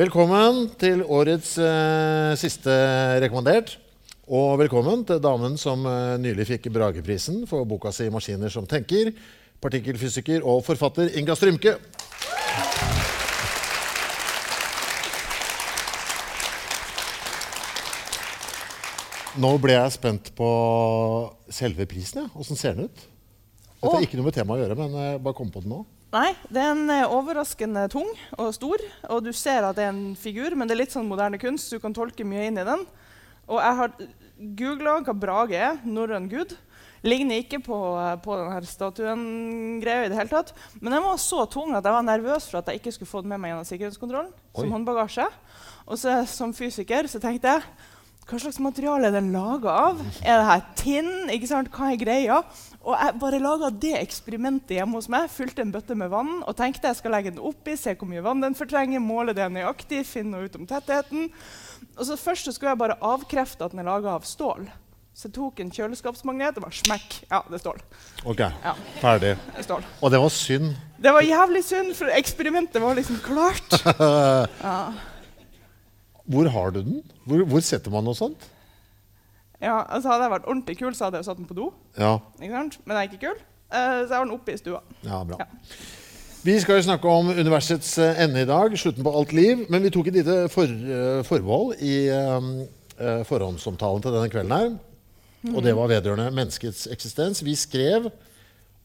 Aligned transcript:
Velkommen 0.00 0.70
til 0.80 1.02
årets 1.04 1.58
eh, 1.60 2.30
siste 2.40 2.72
rekommandert. 3.20 3.74
Og 4.32 4.54
velkommen 4.56 5.02
til 5.04 5.18
damen 5.20 5.58
som 5.60 5.82
eh, 5.84 6.14
nylig 6.16 6.46
fikk 6.48 6.70
Brageprisen 6.72 7.42
for 7.50 7.68
boka 7.68 7.92
si 7.92 8.06
'Maskiner 8.08 8.48
som 8.48 8.64
tenker'. 8.64 9.10
Partikkelfysiker 9.60 10.40
og 10.40 10.64
forfatter 10.64 11.12
Inga 11.20 11.36
Strymke. 11.36 11.74
Nå 19.36 19.52
ble 19.60 19.76
jeg 19.76 19.98
spent 20.00 20.32
på 20.32 20.50
selve 21.52 21.84
prisen. 21.84 22.24
Ja. 22.24 22.40
Åssen 22.40 22.56
ser 22.56 22.72
den 22.72 22.88
ut? 22.88 23.08
Dette 23.82 23.96
er 23.98 24.08
ikke 24.08 24.16
noe 24.16 24.32
med 24.32 24.38
temaet 24.40 24.62
å 24.62 24.64
gjøre, 24.64 24.80
men 24.80 25.02
jeg 25.02 25.24
bare 25.28 25.36
kom 25.36 25.52
på 25.52 25.60
den 25.60 25.76
nå. 25.76 25.84
Nei, 26.10 26.32
den 26.50 26.88
er 26.90 27.06
overraskende 27.06 27.84
tung 27.92 28.08
og 28.34 28.48
stor. 28.56 28.82
Og 29.14 29.22
du 29.22 29.30
ser 29.36 29.62
at 29.68 29.76
det 29.78 29.84
er 29.86 29.92
en 29.92 30.16
figur, 30.18 30.56
men 30.58 30.66
det 30.66 30.74
er 30.74 30.80
litt 30.82 30.94
sånn 30.94 31.06
moderne 31.06 31.38
kunst. 31.38 31.70
Du 31.70 31.78
kan 31.82 31.94
tolke 31.94 32.26
mye 32.26 32.48
inn 32.48 32.58
i 32.58 32.66
den. 32.66 32.82
Og 33.46 33.60
jeg 33.62 33.78
har 33.78 33.94
googla 34.58 34.96
hva 35.06 35.14
Brage 35.14 35.60
er. 35.60 35.78
Norrøn 35.86 36.26
gud. 36.32 36.56
Ligner 37.06 37.40
ikke 37.40 37.62
på, 37.64 37.78
på 38.24 38.40
denne 38.40 38.66
statuen-greia 38.68 40.08
i 40.08 40.10
det 40.10 40.18
hele 40.18 40.32
tatt. 40.34 40.50
Men 40.80 40.96
den 40.96 41.06
var 41.06 41.22
så 41.22 41.46
tung 41.48 41.72
at 41.78 41.86
jeg 41.86 41.96
var 41.96 42.04
nervøs 42.04 42.50
for 42.50 42.58
at 42.60 42.68
jeg 42.68 42.82
ikke 42.82 42.96
skulle 42.98 43.12
få 43.12 43.22
den 43.22 43.30
med 43.30 43.40
meg 43.44 43.54
gjennom 43.54 43.70
sikkerhetskontrollen. 43.70 44.34
Oi. 44.50 44.58
som 44.58 44.74
håndbagasje. 44.74 45.30
Og 45.86 46.02
så, 46.02 46.18
som 46.28 46.52
fysiker 46.56 47.06
så 47.10 47.22
tenkte 47.22 47.54
jeg 47.54 47.64
hva 48.30 48.38
slags 48.38 48.60
materiale 48.62 49.08
er 49.08 49.14
den 49.16 49.32
laga 49.34 49.72
av? 49.88 50.02
Er 50.22 50.38
det 50.38 50.46
her 50.46 50.60
tinn? 50.78 51.14
Ikke 51.34 51.48
sant? 51.50 51.70
Hva 51.74 51.88
er 51.90 51.98
greia? 51.98 52.36
Og 52.80 52.94
jeg 52.96 53.18
bare 53.20 53.38
laga 53.44 53.68
det 53.76 53.92
eksperimentet 54.00 54.78
hjemme 54.78 54.96
hos 54.96 55.08
meg. 55.12 55.26
Fylte 55.32 55.60
en 55.60 55.72
bøtte 55.74 55.92
med 56.00 56.08
vann 56.12 56.38
og 56.48 56.54
tenkte 56.56 56.88
jeg 56.88 56.96
skal 56.96 57.12
legge 57.12 57.32
den 57.34 57.42
oppi, 57.44 57.74
se 57.76 57.92
hvor 57.92 58.08
mye 58.08 58.22
vann 58.24 58.40
den 58.40 58.56
fortrenger, 58.56 59.02
måle 59.04 59.34
det 59.36 59.50
nøyaktig, 59.52 60.00
finne 60.08 60.40
ut 60.46 60.56
om 60.56 60.64
tettheten. 60.68 61.28
Og 61.98 62.06
så 62.08 62.16
Først 62.20 62.48
så 62.48 62.54
skulle 62.56 62.72
jeg 62.72 62.80
bare 62.80 62.96
avkrefte 63.04 63.66
at 63.66 63.74
den 63.76 63.82
er 63.84 63.88
laga 63.90 64.14
av 64.16 64.24
stål. 64.28 64.64
Så 65.12 65.26
jeg 65.28 65.34
tok 65.36 65.60
en 65.60 65.72
kjøleskapsmagnet 65.74 66.56
og 66.56 66.64
bare 66.64 66.78
smekk. 66.78 67.16
Ja, 67.28 67.42
det 67.50 67.58
er 67.58 67.62
stål. 67.66 67.80
Ok, 68.24 68.40
Ja. 68.40 68.72
ferdig. 69.02 69.34
Det 69.50 69.58
er 69.60 69.66
stål. 69.66 69.84
Og 70.00 70.10
det 70.14 70.20
var 70.22 70.32
synd. 70.32 70.70
Det 71.02 71.12
var 71.12 71.20
jævlig 71.26 71.64
synd, 71.66 71.92
for 71.98 72.06
eksperimentet 72.16 72.80
var 72.80 72.94
liksom 72.96 73.18
klart. 73.26 73.68
Hvor 76.30 76.46
har 76.48 76.70
du 76.70 76.80
den? 76.86 77.02
Hvor, 77.26 77.42
hvor 77.44 77.60
setter 77.64 77.90
man 77.92 78.04
noe 78.06 78.14
sånt? 78.16 78.38
Ja, 79.60 79.82
altså 79.88 80.08
Hadde 80.08 80.24
jeg 80.26 80.34
vært 80.34 80.48
ordentlig 80.48 80.76
kul, 80.78 80.92
så 80.96 81.08
hadde 81.08 81.20
jeg 81.20 81.28
satt 81.28 81.40
den 81.40 81.48
på 81.48 81.56
do. 81.58 81.70
Ja, 81.98 82.18
Ikke 82.40 82.54
sant? 82.54 82.78
Men 82.84 82.96
jeg 82.96 83.00
er 83.00 83.10
ikke 83.10 83.26
kul, 83.26 83.40
eh, 83.70 83.96
så 84.04 84.06
jeg 84.08 84.16
har 84.16 84.24
den 84.24 84.36
oppe 84.36 84.54
i 84.54 84.60
stua. 84.60 84.80
ja 85.04 85.24
bra. 85.24 85.40
Ja. 85.42 85.46
Vi 86.40 86.54
skal 86.56 86.78
jo 86.78 86.86
snakke 86.86 87.08
om 87.12 87.28
universets 87.36 87.98
eh, 88.00 88.22
ende 88.24 88.40
i 88.40 88.48
dag, 88.48 88.72
slutten 88.80 89.04
på 89.04 89.12
alt 89.12 89.32
liv. 89.36 89.66
Men 89.68 89.82
vi 89.84 89.90
tok 89.92 90.06
et 90.08 90.14
lite 90.22 90.36
for, 90.48 90.64
eh, 90.64 91.20
forbehold 91.28 91.82
i 91.84 91.96
eh, 92.08 93.20
forhåndsomtalen 93.28 94.00
til 94.00 94.16
denne 94.16 94.32
kvelden 94.32 94.56
her. 94.56 94.70
Og 95.54 95.62
det 95.64 95.74
var 95.76 95.88
vedrørende 95.88 96.30
menneskets 96.36 96.86
eksistens. 96.92 97.42
Vi 97.44 97.52
skrev 97.56 98.08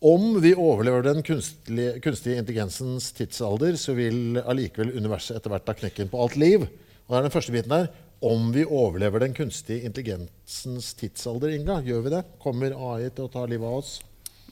om 0.05 0.41
vi 0.43 0.51
overlever 0.55 1.03
den 1.03 1.23
kunstige, 1.23 1.95
kunstige 2.03 2.37
intelligensens 2.39 3.09
tidsalder, 3.15 3.75
så 3.79 3.95
vil 3.95 4.41
allikevel 4.43 4.91
universet 4.99 5.39
etter 5.39 5.51
hvert 5.51 5.65
ta 5.67 5.75
knekken 5.79 6.11
på 6.11 6.19
alt 6.21 6.35
liv. 6.39 6.67
Og 7.07 7.13
det 7.13 7.17
er 7.17 7.27
den 7.27 7.33
første 7.33 7.55
biten 7.55 7.71
der. 7.71 7.87
Om 8.25 8.51
vi 8.51 8.63
overlever 8.65 9.21
den 9.21 9.33
kunstige 9.37 9.85
intelligensens 9.85 10.93
tidsalder, 10.97 11.51
Inga, 11.53 11.75
gjør 11.85 11.99
vi 12.01 12.13
det? 12.15 12.21
Kommer 12.41 12.73
AI 12.73 13.11
til 13.13 13.27
å 13.27 13.29
ta 13.29 13.43
livet 13.45 13.69
av 13.69 13.83
oss? 13.83 13.99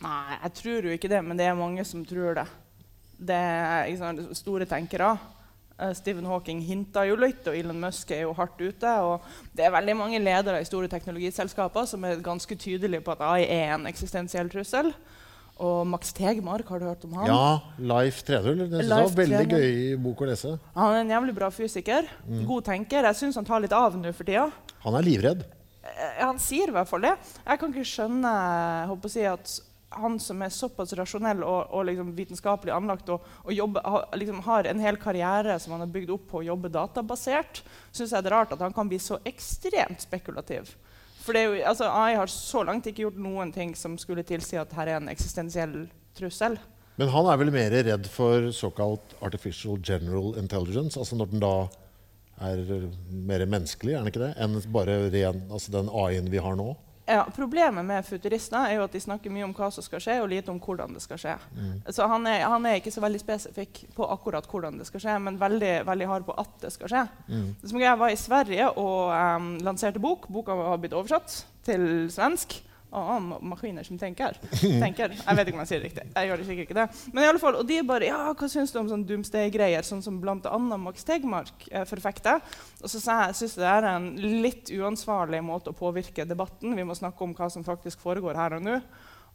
Nei, 0.03 0.35
jeg 0.43 0.53
tror 0.59 0.85
jo 0.85 0.93
ikke 0.93 1.09
det, 1.09 1.21
men 1.25 1.39
det 1.39 1.47
er 1.49 1.57
mange 1.57 1.85
som 1.89 2.03
tror 2.05 2.37
det. 2.37 2.43
Det 3.17 3.39
er 3.39 3.89
sant, 3.97 4.21
store 4.37 4.67
tenkere. 4.69 5.15
Eh, 5.79 5.89
Stephen 5.97 6.29
Hawking 6.29 6.61
hinta 6.61 7.07
jo 7.09 7.17
litt, 7.17 7.41
og 7.49 7.57
Elon 7.57 7.81
Musk 7.81 8.13
er 8.13 8.27
jo 8.27 8.35
hardt 8.37 8.61
ute. 8.61 8.93
Og 9.07 9.25
det 9.57 9.65
er 9.65 9.73
veldig 9.73 9.97
mange 9.97 10.21
ledere 10.21 10.61
i 10.61 10.69
store 10.69 10.91
teknologiselskaper 10.91 11.89
som 11.89 12.05
er 12.05 12.21
ganske 12.21 12.53
tydelige 12.53 13.01
på 13.01 13.15
at 13.15 13.25
AI 13.25 13.47
er 13.47 13.73
en 13.73 13.89
eksistensiell 13.89 14.53
trussel. 14.53 14.93
Og 15.63 15.87
Max 15.87 16.11
Tegmark, 16.17 16.67
har 16.67 16.81
du 16.81 16.85
hørt 16.89 17.03
om 17.07 17.13
han? 17.21 17.27
Ja, 17.29 17.43
Leif 17.79 18.21
3.0. 18.27 18.63
Det 18.73 18.83
var 18.89 19.11
veldig 19.15 19.43
3.0. 19.47 19.57
gøy 19.57 19.97
bok 20.03 20.23
å 20.25 20.27
lese. 20.27 20.55
Han 20.75 20.91
er 20.97 21.01
en 21.05 21.13
jævlig 21.15 21.35
bra 21.37 21.49
fysiker. 21.55 22.09
God 22.49 22.65
tenker. 22.67 23.07
Jeg 23.07 23.19
syns 23.21 23.39
han 23.39 23.47
tar 23.47 23.63
litt 23.63 23.75
av 23.77 23.95
nå 23.99 24.11
for 24.17 24.27
tida. 24.27 24.49
Han 24.83 24.97
er 24.99 25.05
livredd. 25.07 25.45
Eh, 25.83 26.17
Han 26.25 26.39
sier 26.41 26.67
i 26.71 26.75
hvert 26.75 26.89
fall 26.89 27.05
det. 27.07 27.13
Jeg 27.45 27.61
kan 27.61 27.71
ikke 27.71 27.91
skjønne 27.93 28.33
håper 28.91 29.07
å 29.11 29.13
si, 29.13 29.23
at 29.29 29.53
han 29.93 30.15
som 30.17 30.39
er 30.41 30.49
såpass 30.49 30.89
rasjonell 30.97 31.43
og, 31.45 31.67
og 31.69 31.83
liksom 31.85 32.07
vitenskapelig 32.17 32.71
anlagt 32.73 33.11
og, 33.13 33.21
og 33.45 33.51
jobber, 33.53 33.83
ha, 33.85 33.99
liksom 34.17 34.39
har 34.47 34.65
en 34.65 34.79
hel 34.81 34.97
karriere 34.97 35.59
som 35.61 35.75
han 35.75 35.83
har 35.85 35.91
bygd 35.93 36.09
opp 36.15 36.23
på 36.31 36.39
å 36.41 36.47
jobbe 36.47 36.71
databasert, 36.73 37.61
syns 37.93 38.09
jeg 38.15 38.25
det 38.25 38.31
er 38.31 38.35
rart 38.39 38.55
at 38.55 38.63
han 38.65 38.73
kan 38.73 38.89
bli 38.89 38.97
så 38.97 39.19
ekstremt 39.29 40.01
spekulativ. 40.01 40.71
For 41.23 41.37
jo, 41.39 41.55
altså, 41.63 41.87
AI 41.87 42.17
har 42.19 42.27
så 42.31 42.65
langt 42.67 42.87
ikke 42.89 43.05
gjort 43.05 43.19
noen 43.21 43.53
ting 43.55 43.71
som 43.79 43.95
skulle 44.01 44.25
tilsi 44.27 44.57
at 44.59 44.73
her 44.75 44.91
er 44.91 44.99
en 44.99 45.11
eksistensiell 45.11 45.85
trussel. 46.17 46.57
Men 46.99 47.09
han 47.09 47.29
er 47.31 47.39
vel 47.41 47.51
mer 47.53 47.73
redd 47.73 48.09
for 48.11 48.49
såkalt 48.53 49.15
artificial 49.23 49.79
general 49.81 50.35
intelligence, 50.37 50.99
altså 50.99 51.17
når 51.17 51.31
den 51.31 51.41
da 51.41 51.53
er 52.43 52.59
mer 53.09 53.45
menneskelig, 53.47 53.95
er 53.95 54.03
den 54.03 54.11
ikke 54.11 54.25
det, 54.25 54.33
enn 54.41 54.59
bare 54.73 54.97
ren, 55.13 55.45
altså 55.49 55.73
den 55.73 55.89
AI-en 55.89 56.29
vi 56.33 56.41
har 56.43 56.57
nå? 56.59 56.73
Ja, 57.05 57.25
problemet 57.35 57.83
med 57.85 58.05
futurister 58.07 58.63
er 58.63 58.77
jo 58.77 58.83
at 58.85 58.93
de 58.95 58.99
snakker 59.03 59.31
mye 59.33 59.43
om 59.43 59.51
hva 59.55 59.67
som 59.75 59.83
skal 59.83 59.99
skje, 59.99 60.21
og 60.23 60.29
lite 60.31 60.51
om 60.53 60.59
hvordan 60.63 60.95
det 60.95 61.01
skal 61.03 61.19
skje. 61.19 61.33
Så 61.91 62.07
han 62.07 62.27
er, 62.31 62.45
han 62.47 62.65
er 62.65 62.79
ikke 62.79 62.93
så 62.95 63.03
veldig 63.03 63.19
spesifikk 63.19 63.81
på 63.95 64.07
akkurat 64.07 64.47
hvordan 64.47 64.77
det 64.79 64.87
skal 64.87 65.03
skje, 65.03 65.17
men 65.19 65.39
veldig, 65.41 65.73
veldig 65.89 66.07
hard 66.07 66.27
på 66.29 66.37
at 66.39 66.53
det 66.61 66.71
skal 66.71 66.93
skje. 66.93 67.03
Det 67.59 67.69
som 67.69 67.81
Jeg 67.83 67.99
var 67.99 68.13
i 68.13 68.15
Sverige 68.19 68.69
og 68.79 69.11
um, 69.11 69.57
lanserte 69.59 69.99
bok. 69.99 70.29
Boka 70.31 70.55
har 70.55 70.79
blitt 70.79 70.95
oversatt 70.95 71.41
til 71.67 72.07
svensk. 72.11 72.61
Å, 72.93 73.17
maskiner 73.41 73.85
som 73.87 73.97
tenker. 73.97 74.37
tenker. 74.85 75.15
Jeg 75.17 75.37
vet 75.39 75.49
ikke 75.49 75.57
om 75.57 75.63
jeg 75.63 75.71
sier 75.71 75.81
det 75.81 75.89
riktig. 75.89 76.05
Jeg 76.13 76.29
gjør 76.29 76.41
det 76.41 76.47
sikkert 76.49 76.67
ikke 76.67 76.77
det. 76.77 76.85
Men 77.13 77.23
i 77.23 77.29
alle 77.31 77.41
fall, 77.41 77.57
og 77.57 77.69
de 77.69 77.79
bare 77.89 78.09
Ja, 78.09 78.19
hva 78.37 78.49
syns 78.51 78.73
du 78.73 78.77
om 78.83 78.91
sånne 78.91 79.07
doomsday-greier, 79.09 79.85
sånn 79.87 80.03
som 80.05 80.19
bl.a. 80.21 80.57
Max 80.77 81.07
Tegmark 81.07 81.65
eh, 81.71 81.87
forfekter? 81.89 82.43
Og 82.83 82.91
så 82.91 83.01
sa 83.01 83.17
jeg 83.23 83.33
jeg 83.33 83.39
syns 83.39 83.55
det 83.63 83.69
er 83.71 83.89
en 83.89 84.05
litt 84.43 84.69
uansvarlig 84.77 85.41
måte 85.45 85.73
å 85.73 85.77
påvirke 85.77 86.27
debatten. 86.29 86.75
Vi 86.77 86.85
må 86.85 86.93
snakke 86.97 87.25
om 87.25 87.33
hva 87.37 87.49
som 87.49 87.65
faktisk 87.65 88.03
foregår 88.03 88.37
her 88.37 88.59
og 88.59 88.65
nå. 88.67 88.77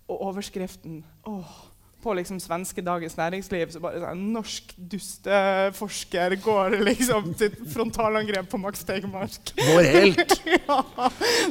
Og 0.08 0.22
overskriften 0.30 1.02
åh, 1.28 1.56
på 2.02 2.14
liksom 2.14 2.38
svenske 2.40 2.82
Dagens 2.84 3.16
Næringsliv 3.18 3.70
så 3.74 3.80
bare 3.82 3.98
sånn 4.02 4.20
Norsk 4.34 4.74
dusteforsker 4.92 6.36
går 6.44 6.76
liksom 6.86 7.32
til 7.38 7.50
frontalangrep 7.72 8.46
på 8.52 8.58
Max 8.62 8.84
Tegmark. 8.86 9.52
Vår 9.58 9.84
helt! 9.96 10.32
ja, 10.54 10.78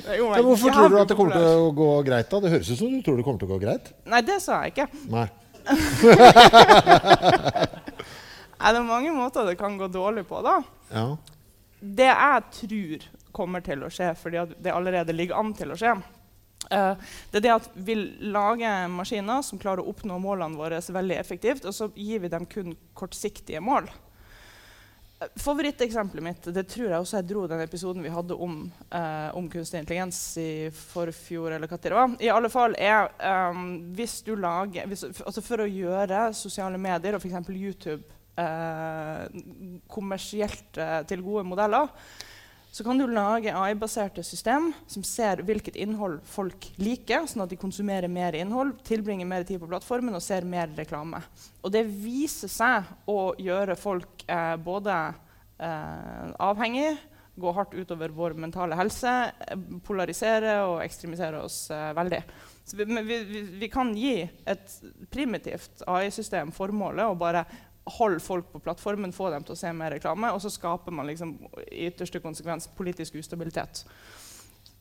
det 0.05 0.17
Ja, 0.21 0.43
hvorfor 0.45 0.69
tror 0.71 0.89
du 0.93 0.97
at 1.01 1.09
det 1.11 1.17
kommer 1.19 1.35
til 1.35 1.47
å 1.67 1.71
gå 1.75 1.89
greit? 2.07 2.29
da? 2.31 2.35
Det 2.43 2.53
høres 2.55 2.71
ut 2.71 2.79
som 2.79 2.95
du 2.95 3.01
tror 3.05 3.15
det 3.19 3.25
kommer 3.27 3.39
til 3.43 3.49
å 3.49 3.53
gå 3.57 3.61
greit. 3.65 3.85
Nei, 4.07 4.21
det 4.27 4.37
sa 4.43 4.53
jeg 4.63 4.69
ikke. 4.75 4.87
Nei. 5.11 5.27
Nei, 8.57 8.71
det 8.73 8.79
er 8.79 8.87
mange 8.87 9.11
måter 9.13 9.45
det 9.45 9.57
kan 9.59 9.75
gå 9.77 9.87
dårlig 9.91 10.23
på, 10.29 10.39
da? 10.45 10.61
Ja. 10.89 11.07
Det 11.77 12.07
jeg 12.09 12.41
tror 12.61 13.03
kommer 13.35 13.61
til 13.65 13.83
å 13.85 13.89
skje, 13.93 14.13
fordi 14.17 14.37
det 14.63 14.73
allerede 14.73 15.13
ligger 15.13 15.37
an 15.37 15.51
til 15.57 15.73
å 15.73 15.77
skje, 15.77 15.93
eh, 16.71 17.13
det 17.31 17.39
er 17.39 17.45
det 17.45 17.53
at 17.53 17.69
vi 17.75 17.95
lager 18.33 18.89
maskiner 18.91 19.43
som 19.45 19.59
klarer 19.61 19.83
å 19.83 19.93
oppnå 19.93 20.19
målene 20.21 20.59
våre 20.59 20.81
veldig 20.81 21.17
effektivt, 21.19 21.65
og 21.67 21.75
så 21.75 21.89
gir 21.95 22.23
vi 22.23 22.31
dem 22.31 22.45
kun 22.49 22.75
kortsiktige 22.97 23.61
mål. 23.63 23.89
Eh, 25.21 25.31
Favoritteksempelet 25.43 26.25
mitt 26.25 26.49
det 26.53 26.65
tror 26.71 26.89
jeg 26.91 26.99
også 26.99 27.19
jeg 27.19 27.29
dro 27.31 27.45
den 27.49 27.63
episoden 27.63 28.05
vi 28.05 28.13
hadde 28.13 28.35
om, 28.35 28.59
uh, 28.91 29.29
om 29.37 29.47
kunstig 29.51 29.81
intelligens 29.81 30.19
i 30.41 30.51
forfjor. 30.75 31.55
eller 31.55 31.71
hva 31.71 31.81
det 31.81 31.95
var. 31.95 32.15
I 32.19 32.31
alle 32.33 32.51
fall 32.53 32.77
er 32.77 33.09
um, 33.51 33.93
hvis 33.97 34.19
du 34.27 34.35
lager, 34.35 34.87
hvis, 34.87 35.07
altså 35.25 35.43
For 35.45 35.63
å 35.63 35.71
gjøre 35.71 36.29
sosiale 36.37 36.77
medier 36.77 37.17
og 37.17 37.25
f.eks. 37.25 37.49
YouTube 37.55 38.03
kommersielt 39.89 40.77
til 41.09 41.23
gode 41.25 41.41
modeller, 41.49 41.87
så 42.77 42.83
kan 42.83 42.97
du 42.97 43.07
lage 43.09 43.49
AI-baserte 43.57 44.21
system 44.21 44.67
som 44.85 45.01
ser 45.01 45.39
hvilket 45.41 45.79
innhold 45.81 46.19
folk 46.29 46.67
liker, 46.77 47.23
sånn 47.25 47.41
at 47.47 47.49
de 47.49 47.57
konsumerer 47.57 48.05
mer 48.05 48.37
innhold, 48.37 48.75
tilbringer 48.85 49.25
mer 49.25 49.47
tid 49.49 49.57
på 49.63 49.69
plattformen 49.71 50.13
og 50.13 50.21
ser 50.21 50.45
mer 50.45 50.69
reklame. 50.77 51.23
Og 51.65 51.73
det 51.73 51.81
viser 51.89 52.51
seg 52.53 52.91
å 53.09 53.31
gjøre 53.41 53.73
folk 53.81 54.21
eh, 54.29 54.53
både 54.61 54.93
eh, 55.57 56.27
avhengig, 56.37 56.91
gå 57.33 57.55
hardt 57.57 57.73
utover 57.73 58.13
vår 58.13 58.37
mentale 58.45 58.77
helse, 58.77 59.15
polarisere 59.85 60.59
og 60.67 60.83
ekstremisere 60.85 61.41
oss 61.49 61.63
eh, 61.73 61.89
veldig. 61.97 62.21
Så 62.67 62.77
vi, 62.77 62.85
vi, 63.09 63.41
vi 63.57 63.71
kan 63.73 63.89
gi 63.97 64.19
et 64.21 64.77
primitivt 65.09 65.81
AI-system 65.89 66.53
formålet 66.53 67.09
og 67.09 67.17
bare 67.25 67.47
holde 67.97 68.19
folk 68.23 68.51
på 68.51 68.61
plattformen, 68.63 69.13
få 69.15 69.29
dem 69.33 69.45
til 69.45 69.55
å 69.55 69.59
se 69.59 69.71
mer 69.75 69.95
reklame, 69.95 70.31
og 70.33 70.41
så 70.43 70.51
skaper 70.51 70.95
man 70.95 71.07
liksom, 71.09 71.35
i 71.71 71.87
ytterste 71.87 72.21
konsekvens 72.23 72.69
politisk 72.77 73.15
ustabilitet. 73.21 73.85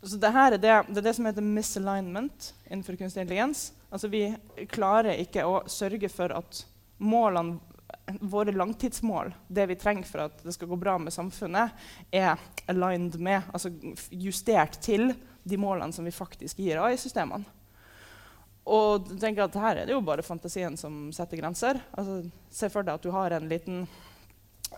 Så 0.02 0.18
det, 0.20 0.28
er 0.28 0.56
det, 0.56 0.60
det, 0.62 0.98
er 1.00 1.06
det 1.06 1.14
som 1.16 1.26
heter 1.26 1.44
misalignment 1.44 2.52
innenfor 2.68 2.98
kunstig 3.00 3.24
intelligens. 3.24 3.70
Altså 3.90 4.10
Vi 4.12 4.26
klarer 4.70 5.18
ikke 5.22 5.46
å 5.48 5.62
sørge 5.70 6.10
for 6.12 6.34
at 6.36 6.62
målene, 7.02 7.58
våre 8.22 8.52
langtidsmål, 8.54 9.32
det 9.48 9.64
vi 9.70 9.76
trenger 9.78 10.06
for 10.06 10.26
at 10.26 10.42
det 10.44 10.54
skal 10.54 10.68
gå 10.70 10.78
bra 10.78 10.94
med 11.02 11.14
samfunnet, 11.14 11.74
er 12.14 12.38
aligned 12.70 13.16
med, 13.22 13.48
altså 13.50 13.72
justert 14.10 14.78
til 14.82 15.10
de 15.46 15.58
målene 15.58 15.94
som 15.94 16.06
vi 16.06 16.14
faktisk 16.14 16.60
gir 16.62 16.82
AI-systemene. 16.82 17.46
Og 18.66 19.12
tenker 19.20 19.44
at 19.44 19.56
her 19.62 19.82
er 19.82 19.86
det 19.86 19.94
jo 19.94 20.02
bare 20.02 20.24
fantasien 20.26 20.74
som 20.78 21.06
setter 21.14 21.38
grenser. 21.38 21.78
Altså, 21.94 22.18
se 22.50 22.70
for 22.72 22.86
deg 22.86 22.98
at 22.98 23.04
du 23.04 23.12
har 23.14 23.36
en 23.36 23.46
liten 23.50 23.84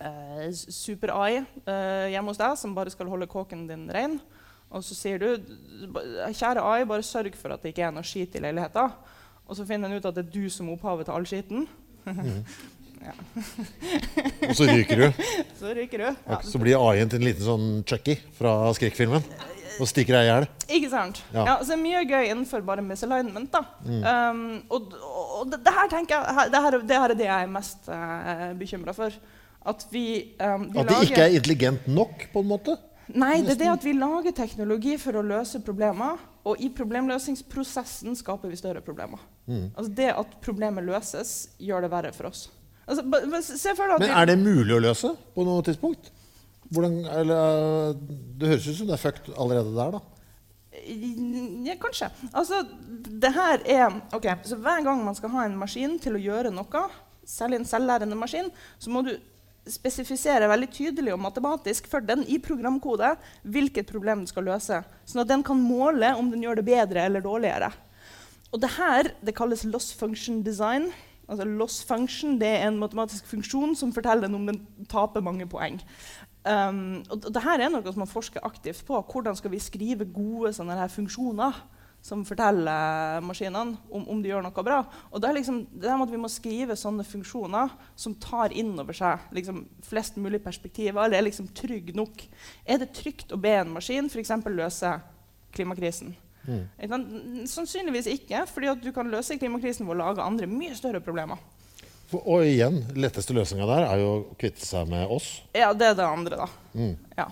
eh, 0.01 0.51
super-AI 0.53 1.39
eh, 1.41 2.11
hjemme 2.13 2.35
hos 2.35 2.41
deg 2.41 2.59
som 2.61 2.75
bare 2.77 2.93
skal 2.93 3.09
holde 3.09 3.31
kåken 3.31 3.65
din 3.71 3.87
ren. 3.95 4.19
Og 4.69 4.85
så 4.85 4.93
sier 4.93 5.23
du 5.23 5.31
kjære 6.37 6.61
AI, 6.61 6.85
bare 6.89 7.07
sørg 7.07 7.37
for 7.41 7.55
at 7.55 7.65
det 7.65 7.73
ikke 7.73 7.87
er 7.87 7.95
noe 7.97 8.05
skit 8.05 8.37
i 8.37 8.43
leiligheten. 8.45 8.93
Og 9.49 9.57
så 9.57 9.65
finner 9.65 9.89
en 9.89 9.97
ut 9.97 10.09
at 10.11 10.19
det 10.19 10.27
er 10.27 10.35
du 10.35 10.53
som 10.53 10.69
er 10.69 10.77
opphavet 10.77 11.09
til 11.09 11.17
all 11.19 11.29
skiten. 11.29 11.69
Mm. 12.09 12.41
og 14.49 14.55
så 14.59 14.65
ryker 14.67 14.99
du. 14.99 15.23
Så 15.61 15.71
ryker 15.77 16.03
du. 16.03 16.07
Ja. 16.27 16.39
Så 16.43 16.59
blir 16.59 16.81
AI-en 16.81 17.13
til 17.13 17.21
en 17.21 17.27
liten 17.29 17.47
sånn 17.47 17.69
Chucky 17.87 18.17
fra 18.35 18.57
skrekkfilmen 18.75 19.23
og 19.79 19.91
stikker 19.91 20.17
deg 20.17 20.27
i 20.27 20.29
hjel. 20.31 20.47
Ikke 20.79 20.91
sant. 20.93 21.21
Ja. 21.33 21.45
ja. 21.45 21.57
så 21.61 21.73
det 21.73 21.77
er 21.77 21.83
mye 21.83 22.05
gøy 22.09 22.29
innenfor 22.29 22.65
bare 22.67 22.85
misalignment. 22.85 23.51
da. 23.55 23.63
Mm. 23.85 24.03
Um, 24.05 24.43
og, 24.75 24.95
og 25.41 25.53
det, 25.53 25.63
det, 25.67 25.75
her 25.79 25.93
tenker 25.93 26.17
jeg, 26.19 26.53
det, 26.53 26.63
her, 26.65 26.79
det 26.91 27.01
her 27.03 27.15
er 27.15 27.21
det 27.21 27.29
jeg 27.29 27.49
er 27.49 27.53
mest 27.53 27.91
uh, 27.91 28.33
eh, 28.35 28.51
bekymra 28.59 28.95
for. 28.97 29.15
At 29.69 29.87
vi, 29.93 30.05
um, 30.41 30.69
vi 30.73 30.83
At 30.83 30.93
det 30.93 31.01
ikke 31.09 31.25
er 31.25 31.39
intelligent 31.39 31.89
nok, 31.91 32.29
på 32.33 32.45
en 32.45 32.51
måte? 32.51 32.77
Nei, 33.09 33.39
det 33.41 33.57
er 33.57 33.63
det 33.63 33.71
at 33.73 33.87
vi 33.87 33.95
lager 33.97 34.35
teknologi 34.37 34.99
for 35.01 35.17
å 35.17 35.25
løse 35.25 35.63
problemer. 35.65 36.21
Og 36.49 36.61
i 36.65 36.69
problemløsningsprosessen 36.73 38.17
skaper 38.17 38.53
vi 38.53 38.57
større 38.57 38.81
problemer. 38.85 39.21
Mm. 39.49 39.71
Altså 39.75 39.91
Det 39.97 40.13
at 40.13 40.39
problemet 40.45 40.87
løses, 40.87 41.35
gjør 41.61 41.85
det 41.85 41.93
verre 41.93 42.13
for 42.17 42.31
oss. 42.31 42.47
Altså, 42.89 43.05
Men 43.05 44.09
er 44.09 44.31
det 44.31 44.39
mulig 44.41 44.73
å 44.73 44.81
løse 44.81 45.11
på 45.35 45.45
noe 45.45 45.65
tidspunkt? 45.67 46.09
Hvordan, 46.69 47.01
eller, 47.09 47.99
det 48.39 48.53
høres 48.53 48.69
ut 48.69 48.79
som 48.81 48.89
det 48.89 48.97
er 48.99 49.03
fucked 49.03 49.33
allerede 49.35 49.75
der, 49.77 49.99
da. 49.99 50.05
Ja, 51.67 51.75
kanskje. 51.81 52.11
Altså, 52.33 52.61
det 53.23 53.33
her 53.35 53.65
er 53.65 53.97
ok, 54.15 54.29
så 54.47 54.57
Hver 54.57 54.85
gang 54.85 55.01
man 55.05 55.17
skal 55.17 55.33
ha 55.33 55.47
en 55.47 55.57
maskin 55.59 55.97
til 56.03 56.17
å 56.17 56.23
gjøre 56.23 56.53
noe, 56.55 56.85
særlig 57.29 57.61
en 57.61 57.69
selvlærende 57.69 58.17
maskin, 58.17 58.53
så 58.79 58.93
må 58.93 59.03
du 59.07 59.17
spesifisere 59.69 60.49
veldig 60.49 60.69
tydelig 60.73 61.13
og 61.13 61.21
matematisk 61.21 61.89
for 61.91 62.05
den 62.05 62.23
i 62.25 62.39
programkode 62.41 63.11
hvilket 63.45 63.91
problem 63.91 64.23
den 64.23 64.31
skal 64.31 64.47
løse, 64.49 64.81
sånn 65.09 65.25
at 65.25 65.33
den 65.33 65.45
kan 65.45 65.61
måle 65.61 66.15
om 66.17 66.31
den 66.33 66.45
gjør 66.45 66.61
det 66.61 66.69
bedre 66.69 67.05
eller 67.05 67.25
dårligere. 67.25 67.71
Og 68.53 68.63
det 68.63 68.73
her 68.79 69.13
det 69.25 69.37
kalles 69.37 69.67
loss 69.69 69.91
function 69.93 70.41
design. 70.45 70.89
Altså 71.29 71.45
loss 71.45 71.83
function 71.85 72.39
det 72.41 72.49
er 72.49 72.71
en 72.71 72.79
matematisk 72.81 73.27
funksjon 73.29 73.75
som 73.77 73.93
forteller 73.93 74.33
om 74.33 74.47
den 74.49 74.63
taper 74.89 75.25
mange 75.25 75.45
poeng. 75.51 75.77
Um, 76.49 77.03
og 77.13 77.27
Dette 77.27 77.43
er 77.45 77.69
noe 77.69 77.85
som 77.85 78.01
man 78.01 78.11
forsker 78.11 78.45
aktivt 78.47 78.87
på. 78.89 79.01
Hvordan 79.11 79.37
skal 79.37 79.53
vi 79.53 79.61
skrive 79.61 80.07
gode 80.09 80.55
funksjoner 80.95 81.59
som 82.01 82.23
forteller 82.25 83.19
maskinene 83.27 83.77
om, 83.91 84.05
om, 84.07 84.23
de 84.23 84.31
gjør 84.31 84.47
noe 84.47 84.65
bra? 84.65 84.79
Og 85.11 85.21
det 85.21 85.29
er 85.29 85.37
liksom, 85.37 85.59
det 85.73 85.91
er 85.91 86.05
at 86.05 86.15
Vi 86.15 86.21
må 86.23 86.31
skrive 86.33 86.77
sånne 86.79 87.05
funksjoner 87.05 87.75
som 87.97 88.15
tar 88.15 88.55
inn 88.57 88.73
over 88.79 88.97
seg 88.97 89.29
liksom, 89.37 89.67
flest 89.85 90.17
mulig 90.17 90.41
perspektiver. 90.45 91.05
Eller 91.05 91.21
er 91.21 91.29
liksom 91.29 91.51
trygg 91.53 91.93
nok. 91.99 92.25
Er 92.65 92.81
det 92.81 92.95
trygt 92.97 93.35
å 93.35 93.41
be 93.41 93.53
en 93.59 93.75
maskin 93.77 94.09
f.eks. 94.09 94.33
løse 94.47 94.95
klimakrisen? 95.53 96.17
Mm. 96.49 97.45
Sannsynligvis 97.45 98.09
ikke, 98.09 98.47
fordi 98.49 98.73
du 98.81 98.93
kan 98.97 99.11
løse 99.13 99.37
klimakrisen 99.37 99.85
ved 99.85 99.99
å 99.99 100.01
lage 100.07 100.25
andre 100.25 100.49
mye 100.49 100.77
større 100.79 101.03
problemer. 101.05 101.37
Og 102.17 102.47
igjen, 102.47 102.81
letteste 102.97 103.37
løsninga 103.37 103.67
der 103.69 103.85
er 103.89 104.01
jo 104.01 104.09
å 104.15 104.23
kvitte 104.41 104.65
seg 104.65 104.89
med 104.89 105.11
oss. 105.13 105.43
Ja, 105.57 105.75
det 105.77 105.93
er 105.93 105.99
det 105.99 106.09
andre, 106.09 106.47
da. 106.47 106.49
Mm. 106.73 106.95
Ja. 107.19 107.29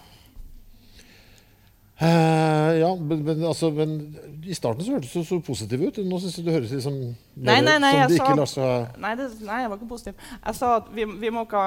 Uh, 1.97 2.77
ja, 2.77 2.97
men, 3.01 3.23
men, 3.25 3.45
altså, 3.45 3.71
men, 3.71 4.19
I 4.45 4.55
starten 4.55 4.85
så 4.85 4.93
hørtes 4.93 5.15
du 5.17 5.23
så 5.25 5.39
positiv 5.41 5.81
ut. 5.81 6.01
Nå 6.05 6.19
syns 6.21 6.35
jeg 6.37 6.45
du 6.45 6.51
høres 6.53 6.75
liksom 6.75 6.99
nei, 7.41 7.55
nei, 7.65 7.79
nei, 7.81 7.93
som 7.95 8.11
det 8.13 8.19
ikke 8.19 8.35
lar 8.37 8.51
seg 8.51 8.99
nei, 9.01 9.13
det, 9.17 9.31
nei, 9.47 9.63
jeg 9.63 9.71
var 9.73 9.81
ikke 9.81 9.89
positiv. 9.95 10.27
Jeg 10.35 10.59
sa 10.59 10.75
at 10.83 10.91
vi, 10.93 11.07
vi 11.23 11.31
må 11.33 11.47
ikke 11.47 11.63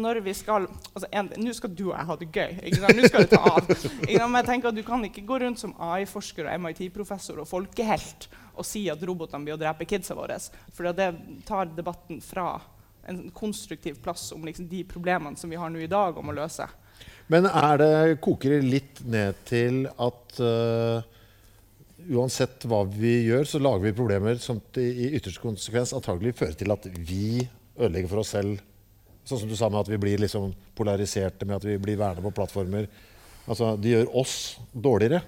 Når 0.00 0.22
vi 0.24 0.34
skal 0.38 0.64
altså, 0.94 1.10
Nå 1.44 1.52
skal 1.58 1.74
du 1.76 1.90
og 1.90 1.92
jeg 1.92 2.08
ha 2.08 2.16
det 2.22 2.30
gøy. 2.32 2.56
Nå 2.72 3.10
skal 3.12 3.26
det 3.26 3.34
ta 3.34 3.42
av. 3.52 3.68
Men 4.08 4.40
jeg 4.40 4.48
tenker 4.48 4.72
at 4.72 4.80
Du 4.80 4.84
kan 4.86 5.04
ikke 5.10 5.26
gå 5.28 5.42
rundt 5.44 5.60
som 5.60 5.76
AI-forsker 5.76 6.48
og 6.48 6.64
MIT-professor 6.64 7.44
og 7.44 7.52
folkehelt 7.52 8.30
og 8.60 8.68
si 8.68 8.84
at 8.92 9.00
robotene 9.06 9.46
blir 9.46 9.56
å 9.56 9.60
drepe 9.60 9.88
kidsa 9.88 10.16
våre. 10.18 10.36
For 10.76 10.90
det 10.92 11.10
tar 11.48 11.72
debatten 11.76 12.20
fra 12.24 12.52
en 13.08 13.30
konstruktiv 13.34 13.98
plass 14.04 14.28
om 14.36 14.44
liksom, 14.44 14.68
de 14.68 14.84
problemene 14.84 15.36
som 15.40 15.50
vi 15.50 15.58
har 15.58 15.72
nå 15.72 15.80
i 15.80 15.90
dag, 15.90 16.18
om 16.18 16.30
å 16.30 16.36
løse. 16.36 16.66
Men 17.30 17.46
er 17.46 17.80
det, 17.80 17.94
koker 18.22 18.56
det 18.56 18.66
litt 18.66 19.00
ned 19.06 19.38
til 19.48 19.84
at 19.88 20.40
uh, 20.42 21.00
uansett 22.10 22.66
hva 22.68 22.82
vi 22.90 23.14
gjør, 23.28 23.46
så 23.46 23.60
lager 23.62 23.88
vi 23.88 23.96
problemer 23.96 24.40
som 24.42 24.60
i 24.80 25.12
ytterste 25.14 25.42
konsekvens 25.42 25.94
antagelig 25.96 26.36
fører 26.40 26.58
til 26.58 26.74
at 26.74 26.88
vi 26.90 27.46
ødelegger 27.78 28.10
for 28.10 28.24
oss 28.24 28.34
selv? 28.36 28.60
Sånn 29.24 29.42
som 29.42 29.50
du 29.50 29.56
sa 29.58 29.68
med 29.70 29.82
at 29.82 29.92
vi 29.92 30.00
blir 30.00 30.20
liksom 30.20 30.50
polariserte, 30.76 31.46
med 31.46 31.60
at 31.60 31.68
vi 31.68 31.78
blir 31.80 32.00
værende 32.00 32.24
på 32.24 32.34
plattformer. 32.34 32.88
Altså, 33.46 33.76
De 33.78 33.94
gjør 33.94 34.10
oss 34.20 34.34
dårligere. 34.72 35.22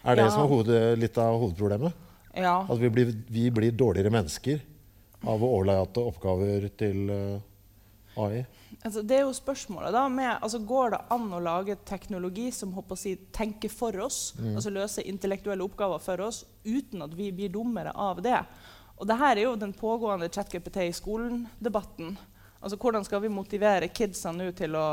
Er 0.00 0.16
det 0.16 0.24
ja. 0.24 0.30
som 0.32 0.44
er 0.44 0.52
hoved, 0.52 1.00
litt 1.00 1.18
av 1.20 1.36
hovedproblemet? 1.42 2.06
Ja. 2.34 2.60
At 2.68 2.78
vi 2.78 2.90
blir, 2.90 3.12
vi 3.26 3.50
blir, 3.50 3.72
dårligere 3.72 4.12
mennesker 4.14 4.60
av 5.26 5.42
å 5.42 5.52
overlate 5.58 6.02
oppgaver 6.06 6.68
til 6.78 7.10
uh, 7.10 8.22
AI? 8.22 8.44
Altså, 8.80 9.02
det 9.02 9.18
er 9.18 9.24
jo 9.26 9.34
spørsmålet 9.36 9.92
da, 9.92 10.06
med, 10.08 10.30
altså, 10.38 10.60
Går 10.64 10.94
det 10.94 11.00
an 11.12 11.26
å 11.34 11.42
lage 11.42 11.76
teknologi 11.84 12.48
som 12.54 12.72
si, 12.96 13.16
tenker 13.34 13.72
for 13.72 13.96
oss, 14.06 14.32
mm. 14.38 14.54
altså 14.54 14.72
løser 14.72 15.08
intellektuelle 15.10 15.66
oppgaver 15.66 16.00
for 16.02 16.22
oss, 16.24 16.44
uten 16.64 17.02
at 17.04 17.16
vi 17.18 17.32
blir 17.34 17.52
dummere 17.52 17.92
av 17.92 18.22
det? 18.24 18.38
Og 19.00 19.08
det 19.08 19.16
her 19.16 19.36
er 19.36 19.46
jo 19.48 19.56
den 19.56 19.72
pågående 19.72 20.28
ChatGPT 20.28 20.84
i 20.86 20.96
skolen-debatten. 20.96 22.16
Altså, 22.60 22.76
Hvordan 22.76 23.04
skal 23.04 23.22
vi 23.24 23.32
motivere 23.32 23.88
kidsa 23.88 24.32
nå 24.36 24.50
til 24.56 24.76
å 24.76 24.86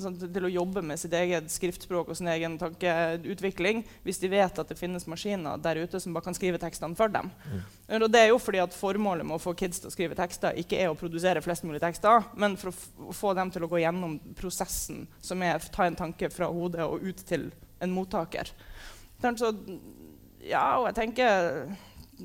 sånn, 0.00 0.16
til 0.22 0.46
å 0.46 0.50
jobbe 0.52 0.82
med 0.86 1.00
sitt 1.00 1.12
eget 1.16 1.50
skriftspråk 1.52 2.12
og 2.12 2.18
sin 2.18 2.30
egen 2.32 2.56
tankeutvikling 2.60 3.82
hvis 4.06 4.20
de 4.22 4.30
vet 4.32 4.58
at 4.58 4.70
det 4.70 4.78
finnes 4.78 5.06
maskiner 5.10 5.60
der 5.62 5.82
ute 5.82 6.00
som 6.00 6.14
bare 6.16 6.28
kan 6.28 6.36
skrive 6.36 6.60
tekstene 6.62 6.96
for 6.98 7.12
dem. 7.12 7.30
Mm. 7.44 7.60
Og 7.98 8.08
det 8.12 8.22
er 8.22 8.30
jo 8.32 8.40
fordi 8.42 8.62
at 8.62 8.76
Formålet 8.76 9.26
med 9.28 9.36
å 9.36 9.42
få 9.42 9.54
kids 9.58 9.82
til 9.82 9.90
å 9.90 9.94
skrive 9.94 10.18
tekster 10.18 10.56
ikke 10.58 10.80
er 10.80 10.90
å 10.90 10.98
produsere 10.98 11.42
flest 11.44 11.66
mulig 11.68 11.82
tekster, 11.82 12.24
men 12.40 12.56
for 12.60 12.72
å 12.72 13.14
få 13.16 13.34
dem 13.38 13.52
til 13.52 13.66
å 13.66 13.70
gå 13.70 13.82
gjennom 13.82 14.18
prosessen, 14.38 15.06
som 15.20 15.42
er 15.44 15.58
å 15.58 15.72
ta 15.74 15.86
en 15.86 15.98
tanke 15.98 16.32
fra 16.32 16.48
hodet 16.52 16.86
og 16.86 17.04
ut 17.04 17.22
til 17.28 17.50
en 17.82 17.94
mottaker. 17.94 18.50
Så, 19.22 19.52
ja, 20.42 20.64
og 20.80 20.88
jeg 20.88 20.98
tenker 20.98 21.66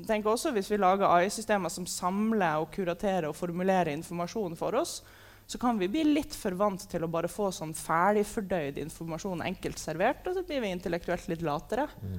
tenker 0.06 0.30
også 0.30 0.52
Hvis 0.54 0.70
vi 0.70 0.78
lager 0.78 1.10
AI-systemer 1.10 1.72
som 1.72 1.86
samler 1.86 2.62
og 2.62 2.70
kuraterer 2.74 3.28
og 3.30 3.36
formulerer 3.36 3.94
informasjon 3.94 4.56
for 4.58 4.76
oss, 4.78 5.00
så 5.48 5.58
kan 5.60 5.78
vi 5.80 5.88
bli 5.88 6.02
litt 6.04 6.34
for 6.36 6.52
vant 6.60 6.82
til 6.90 7.06
å 7.06 7.08
bare 7.08 7.30
få 7.32 7.48
sånn 7.56 7.72
ferdigfordøyd 7.76 8.76
informasjon 8.82 9.40
enkelt 9.48 9.80
servert, 9.80 10.26
og 10.28 10.36
så 10.36 10.42
blir 10.44 10.60
vi 10.60 10.72
intellektuelt 10.74 11.24
litt 11.30 11.44
latere. 11.46 11.86
Mm. 12.04 12.18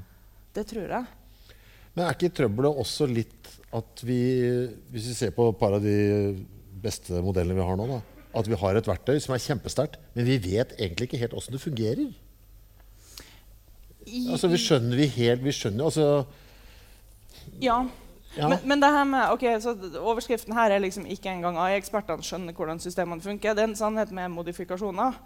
Det 0.58 0.64
tror 0.72 0.96
jeg. 0.96 1.12
Men 1.94 2.08
er 2.08 2.16
ikke 2.16 2.32
trøbbelet 2.40 2.82
også 2.82 3.06
litt 3.10 3.52
at 3.78 4.02
vi, 4.02 4.18
hvis 4.90 5.12
vi 5.12 5.18
ser 5.18 5.36
på 5.36 5.46
et 5.52 5.60
par 5.62 5.78
av 5.78 5.86
de 5.86 6.00
beste 6.82 7.22
modellene 7.22 7.60
vi 7.60 7.68
har 7.70 7.78
nå, 7.78 7.86
da, 7.92 8.00
at 8.40 8.50
vi 8.50 8.58
har 8.62 8.78
et 8.78 8.90
verktøy 8.90 9.22
som 9.22 9.36
er 9.36 9.46
kjempesterkt, 9.46 10.02
men 10.16 10.26
vi 10.26 10.42
vet 10.42 10.74
egentlig 10.80 11.10
ikke 11.10 11.22
helt 11.22 11.38
åssen 11.38 11.54
det 11.54 11.62
fungerer? 11.62 12.10
I, 14.10 14.26
altså, 14.26 14.50
vi 14.50 14.58
skjønner 14.58 14.98
vi 14.98 15.10
helt 15.20 15.46
vi 15.46 15.54
skjønner, 15.54 15.86
altså, 15.86 16.26
Ja. 17.62 17.84
Men, 18.48 18.60
men, 18.64 18.82
det 18.82 18.90
her 18.96 19.06
med, 19.10 19.34
ok, 19.36 19.46
så 19.64 19.74
overskriften 20.00 20.56
her 20.56 20.72
er 20.72 20.84
liksom 20.84 21.08
ikke 21.10 21.32
engang 21.32 21.60
AI-ekspertene 21.60 22.26
skjønner 22.26 22.56
hvordan 22.56 22.82
systemene 22.84 23.24
funker. 23.24 23.56
Det 23.58 23.66
er 23.66 23.72
en 23.72 23.80
sannhet 23.80 24.14
med 24.16 24.32
modifikasjoner. 24.34 25.18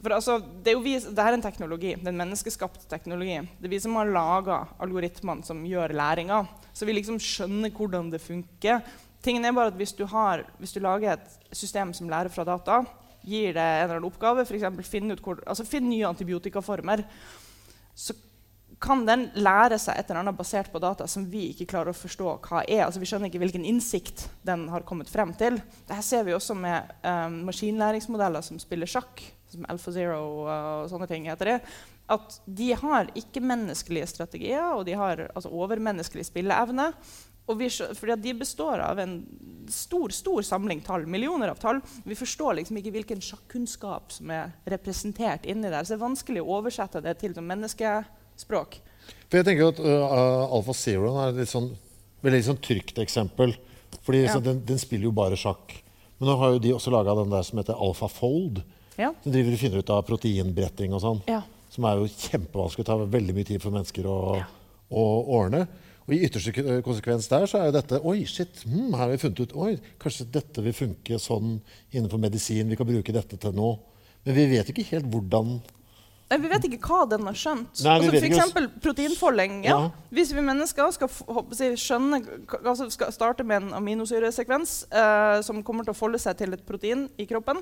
For 0.00 0.16
altså, 0.16 0.38
det 0.40 0.72
er 0.72 0.78
jo 0.78 0.84
vi, 0.84 0.94
det 0.96 1.24
er 1.24 1.36
en 1.36 1.44
teknologi, 1.44 1.92
det 1.92 2.08
er 2.08 2.14
en 2.14 2.22
menneskeskapt 2.22 2.86
teknologi. 2.88 3.36
Det 3.60 3.68
er 3.68 3.74
vi 3.74 3.82
som 3.84 3.98
har 4.00 4.08
laga 4.08 4.62
algoritmene 4.80 5.44
som 5.44 5.60
gjør 5.68 5.92
læringa. 5.96 6.40
Så 6.72 6.88
vi 6.88 6.96
liksom 6.96 7.20
skjønner 7.20 7.72
hvordan 7.76 8.08
det 8.12 8.22
funker. 8.24 8.80
Tingen 9.20 9.44
er 9.44 9.52
bare 9.52 9.74
at 9.74 9.76
hvis 9.76 9.92
du, 9.92 10.06
har, 10.08 10.46
hvis 10.58 10.72
du 10.72 10.80
lager 10.80 11.18
et 11.18 11.54
system 11.56 11.92
som 11.96 12.08
lærer 12.08 12.32
fra 12.32 12.46
data, 12.48 12.80
gir 13.20 13.52
det 13.52 13.60
en 13.60 13.84
eller 13.84 13.98
annen 13.98 14.08
oppgave, 14.08 14.46
f.eks. 14.48 14.88
Finn, 14.88 15.12
altså 15.12 15.66
finn 15.68 15.90
nye 15.90 16.08
antibiotikaformer, 16.08 17.04
så 17.92 18.16
kan 18.80 19.02
den 19.04 19.26
lære 19.36 19.76
seg 19.80 19.98
et 19.98 20.08
eller 20.08 20.22
annet 20.22 20.38
basert 20.38 20.70
på 20.72 20.80
data 20.80 21.04
som 21.10 21.26
vi 21.28 21.50
ikke 21.50 21.68
klarer 21.68 21.92
å 21.92 21.96
forstå 21.96 22.30
hva 22.46 22.62
er. 22.64 22.86
Altså, 22.86 23.02
vi 23.02 23.08
skjønner 23.10 23.28
ikke 23.28 23.42
hvilken 23.42 23.66
innsikt 23.68 24.24
den 24.46 24.64
har 24.72 24.86
kommet 24.88 25.10
frem 25.12 25.34
til. 25.36 25.58
Dette 25.84 26.00
ser 26.06 26.24
vi 26.24 26.34
også 26.36 26.56
med 26.56 26.88
um, 27.04 27.42
maskinlæringsmodeller 27.50 28.44
som 28.46 28.60
spiller 28.62 28.88
sjakk, 28.88 29.20
som 29.52 29.66
AlphaZero 29.68 30.20
og 30.20 30.88
sånne 30.92 31.08
ting 31.10 31.28
heter 31.28 31.52
det. 31.52 31.56
At 32.10 32.38
de 32.46 32.70
har 32.80 33.10
ikke-menneskelige 33.18 34.08
strategier, 34.14 34.72
og 34.72 34.86
de 34.88 34.96
har 34.98 35.26
altså, 35.28 35.52
overmenneskelig 35.52 36.24
spilleevne. 36.30 36.88
Og 37.50 37.60
fordi 37.98 38.16
de 38.22 38.32
består 38.38 38.80
av 38.84 39.00
en 39.02 39.18
stor 39.70 40.12
stor 40.14 40.42
samling 40.46 40.80
tall, 40.86 41.04
millioner 41.10 41.52
av 41.52 41.60
tall. 41.60 41.82
Vi 42.06 42.16
forstår 42.18 42.56
liksom 42.58 42.78
ikke 42.80 42.94
hvilken 42.94 43.22
sjakkunnskap 43.22 44.14
som 44.14 44.32
er 44.34 44.54
representert 44.70 45.44
inni 45.44 45.68
der. 45.68 45.84
Så 45.84 45.94
det 45.94 45.98
er 45.98 46.06
vanskelig 46.06 46.42
å 46.44 46.56
oversette 46.58 47.02
det 47.04 47.18
til 47.20 47.36
som 47.36 47.46
menneske 47.46 47.98
språk. 48.40 48.80
For 49.30 49.40
jeg 49.40 49.46
tenker 49.46 49.70
at 49.70 49.80
uh, 49.82 50.50
Alfa 50.50 50.74
Zero 50.74 51.12
er 51.22 51.32
et 51.32 51.42
litt 51.42 51.52
sånn, 51.52 51.70
veldig 52.24 52.42
sånn 52.48 52.62
trygt 52.62 52.98
eksempel. 53.02 53.54
fordi 54.06 54.24
ja. 54.24 54.38
den, 54.42 54.64
den, 54.66 54.80
spiller 54.80 55.10
jo 55.10 55.14
bare 55.14 55.38
sjakk. 55.38 55.76
Men 56.18 56.32
nå 56.32 56.36
har 56.40 56.54
jo 56.54 56.62
de 56.62 56.74
også 56.76 56.92
laga 56.92 57.14
den 57.18 57.32
der 57.32 57.46
som 57.46 57.60
heter 57.60 57.78
AlphaFold. 57.78 58.62
Ja. 59.00 59.12
Som 59.22 59.32
driver 59.32 59.54
og 59.54 59.62
finner 59.62 59.84
ut 59.84 59.92
av 59.94 60.02
proteinbretting 60.08 60.96
og 60.96 61.04
sånn. 61.04 61.22
Ja. 61.30 61.44
Som 61.70 61.86
er 61.86 62.00
jo 62.00 62.10
kjempevanskelig. 62.10 62.84
å 62.84 62.90
tar 62.90 63.06
veldig 63.14 63.36
mye 63.36 63.48
tid 63.48 63.62
for 63.62 63.74
mennesker 63.74 64.08
å, 64.10 64.18
å 64.90 65.06
ordne. 65.38 65.64
Og 66.10 66.16
i 66.16 66.24
ytterste 66.26 66.80
konsekvens 66.82 67.28
der 67.30 67.46
så 67.46 67.60
er 67.60 67.68
jo 67.68 67.76
dette 67.76 68.00
Oi, 68.02 68.24
shit, 68.26 68.64
hmm, 68.66 68.96
her 68.96 69.04
har 69.04 69.12
vi 69.12 69.20
funnet 69.22 69.44
ut 69.44 69.52
Oi, 69.62 69.74
kanskje 70.02 70.26
dette 70.34 70.64
vil 70.64 70.74
funke 70.74 71.20
sånn 71.22 71.60
innenfor 71.92 72.18
medisin. 72.18 72.66
Vi 72.66 72.78
kan 72.80 72.88
bruke 72.88 73.14
dette 73.14 73.38
til 73.38 73.54
noe. 73.54 73.78
Men 74.26 74.36
vi 74.36 74.48
vet 74.50 74.66
jo 74.66 74.74
ikke 74.74 74.90
helt 74.90 75.06
hvordan 75.12 75.60
vi 76.38 76.50
vet 76.50 76.66
ikke 76.68 76.78
hva 76.86 77.00
den 77.10 77.26
har 77.26 77.38
skjønt. 77.38 77.80
Nei, 77.82 77.96
altså, 77.98 78.18
F.eks. 78.20 78.68
proteinfolding. 78.84 79.60
Ja. 79.66 79.78
Ja. 79.80 80.08
Hvis 80.14 80.30
vi 80.36 80.44
mennesker 80.46 80.92
skal, 80.94 81.10
si, 81.56 81.72
skjønne, 81.80 82.20
altså 82.60 82.86
skal 82.94 83.10
starte 83.14 83.46
med 83.46 83.64
en 83.64 83.74
aminosyresekvens 83.80 84.76
eh, 84.94 85.40
som 85.46 85.64
kommer 85.66 85.86
til 85.86 85.94
å 85.94 85.98
folde 85.98 86.20
seg 86.22 86.38
til 86.38 86.54
et 86.54 86.62
protein 86.66 87.08
i 87.18 87.26
kroppen, 87.30 87.58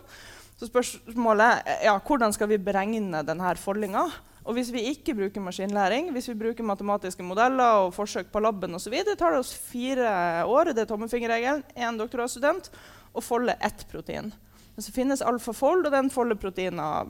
så 0.58 0.68
spørsmålet 0.68 1.68
ja, 1.87 1.94
hvordan 2.02 2.34
skal 2.34 2.50
vi 2.50 2.58
beregne 2.60 3.22
denne 3.25 3.54
foldinga? 3.62 4.08
Og 4.48 4.56
hvis 4.56 4.70
vi 4.72 4.87
ikke 4.90 5.12
bruker 5.16 5.44
maskinlæring, 5.44 6.08
hvis 6.14 6.30
vi 6.30 6.38
bruker 6.40 6.64
matematiske 6.64 7.25
modeller 7.25 7.84
og 7.84 7.94
forsøk 7.96 8.30
på 8.32 8.40
laben 8.40 8.76
osv., 8.78 8.94
tar 9.12 9.34
det 9.34 9.42
oss 9.42 9.52
fire 9.52 10.44
år 10.48 10.72
det 10.72 10.87
er 10.87 10.88
tommefingerregelen, 10.88 11.64
én 11.76 12.00
doktorgradsstudent, 12.00 12.70
å 13.12 13.25
folde 13.25 13.56
ett 13.64 13.84
protein. 13.92 14.32
Men 14.78 14.85
så 14.87 14.92
finnes 14.94 15.23
alfafold, 15.26 15.88
og 15.88 15.90
den 15.90 16.06
folder 16.14 16.37
proteiner 16.38 17.08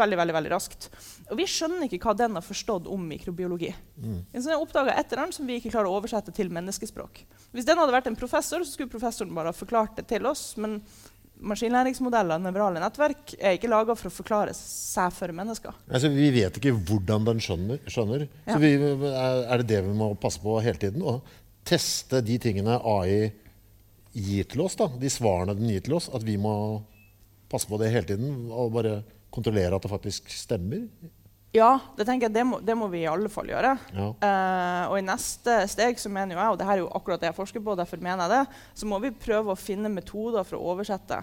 veldig 0.00 0.16
veldig, 0.16 0.34
veldig 0.38 0.52
raskt. 0.54 0.86
Og 1.28 1.36
vi 1.36 1.44
skjønner 1.44 1.84
ikke 1.84 1.98
hva 2.00 2.14
den 2.16 2.38
har 2.38 2.46
forstått 2.46 2.86
om 2.88 3.02
mikrobiologi. 3.04 3.74
Mm. 4.00 4.22
Så 4.32 4.46
den 4.46 4.54
oppdaga 4.56 4.94
et 4.94 5.12
eller 5.12 5.26
annet 5.26 5.36
som 5.36 5.44
vi 5.44 5.58
ikke 5.60 5.74
klarer 5.74 5.90
å 5.90 5.98
oversette 5.98 6.32
til 6.32 6.48
menneskespråk. 6.48 7.20
Hvis 7.52 7.66
den 7.68 7.76
hadde 7.76 7.92
vært 7.92 8.08
en 8.08 8.16
professor, 8.16 8.64
så 8.64 8.72
skulle 8.72 8.88
professoren 8.88 9.36
bare 9.36 9.52
ha 9.52 9.58
forklart 9.58 9.98
det 10.00 10.06
til 10.08 10.24
oss. 10.30 10.54
Men 10.56 10.78
maskinlæringsmodeller 11.44 12.40
nevrale 12.40 12.80
nettverk 12.80 13.34
er 13.36 13.58
ikke 13.58 13.68
laga 13.68 13.92
for 13.98 14.08
å 14.08 14.14
forklare 14.14 14.54
seg 14.56 15.12
for 15.18 15.36
mennesker. 15.36 15.76
Altså, 15.92 16.08
vi 16.14 16.30
vet 16.38 16.56
ikke 16.56 16.72
hvordan 16.72 17.28
den 17.28 17.42
skjønner. 17.44 17.82
skjønner. 17.84 18.24
Ja. 18.46 18.54
Så 18.54 18.62
vi, 18.64 18.72
er 19.12 19.60
det 19.60 19.68
det 19.74 19.82
vi 19.90 19.92
må 20.00 20.14
passe 20.24 20.40
på 20.40 20.56
hele 20.64 20.80
tiden? 20.80 21.04
Å 21.04 21.18
teste 21.68 22.22
de 22.24 22.40
tingene 22.40 22.80
AI 22.80 23.28
gir 24.12 24.48
til 24.48 24.64
oss, 24.64 24.76
da, 24.78 24.88
de 24.88 25.10
svarene 25.12 25.56
den 25.58 25.70
gir 25.70 25.84
til 25.84 25.98
oss, 25.98 26.08
at 26.14 26.24
vi 26.26 26.38
må 26.40 26.54
passe 27.48 27.68
på 27.68 27.78
det 27.80 27.92
hele 27.92 28.08
tiden 28.08 28.50
og 28.52 28.74
bare 28.74 29.00
kontrollere 29.32 29.76
at 29.76 29.84
det 29.84 29.92
faktisk 29.92 30.28
stemmer? 30.32 30.86
Ja, 31.56 31.78
det 31.96 32.04
tenker 32.04 32.28
jeg, 32.28 32.34
det 32.36 32.44
må, 32.44 32.58
det 32.60 32.76
må 32.76 32.90
vi 32.92 33.02
i 33.02 33.08
alle 33.08 33.30
fall 33.32 33.48
gjøre. 33.48 33.72
Ja. 33.96 34.08
Uh, 34.20 34.82
og 34.92 34.98
i 34.98 35.06
neste 35.06 35.62
steg 35.72 36.00
så 36.00 36.12
mener 36.12 36.36
jeg, 36.36 36.52
og 36.52 36.58
det 36.60 36.66
her 36.68 36.76
er 36.76 36.82
jo 36.82 36.92
akkurat 36.92 37.22
det 37.22 37.30
jeg 37.30 37.38
forsker 37.38 37.64
på, 37.64 37.76
derfor 37.78 38.02
mener 38.04 38.26
jeg 38.26 38.34
det, 38.34 38.60
så 38.76 38.88
må 38.88 39.00
vi 39.02 39.14
prøve 39.16 39.54
å 39.54 39.58
finne 39.58 39.92
metoder 39.92 40.44
for 40.44 40.58
å 40.58 40.74
oversette 40.74 41.22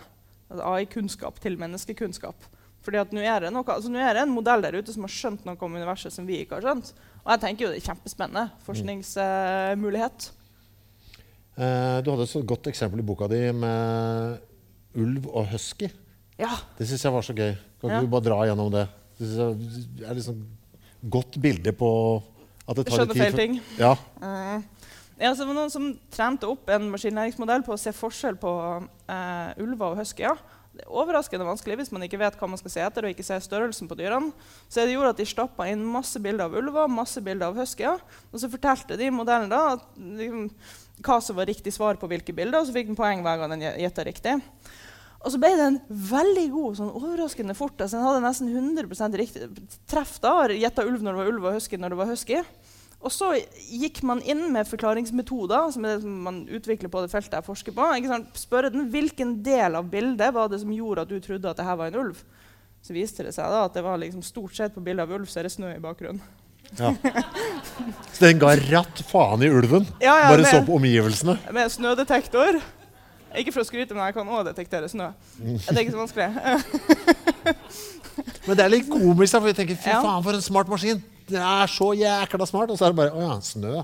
AI-kunnskap 0.56 1.38
til 1.44 1.60
menneskekunnskap. 1.62 2.50
Fordi 2.86 3.02
at 3.02 3.14
nå 3.14 3.22
er, 3.26 3.48
noe, 3.54 3.66
altså 3.66 3.90
nå 3.90 4.02
er, 4.02 4.14
det 4.14 4.26
en 4.26 4.34
modell 4.34 4.62
der 4.66 4.78
ute 4.78 4.94
som 4.94 5.06
har 5.06 5.14
skjønt 5.14 5.46
noe 5.46 5.58
om 5.66 5.78
universet 5.78 6.14
som 6.14 6.26
vi 6.28 6.42
ikke 6.42 6.60
har 6.60 6.68
skjønt. 6.68 6.92
Og 7.24 7.32
jeg 7.34 7.42
tenker 7.42 7.66
jo 7.66 7.72
det 7.74 7.80
er 7.80 7.88
kjempespennende 7.88 8.66
forskningsmulighet. 8.66 10.28
Uh, 10.30 10.45
du 11.56 12.10
hadde 12.12 12.26
et 12.28 12.48
godt 12.48 12.68
eksempel 12.68 13.00
i 13.00 13.06
boka 13.08 13.30
di 13.32 13.40
med 13.56 14.40
ulv 15.00 15.30
og 15.32 15.48
husky. 15.54 15.88
Ja. 16.40 16.52
Det 16.78 16.88
syns 16.90 17.06
jeg 17.06 17.16
var 17.16 17.24
så 17.24 17.36
gøy. 17.36 17.54
Kan 17.80 17.90
ikke 17.90 18.00
ja. 18.02 18.04
du 18.04 18.12
bare 18.12 18.28
dra 18.28 18.40
gjennom 18.50 18.72
det? 18.74 18.86
Det 19.20 19.30
er 19.40 20.10
et 20.12 20.18
liksom 20.20 20.42
godt 21.10 21.38
bilde 21.42 21.72
på 21.76 21.92
at 22.66 22.80
det 22.80 22.88
tar 22.88 23.04
Skjønner 23.04 23.20
feil 23.20 23.38
ting. 23.38 23.60
Ja. 23.80 23.94
Uh, 24.20 24.60
ja, 25.20 25.32
så 25.32 25.44
det 25.44 25.50
var 25.52 25.58
noen 25.60 25.72
som 25.72 25.88
trente 26.12 26.50
opp 26.50 26.70
en 26.74 26.90
maskinlæringsmodell 26.92 27.64
på 27.64 27.76
å 27.76 27.80
se 27.80 27.94
forskjell 27.96 28.40
på 28.42 28.52
uh, 28.82 29.50
ulver 29.62 29.94
og 29.94 30.02
huskyer. 30.02 30.42
Det 30.76 30.84
er 30.84 30.92
overraskende 30.92 31.46
vanskelig 31.48 31.78
hvis 31.80 31.92
man 31.96 32.04
ikke 32.04 32.20
vet 32.20 32.36
hva 32.36 32.50
man 32.52 32.60
skal 32.60 32.74
se 32.74 32.82
etter. 32.84 33.06
og 33.06 33.14
ikke 33.14 33.24
ser 33.24 33.44
størrelsen 33.44 33.88
på 33.88 33.96
dyrene. 33.96 34.34
Så 34.68 34.84
det 34.84 34.98
gjorde 34.98 35.14
at 35.14 35.22
De 35.22 35.28
stappa 35.30 35.70
inn 35.72 35.86
masse 35.88 36.20
bilder 36.20 36.50
av 36.50 36.58
ulver 36.60 36.90
masse 36.92 37.24
bilder 37.24 37.54
av 37.54 37.62
huskyer. 37.62 38.02
Og 38.34 38.42
så 38.42 38.52
fortalte 38.52 38.98
de 39.00 39.08
modellen 39.14 39.54
da 39.54 39.62
at 39.78 39.86
liksom, 39.96 40.50
hva 41.04 41.20
som 41.24 41.38
var 41.38 41.50
riktig 41.50 41.74
svar 41.76 42.00
på 42.00 42.08
hvilke 42.10 42.36
bilder, 42.36 42.62
og 42.62 42.68
så 42.68 42.76
fikk 42.76 42.92
den 42.92 43.00
poeng 43.00 43.24
hver 43.26 43.42
gang 43.42 43.56
den 43.56 43.66
gjetta 43.66 44.06
riktig. 44.08 44.38
Og 45.26 45.34
så 45.34 45.40
ble 45.42 45.50
den 45.58 45.80
veldig 45.90 46.46
god, 46.54 46.78
sånn 46.78 46.94
overraskende 46.94 47.56
fort. 47.58 47.80
Altså, 47.82 47.98
den 47.98 48.06
hadde 48.06 48.24
nesten 48.28 48.52
100 48.54 49.18
riktig 49.18 49.48
treff. 49.90 50.20
da, 50.22 50.36
Gjetta 50.54 50.86
ulv 50.86 51.02
når 51.02 51.16
det 51.16 51.22
var 51.24 51.32
ulv, 51.32 51.48
og 51.50 51.58
husky 51.58 51.80
når 51.82 51.96
det 51.96 52.00
var 52.04 52.12
husky. 52.12 52.44
Og 53.06 53.12
så 53.14 53.32
gikk 53.70 54.04
man 54.06 54.22
inn 54.26 54.48
med 54.54 54.70
forklaringsmetoder, 54.70 55.72
som 55.74 55.86
er 55.86 55.96
det 55.96 56.06
som 56.06 56.22
man 56.26 56.40
utvikler 56.46 56.90
på 56.94 57.04
det 57.04 57.12
feltet 57.12 57.40
jeg 57.40 57.48
forsker 57.50 57.76
på. 57.76 57.90
Spørre 58.38 58.72
den 58.74 58.88
hvilken 58.94 59.40
del 59.46 59.78
av 59.78 59.90
bildet 59.90 60.34
var 60.34 60.50
det 60.50 60.62
som 60.62 60.74
gjorde 60.74 61.06
at 61.06 61.12
du 61.12 61.20
trodde 61.22 61.52
at 61.52 61.60
det 61.60 61.68
her 61.68 61.82
var 61.82 61.92
en 61.92 62.00
ulv. 62.06 62.24
Så 62.86 62.94
viste 62.94 63.26
det 63.26 63.34
seg 63.34 63.50
da 63.50 63.66
at 63.66 63.74
det 63.74 63.86
var 63.86 63.98
liksom 64.02 64.22
stort 64.26 64.54
sett 64.58 64.74
på 64.74 64.84
bildet 64.86 65.06
av 65.06 65.14
ulv 65.18 65.30
så 65.30 65.42
er 65.42 65.50
det 65.50 65.56
snø 65.58 65.74
i 65.74 65.82
bakgrunnen. 65.82 66.22
Ja. 66.80 66.94
Så 68.16 68.26
den 68.26 68.40
ga 68.42 68.54
ratt 68.60 69.02
faen 69.10 69.44
i 69.44 69.50
ulven? 69.52 69.88
Ja, 70.04 70.16
ja, 70.24 70.30
Bare 70.32 70.48
så 70.48 70.62
på 70.66 70.78
omgivelsene? 70.80 71.38
Med 71.56 71.72
snødetektor. 71.74 72.62
Ikke 73.36 73.52
for 73.52 73.66
å 73.66 73.68
skryte, 73.68 73.96
men 73.96 74.06
jeg 74.08 74.16
kan 74.16 74.30
òg 74.32 74.46
detektere 74.48 74.88
snø. 74.92 75.10
Det 75.40 75.74
er 75.74 75.82
ikke 75.82 75.96
så 75.96 76.00
vanskelig. 76.00 76.30
men 78.48 78.56
det 78.56 78.64
er 78.64 78.72
litt 78.72 78.88
komisk, 78.88 79.36
for 79.36 79.50
vi 79.50 79.56
tenker 79.58 79.80
fy 79.80 79.92
faen, 79.92 80.24
for 80.24 80.38
en 80.38 80.46
smart 80.46 80.72
maskin. 80.72 81.02
Det 81.28 81.42
er 81.42 81.72
så 81.72 81.92
jækla 81.98 82.48
smart. 82.48 82.72
Og 82.72 82.80
så 82.80 82.88
er 82.88 82.96
det 82.96 83.00
bare 83.02 83.16
å 83.16 83.26
ja, 83.26 83.36
snø. 83.44 83.84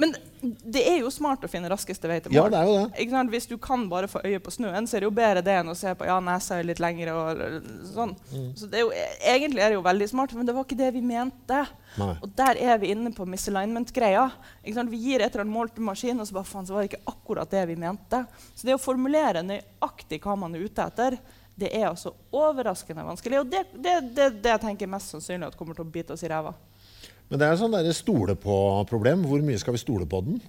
Men 0.00 0.14
det 0.42 0.82
er 0.88 0.98
jo 1.00 1.10
smart 1.12 1.44
å 1.46 1.48
finne 1.50 1.70
raskeste 1.72 2.08
vei 2.10 2.18
til 2.22 2.32
mål. 2.32 2.36
Ja, 2.36 2.44
det 2.52 2.58
er 2.58 2.68
jo 2.68 3.12
det. 3.14 3.22
Hvis 3.32 3.46
du 3.50 3.54
kan 3.62 3.86
bare 3.90 4.08
få 4.10 4.20
øye 4.24 4.40
på 4.42 4.52
snøen, 4.52 4.88
så 4.88 4.96
er 4.96 5.04
det 5.04 5.08
jo 5.08 5.14
bedre 5.16 5.44
det 5.44 5.54
enn 5.60 5.70
å 5.72 5.76
se 5.78 5.94
på 5.96 6.08
ja, 6.08 6.18
nesa 6.24 6.58
er 6.58 6.68
litt 6.68 6.82
lengre. 6.82 7.14
og 7.14 7.68
sånn. 7.92 8.16
Mm. 8.32 8.50
Så 8.58 8.68
er 8.70 8.84
jo, 8.84 8.90
Egentlig 9.34 9.62
er 9.64 9.72
det 9.72 9.78
jo 9.78 9.86
veldig 9.86 10.10
smart, 10.10 10.34
men 10.36 10.48
det 10.48 10.56
var 10.56 10.66
ikke 10.66 10.80
det 10.80 10.90
vi 10.96 11.04
mente. 11.04 11.62
Nei. 12.00 12.10
Og 12.18 12.34
der 12.36 12.60
er 12.60 12.82
vi 12.82 12.90
inne 12.94 13.14
på 13.14 13.26
misalignment-greia. 13.28 14.26
Vi 14.64 15.00
gir 15.00 15.22
et 15.22 15.30
eller 15.30 15.44
annet 15.46 15.54
mål 15.54 15.72
til 15.74 15.86
maskinen, 15.86 16.24
og 16.24 16.28
så 16.28 16.38
bare 16.38 16.50
faen, 16.50 16.68
så 16.68 16.76
var 16.76 16.84
det 16.84 16.92
ikke 16.92 17.14
akkurat 17.14 17.54
det 17.54 17.64
vi 17.70 17.78
mente. 17.80 18.24
Så 18.52 18.68
det 18.68 18.76
å 18.76 18.82
formulere 18.82 19.44
nøyaktig 19.46 20.20
hva 20.24 20.36
man 20.38 20.56
er 20.56 20.66
ute 20.68 20.84
etter, 20.84 21.18
det 21.54 21.70
er 21.70 21.88
altså 21.88 22.12
overraskende 22.34 23.04
vanskelig. 23.06 23.40
Og 23.40 23.50
det, 23.50 23.64
det, 23.74 23.98
det, 24.14 24.30
det 24.42 24.54
jeg 24.56 24.62
tenker 24.64 24.90
mest 24.90 25.14
sannsynlig 25.14 25.52
at 25.52 25.58
kommer 25.58 25.76
til 25.76 25.86
å 25.86 25.92
bite 25.94 26.16
oss 26.16 26.24
i 26.26 26.30
ræva. 26.30 26.54
Men 27.30 27.40
det 27.40 27.48
er 27.48 27.56
sånn 27.58 27.76
stole 27.96 28.36
på-problem. 28.38 29.24
Hvor 29.28 29.42
mye 29.44 29.60
skal 29.60 29.76
vi 29.76 29.82
stole 29.82 30.06
på 30.08 30.20
den? 30.26 30.42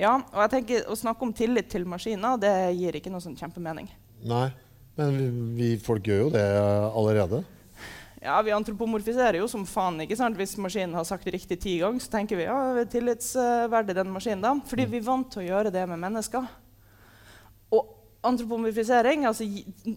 Ja, 0.00 0.16
og 0.18 0.40
jeg 0.44 0.52
tenker 0.56 0.90
Å 0.90 0.98
snakke 0.98 1.26
om 1.26 1.32
tillit 1.36 1.68
til 1.70 1.84
maskiner 1.88 2.38
det 2.40 2.52
gir 2.78 2.96
ikke 2.98 3.12
noe 3.12 3.22
sånn 3.22 3.38
kjempemening. 3.38 3.90
Nei, 4.28 4.46
men 4.98 5.16
vi, 5.16 5.26
vi, 5.58 5.68
folk 5.82 6.06
gjør 6.06 6.26
jo 6.26 6.30
det 6.34 6.46
allerede. 6.92 7.42
Ja, 8.22 8.36
Vi 8.46 8.54
antropomorfiserer 8.54 9.40
jo 9.40 9.48
som 9.50 9.64
faen. 9.66 9.98
ikke 10.04 10.16
sant? 10.18 10.36
Hvis 10.38 10.54
maskinen 10.60 10.94
har 10.94 11.06
sagt 11.08 11.26
det 11.26 11.34
riktig 11.34 11.58
ti 11.62 11.78
ganger, 11.80 12.04
så 12.04 12.12
tenker 12.12 12.38
vi 12.38 12.46
ja, 12.46 12.58
det 12.76 12.84
er 12.84 12.92
tillitsverdig 12.92 13.96
den 13.98 14.12
maskinen 14.14 14.44
da. 14.44 14.52
Fordi 14.68 14.86
vi 14.92 15.00
er 15.00 15.08
vant 15.08 15.32
til 15.32 15.42
å 15.42 15.48
gjøre 15.48 15.72
det 15.74 15.82
med 15.90 15.98
mennesker. 16.04 16.46
Og 17.74 17.96
antropomorfisering, 18.22 19.26
altså 19.26 19.48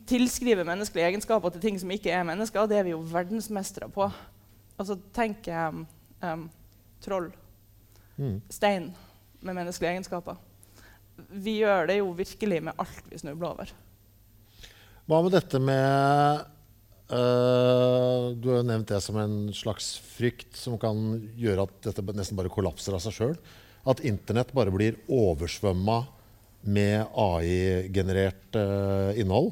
tilskrive 0.10 0.65
menneskelige 0.65 1.12
egenskaper 1.12 1.53
til 1.53 1.62
ting 1.67 1.77
som 1.77 1.91
ikke 1.93 2.13
er 2.13 2.25
mennesker, 2.25 2.65
det 2.65 2.79
er 2.79 2.88
vi 2.88 2.95
jo 2.95 3.03
verdensmestere 3.12 3.91
på. 3.93 4.10
Altså 4.81 4.98
tenk 5.13 5.45
um, 5.53 5.86
um, 6.25 6.48
troll, 7.03 7.29
mm. 8.17 8.39
stein 8.50 8.89
med 9.46 9.58
menneskelige 9.58 9.96
egenskaper. 9.96 10.41
Vi 11.29 11.60
gjør 11.62 11.88
det 11.89 12.00
jo 12.01 12.12
virkelig 12.17 12.60
med 12.65 12.82
alt 12.82 13.08
vi 13.12 13.22
snubler 13.22 13.53
over. 13.53 13.72
Hva 15.05 15.22
med 15.22 15.36
dette 15.38 15.62
med 15.62 16.51
Uh, 17.05 18.34
du 18.34 18.48
har 18.50 18.63
jo 18.63 18.65
nevnt 18.65 18.89
det 18.89 18.98
som 19.05 19.17
en 19.22 19.51
slags 19.53 19.91
frykt 20.01 20.58
som 20.58 20.74
kan 20.82 20.98
gjøre 21.38 21.67
at 21.67 21.75
dette 21.86 22.15
nesten 22.17 22.38
bare 22.38 22.50
kollapser 22.50 22.96
av 22.98 23.03
seg 23.03 23.13
sjøl. 23.13 23.36
At 23.86 24.01
Internett 24.01 24.50
bare 24.58 24.74
blir 24.74 24.98
oversvømma 25.05 26.00
med 26.65 27.05
AI-generert 27.13 28.58
uh, 28.58 29.13
innhold. 29.22 29.51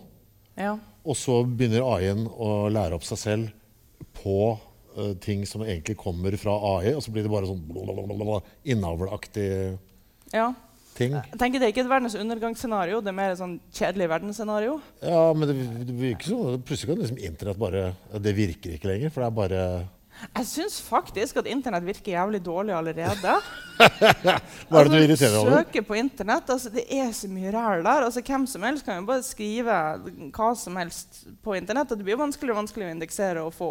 Ja. 0.57 0.79
Og 1.05 1.17
så 1.19 1.43
begynner 1.45 1.85
AI-en 1.85 2.25
å 2.25 2.71
lære 2.73 2.97
opp 2.97 3.05
seg 3.05 3.21
selv 3.21 4.09
på 4.17 4.55
ting 5.23 5.45
som 5.49 5.63
egentlig 5.65 5.97
kommer 5.99 6.35
fra 6.39 6.53
AI, 6.75 6.93
og 6.93 7.01
så 7.05 7.13
blir 7.13 7.25
det 7.25 7.31
bare 7.33 7.49
sånn 7.49 7.63
innavlaktig 8.63 9.47
ja. 10.33 10.51
ting. 10.97 11.15
Jeg 11.17 11.39
tenker 11.39 11.59
Det 11.61 11.67
er 11.67 11.73
ikke 11.73 11.85
et 11.85 11.91
verdens 11.91 12.17
undergangsscenario, 12.19 13.01
det 13.01 13.11
er 13.13 13.17
mer 13.17 13.33
et 13.33 13.41
sånn 13.41 13.57
kjedelig 13.73 14.09
verdensscenario. 14.13 14.77
Ja, 15.01 15.25
men 15.33 15.49
det, 15.49 15.57
det 15.89 15.97
virker 15.97 16.33
sånn. 16.33 16.61
Plutselig 16.67 16.93
kan 16.93 17.03
liksom 17.03 17.21
internett 17.21 17.61
bare 17.61 17.83
Det 18.23 18.37
virker 18.37 18.77
ikke 18.77 18.91
lenger, 18.91 19.13
for 19.13 19.23
det 19.23 19.29
er 19.29 19.37
bare 19.41 19.65
Jeg 20.29 20.47
syns 20.47 20.77
faktisk 20.83 21.41
at 21.41 21.49
Internett 21.51 21.85
virker 21.87 22.13
jævlig 22.13 22.39
dårlig 22.45 22.75
allerede. 22.77 23.33
Hva 24.69 24.79
er 24.79 24.87
det 24.87 24.93
du 24.93 24.99
irriterer 24.99 25.33
deg 25.33 25.41
over? 25.41 25.83
På 25.87 25.97
Internett, 25.97 26.51
altså 26.53 26.71
Det 26.71 26.85
er 26.93 27.09
så 27.17 27.27
mye 27.31 27.51
ræl 27.53 27.83
der. 27.83 28.05
altså 28.07 28.21
Hvem 28.23 28.45
som 28.47 28.63
helst 28.67 28.85
kan 28.85 29.01
jo 29.01 29.07
bare 29.09 29.25
skrive 29.25 29.79
hva 30.35 30.53
som 30.55 30.77
helst 30.79 31.23
på 31.43 31.57
Internett. 31.57 31.91
og 31.91 31.99
Det 31.99 32.07
blir 32.07 32.19
vanskelig 32.19 32.43
vanskeligere 32.43 32.53
og 32.53 32.63
vanskeligere 32.63 32.91
å 32.91 32.97
indeksere 32.97 33.43
og 33.43 33.53
få 33.53 33.69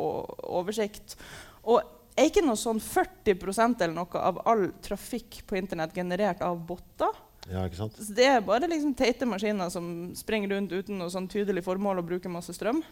oversikt. 0.60 1.16
Og 1.64 1.82
er 2.16 2.28
ikke 2.28 2.44
noe 2.44 2.58
sånn 2.60 2.80
40% 2.82 3.82
eller 3.82 3.94
noe 3.96 4.22
av 4.22 4.40
all 4.48 4.70
trafikk 4.84 5.42
på 5.46 5.56
Internett 5.56 5.94
generert 5.94 6.42
av 6.44 6.58
botter? 6.58 7.12
Ja, 7.50 7.64
ikke 7.66 7.80
sant? 7.80 7.96
Så 7.98 8.14
det 8.14 8.26
er 8.28 8.44
bare 8.44 8.68
liksom 8.70 8.94
teite 8.94 9.26
maskiner 9.26 9.70
som 9.72 10.12
springer 10.14 10.54
rundt 10.54 10.72
uten 10.72 11.00
noe 11.00 11.10
sånn 11.10 11.28
tydelig 11.30 11.64
formål 11.66 12.02
og 12.02 12.12
bruker 12.12 12.30
masse 12.30 12.54
strøm. 12.54 12.82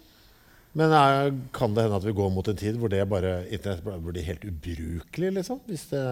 Men 0.78 0.92
er, 0.94 1.32
kan 1.56 1.74
det 1.74 1.86
hende 1.86 1.98
at 1.98 2.06
vi 2.06 2.14
går 2.14 2.30
mot 2.30 2.46
en 2.46 2.58
tid 2.58 2.78
hvor 2.78 2.92
det 2.92 3.02
bare, 3.10 3.40
internett 3.50 4.04
blir 4.04 4.26
helt 4.26 4.44
ubrukelig? 4.46 5.32
liksom? 5.40 5.62
Hvis 5.66 5.88
det, 5.90 6.04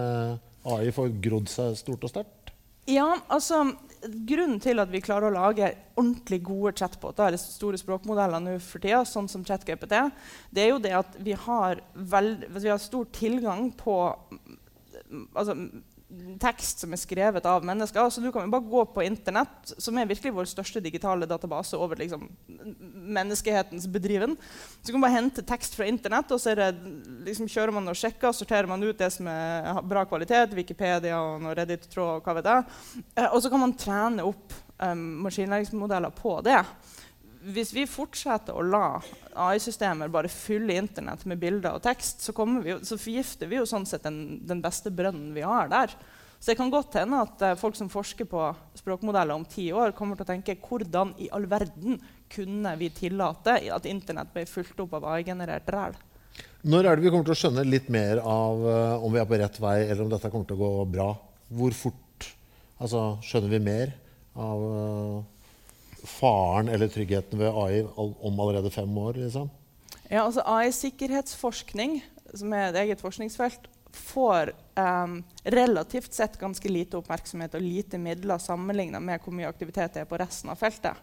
AI 0.67 0.91
får 0.95 1.13
grodd 1.23 1.51
seg 1.51 1.77
stort 1.79 2.03
og 2.03 2.11
sterkt? 2.11 2.51
Ja, 2.89 3.13
altså 3.29 3.69
Grunnen 3.99 4.61
til 4.63 4.79
at 4.79 4.91
vi 4.93 5.01
klarer 5.03 5.27
å 5.27 5.35
lage 5.35 5.73
ordentlig 5.99 6.37
gode 6.47 6.71
chatboter, 6.79 7.27
eller 7.27 7.41
store 7.41 7.79
språkmodeller 7.81 8.39
nå 8.39 8.53
for 8.63 8.79
tida, 8.79 9.01
sånn 9.03 9.27
som 9.27 9.43
ChatGPT, 9.43 9.91
det 10.55 10.63
er 10.63 10.69
jo 10.71 10.79
det 10.79 10.93
at 11.01 11.17
vi 11.19 11.33
har, 11.35 11.81
veld, 11.93 12.45
vi 12.47 12.71
har 12.71 12.79
stor 12.79 13.09
tilgang 13.11 13.67
på 13.75 13.97
altså, 15.35 15.57
tekst 16.41 16.81
som 16.81 16.93
er 16.93 16.99
skrevet 16.99 17.45
av 17.45 17.65
mennesker. 17.65 18.09
Så 18.09 18.21
du 18.21 18.31
kan 18.33 18.45
jo 18.45 18.53
bare 18.53 18.65
gå 18.65 18.83
på 18.95 19.03
Internett, 19.05 19.73
som 19.77 19.97
er 19.97 20.09
virkelig 20.09 20.33
vår 20.35 20.49
største 20.49 20.81
digitale 20.81 21.27
database 21.29 21.77
over 21.77 22.01
liksom, 22.01 22.25
menneskehetens 23.19 23.87
bedriven. 23.91 24.35
Så 24.81 24.93
kan 24.93 25.03
bare 25.03 25.17
hente 25.17 25.45
tekst 25.45 25.77
fra 25.77 25.87
Internett, 25.89 26.31
og 26.33 26.41
så 26.41 26.55
det, 26.57 26.71
liksom, 27.27 27.49
kjører 27.51 27.75
man 27.75 27.91
og 27.91 27.99
sjekker, 27.99 28.33
sorterer 28.35 28.69
man 28.69 28.83
ut 28.83 28.97
det 28.97 29.11
som 29.13 29.29
er 29.29 29.83
bra 29.85 30.05
kvalitet, 30.09 30.55
Wikipedia 30.57 31.19
og 31.21 31.43
noe 31.43 31.57
Reddit-tråd 31.57 32.15
og 32.17 32.25
hva 32.25 32.39
vet 32.39 32.49
jeg. 32.53 32.79
Eh, 33.15 33.29
og 33.29 33.43
så 33.43 33.53
kan 33.53 33.63
man 33.63 33.77
trene 33.77 34.25
opp 34.25 34.57
um, 34.81 35.05
maskinlæringsmodeller 35.27 36.15
på 36.17 36.39
det 36.45 36.63
hvis 37.39 37.71
vi 37.71 37.85
fortsetter 37.87 38.55
å 38.55 38.63
la 38.65 38.99
AI-systemer 39.47 40.11
bare 40.11 40.31
fylle 40.31 40.75
Internett 40.79 41.23
med 41.29 41.39
bilder 41.39 41.77
og 41.77 41.83
tekst, 41.85 42.23
så, 42.25 42.33
vi, 42.35 42.75
så 42.83 42.97
forgifter 42.99 43.49
vi 43.49 43.59
jo 43.59 43.67
sånn 43.69 43.87
sett 43.87 44.03
den, 44.03 44.39
den, 44.47 44.63
beste 44.63 44.91
brønnen 44.91 45.31
vi 45.35 45.45
har 45.47 45.71
der. 45.71 45.93
Så 46.39 46.51
det 46.51 46.57
kan 46.59 46.71
godt 46.71 46.97
hende 46.99 47.21
at 47.23 47.41
uh, 47.43 47.55
folk 47.59 47.77
som 47.79 47.91
forsker 47.91 48.27
på 48.29 48.43
språkmodeller 48.79 49.35
om 49.35 49.47
ti 49.47 49.69
år, 49.75 49.95
kommer 49.95 50.19
til 50.19 50.27
å 50.27 50.31
tenke 50.33 50.57
hvordan 50.63 51.15
i 51.19 51.29
all 51.35 51.47
verden 51.51 51.99
kunne 52.31 52.75
vi 52.79 52.91
tillate 52.95 53.57
at 53.71 53.87
Internett 53.89 54.31
ble 54.35 54.45
fulgt 54.47 54.79
opp 54.83 54.99
av 54.99 55.07
AI-generert 55.15 55.71
ræl? 55.75 55.97
Når 56.67 56.85
er 56.85 56.95
det 56.95 57.05
vi 57.05 57.11
kommer 57.11 57.27
til 57.27 57.35
å 57.35 57.39
skjønne 57.39 57.67
litt 57.67 57.87
mer 57.91 58.19
av 58.19 58.63
uh, 58.67 59.03
om 59.03 59.15
vi 59.15 59.23
er 59.23 59.27
på 59.27 59.39
rett 59.39 59.59
vei, 59.63 59.79
eller 59.87 60.05
om 60.05 60.11
dette 60.11 60.31
kommer 60.31 60.47
til 60.47 60.59
å 60.59 60.63
gå 60.67 60.87
bra? 60.91 61.09
Hvor 61.55 61.75
fort 61.75 62.31
altså, 62.77 63.09
skjønner 63.23 63.55
vi 63.55 63.65
mer 63.71 63.99
av 64.39 64.69
uh 64.69 65.35
faren 66.03 66.69
eller 66.69 66.87
tryggheten 66.87 67.39
ved 67.39 67.55
AI 67.55 67.83
om 67.97 68.39
allerede 68.39 68.71
fem 68.71 68.97
år? 68.97 69.13
Liksom? 69.13 69.49
Ja, 70.09 70.23
altså 70.23 70.43
AI-sikkerhetsforskning, 70.45 71.99
som 72.33 72.53
er 72.53 72.69
et 72.69 72.79
eget 72.83 73.01
forskningsfelt, 73.01 73.67
får 73.93 74.53
um, 74.75 75.23
relativt 75.43 76.13
sett 76.13 76.37
ganske 76.39 76.69
lite 76.69 76.97
oppmerksomhet 76.97 77.55
og 77.57 77.65
lite 77.65 77.97
midler 78.01 78.41
sammenlignet 78.41 79.01
med 79.01 79.21
hvor 79.23 79.33
mye 79.35 79.49
aktivitet 79.49 79.95
det 79.95 80.03
er 80.03 80.09
på 80.09 80.19
resten 80.21 80.51
av 80.53 80.59
feltet. 80.61 80.97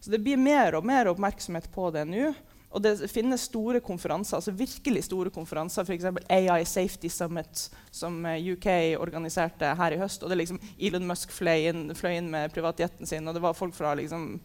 Så 0.00 0.10
det 0.10 0.20
blir 0.22 0.36
mer 0.40 0.76
og 0.78 0.86
mer 0.86 1.08
oppmerksomhet 1.10 1.70
på 1.72 1.88
det 1.94 2.04
nå. 2.10 2.32
Og 2.74 2.82
det 2.82 2.96
finnes 3.10 3.46
store 3.46 3.78
konferanser, 3.84 4.40
altså 4.40 4.54
virkelig 4.54 5.04
store 5.06 5.30
konferanser, 5.34 5.86
f.eks. 5.86 6.08
AI 6.32 6.64
Safety 6.66 7.08
Summit, 7.12 7.68
som 7.94 8.16
eh, 8.26 8.48
UK 8.54 8.66
organiserte 8.98 9.70
her 9.78 9.94
i 9.94 10.00
høst. 10.00 10.22
og 10.22 10.32
det 10.32 10.40
liksom 10.40 10.58
Elon 10.78 11.06
Musk 11.06 11.30
fløy 11.34 11.68
inn, 11.70 11.84
fløy 11.94 12.16
inn 12.18 12.32
med 12.32 12.50
privatjetten 12.54 13.06
sin, 13.06 13.28
og 13.28 13.36
det 13.36 13.44
var 13.44 13.54
folk 13.54 13.76
fra 13.76 13.94
liksom, 13.94 14.40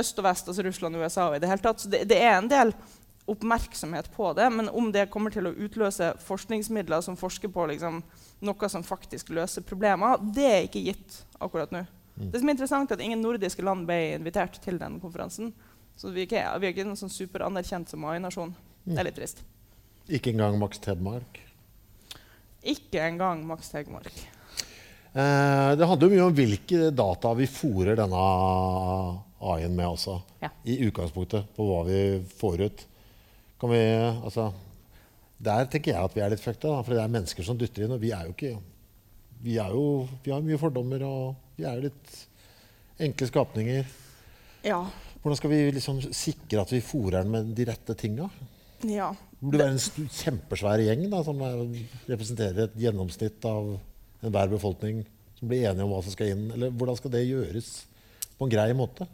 øst 0.00 0.18
og 0.18 0.26
vest, 0.26 0.50
altså 0.50 0.66
Russland 0.66 0.98
og 0.98 1.06
USA. 1.06 1.28
og 1.28 1.38
i 1.38 1.44
det 1.44 1.52
hele 1.52 1.62
tatt. 1.62 1.84
Så 1.84 1.92
det, 1.92 2.02
det, 2.10 2.18
er 2.18 2.40
en 2.40 2.50
del 2.50 2.74
oppmerksomhet 3.30 4.10
på 4.16 4.32
det, 4.34 4.50
men 4.50 4.68
om 4.68 4.90
det 4.90 5.06
kommer 5.14 5.30
til 5.30 5.46
å 5.46 5.54
utløse 5.54 6.10
forskningsmidler 6.26 7.06
som 7.06 7.18
forsker 7.20 7.54
på 7.54 7.70
liksom, 7.70 8.02
noe 8.42 8.72
som 8.72 8.82
faktisk 8.82 9.30
løser 9.36 9.62
problemer, 9.62 10.18
det 10.34 10.50
er 10.50 10.66
ikke 10.66 10.82
gitt 10.90 11.22
akkurat 11.38 11.70
nå. 11.70 11.86
Mm. 12.16 12.30
Det 12.32 12.40
som 12.40 12.48
er 12.50 12.56
interessant 12.56 12.90
er 12.90 12.98
at 12.98 13.04
Ingen 13.04 13.22
nordiske 13.22 13.62
land 13.64 13.86
ble 13.88 14.16
invitert 14.16 14.58
til 14.64 14.80
den 14.80 14.98
konferansen. 15.00 15.54
Så 16.00 16.08
vi 16.14 16.22
er 16.22 16.28
ikke, 16.30 16.42
vi 16.62 16.68
er 16.68 16.72
ikke 16.72 16.86
en 16.88 16.96
sånn 16.96 17.12
superanerkjent 17.12 17.90
som 17.92 18.04
AI-nasjon. 18.08 18.54
Det 18.86 18.96
er 18.96 19.04
litt 19.10 19.18
trist. 19.18 19.42
Ikke 20.08 20.32
engang 20.32 20.56
Max 20.56 20.80
Tedmark? 20.80 21.42
Ikke 22.72 23.02
engang 23.04 23.42
Max 23.48 23.68
Tegmark. 23.72 24.14
Eh, 25.12 25.70
det 25.76 25.86
handler 25.90 26.06
jo 26.06 26.14
mye 26.14 26.24
om 26.28 26.34
hvilke 26.36 26.88
data 26.94 27.32
vi 27.36 27.48
fòrer 27.50 27.98
denne 27.98 28.22
AI-en 29.40 29.76
med 29.76 29.90
også. 29.90 30.16
Ja. 30.40 30.50
I 30.64 30.78
utgangspunktet 30.86 31.52
på 31.56 31.66
hva 31.68 31.82
vi 31.88 32.00
får 32.40 32.64
ut. 32.64 32.84
Kan 33.60 33.74
vi, 33.74 33.82
altså, 34.24 34.48
der 35.36 35.68
tenker 35.68 35.92
jeg 35.94 36.04
at 36.04 36.16
vi 36.16 36.24
er 36.24 36.32
litt 36.32 36.42
fucked, 36.44 36.64
for 36.64 36.94
det 36.94 37.02
er 37.02 37.12
mennesker 37.12 37.44
som 37.44 37.60
dytter 37.60 37.84
inn. 37.84 37.96
Og 37.96 38.02
vi 38.02 38.14
er 38.16 38.28
jo 38.28 38.36
ikke 38.36 38.56
Vi, 39.40 39.54
er 39.56 39.72
jo, 39.72 40.06
vi 40.20 40.32
har 40.34 40.42
mye 40.44 40.58
fordommer, 40.60 41.00
og 41.00 41.56
vi 41.56 41.64
er 41.64 41.78
jo 41.78 41.86
litt 41.86 42.10
enkle 43.00 43.28
skapninger. 43.30 43.86
Ja, 44.68 44.82
hvordan 45.20 45.36
skal 45.36 45.52
vi 45.52 45.60
liksom 45.76 46.00
sikre 46.16 46.62
at 46.62 46.72
vi 46.72 46.80
fôrer 46.84 47.20
den 47.20 47.32
med 47.34 47.52
de 47.56 47.66
rette 47.68 47.96
tinga? 47.98 48.30
Ja. 48.88 49.10
Det 49.12 49.44
burde 49.44 49.60
være 49.60 49.76
en 49.76 50.08
kjempesvær 50.16 50.82
gjeng 50.86 51.06
da, 51.12 51.20
som 51.24 51.40
representerer 52.08 52.66
et 52.66 52.78
gjennomsnitt 52.80 53.44
av 53.48 53.74
enhver 54.24 54.52
befolkning, 54.52 55.02
som 55.36 55.50
blir 55.50 55.66
enige 55.68 55.84
om 55.84 55.92
hva 55.92 56.00
som 56.04 56.14
skal 56.14 56.32
inn. 56.32 56.46
Eller 56.56 56.72
hvordan 56.72 56.96
skal 56.96 57.12
det 57.12 57.26
gjøres 57.28 57.70
på 58.38 58.48
en 58.48 58.52
grei 58.52 58.70
måte? 58.76 59.08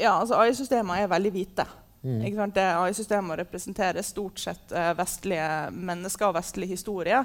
Ja, 0.00 0.18
altså 0.18 0.40
AI-systemene 0.40 1.04
er 1.04 1.12
veldig 1.12 1.32
hvite. 1.32 1.68
Mm. 2.02 2.48
AI-systemet 2.58 3.38
representerer 3.44 4.02
stort 4.02 4.40
sett 4.42 4.72
uh, 4.74 4.90
vestlige 4.98 5.48
mennesker 5.70 6.28
og 6.28 6.36
vestlig 6.40 6.72
historie. 6.72 7.20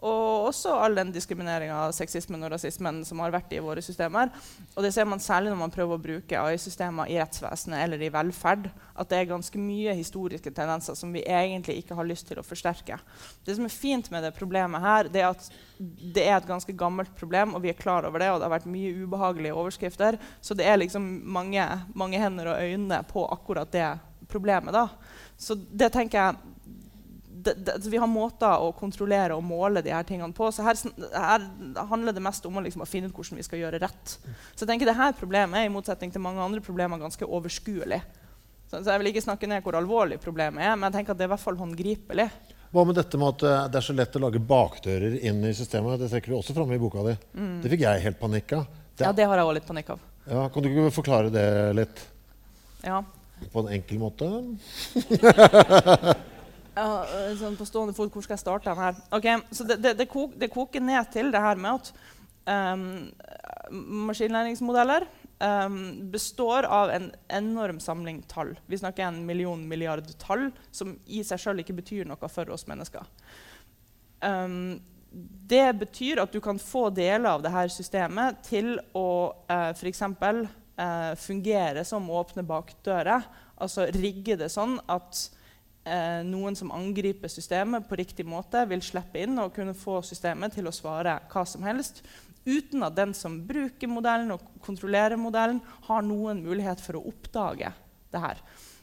Og 0.00 0.48
også 0.48 0.72
all 0.80 0.94
den 0.96 1.10
diskrimineringa 1.12 1.90
sexismen 1.92 2.40
og 2.46 2.54
rasismen 2.54 3.02
som 3.04 3.20
har 3.20 3.32
vært 3.34 3.52
i 3.52 3.60
våre 3.60 3.82
systemer. 3.84 4.30
Og 4.74 4.84
det 4.84 4.92
ser 4.94 5.08
man 5.08 5.20
særlig 5.20 5.52
når 5.52 5.60
man 5.60 5.74
prøver 5.74 5.98
å 5.98 6.02
bruke 6.02 6.40
AI-systemer 6.40 7.10
i 7.12 7.18
rettsvesenet 7.20 7.84
eller 7.84 8.00
i 8.00 8.12
velferd. 8.12 8.70
At 8.96 9.10
det 9.12 9.18
er 9.18 9.32
ganske 9.32 9.60
mye 9.60 9.94
historiske 9.98 10.52
tendenser 10.56 10.96
som 10.96 11.12
vi 11.12 11.24
egentlig 11.26 11.80
ikke 11.82 11.98
har 11.98 12.08
lyst 12.08 12.30
til 12.30 12.40
å 12.40 12.46
forsterke. 12.46 12.96
Det 13.44 13.56
som 13.58 13.68
er 13.68 13.74
fint 13.74 14.08
med 14.12 14.24
det 14.24 14.32
problemet 14.38 14.84
her, 14.84 15.12
det 15.12 15.24
er 15.24 15.34
at 15.34 15.50
det 15.80 16.24
er 16.26 16.36
et 16.38 16.48
ganske 16.48 16.72
gammelt 16.76 17.12
problem, 17.16 17.54
og 17.56 17.64
vi 17.64 17.72
er 17.72 17.78
klar 17.78 18.04
over 18.08 18.20
det, 18.20 18.28
og 18.32 18.40
det 18.40 18.48
har 18.48 18.56
vært 18.58 18.68
mye 18.68 18.92
ubehagelige 19.04 19.56
overskrifter. 19.56 20.18
Så 20.44 20.56
det 20.56 20.68
er 20.68 20.80
liksom 20.80 21.06
mange, 21.24 21.64
mange 21.96 22.20
hender 22.20 22.52
og 22.52 22.64
øyne 22.64 23.00
på 23.08 23.24
akkurat 23.32 23.72
det 23.72 23.88
problemet. 24.30 24.72
da. 24.72 24.88
Så 25.36 25.56
det 25.56 25.92
tenker 25.92 26.18
jeg 26.18 26.49
det, 27.44 27.54
det, 27.66 27.76
vi 27.90 28.00
har 28.00 28.10
måter 28.10 28.62
å 28.62 28.70
kontrollere 28.76 29.36
og 29.36 29.44
måle 29.46 29.82
de 29.84 29.92
her 29.94 30.06
tingene 30.06 30.34
på. 30.36 30.48
Så 30.52 30.64
her, 30.66 30.78
her 31.14 31.46
handler 31.90 32.16
det 32.16 32.24
mest 32.24 32.46
om 32.48 32.58
å, 32.58 32.64
liksom, 32.64 32.84
å, 32.84 32.88
finne 32.88 33.10
ut 33.10 33.16
hvordan 33.16 33.40
vi 33.40 33.46
skal 33.46 33.62
gjøre 33.62 33.80
rett. 33.82 34.16
Så 34.54 34.64
jeg 34.64 34.70
tenker 34.70 34.90
dette 34.90 35.10
problemet 35.18 35.60
er 35.60 35.68
i 35.68 35.72
motsetning 35.72 36.12
til 36.12 36.24
mange 36.24 36.42
andre 36.44 36.62
problemer 36.64 37.00
ganske 37.00 37.26
overskuelig. 37.26 38.00
Så, 38.70 38.78
så 38.78 38.92
jeg 38.92 39.02
vil 39.02 39.12
ikke 39.12 39.24
snakke 39.24 39.50
ned 39.50 39.64
hvor 39.64 39.78
alvorlig 39.78 40.20
problemet 40.22 40.64
er, 40.64 40.76
men 40.76 40.88
jeg 40.88 41.00
tenker 41.00 41.14
at 41.14 41.20
det 41.20 41.26
er 41.26 41.30
i 41.30 41.34
hvert 41.34 41.46
fall 41.46 41.60
håndgripelig. 41.60 42.28
Hva 42.70 42.84
med 42.86 43.00
dette 43.00 43.18
med 43.18 43.32
at 43.32 43.40
eh, 43.48 43.64
det 43.72 43.80
er 43.80 43.86
så 43.88 43.96
lett 43.98 44.14
å 44.14 44.22
lage 44.22 44.42
bakdører 44.52 45.12
inn 45.26 45.40
i 45.48 45.56
systemet? 45.58 45.98
Det 45.98 46.10
trekker 46.12 46.30
du 46.30 46.36
også 46.38 46.54
fram 46.54 46.70
i 46.70 46.78
boka 46.78 47.02
di. 47.08 47.16
Mm. 47.34 47.56
Det 47.64 47.72
fikk 47.72 47.82
jeg 47.86 48.04
helt 48.04 48.20
panikk 48.20 48.54
av. 48.60 48.68
Ja, 49.00 49.10
det 49.16 49.26
har 49.26 49.40
jeg 49.40 49.48
òg 49.48 49.56
litt 49.56 49.66
panikk 49.66 49.88
av. 49.96 50.04
Ja, 50.30 50.44
kan 50.52 50.62
du 50.62 50.68
ikke 50.70 50.92
forklare 50.94 51.32
det 51.34 51.46
litt? 51.74 52.04
Ja. 52.84 53.00
På 53.50 53.64
en 53.64 53.72
enkel 53.74 53.98
måte? 53.98 54.28
Eh, 56.80 57.32
sånn 57.40 57.58
på 57.58 57.66
stående 57.68 57.94
fot, 57.96 58.10
hvor 58.12 58.24
skal 58.24 58.36
jeg 58.36 58.44
starte 58.44 58.70
den 58.70 58.80
her? 58.80 58.98
Okay, 59.16 59.40
så 59.52 59.66
det, 59.68 59.80
det, 59.84 59.94
det, 60.00 60.08
kok, 60.10 60.36
det, 60.40 60.50
koker 60.52 60.84
ned 60.84 61.10
til 61.12 61.32
det 61.34 61.42
her 61.42 61.60
med 61.60 61.80
at 61.80 61.90
um, 62.50 62.84
maskinlæringsmodeller 64.08 65.06
um, 65.42 65.80
består 66.12 66.68
av 66.68 66.92
en 66.94 67.10
enorm 67.36 67.80
samling 67.82 68.22
tall. 68.30 68.54
Vi 68.70 68.80
snakker 68.80 69.08
en 69.08 69.24
million 69.28 69.66
milliard 69.68 70.08
tall 70.22 70.48
som 70.72 70.94
i 71.06 71.24
seg 71.26 71.42
sjøl 71.42 71.64
ikke 71.64 71.76
betyr 71.82 72.08
noe 72.08 72.30
for 72.32 72.52
oss 72.54 72.66
mennesker. 72.70 73.04
Um, 74.24 74.78
det 75.10 75.66
betyr 75.80 76.22
at 76.22 76.32
du 76.32 76.38
kan 76.44 76.60
få 76.62 76.86
deler 76.94 77.32
av 77.32 77.42
dette 77.42 77.66
systemet 77.74 78.40
til 78.46 78.76
å 78.96 79.10
uh, 79.50 79.72
f.eks. 79.74 80.06
Uh, 80.80 81.12
fungere 81.20 81.82
som 81.84 82.06
åpne 82.08 82.46
bakdører. 82.46 83.26
Altså 83.60 83.90
rigge 83.92 84.38
det 84.40 84.48
sånn 84.54 84.78
at 84.88 85.26
uh, 85.88 86.20
noen 86.26 86.56
som 86.58 86.72
angriper 86.74 87.30
systemet 87.32 87.86
på 87.88 87.98
riktig 88.00 88.26
måte, 88.28 88.64
vil 88.70 88.82
slippe 88.84 89.22
inn 89.22 89.38
og 89.40 89.54
kunne 89.56 89.76
få 89.76 90.00
systemet 90.06 90.56
til 90.56 90.68
å 90.68 90.74
svare 90.74 91.20
hva 91.30 91.46
som 91.48 91.64
helst 91.66 92.02
uten 92.44 92.82
at 92.86 92.96
den 92.96 93.12
som 93.16 93.36
bruker 93.46 93.90
modellen 93.90 94.32
og 94.34 94.44
kontrollerer 94.64 95.20
modellen, 95.20 95.60
har 95.86 96.04
noen 96.06 96.40
mulighet 96.44 96.80
for 96.80 96.98
å 96.98 97.04
oppdage 97.10 97.72
det 98.10 98.22
her. 98.22 98.40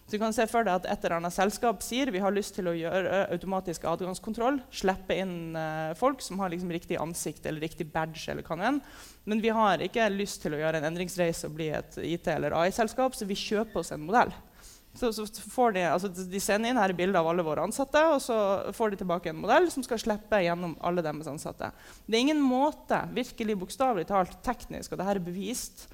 Så 0.08 0.16
du 0.16 0.22
kan 0.22 0.32
se 0.32 0.46
for 0.48 0.64
deg 0.64 0.72
at 0.72 0.86
Et 0.88 1.04
eller 1.04 1.18
annet 1.18 1.36
selskap 1.36 1.82
sier 1.84 2.08
vi 2.16 2.22
har 2.24 2.32
lyst 2.32 2.56
til 2.56 2.70
å 2.72 2.76
gjøre 2.78 3.26
automatisk 3.36 3.84
adgangskontroll, 3.92 4.62
slippe 4.72 5.18
inn 5.20 5.52
uh, 5.58 5.92
folk 6.00 6.24
som 6.24 6.40
har 6.40 6.54
liksom 6.54 6.72
riktig 6.72 6.96
ansikt 7.02 7.46
eller 7.50 7.66
riktig 7.66 7.90
badge, 7.92 8.24
eller 8.32 8.46
hva 8.48 8.56
er. 8.70 8.80
men 9.26 9.42
vi 9.44 9.52
har 9.52 9.84
ikke 9.84 10.08
lyst 10.14 10.46
til 10.46 10.56
å 10.56 10.62
gjøre 10.62 10.80
en 10.80 10.88
endringsreise 10.94 11.50
og 11.50 11.58
bli 11.58 11.68
et 11.76 12.00
IT- 12.00 12.32
eller 12.32 12.56
AI-selskap, 12.56 13.16
så 13.16 13.28
vi 13.28 13.36
kjøper 13.36 13.84
oss 13.84 13.92
en 13.92 14.06
modell. 14.08 14.32
Så, 14.98 15.12
så 15.14 15.26
de, 15.76 15.84
altså, 15.86 16.10
de, 16.10 16.40
sender 16.42 16.72
inn 16.72 16.80
her 16.82 16.94
bilde 16.98 17.20
av 17.20 17.28
alle 17.30 17.46
våre 17.46 17.68
ansatte, 17.68 18.02
og 18.10 18.22
så 18.24 18.38
får 18.74 18.94
de 18.94 19.02
tilbake 19.04 19.30
en 19.30 19.42
modell 19.44 19.70
som 19.70 19.86
skal 19.86 20.02
slippe 20.02 20.40
gjennom 20.42 20.74
alle 20.82 21.04
deres 21.06 21.30
ansatte. 21.30 21.70
Det 22.08 22.18
er 22.18 22.26
ingen 22.26 22.42
måte, 22.42 23.04
virkelig 23.14 23.60
bokstavelig 23.62 24.08
talt 24.10 24.40
teknisk, 24.46 24.92
og 24.92 25.02
dette 25.02 25.14
er 25.14 25.22
bevist, 25.24 25.86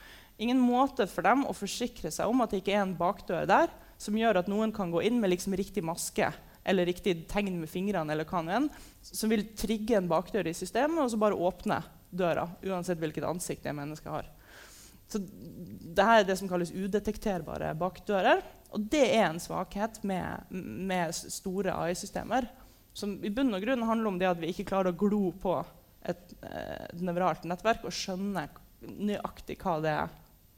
ingen 0.41 0.61
måte 0.61 1.05
for 1.11 1.25
dem 1.27 1.43
å 1.45 1.55
forsikre 1.55 2.11
seg 2.15 2.31
om 2.31 2.41
at 2.45 2.53
det 2.53 2.63
ikke 2.63 2.77
er 2.77 2.85
en 2.85 2.95
bakdør 2.97 3.45
der 3.49 3.73
som 4.01 4.15
gjør 4.17 4.39
at 4.41 4.49
noen 4.51 4.73
kan 4.75 4.91
gå 4.91 5.03
inn 5.05 5.19
med 5.21 5.33
liksom 5.33 5.55
riktig 5.59 5.83
maske 5.85 6.31
eller 6.63 6.87
riktig 6.87 7.25
tegn 7.27 7.57
med 7.59 7.67
fingrene, 7.67 8.13
eller 8.13 8.27
hva 8.27 8.39
enn, 8.55 8.69
som 9.03 9.31
vil 9.31 9.49
trigge 9.59 9.97
en 9.99 10.07
bakdør 10.07 10.47
i 10.47 10.55
systemet 10.55 11.03
og 11.03 11.11
så 11.11 11.19
bare 11.19 11.35
åpne 11.35 11.81
døra, 12.13 12.47
uansett 12.63 13.01
hvilket 13.01 13.27
ansikt 13.27 13.65
det 13.67 13.75
mennesket 13.75 14.11
har. 14.13 14.29
Så 15.11 15.19
dette 15.19 16.05
er 16.07 16.25
det 16.25 16.37
som 16.39 16.49
kalles 16.49 16.71
udetekterbare 16.73 17.73
bakdører. 17.77 18.41
Og 18.73 18.89
det 18.89 19.05
er 19.13 19.27
en 19.27 19.41
svakhet 19.41 19.99
med, 20.07 20.49
med 20.49 21.13
store 21.13 21.75
AI-systemer. 21.85 22.47
Som 22.97 23.15
i 23.25 23.31
bunn 23.33 23.53
og 23.53 23.61
grunn 23.63 23.85
handler 23.85 24.09
om 24.09 24.19
det 24.21 24.29
at 24.29 24.41
vi 24.41 24.49
ikke 24.53 24.67
klarer 24.71 24.93
å 24.93 24.97
glo 24.97 25.31
på 25.41 25.55
et, 26.09 26.33
eh, 26.41 26.89
et 26.89 27.05
nevralt 27.05 27.45
nettverk 27.49 27.85
og 27.87 27.95
skjønne 27.95 28.47
nøyaktig 28.83 29.57
hva 29.61 29.77
det 29.83 29.95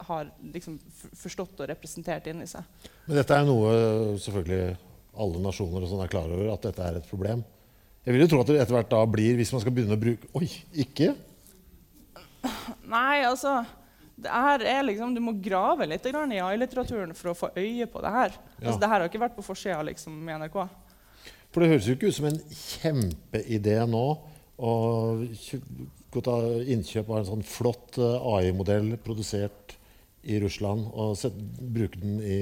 har 0.06 0.30
liksom 0.52 0.76
forstått 1.16 1.62
og 1.62 1.70
representert 1.70 2.26
inni 2.28 2.48
seg. 2.48 2.64
Men 3.06 3.20
dette 3.20 3.36
er 3.36 3.46
noe 3.48 3.70
selvfølgelig 4.20 4.76
alle 5.16 5.44
nasjoner 5.44 5.86
sånn 5.88 6.02
er 6.04 6.12
klar 6.12 6.28
over, 6.28 6.50
at 6.52 6.66
dette 6.66 6.84
er 6.84 6.98
et 6.98 7.08
problem. 7.08 7.44
Jeg 8.04 8.14
vil 8.14 8.26
jo 8.26 8.28
tro 8.30 8.42
at 8.42 8.50
det 8.50 8.60
etter 8.60 8.76
hvert 8.76 8.92
da 8.92 9.00
blir, 9.08 9.38
hvis 9.38 9.52
man 9.54 9.62
skal 9.62 9.72
begynne 9.74 9.96
å 9.96 10.02
bruke 10.02 10.28
Oi, 10.38 10.50
ikke? 10.84 11.14
Nei, 12.86 13.24
altså 13.26 13.58
er 13.62 13.85
liksom, 14.16 15.14
Du 15.14 15.20
må 15.20 15.32
grave 15.42 15.86
litt 15.86 16.06
i 16.06 16.12
AI-litteraturen 16.14 17.14
for 17.14 17.30
å 17.30 17.36
få 17.36 17.50
øye 17.56 17.86
på 17.86 18.00
det 18.02 18.10
her. 18.10 18.32
Ja. 18.58 18.66
Altså, 18.66 18.80
det 18.80 18.88
her 18.88 19.00
har 19.00 19.08
ikke 19.08 19.20
vært 19.20 19.36
på 19.36 19.44
forsida 19.44 19.82
liksom, 19.82 20.28
i 20.28 20.38
NRK. 20.38 20.58
For 21.52 21.62
det 21.62 21.70
høres 21.70 21.86
jo 21.88 21.96
ikke 21.96 22.08
ut 22.10 22.16
som 22.16 22.28
en 22.28 22.40
kjempeidé 22.52 23.78
nå 23.88 24.06
å 24.56 24.72
gå 26.12 26.22
ta 26.24 26.36
innkjøp 26.64 27.10
av 27.10 27.18
en 27.20 27.28
sånn 27.28 27.44
flott 27.44 27.98
eh, 28.00 28.28
AI-modell 28.36 28.94
produsert 29.04 29.76
i 30.26 30.40
Russland 30.42 30.88
og 30.92 31.16
set, 31.18 31.36
bruke 31.60 32.00
den 32.00 32.20
i, 32.24 32.38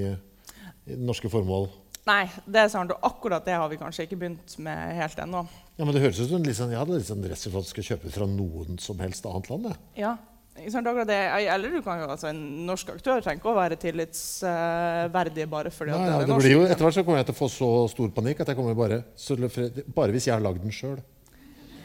i 0.89 0.99
norske 0.99 1.31
formål. 1.33 1.69
Nei, 2.05 2.27
det 2.45 2.61
er 2.61 2.71
sant, 2.73 2.93
og 2.93 3.07
akkurat 3.09 3.47
det 3.47 3.57
har 3.57 3.71
vi 3.73 3.81
kanskje 3.81 4.05
ikke 4.05 4.19
begynt 4.21 4.55
med 4.63 4.97
helt 4.99 5.21
ennå. 5.25 5.45
Ja, 5.79 5.87
men 5.87 5.95
det 5.97 6.03
høres 6.05 6.21
ut 6.21 6.29
som 6.31 6.45
liksom, 6.45 6.73
jeg 6.73 6.81
hadde 6.83 7.01
sånn 7.07 7.25
rett 7.25 7.47
at 7.49 7.55
du 7.55 7.71
skal 7.71 7.87
kjøpe 7.89 8.13
fra 8.13 8.29
noen 8.29 8.79
som 8.83 9.01
helst 9.01 9.27
annet 9.27 9.51
land. 9.51 9.71
Ja. 9.99 10.13
Det, 10.55 11.17
eller 11.51 11.73
du 11.75 11.81
kan 11.83 11.99
jo, 11.99 12.07
altså, 12.07 12.29
En 12.31 12.67
norsk 12.69 12.93
aktør 12.95 13.19
trenger 13.25 13.41
ikke 13.41 13.51
å 13.51 13.57
være 13.57 13.79
tillitsverdig 13.83 15.49
bare 15.51 15.73
fordi 15.75 15.91
Nei, 15.91 16.05
det 16.05 16.13
er 16.15 16.21
det 16.23 16.31
norsk. 16.31 16.51
Jo, 16.53 16.61
etter 16.69 16.87
hvert 16.87 16.95
så 16.95 17.03
kommer 17.03 17.19
jeg 17.19 17.27
til 17.31 17.35
å 17.35 17.41
få 17.41 17.49
så 17.51 17.71
stor 17.91 18.13
panikk 18.15 18.45
at 18.45 18.53
jeg 18.53 18.61
kommer 18.61 18.79
bare, 18.79 19.01
bare 19.97 20.15
hvis 20.15 20.29
jeg 20.29 20.37
har 20.37 20.45
lagd 20.45 20.63
den 20.63 20.75
sjøl. 20.75 21.01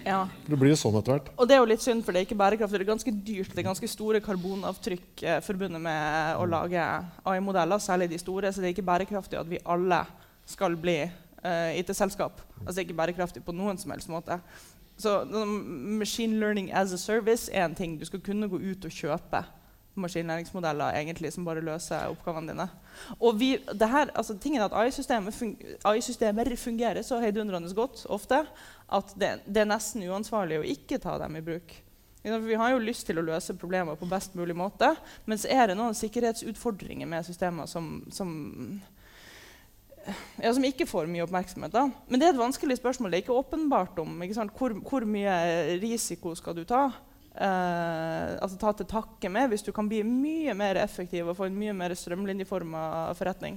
Ja. 0.06 0.20
Det 0.46 0.58
blir 0.58 0.72
jo 0.74 0.80
sånn 0.80 0.98
etter 1.00 1.16
hvert. 1.16 1.32
Og 1.36 1.50
det 1.50 1.56
er 1.56 1.62
jo 1.62 1.70
litt 1.70 1.84
synd, 1.84 2.04
for 2.06 2.16
det 2.16 2.22
er 2.22 2.28
ikke 2.28 2.40
bærekraftig. 2.40 2.80
Det 2.80 2.86
er 2.86 2.92
ganske 2.92 3.14
dyrt. 3.14 3.52
Det 3.54 3.62
er 3.62 3.68
ganske 3.68 3.90
store 3.92 4.22
karbonavtrykk 4.24 5.24
eh, 5.26 5.40
forbundet 5.46 5.84
med 5.84 6.40
å 6.40 6.46
lage 6.50 6.86
AI-modeller, 7.30 7.82
særlig 7.84 8.10
de 8.14 8.22
store. 8.22 8.54
Så 8.54 8.64
det 8.64 8.70
er 8.70 8.78
ikke 8.78 8.88
bærekraftig 8.90 9.40
at 9.42 9.50
vi 9.50 9.62
alle 9.70 10.04
skal 10.50 10.78
bli 10.80 10.98
eh, 11.04 11.80
IT-selskap. 11.82 12.42
Altså 12.66 12.84
ikke 12.84 12.98
bærekraftig 12.98 13.44
på 13.46 13.56
noen 13.56 13.82
som 13.82 13.94
helst 13.94 14.12
måte. 14.12 14.40
Så 15.00 15.24
Machine 15.26 16.40
learning 16.42 16.74
as 16.76 16.94
a 16.94 16.98
service 16.98 17.52
er 17.52 17.66
en 17.66 17.76
ting 17.76 17.96
du 18.00 18.06
skal 18.06 18.22
kunne 18.24 18.50
gå 18.52 18.60
ut 18.60 18.86
og 18.86 18.92
kjøpe 18.92 19.46
maskinlæringsmodeller 20.00 20.96
egentlig 20.96 21.32
som 21.34 21.46
bare 21.48 21.64
løser 21.66 22.10
oppgavene 22.12 22.54
dine. 22.54 22.68
Og 23.20 23.40
vi, 23.40 23.52
her, 23.58 24.12
altså, 24.16 24.38
tingen 24.38 24.64
at 24.64 24.76
AI-systemer 24.76 25.34
AI 25.86 26.56
fungerer 26.56 27.02
så 27.02 27.20
heidundrende 27.20 27.74
godt 27.76 28.06
ofte 28.10 28.46
at 28.92 29.14
det, 29.16 29.40
det, 29.46 29.64
er 29.64 29.70
nesten 29.70 30.06
uansvarlig 30.10 30.60
å 30.60 30.68
ikke 30.68 31.02
ta 31.02 31.18
dem 31.22 31.36
i 31.36 31.44
bruk. 31.46 31.76
Vi 32.24 32.56
har 32.60 32.74
jo 32.74 32.84
lyst 32.84 33.08
til 33.08 33.20
å 33.20 33.24
løse 33.24 33.56
problemer 33.56 33.96
på 33.96 34.08
best 34.10 34.36
mulig 34.36 34.56
måte, 34.56 34.92
men 35.26 35.40
så 35.40 35.48
er 35.52 35.70
det 35.70 35.78
noen 35.80 35.96
sikkerhetsutfordringer 35.96 37.08
med 37.08 37.28
systemer 37.28 37.70
som, 37.70 38.02
som 38.12 38.34
ja, 40.44 40.54
som 40.54 40.66
ikke 40.68 40.88
får 40.90 41.06
mye 41.12 41.24
oppmerksomhet. 41.26 41.74
Da. 41.74 41.84
Men 42.10 42.18
det 42.20 42.26
er 42.28 42.34
et 42.36 42.42
vanskelig 42.42 42.76
spørsmål. 42.80 43.10
Det 43.12 43.18
er 43.20 43.24
ikke 43.26 43.42
åpenbart 43.42 43.96
om 44.04 44.10
ikke 44.26 44.48
hvor, 44.58 44.72
hvor, 44.86 45.02
mye 45.08 45.34
risiko 45.82 46.28
skal 46.38 46.54
du 46.58 46.64
ta. 46.68 46.84
Eh, 47.34 48.30
altså 48.42 48.58
ta 48.60 48.70
til 48.76 48.88
takke 48.90 49.30
med 49.32 49.50
hvis 49.52 49.64
du 49.64 49.72
kan 49.76 49.90
bli 49.90 50.02
mye 50.04 50.54
mer 50.58 50.76
effektiv 50.82 51.28
og 51.30 51.38
få 51.38 51.44
en 51.48 51.60
mye 51.60 51.74
mer 51.78 51.92
strømlinjeforma 51.96 52.82
forretning. 53.20 53.56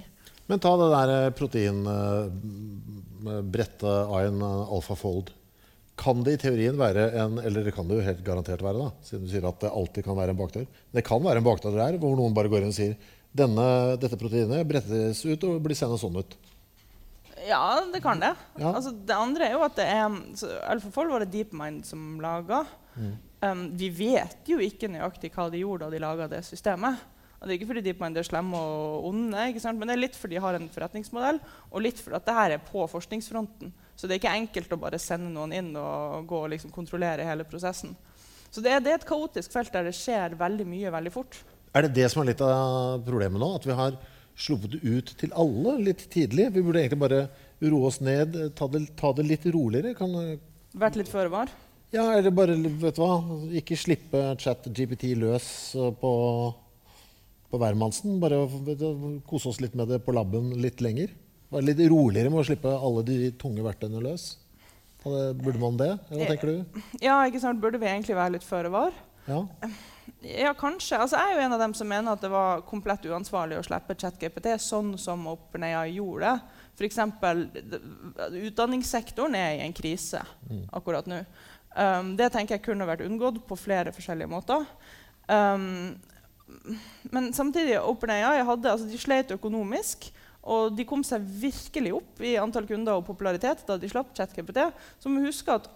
Men 0.50 0.58
ta 0.62 0.72
det 0.78 0.90
der 0.92 1.08
eh, 1.16 1.34
proteinbrettet 1.38 3.86
uh, 3.86 4.16
Ain 4.18 4.36
AlphaFold. 4.42 5.26
Kan 6.02 6.16
det 6.24 6.32
i 6.34 6.40
teorien 6.40 6.78
være 6.80 7.02
en 7.20 7.32
Eller 7.38 7.64
det 7.66 7.74
kan 7.76 7.88
det 7.88 7.96
jo 7.98 8.06
helt 8.06 8.24
garantert 8.26 8.62
være, 8.64 8.78
da, 8.80 8.88
siden 9.06 9.24
du 9.26 9.30
sier 9.32 9.48
at 9.48 9.60
det 9.62 9.70
alltid 9.70 10.02
kan 10.06 10.18
være 10.18 10.30
en 10.34 10.40
bakdør. 10.40 10.66
Det 10.92 11.02
kan 11.06 11.24
være 11.24 11.38
en 11.42 11.46
bakdør 11.46 11.74
der 11.78 11.92
hvor 12.02 12.12
noen 12.18 12.36
bare 12.36 12.50
går 12.52 12.60
inn 12.64 12.72
og 12.72 12.78
sier 12.78 12.94
denne, 13.32 13.66
dette 14.00 14.18
proteinet 14.20 14.66
brettes 14.68 15.22
ut 15.24 15.46
og 15.48 15.60
blir 15.64 15.78
seende 15.78 16.00
sånn 16.00 16.20
ut. 16.20 16.36
Ja, 17.48 17.82
det 17.92 18.02
kan 18.04 18.20
det. 18.22 18.34
Ja. 18.60 18.70
Altså, 18.70 18.92
det 18.92 19.16
andre 19.16 19.48
er 19.48 19.56
jo 19.56 19.64
at 19.66 19.74
det 19.78 19.86
er 19.88 20.52
Alfafold 20.70 21.10
var 21.10 21.24
det 21.24 21.32
DeepMind 21.32 21.86
som 21.88 22.20
laga. 22.22 22.62
Mm. 22.94 23.14
Um, 23.42 23.64
vi 23.74 23.88
vet 23.90 24.46
jo 24.46 24.60
ikke 24.62 24.90
nøyaktig 24.92 25.32
hva 25.34 25.48
de 25.50 25.64
gjorde 25.64 25.88
da 25.88 25.96
de 25.96 26.02
laga 26.02 26.28
det 26.30 26.44
systemet. 26.46 27.00
Og 27.42 27.48
det 27.48 27.54
er 27.54 27.58
ikke 27.58 27.72
fordi 27.72 27.82
DeepMind 27.88 28.20
er 28.20 28.26
slemme 28.26 28.54
og 28.54 29.08
onde, 29.08 29.46
men 29.74 29.88
det 29.90 29.94
er 29.96 30.02
litt 30.04 30.14
fordi 30.18 30.36
de 30.36 30.42
har 30.44 30.54
en 30.54 30.68
forretningsmodell, 30.70 31.40
og 31.72 31.82
litt 31.82 31.98
fordi 31.98 32.20
at 32.20 32.28
det 32.28 32.36
her 32.36 32.54
er 32.54 32.62
på 32.62 32.84
forskningsfronten. 32.86 33.72
Så 33.98 34.06
det 34.06 34.14
er 34.14 34.20
ikke 34.20 34.34
enkelt 34.38 34.76
å 34.76 34.78
bare 34.84 35.00
sende 35.02 35.32
noen 35.34 35.54
inn 35.58 35.72
og 35.74 36.28
gå 36.30 36.44
og 36.44 36.52
liksom 36.52 36.70
kontrollere 36.70 37.26
hele 37.26 37.46
prosessen. 37.48 37.96
Så 38.52 38.62
det 38.62 38.70
er, 38.70 38.84
det 38.84 38.92
er, 38.92 39.00
et 39.00 39.08
kaotisk 39.08 39.50
felt 39.54 39.72
der 39.74 39.88
det 39.88 39.96
skjer 39.96 40.36
veldig 40.38 40.68
mye 40.68 40.92
veldig 40.94 41.12
fort. 41.14 41.40
Er 41.72 41.86
det 41.86 41.94
det 41.96 42.08
som 42.12 42.22
er 42.22 42.32
litt 42.32 42.42
av 42.44 43.02
problemet 43.06 43.40
nå? 43.40 43.50
At 43.56 43.66
vi 43.68 43.76
har 43.76 43.98
sluppet 44.36 44.74
det 44.74 44.82
ut 44.84 45.12
til 45.20 45.34
alle 45.38 45.76
litt 45.88 46.06
tidlig? 46.12 46.50
Vi 46.52 46.64
burde 46.64 46.82
egentlig 46.82 47.02
bare 47.02 47.22
roe 47.62 47.88
oss 47.88 48.00
ned, 48.04 48.36
ta 48.58 48.68
det, 48.68 48.86
ta 48.98 49.12
det 49.16 49.28
litt 49.28 49.46
roligere? 49.54 49.94
Kan, 49.96 50.16
Vært 50.76 50.98
litt 51.00 51.12
føre 51.12 51.32
var? 51.32 51.52
Ja, 51.92 52.06
eller 52.16 52.32
bare 52.32 52.56
vet 52.56 52.96
du 52.96 53.02
hva, 53.02 53.16
ikke 53.60 53.76
slippe 53.76 54.20
chat 54.40 54.68
GPT 54.72 55.12
løs 55.20 55.46
på 56.00 56.12
på 57.52 57.60
hvermannsen. 57.60 58.16
Bare 58.22 58.46
kose 59.28 59.50
oss 59.52 59.60
litt 59.60 59.76
med 59.76 59.90
det 59.92 60.00
på 60.06 60.14
laben 60.16 60.54
litt 60.62 60.80
lenger. 60.84 61.12
Være 61.52 61.68
litt 61.68 61.82
roligere 61.92 62.32
med 62.32 62.40
å 62.40 62.46
slippe 62.48 62.72
alle 62.72 63.04
de 63.04 63.18
tunge 63.40 63.64
verktøyene 63.66 64.00
løs. 64.00 64.30
Burde 65.04 65.58
man 65.60 65.76
det? 65.76 65.90
Hva 66.08 66.28
tenker 66.30 66.48
du? 66.48 66.82
Ja, 67.02 67.18
ikke 67.28 67.42
sant? 67.42 67.60
Burde 67.60 67.80
vi 67.82 67.90
egentlig 67.90 68.16
være 68.16 68.38
litt 68.38 68.46
føre 68.46 68.70
var? 68.72 68.96
Ja. 69.28 69.42
Ja, 70.22 70.52
kanskje. 70.58 70.98
Altså, 70.98 71.18
jeg 71.18 71.32
er 71.32 71.38
jo 71.38 71.44
en 71.46 71.54
av 71.56 71.62
dem 71.62 71.74
som 71.74 71.88
mener 71.90 72.14
at 72.14 72.22
det 72.22 72.30
var 72.32 72.62
komplett 72.68 73.06
uansvarlig 73.10 73.58
å 73.58 73.64
slippe 73.66 73.96
ChatGPT 73.98 74.52
sånn 74.62 74.94
som 75.00 75.24
OpenAI 75.30 75.96
gjorde 75.96 76.30
det. 76.30 76.60
F.eks. 76.78 76.98
utdanningssektoren 78.48 79.36
er 79.38 79.58
i 79.58 79.64
en 79.66 79.76
krise 79.76 80.22
mm. 80.48 80.64
akkurat 80.78 81.10
nå. 81.10 81.20
Um, 81.72 82.14
det 82.18 82.30
tenker 82.32 82.58
jeg 82.58 82.64
kunne 82.66 82.88
vært 82.88 83.04
unngått 83.04 83.42
på 83.48 83.58
flere 83.60 83.92
forskjellige 83.94 84.30
måter. 84.30 84.66
Um, 85.28 85.94
men 87.12 87.30
samtidig 87.34 87.78
OpenAI 87.80 88.42
hadde, 88.44 88.72
altså 88.72 88.88
de 88.88 89.00
slet 89.00 89.34
økonomisk. 89.34 90.10
Og 90.42 90.74
de 90.74 90.86
kom 90.88 91.04
seg 91.06 91.22
virkelig 91.22 91.92
opp 92.00 92.22
i 92.24 92.34
antall 92.40 92.66
kunder 92.66 92.98
og 92.98 93.06
popularitet 93.06 93.62
da 93.68 93.76
de 93.78 93.90
slapp 93.90 94.10
ChatGPT. 94.16 94.58
Så 94.98 95.10
må 95.10 95.20
vi 95.22 95.30
huske 95.30 95.54
at 95.54 95.68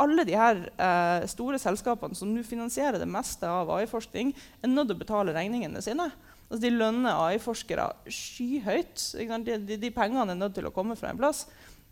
alle 0.00 0.24
de 0.24 0.36
her 0.38 0.62
eh, 0.72 1.26
store 1.28 1.60
selskapene 1.60 2.16
som 2.16 2.30
nå 2.32 2.44
finansierer 2.46 3.00
det 3.02 3.10
meste 3.10 3.48
av 3.48 3.72
AI-forskning, 3.74 4.32
er 4.62 4.72
nødt 4.72 4.88
til 4.90 4.96
å 4.96 5.02
betale 5.02 5.34
regningene 5.36 5.82
sine. 5.84 6.08
Altså, 6.48 6.60
de 6.62 6.72
lønner 6.72 7.20
AI-forskere 7.26 7.90
skyhøyt. 8.08 9.06
De, 9.18 9.58
de, 9.58 9.78
de, 9.80 9.92
pengene 9.94 10.32
er 10.32 10.38
nødt 10.38 10.56
til 10.56 10.68
å 10.68 10.74
komme 10.74 10.96
fra 10.96 11.12
en 11.12 11.20
plass. 11.20 11.44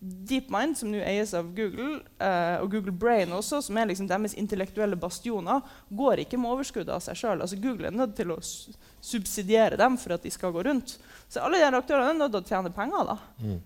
DeepMind, 0.03 0.75
som 0.79 0.91
nå 0.91 0.99
eies 1.07 1.31
av 1.39 1.53
Google, 1.55 2.01
eh, 2.19 2.57
og 2.59 2.73
Google 2.73 2.91
Brain 2.91 3.31
også, 3.37 3.61
som 3.63 3.77
er 3.79 3.87
liksom 3.87 4.09
deres 4.11 4.35
intellektuelle 4.35 4.97
bastioner, 4.99 5.61
går 5.95 6.25
ikke 6.25 6.41
med 6.43 6.51
overskuddet 6.51 6.91
av 6.91 7.05
seg 7.05 7.21
sjøl. 7.21 7.45
Altså, 7.45 7.59
Google 7.63 7.87
er 7.87 7.95
nødt 7.95 8.17
til 8.19 8.33
å 8.35 8.39
subsidiere 8.43 9.79
dem 9.79 9.99
for 10.03 10.17
at 10.17 10.25
de 10.27 10.33
skal 10.35 10.55
gå 10.55 10.65
rundt. 10.67 10.97
Så 11.31 11.45
alle 11.45 11.61
de 11.63 11.79
aktørene 11.79 12.11
er 12.11 12.19
nødt 12.19 12.35
til 12.35 12.43
å 12.43 12.51
tjene 12.51 12.73
penger. 12.75 13.13
da. 13.13 13.17
Mm. 13.45 13.61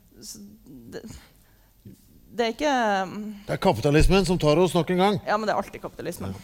Det, 0.93 1.03
det, 2.37 2.45
er 2.45 2.53
ikke 2.53 2.75
um, 3.09 3.17
Det 3.47 3.57
er 3.57 3.63
kapitalismen 3.71 4.29
som 4.29 4.41
tar 4.41 4.61
oss 4.61 4.77
nok 4.77 4.93
en 4.93 5.03
gang. 5.07 5.19
Ja, 5.25 5.41
men 5.41 5.49
det 5.49 5.57
er 5.57 5.63
alltid 5.63 5.81
kapitalismen. 5.87 6.37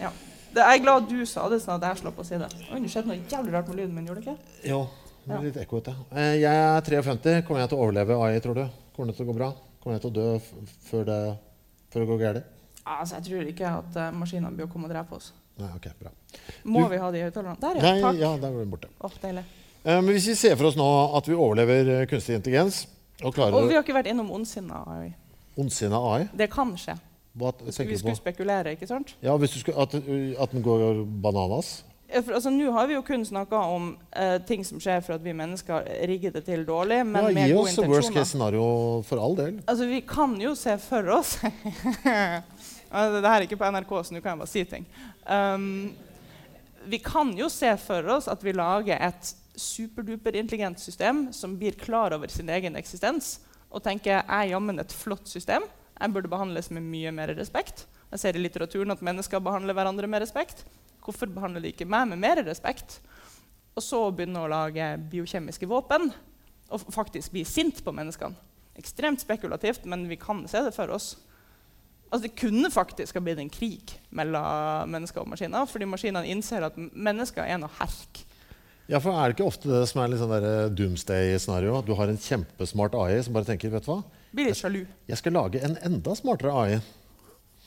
Ja. 0.00 0.10
Det, 0.50 0.58
jeg 0.58 0.80
er 0.80 0.82
glad 0.82 1.06
du 1.06 1.22
sa 1.22 1.46
det, 1.52 1.60
sånn 1.62 1.78
at 1.78 1.86
jeg 1.86 2.02
slapp 2.02 2.18
å 2.18 2.26
si 2.26 2.34
det. 2.34 2.50
Oi, 2.66 2.82
det 2.82 2.90
skjedde 2.90 3.12
noe 3.12 3.22
jævlig 3.30 3.54
rart 3.54 3.70
med 3.70 3.78
lyden 3.78 3.94
min, 3.94 4.10
gjorde 4.10 4.24
det 4.24 4.32
ikke? 4.34 4.54
Jo, 4.66 4.82
det 5.22 5.36
er 5.36 5.44
litt 5.46 5.58
vet 5.60 5.90
Eh, 6.18 6.36
jeg 6.42 6.50
er 6.50 6.86
53. 6.90 7.42
Kommer 7.46 7.62
jeg 7.62 7.70
til 7.70 7.78
å 7.78 7.84
overleve 7.86 8.18
AI, 8.18 8.40
tror 8.42 8.58
du? 8.58 8.64
Kommer 8.96 9.10
det 9.10 9.18
til 9.18 9.26
å 9.26 9.30
gå 9.30 9.36
bra? 9.36 9.50
Kommer 9.80 9.96
jeg 9.96 10.04
til 10.04 10.10
å 10.10 10.16
dø 10.16 10.72
før 10.88 11.06
det, 11.08 11.20
før 11.92 12.02
det 12.02 12.08
går 12.10 12.20
galt? 12.24 12.56
Altså, 12.84 13.18
jeg 13.18 13.26
tror 13.28 13.50
ikke 13.52 13.70
at 13.80 13.98
uh, 14.00 14.08
maskinene 14.16 14.52
blir 14.56 14.66
å 14.66 14.72
komme 14.72 14.88
og 14.88 14.94
drepe 14.94 15.16
oss. 15.16 15.30
Nei, 15.60 15.70
ok, 15.76 15.88
bra. 16.00 16.12
Må 16.64 16.84
du, 16.84 16.94
vi 16.94 17.00
ha 17.02 17.10
de 17.12 17.24
høyttalerne? 17.26 17.56
Der, 17.60 17.80
ja. 17.80 17.82
Nei, 17.84 18.04
takk. 18.04 18.20
Ja, 18.20 18.30
der 18.40 18.54
var 18.54 18.64
den 18.64 18.72
borte. 18.72 18.90
Oh, 19.04 19.18
deilig. 19.22 19.44
Uh, 19.84 19.98
men 20.00 20.10
hvis 20.14 20.30
vi 20.32 20.36
ser 20.40 20.56
for 20.60 20.70
oss 20.70 20.78
nå 20.78 20.88
at 21.18 21.28
vi 21.28 21.36
overlever 21.36 21.92
uh, 21.92 22.06
kunstig 22.08 22.36
intelligens 22.36 22.82
Og, 23.24 23.36
og 23.36 23.68
vi 23.68 23.76
har 23.76 23.84
ikke 23.84 23.96
vært 23.96 24.08
innom 24.08 24.30
ondsinna 24.32 24.80
AI. 24.88 25.10
Ondsinna 25.60 26.00
AI? 26.12 26.26
Det 26.40 26.48
kan 26.52 26.72
skje. 26.80 26.96
Hva 27.36 27.52
hvis 27.62 27.78
vi 27.84 27.98
skulle 28.00 28.16
spekulere, 28.18 28.72
ikke 28.74 28.88
sant? 28.88 29.12
Ja, 29.22 29.36
skulle, 29.46 29.76
at, 29.78 29.94
at, 29.94 30.54
den 30.54 30.64
går 30.64 31.04
bananas? 31.22 31.84
Altså, 32.12 32.50
Nå 32.50 32.70
har 32.74 32.88
vi 32.90 32.96
jo 32.96 33.02
kun 33.06 33.24
snakka 33.26 33.60
om 33.74 33.92
uh, 34.16 34.36
ting 34.46 34.64
som 34.66 34.80
skjer 34.82 35.02
for 35.06 35.16
at 35.16 35.24
vi 35.24 35.34
mennesker 35.36 35.86
rigger 36.10 36.34
det 36.34 36.44
til 36.48 36.64
dårlig. 36.66 37.02
men 37.06 37.30
ja, 37.30 37.32
med 37.34 37.54
gode. 37.54 37.70
Gi 37.70 37.80
oss 37.80 37.90
worst 37.90 38.14
case 38.14 38.30
scenario 38.32 39.02
for 39.06 39.22
all 39.22 39.36
del. 39.38 39.60
Altså, 39.66 39.86
Vi 39.86 40.00
kan 40.00 40.36
jo 40.40 40.54
se 40.58 40.76
for 40.82 41.10
oss 41.16 41.38
Dette 41.42 42.42
Det 43.20 43.28
her 43.28 43.36
er 43.36 43.46
ikke 43.46 43.58
på 43.60 43.68
NRK, 43.70 43.92
så 44.02 44.14
nå 44.14 44.22
kan 44.22 44.32
jeg 44.32 44.40
bare 44.40 44.50
si 44.50 44.64
ting. 44.66 44.86
Um, 45.30 45.92
vi 46.90 46.98
kan 46.98 47.30
jo 47.38 47.46
se 47.52 47.70
for 47.78 48.06
oss 48.10 48.26
at 48.30 48.42
vi 48.42 48.54
lager 48.56 48.98
et 48.98 49.34
superduperintelligent 49.60 50.80
system 50.80 51.28
som 51.36 51.54
blir 51.58 51.76
klar 51.78 52.16
over 52.16 52.32
sin 52.32 52.48
egen 52.50 52.78
eksistens 52.80 53.36
og 53.70 53.84
tenker 53.84 54.16
jeg 54.16 54.24
er 54.26 54.50
jammen 54.50 54.82
et 54.82 54.92
flott 54.92 55.28
system. 55.30 55.62
Jeg 56.00 56.14
burde 56.14 56.30
behandles 56.32 56.70
med 56.74 56.82
mye 56.82 57.12
mer 57.14 57.30
respekt. 57.36 57.84
Jeg 58.10 58.22
ser 58.22 58.36
i 58.36 58.42
litteraturen 58.42 58.90
at 58.90 59.02
mennesker 59.04 59.42
behandler 59.44 59.76
hverandre 59.76 60.08
med 60.10 60.24
respekt. 60.24 60.64
Hvorfor 61.04 61.30
behandler 61.32 61.64
de 61.64 61.72
ikke 61.72 61.88
meg 61.88 62.10
med 62.10 62.20
mer 62.22 62.42
respekt? 62.46 63.00
Og 63.76 63.84
så 63.84 64.02
begynne 64.12 64.42
å 64.42 64.50
lage 64.50 64.92
biokjemiske 65.10 65.68
våpen 65.70 66.10
og 66.70 66.86
faktisk 66.94 67.32
bli 67.34 67.44
sint 67.48 67.82
på 67.84 67.94
menneskene. 67.94 68.36
Ekstremt 68.78 69.22
spekulativt, 69.22 69.86
men 69.90 70.06
vi 70.08 70.18
kan 70.20 70.44
se 70.48 70.62
det 70.64 70.74
for 70.76 70.92
oss. 70.94 71.14
Altså, 72.10 72.26
det 72.26 72.38
kunne 72.38 72.70
faktisk 72.74 73.18
ha 73.18 73.22
blitt 73.22 73.40
en 73.42 73.52
krig 73.52 73.92
mellom 74.16 74.90
mennesker 74.90 75.22
og 75.22 75.30
maskiner, 75.30 75.66
fordi 75.70 75.86
maskinene 75.90 76.26
innser 76.30 76.66
at 76.66 76.78
mennesker 76.78 77.46
er 77.46 77.60
noe 77.62 77.70
herk. 77.78 78.24
Ja, 78.90 78.98
for 78.98 79.14
Er 79.14 79.30
det 79.30 79.36
ikke 79.36 79.46
ofte 79.46 79.70
det 79.70 79.84
som 79.86 80.00
er 80.02 80.10
litt 80.10 80.18
sånn 80.18 80.32
eh, 80.34 80.70
doomsday-scenario? 80.74 81.76
At 81.78 81.86
du 81.86 81.92
har 81.94 82.10
en 82.10 82.18
kjempesmart 82.18 82.96
AI 82.98 83.20
som 83.22 83.36
bare 83.36 83.46
tenker 83.46 83.70
vet 83.70 83.86
du 83.86 83.92
hva? 83.92 84.00
Blir 84.34 84.48
litt 84.50 84.58
sjalu. 84.58 84.80
Jeg 85.06 85.20
skal 85.20 85.36
lage 85.38 85.62
en 85.62 85.76
enda 85.86 86.16
smartere 86.18 86.54
AI. 86.58 86.80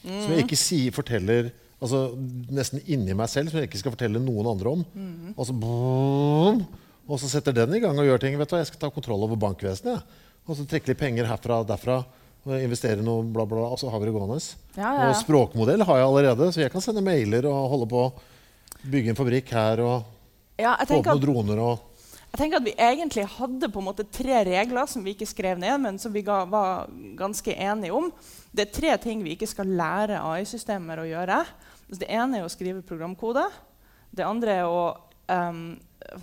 Mm. 0.03 0.17
Som 0.17 0.33
jeg 0.33 0.43
ikke 0.43 0.59
sier, 0.59 0.95
forteller 0.95 1.53
altså, 1.83 2.01
nesten 2.53 2.81
inni 2.87 3.15
meg 3.17 3.29
selv, 3.31 3.51
som 3.51 3.59
jeg 3.59 3.69
ikke 3.69 3.81
skal 3.81 3.93
fortelle 3.95 4.21
noen 4.23 4.49
andre 4.53 4.73
om. 4.77 4.83
Mm. 4.95 5.33
Og, 5.35 5.45
så, 5.47 5.55
boom, 5.55 6.63
og 7.07 7.21
så 7.21 7.29
setter 7.31 7.55
den 7.55 7.77
i 7.77 7.81
gang 7.83 7.99
og 7.99 8.07
gjør 8.07 8.23
ting. 8.23 8.37
vet 8.39 8.49
du, 8.49 8.57
Jeg 8.59 8.71
skal 8.71 8.85
ta 8.85 8.91
kontroll 8.93 9.27
over 9.27 9.39
bankvesenet. 9.39 10.01
Ja. 10.01 10.29
Og 10.43 10.59
så 10.59 10.65
trekke 10.67 10.91
litt 10.91 10.99
penger 10.99 11.29
herfra 11.29 11.61
og 11.63 11.69
derfra. 11.69 12.01
Og 12.43 12.59
investere 12.59 12.99
noe, 12.99 13.23
bla, 13.23 13.45
bla, 13.47 13.69
og 13.71 13.79
så 13.79 13.87
har 13.91 14.01
vi 14.01 14.09
det 14.09 14.17
gående. 14.17 14.35
Ja, 14.75 14.89
ja, 14.89 15.05
og 15.07 15.15
språkmodell 15.15 15.85
har 15.87 16.01
jeg 16.01 16.07
allerede, 16.09 16.49
så 16.51 16.59
jeg 16.65 16.73
kan 16.73 16.83
sende 16.83 17.03
mailer 17.05 17.47
og 17.47 17.69
holde 17.71 17.87
på. 17.93 18.01
Bygge 18.83 19.13
en 19.13 19.19
fabrikk 19.19 19.53
her 19.55 19.79
og 19.85 19.95
opp 20.59 20.91
noen 20.91 21.23
droner. 21.23 21.61
og... 21.63 21.89
Jeg 22.33 22.39
tenker 22.41 22.57
at 22.57 22.65
Vi 22.65 22.73
egentlig 22.81 23.23
hadde 23.29 23.69
på 23.69 23.79
en 23.79 23.85
måte 23.85 24.07
tre 24.09 24.39
regler 24.47 24.89
som 24.89 25.03
vi 25.05 25.13
ikke 25.13 25.29
skrev 25.29 25.59
ned, 25.61 25.75
men 25.85 25.99
som 26.01 26.11
vi 26.11 26.23
ga, 26.25 26.41
var 26.49 26.89
ganske 27.15 27.53
enige 27.53 27.93
om. 27.93 28.09
Det 28.51 28.65
er 28.65 28.73
tre 28.73 28.95
ting 29.05 29.21
vi 29.23 29.37
ikke 29.37 29.47
skal 29.47 29.69
lære 29.69 30.17
AI-systemer 30.17 31.03
å 31.03 31.05
gjøre. 31.07 31.37
Det 31.87 32.09
ene 32.09 32.39
er 32.39 32.45
å 32.47 32.51
skrive 32.51 32.83
programkode. 32.85 33.43
Det 34.13 34.25
andre 34.25 34.59
er 34.61 34.69
å 34.69 34.83
um, 35.27 35.65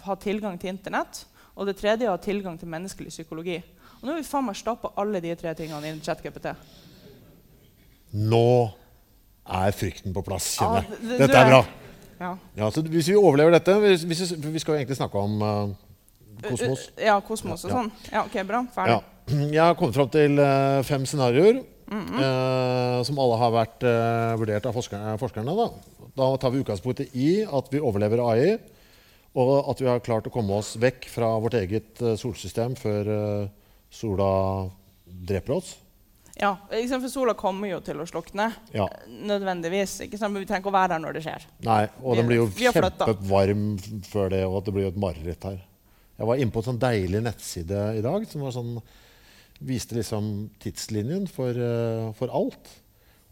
ha 0.07 0.17
tilgang 0.21 0.59
til 0.61 0.73
Internett. 0.73 1.25
Og 1.59 1.69
det 1.69 1.77
tredje 1.81 2.07
er 2.07 2.13
å 2.13 2.17
ha 2.17 2.23
tilgang 2.23 2.57
til 2.59 2.71
menneskelig 2.73 3.13
psykologi. 3.13 3.59
Og 4.01 4.07
nå 4.07 4.15
har 4.15 4.21
vi 4.23 4.29
faen 4.29 4.47
meg 4.47 4.57
stappa 4.59 4.95
alle 5.01 5.21
de 5.23 5.35
tre 5.37 5.53
tingene 5.59 5.91
inn 5.91 6.01
i 6.01 6.05
ChatGPT. 6.05 6.55
Nå 8.17 8.47
er 9.51 9.77
frykten 9.77 10.15
på 10.15 10.23
plass, 10.25 10.55
kjenner 10.57 10.87
jeg. 10.87 10.99
Ja, 11.03 11.19
dette 11.21 11.43
er 11.43 11.51
bra. 11.51 11.61
Ja. 12.21 12.33
Ja, 12.57 12.71
hvis 12.93 13.09
vi 13.09 13.17
overlever 13.17 13.55
dette 13.55 13.73
hvis, 13.81 14.03
hvis, 14.05 14.35
Vi 14.37 14.61
skal 14.61 14.75
jo 14.75 14.81
egentlig 14.83 14.97
snakke 14.99 15.19
om 15.19 15.41
uh, 15.41 15.71
kosmos. 16.45 16.91
Ja, 17.01 17.15
kosmos 17.25 17.65
og 17.65 17.73
sånn. 17.73 17.89
Ja, 18.11 18.27
ok, 18.27 18.37
bra. 18.49 18.61
Ferdig. 18.75 18.99
Jeg 19.31 19.63
har 19.63 19.77
kommet 19.79 19.97
fram 19.97 20.11
til 20.13 20.41
uh, 20.41 20.81
fem 20.87 21.07
scenarioer. 21.09 21.63
Mm 21.91 22.07
-hmm. 22.07 22.21
eh, 22.23 23.03
som 23.03 23.19
alle 23.19 23.37
har 23.37 23.51
vært 23.51 23.83
eh, 23.83 24.39
vurdert 24.39 24.67
av 24.67 24.73
forskerne. 24.73 25.19
forskerne 25.19 25.57
da. 25.57 25.71
da. 26.15 26.37
tar 26.37 26.51
vi 26.51 26.63
utgangspunktet 26.63 27.15
i 27.15 27.45
at 27.45 27.73
vi 27.73 27.81
overlever 27.81 28.23
AI, 28.31 28.59
og 29.35 29.71
at 29.71 29.81
vi 29.81 29.87
har 29.87 29.99
klart 29.99 30.27
å 30.27 30.31
komme 30.31 30.55
oss 30.55 30.77
vekk 30.77 31.09
fra 31.09 31.39
vårt 31.39 31.55
eget 31.55 32.01
eh, 32.03 32.17
solsystem 32.17 32.77
før 32.77 33.11
eh, 33.11 33.49
sola 33.91 34.71
dreper 35.07 35.55
oss. 35.55 35.77
Ja, 36.41 36.57
for 36.71 37.09
sola 37.09 37.35
kommer 37.35 37.69
jo 37.69 37.81
til 37.85 38.01
å 38.01 38.07
slukne. 38.09 38.49
Ja. 38.73 38.87
Nødvendigvis. 39.09 39.99
Ikke 40.07 40.17
sant? 40.17 40.33
Men 40.33 40.45
vi 40.45 40.49
trenger 40.49 40.63
ikke 40.65 40.73
å 40.73 40.79
være 40.79 40.95
der 40.95 41.03
når 41.03 41.19
det 41.19 41.25
skjer. 41.27 41.45
Nei, 41.67 41.83
Og 42.01 42.17
den 42.17 42.31
blir 42.31 42.41
jo 42.41 42.47
kjempevarm 42.57 43.67
før 44.09 44.33
det, 44.33 44.47
og 44.47 44.65
det 44.65 44.73
blir 44.73 44.87
jo 44.87 44.93
et 44.95 45.03
mareritt 45.05 45.45
her. 45.45 45.61
Jeg 46.21 46.29
var 46.29 46.41
inne 46.41 46.53
på 46.53 46.63
en 46.63 46.69
sånn 46.71 46.81
deilig 46.81 47.23
nettside 47.25 47.85
i 47.97 48.03
dag 48.05 48.25
som 48.29 48.45
var 48.45 48.55
sånn 48.57 48.73
viste 49.61 49.97
liksom 49.99 50.49
tidslinjen 50.63 51.27
for, 51.31 51.57
uh, 51.57 52.11
for, 52.17 52.33
alt. 52.33 52.73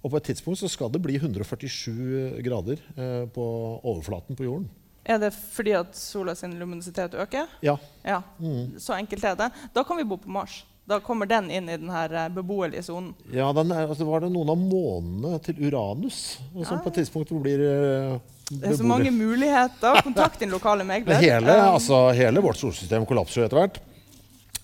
Og 0.05 0.13
på 0.13 0.21
et 0.21 0.29
tidspunkt 0.31 0.61
så 0.61 0.71
skal 0.71 0.93
det 0.95 1.03
bli 1.03 1.17
147 1.19 2.39
grader 2.45 2.83
uh, 2.99 3.25
på 3.33 3.47
overflaten 3.83 4.39
på 4.39 4.47
jorden. 4.47 4.69
Er 5.09 5.21
det 5.23 5.33
fordi 5.33 5.73
at 5.73 5.97
sola 5.97 6.35
sin 6.37 6.59
luminositet 6.61 7.15
øker? 7.17 7.49
Ja. 7.65 7.79
ja. 8.05 8.21
Mm. 8.39 8.77
Så 8.81 8.93
enkelt 8.93 9.25
er 9.25 9.39
det. 9.41 9.53
Da 9.73 9.85
kan 9.89 9.97
vi 9.97 10.05
bo 10.05 10.21
på 10.21 10.29
Mars. 10.31 10.61
Da 10.89 11.01
kommer 11.05 11.29
den 11.29 11.51
inn 11.53 11.69
i 11.69 11.77
den 11.77 11.91
eh, 11.93 12.29
beboelige 12.33 12.83
sonen. 12.87 13.13
Ja, 13.33 13.51
den 13.53 13.73
er, 13.73 13.91
altså, 13.91 14.07
var 14.09 14.23
det 14.25 14.31
noen 14.33 14.53
av 14.53 14.61
månene 14.61 15.37
til 15.45 15.59
Uranus 15.67 16.39
som 16.55 16.63
ja. 16.65 16.79
på 16.81 16.93
et 16.93 17.01
tidspunkt 17.03 17.33
blir 17.45 17.61
uh, 17.61 18.15
Det 18.49 18.71
er 18.71 18.79
så 18.79 18.89
mange 18.89 19.13
muligheter. 19.13 20.01
Kontakt 20.07 20.41
din 20.41 20.53
lokale 20.53 20.87
megler. 20.93 21.21
Hele, 21.21 21.59
altså, 21.75 22.07
hele 22.17 22.41
vårt 22.45 22.61
solsystem 22.61 23.05
kollapser 23.09 23.43
jo 23.43 23.49
etter 23.49 23.61
hvert. 23.61 23.81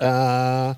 Uh, 0.01 0.73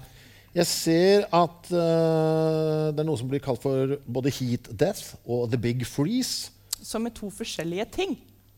jeg 0.56 0.68
ser 0.70 1.26
at 1.36 1.68
uh, 1.68 2.88
det 2.94 3.02
er 3.02 3.06
noe 3.06 3.18
som 3.20 3.28
blir 3.28 3.42
kalt 3.44 3.60
for 3.60 3.96
både 4.08 4.32
heat 4.38 4.70
death 4.72 5.18
og 5.24 5.50
the 5.52 5.60
big 5.60 5.84
freeze. 5.88 6.52
Som 6.80 7.08
er 7.08 7.12
to 7.16 7.28
forskjellige 7.32 7.86
ting? 7.92 8.16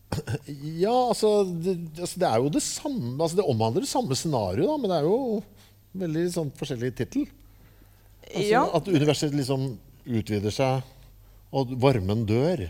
ja, 0.83 0.93
altså 0.93 1.43
det, 1.45 1.75
altså 1.99 2.21
det, 2.21 2.29
er 2.29 2.39
jo 2.41 2.49
det 2.49 2.63
samme 2.65 3.11
altså 3.21 3.37
Det 3.37 3.45
omhandler 3.45 3.83
det 3.85 3.91
samme 3.91 4.15
scenarioet, 4.17 4.81
men 4.81 4.89
det 4.89 4.97
er 4.97 5.05
jo 5.05 5.19
veldig 5.99 6.23
sånn 6.33 6.53
forskjellig 6.57 6.93
tittel. 6.97 7.27
Altså, 8.29 8.47
ja. 8.47 8.63
At 8.77 8.89
universet 8.89 9.35
liksom 9.35 9.71
utvider 10.09 10.53
seg, 10.53 10.85
og 11.49 11.73
varmen 11.81 12.23
dør. 12.29 12.67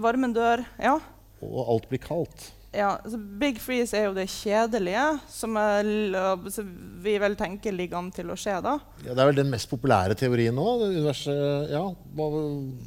Varmen 0.00 0.34
dør, 0.36 0.64
ja. 0.80 0.96
Og 1.44 1.62
alt 1.74 1.88
blir 1.90 2.00
kaldt. 2.02 2.50
Ja, 2.72 2.94
så 3.04 3.18
Big 3.18 3.58
freeze 3.60 3.96
er 3.98 4.06
jo 4.06 4.14
det 4.16 4.24
kjedelige, 4.32 5.04
som 5.28 5.56
er, 5.60 5.88
vi 7.04 7.16
vel 7.20 7.34
tenker 7.36 7.74
ligger 7.76 8.00
an 8.00 8.08
til 8.14 8.32
å 8.32 8.36
skje. 8.38 8.54
da. 8.64 8.78
Ja, 9.04 9.12
Det 9.12 9.20
er 9.20 9.28
vel 9.28 9.40
den 9.42 9.52
mest 9.52 9.68
populære 9.68 10.16
teorien 10.16 10.56
nå? 10.56 10.66
ja, 11.68 11.82
hva, 12.16 12.28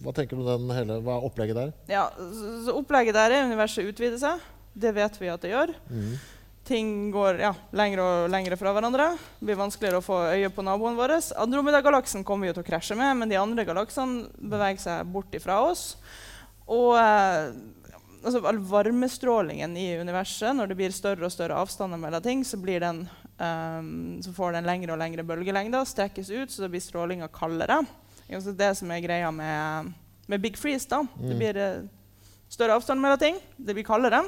hva, 0.02 0.14
tenker 0.16 0.38
du 0.38 0.42
om 0.42 0.66
den 0.66 0.74
hele, 0.74 0.98
hva 1.06 1.20
er 1.20 1.28
opplegget 1.30 1.60
der? 1.60 1.76
Ja, 1.92 2.08
så, 2.18 2.56
så 2.66 2.78
Opplegget 2.80 3.18
der 3.18 3.36
er 3.36 3.46
universet 3.46 3.86
utvider 3.86 4.18
seg. 4.22 4.42
Det 4.74 4.92
vet 4.96 5.22
vi 5.22 5.30
at 5.32 5.46
det 5.46 5.54
gjør. 5.54 5.76
Mm. 5.88 6.16
Ting 6.66 6.92
går 7.14 7.44
ja, 7.44 7.54
lengre 7.78 8.02
og 8.02 8.32
lengre 8.34 8.58
fra 8.58 8.74
hverandre. 8.74 9.12
Det 9.38 9.52
blir 9.52 9.60
vanskeligere 9.60 10.02
å 10.02 10.06
få 10.06 10.18
øye 10.34 10.50
på 10.50 10.66
naboen 10.66 10.98
vår. 10.98 11.20
Andromeda-galaksen 11.46 12.26
kommer 12.26 12.50
vi 12.50 12.56
til 12.58 12.66
å 12.66 12.68
krasje 12.74 12.98
med, 12.98 13.14
men 13.22 13.30
de 13.30 13.38
andre 13.38 13.68
galaksene 13.70 14.32
beveger 14.34 14.82
seg 14.82 15.14
bort 15.14 15.38
ifra 15.38 15.62
oss. 15.70 15.92
Og 16.66 16.96
eh, 16.98 17.54
altså, 18.26 18.42
all 18.50 18.60
varmestrålingen 18.60 19.78
i 19.78 19.94
universet, 20.02 20.52
når 20.58 20.72
det 20.72 20.80
blir 20.80 20.96
større 20.96 21.28
og 21.28 21.34
større 21.34 21.62
avstander 21.62 22.02
mellom 22.02 22.26
ting, 22.26 22.44
så 22.48 22.60
blir 22.62 22.84
den 22.84 23.06
Um, 23.38 24.22
så 24.24 24.32
får 24.32 24.54
den 24.56 24.68
lengre 24.68 24.94
og 24.94 25.00
lengre 25.02 25.24
bølgelengder, 25.28 25.84
strekkes 25.88 26.30
ut, 26.32 26.52
så 26.52 26.64
det 26.64 26.72
blir 26.72 26.84
strålinga 26.84 27.28
kaldere. 27.36 27.82
Det 28.30 28.38
er 28.40 28.56
det 28.56 28.72
som 28.80 28.92
er 28.96 29.04
greia 29.04 29.32
med, 29.32 29.92
med 30.32 30.42
big 30.42 30.56
freeze. 30.58 30.88
da. 30.90 31.02
Mm. 31.04 31.26
Det 31.28 31.40
blir 31.42 31.60
uh, 31.60 32.22
større 32.50 32.78
avstand 32.80 33.04
mellom 33.04 33.20
ting, 33.20 33.42
det 33.58 33.76
blir 33.76 33.88
kaldere. 33.88 34.24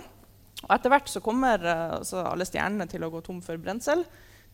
Og 0.66 0.74
etter 0.76 0.92
hvert 0.92 1.12
så 1.12 1.24
kommer 1.24 1.64
uh, 1.64 2.24
alle 2.26 2.48
stjernene 2.48 2.90
til 2.92 3.06
å 3.06 3.12
gå 3.14 3.24
tom 3.24 3.40
for 3.46 3.60
brensel. 3.62 4.04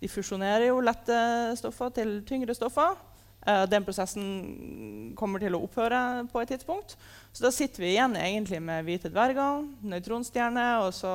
De 0.03 0.12
fusjonerer 0.12 0.67
jo 0.67 0.84
lette 0.84 1.17
stoffer 1.58 1.89
til 1.97 2.19
tyngre 2.27 2.53
stoffer. 2.53 2.93
Uh, 3.43 3.65
den 3.67 3.84
prosessen 3.84 5.13
kommer 5.19 5.41
til 5.43 5.58
å 5.58 5.62
opphøre 5.65 6.23
på 6.32 6.41
et 6.41 6.53
tidspunkt. 6.53 6.95
Så 7.36 7.43
da 7.43 7.51
sitter 7.51 7.84
vi 7.84 7.93
igjen 7.93 8.15
egentlig 8.19 8.62
med 8.63 8.88
hvite 8.88 9.12
dverger, 9.12 9.65
nøytronstjerner 9.84 10.86
og 10.86 10.93
så 10.95 11.13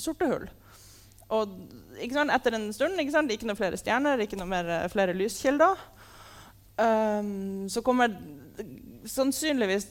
sorte 0.00 0.28
hull. 0.30 0.48
Og 1.32 1.56
etter 2.02 2.56
en 2.56 2.68
stund 2.76 3.00
ikke, 3.00 3.14
sant, 3.14 3.32
ikke 3.32 3.48
noe 3.48 3.58
flere 3.58 3.80
stjerner, 3.80 4.20
ikke 4.20 4.38
noe 4.40 4.50
mer, 4.50 4.68
eh, 4.68 4.88
flere 4.92 5.16
lyskilder. 5.16 5.80
Um, 6.76 7.68
så 7.68 7.82
kommer 7.84 8.14
sannsynligvis 9.08 9.90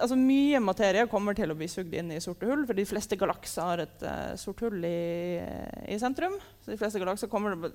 altså 0.00 0.16
Mye 0.18 0.58
materie 0.62 1.04
kommer 1.10 1.36
til 1.38 1.52
å 1.52 1.56
bli 1.56 1.68
sugd 1.70 1.92
inn 1.94 2.10
i 2.10 2.20
sorte 2.22 2.48
hull, 2.48 2.64
for 2.66 2.74
de 2.74 2.86
fleste 2.88 3.16
galakser 3.18 3.62
har 3.62 3.82
et 3.84 4.00
uh, 4.02 4.32
sort 4.40 4.62
hull 4.64 4.82
i, 4.84 5.38
i, 5.86 5.98
sentrum. 6.02 6.34
Så 6.64 6.72
de 6.72 6.78
fleste 6.80 7.00
galakser 7.02 7.30
kommer 7.30 7.70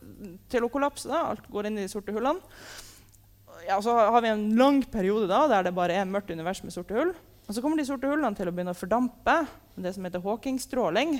til 0.51 0.65
å 0.65 0.71
kollapse. 0.73 1.07
Da. 1.09 1.29
Alt 1.31 1.47
går 1.53 1.69
inn 1.69 1.79
i 1.79 1.85
de 1.85 1.93
sorte 1.93 2.15
hullene. 2.15 2.43
Ja, 3.67 3.81
så 3.81 3.95
har 3.95 4.21
vi 4.21 4.31
en 4.33 4.49
lang 4.59 4.81
periode 4.91 5.27
da, 5.31 5.45
der 5.47 5.67
det 5.67 5.75
bare 5.75 5.95
er 5.95 6.09
mørkt 6.09 6.31
univers 6.33 6.63
med 6.63 6.73
sorte 6.75 6.95
hull. 6.97 7.13
Og 7.47 7.55
så 7.55 7.61
kommer 7.63 7.79
de 7.79 7.85
sorte 7.87 8.07
hullene 8.07 8.35
til 8.37 8.49
å 8.49 8.53
begynne 8.55 8.73
å 8.75 8.77
fordampe. 8.77 9.35
med 9.75 9.85
Det 9.85 9.93
som 9.95 10.05
heter 10.05 10.23
Hawking-stråling. 10.23 11.17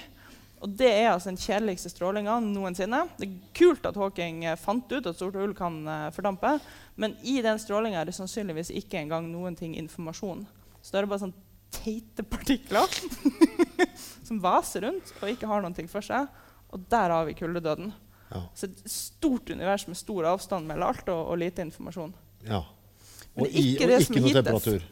Og 0.64 0.72
det 0.80 0.88
er 0.88 1.10
altså 1.12 1.32
den 1.32 1.40
kjedeligste 1.42 1.92
strålinga 1.92 2.38
noensinne. 2.40 3.02
Det 3.20 3.28
er 3.28 3.56
kult 3.58 3.84
at 3.86 3.98
Hawking 4.00 4.46
eh, 4.48 4.60
fant 4.60 4.88
ut 4.94 5.10
at 5.10 5.20
sorte 5.20 5.42
hull 5.42 5.52
kan 5.58 5.82
uh, 5.84 6.12
fordampe, 6.16 6.54
men 6.96 7.18
i 7.28 7.42
den 7.44 7.60
strålinga 7.60 8.00
er 8.00 8.08
det 8.08 8.16
sannsynligvis 8.16 8.72
ikke 8.80 9.02
engang 9.02 9.28
noen 9.28 9.58
ting 9.60 9.76
informasjon. 9.76 10.46
Så 10.80 10.94
da 10.94 11.02
er 11.02 11.06
det 11.06 11.12
bare 11.12 11.26
sånn 11.26 11.36
teite 11.74 12.24
partikler 12.24 12.88
som 14.28 14.40
vaser 14.44 14.86
rundt 14.88 15.12
og 15.20 15.34
ikke 15.34 15.50
har 15.52 15.66
noe 15.66 15.88
for 15.92 16.06
seg. 16.06 16.32
Og 16.72 16.88
der 16.90 17.12
har 17.12 17.28
vi 17.28 17.36
kuldedøden. 17.38 17.92
Ja. 18.32 18.46
Så 18.56 18.70
et 18.70 18.80
stort 18.90 19.52
univers 19.52 19.84
med 19.90 20.00
stor 20.00 20.32
avstand 20.32 20.70
mellom 20.70 20.94
alt 20.94 21.12
og, 21.12 21.26
og 21.34 21.42
lite 21.44 21.66
informasjon. 21.68 22.16
Ja. 22.48 22.64
Og, 23.34 23.48
i, 23.48 23.74
og 23.82 23.96
ikke 23.98 24.22
noe 24.22 24.36
temperatur. 24.36 24.84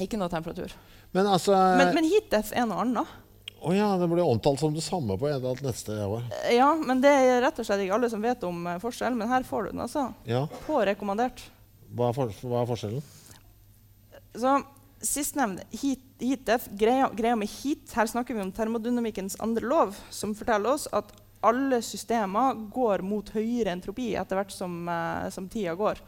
Ikke 0.00 0.20
noe 0.20 0.32
temperatur. 0.32 0.72
Men, 1.12 1.26
altså, 1.26 1.56
men, 1.76 1.92
men 1.96 2.06
heatdeath 2.08 2.54
er 2.56 2.68
noe 2.70 2.84
annet. 2.84 3.18
Å 3.60 3.68
oh 3.68 3.76
ja, 3.76 3.90
det 4.00 4.06
ble 4.08 4.24
omtalt 4.24 4.62
som 4.62 4.72
det 4.72 4.80
samme 4.80 5.18
på 5.20 5.28
eller 5.28 5.50
annen 5.50 5.66
neste 5.68 5.92
år. 5.92 6.22
Ja, 6.54 6.70
men 6.80 7.02
det 7.02 7.10
er 7.12 7.42
rett 7.44 7.58
og 7.60 7.66
slett 7.68 7.82
ikke 7.84 7.98
alle 7.98 8.08
som 8.08 8.22
vet 8.24 8.44
om 8.48 8.62
uh, 8.64 8.78
forskjell. 8.80 9.16
Men 9.18 9.28
her 9.28 9.44
får 9.44 9.66
du 9.66 9.72
den, 9.74 9.82
altså. 9.84 10.06
Ja. 10.24 10.46
På 10.64 10.78
rekommandert. 10.88 11.42
Hva 11.92 12.08
er, 12.08 12.16
for, 12.16 12.32
hva 12.48 12.62
er 12.62 12.70
forskjellen? 12.70 13.04
Så 14.38 14.60
Sistnevnte, 15.00 15.64
heat, 15.80 16.00
heat 16.20 16.66
greia, 16.76 17.06
greia, 17.16 17.32
med 17.36 17.48
heat 17.48 17.94
Her 17.96 18.08
snakker 18.10 18.36
vi 18.36 18.42
om 18.42 18.50
termodynamikkens 18.52 19.38
andre 19.40 19.64
lov, 19.64 19.94
som 20.12 20.34
forteller 20.36 20.74
oss 20.74 20.84
at 20.92 21.14
alle 21.40 21.78
systemer 21.80 22.58
går 22.68 23.00
mot 23.00 23.30
høyere 23.32 23.72
entropi 23.72 24.10
etter 24.20 24.36
hvert 24.36 24.52
som, 24.52 24.82
uh, 24.88 25.28
som 25.32 25.48
tida 25.48 25.72
går. 25.76 26.00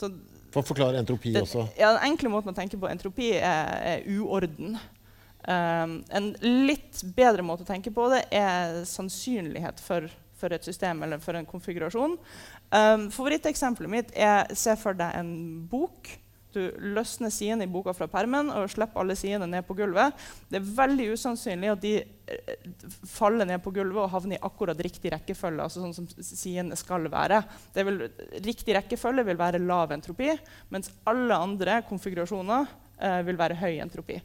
Så, 0.00 0.10
For 0.50 0.64
å 0.64 0.70
forklare 0.72 1.00
entropi 1.00 1.34
det, 1.34 1.44
også. 1.44 1.66
Ja, 1.78 1.92
Den 1.96 2.12
enkle 2.12 2.32
måten 2.32 2.52
å 2.52 2.56
tenke 2.56 2.80
på 2.80 2.88
entropi 2.90 3.34
er, 3.38 3.76
er 3.92 4.08
uorden. 4.16 4.78
Um, 5.40 6.00
en 6.12 6.32
litt 6.68 7.00
bedre 7.16 7.44
måte 7.46 7.64
å 7.64 7.68
tenke 7.68 7.92
på 7.94 8.10
det 8.12 8.24
er 8.36 8.82
sannsynlighet 8.88 9.80
for, 9.80 10.08
for 10.40 10.52
et 10.52 10.66
system 10.66 11.00
eller 11.06 11.22
for 11.22 11.38
en 11.38 11.48
konfigurasjon. 11.48 12.18
Um, 12.72 13.06
Favoritteksempelet 13.14 13.92
mitt 13.92 14.12
er 14.16 14.50
se 14.58 14.76
for 14.80 14.98
deg 14.98 15.16
en 15.20 15.32
bok. 15.70 16.12
Du 16.54 16.60
løsner 16.82 17.30
sidene 17.30 17.66
i 17.66 17.70
boka 17.70 17.92
fra 17.94 18.08
permen 18.10 18.50
og 18.54 18.70
slipper 18.72 19.02
alle 19.02 19.16
sidene 19.18 19.46
ned 19.50 19.66
på 19.66 19.76
gulvet. 19.78 20.16
Det 20.50 20.58
er 20.58 20.72
veldig 20.80 21.06
usannsynlig 21.14 21.70
at 21.72 21.82
de 21.84 21.92
eh, 22.02 22.66
faller 23.06 23.46
ned 23.46 23.62
på 23.62 23.72
gulvet 23.76 24.02
og 24.02 24.10
havner 24.14 24.38
i 24.38 24.42
akkurat 24.50 24.80
riktig 24.82 25.12
rekkefølge. 25.14 25.62
altså 25.62 25.84
sånn 25.84 25.96
som 25.96 26.08
sidene 26.26 26.78
skal 26.78 27.06
være. 27.12 27.42
Vil, 27.78 28.06
riktig 28.42 28.76
rekkefølge 28.78 29.26
vil 29.30 29.40
være 29.40 29.62
lav 29.62 29.94
entropi, 29.94 30.32
mens 30.74 30.92
alle 31.10 31.38
andre 31.38 31.80
konfigurasjoner 31.88 32.66
eh, 32.98 33.20
vil 33.28 33.40
være 33.40 33.58
høy 33.62 33.78
entropi. 33.78 34.18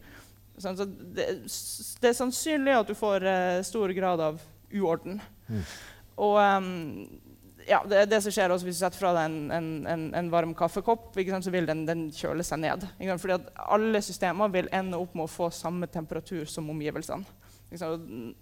Sånn, 0.57 0.77
så 0.79 0.88
det, 0.88 1.27
det, 1.45 2.09
er 2.09 2.15
sannsynlig 2.15 2.77
at 2.77 2.89
du 2.89 2.95
får 2.97 3.27
eh, 3.27 3.63
stor 3.67 3.91
grad 3.97 4.23
av 4.23 4.39
uorden. 4.75 5.19
Mm. 5.49 5.65
Og 6.25 6.38
um, 6.39 6.69
ja, 7.67 7.82
det 7.89 8.06
det 8.12 8.21
som 8.21 8.34
skjer 8.34 8.54
også 8.54 8.67
hvis 8.67 8.78
du 8.78 8.84
setter 8.84 9.01
fra 9.01 9.13
deg 9.15 9.30
en, 9.30 9.88
en, 9.89 10.04
en, 10.15 10.30
varm 10.34 10.54
kaffekopp, 10.58 11.15
så 11.15 11.54
vil 11.54 11.65
den, 11.69 11.86
den, 11.88 12.06
kjøle 12.13 12.43
seg 12.45 12.62
ned. 12.62 12.86
Fordi 13.21 13.39
alle 13.56 14.01
systemer 14.06 14.51
vil 14.54 14.69
ende 14.71 14.99
opp 15.01 15.15
med 15.17 15.25
å 15.25 15.32
få 15.32 15.49
samme 15.54 15.89
temperatur 15.91 16.45
som 16.49 16.69
omgivelsene. 16.69 17.25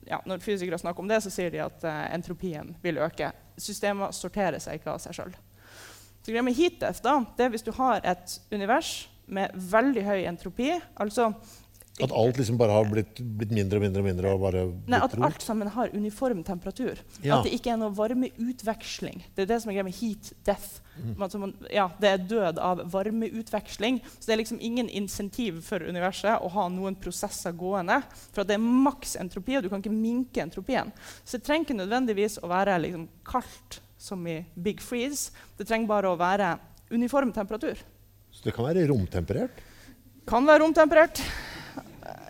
Ja, 0.05 0.19
når 0.27 0.43
fysikere 0.43 0.77
snakker 0.77 1.01
om 1.01 1.09
det, 1.09 1.21
så 1.23 1.31
sier 1.33 1.53
de 1.53 1.63
at 1.63 1.85
uh, 1.87 2.03
entropien 2.13 2.75
vil 2.83 2.99
øke. 3.01 3.31
Systemer 3.57 4.11
sorterer 4.13 4.59
seg 4.61 4.81
ikke 4.81 4.93
av 4.93 5.01
seg 5.01 5.15
sjøl. 5.17 5.33
Hvis 6.23 7.65
du 7.65 7.71
har 7.79 8.03
et 8.03 8.37
univers 8.51 8.91
med 9.25 9.55
veldig 9.55 10.03
høy 10.05 10.25
entropi, 10.27 10.69
altså 10.99 11.31
at 12.01 12.11
alt 12.11 12.37
liksom 12.37 12.57
bare 12.57 12.73
har 12.73 12.87
blitt, 12.89 13.19
blitt, 13.21 13.51
mindre 13.53 13.77
og 13.77 13.83
mindre 13.83 14.01
og 14.01 14.07
mindre? 14.07 14.29
og 14.33 14.39
bare 14.41 14.61
Nei, 14.89 14.97
At 15.05 15.13
alt 15.13 15.43
sammen 15.45 15.69
har 15.75 15.91
uniform 15.93 16.41
temperatur. 16.43 16.97
Ja. 17.21 17.37
At 17.37 17.45
det 17.45 17.53
ikke 17.53 17.69
er 17.69 17.77
noe 17.77 17.93
varmeutveksling. 17.93 19.21
Det 19.35 19.45
er 19.45 19.51
det 19.51 19.59
som 19.61 19.69
er 19.69 19.77
greia 19.77 19.85
med 19.85 19.99
heat 19.99 20.31
death. 20.47 20.81
Mm. 20.97 21.13
Man, 21.21 21.53
ja, 21.69 21.85
det 22.01 22.09
er 22.09 22.25
død 22.31 22.57
av 22.57 22.81
varmeutveksling. 22.89 24.01
Så 24.15 24.25
det 24.25 24.33
er 24.33 24.41
liksom 24.41 24.63
ingen 24.65 24.89
insentiv 24.89 25.61
for 25.67 25.85
universet 25.85 26.41
å 26.41 26.49
ha 26.55 26.65
noen 26.73 26.97
prosesser 26.97 27.53
gående. 27.53 27.99
For 28.33 28.41
det 28.41 28.57
er 28.57 28.65
maks 28.65 29.13
entropi, 29.21 29.59
og 29.59 29.67
du 29.67 29.69
kan 29.69 29.85
ikke 29.85 29.93
minke 29.93 30.41
entropien. 30.41 30.89
Så 31.21 31.37
det 31.37 31.45
trenger 31.45 31.69
ikke 31.69 31.81
nødvendigvis 31.83 32.39
å 32.41 32.49
være 32.49 32.81
liksom 32.87 33.05
kaldt 33.29 33.83
som 34.01 34.25
i 34.27 34.41
big 34.57 34.81
freeze. 34.81 35.29
Det 35.61 35.69
trenger 35.69 35.93
bare 35.93 36.09
å 36.09 36.17
være 36.17 36.55
uniform 36.89 37.29
temperatur. 37.37 37.77
Så 38.33 38.49
det 38.49 38.57
kan 38.57 38.65
være 38.65 38.89
romtemperert? 38.89 39.61
Kan 40.25 40.49
være 40.49 40.65
romtemperert. 40.65 41.21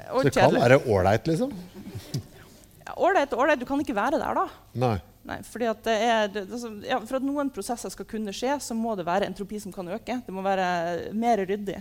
Så 0.07 0.23
det 0.27 0.35
kan 0.35 0.55
være 0.55 0.79
ålreit, 0.83 1.27
liksom? 1.29 1.53
Ålreit 2.93 3.31
ja, 3.31 3.39
ålreit. 3.39 3.61
Du 3.61 3.65
kan 3.69 3.81
ikke 3.81 3.95
være 3.95 4.19
der, 4.19 4.37
da. 4.37 4.45
Nei. 4.83 4.95
Nei, 5.23 5.37
fordi 5.47 5.67
at 5.71 5.83
det 5.85 5.93
er, 6.03 6.23
altså, 6.43 6.69
ja, 6.83 6.97
For 6.99 7.15
at 7.15 7.23
noen 7.23 7.51
prosesser 7.55 7.91
skal 7.93 8.07
kunne 8.09 8.33
skje, 8.35 8.57
så 8.59 8.75
må 8.75 8.97
det 8.99 9.05
være 9.07 9.29
entropi 9.29 9.61
som 9.63 9.71
kan 9.71 9.87
øke. 9.95 10.19
Det 10.25 10.35
må 10.35 10.43
være 10.43 11.13
mer 11.15 11.45
ryddig 11.47 11.79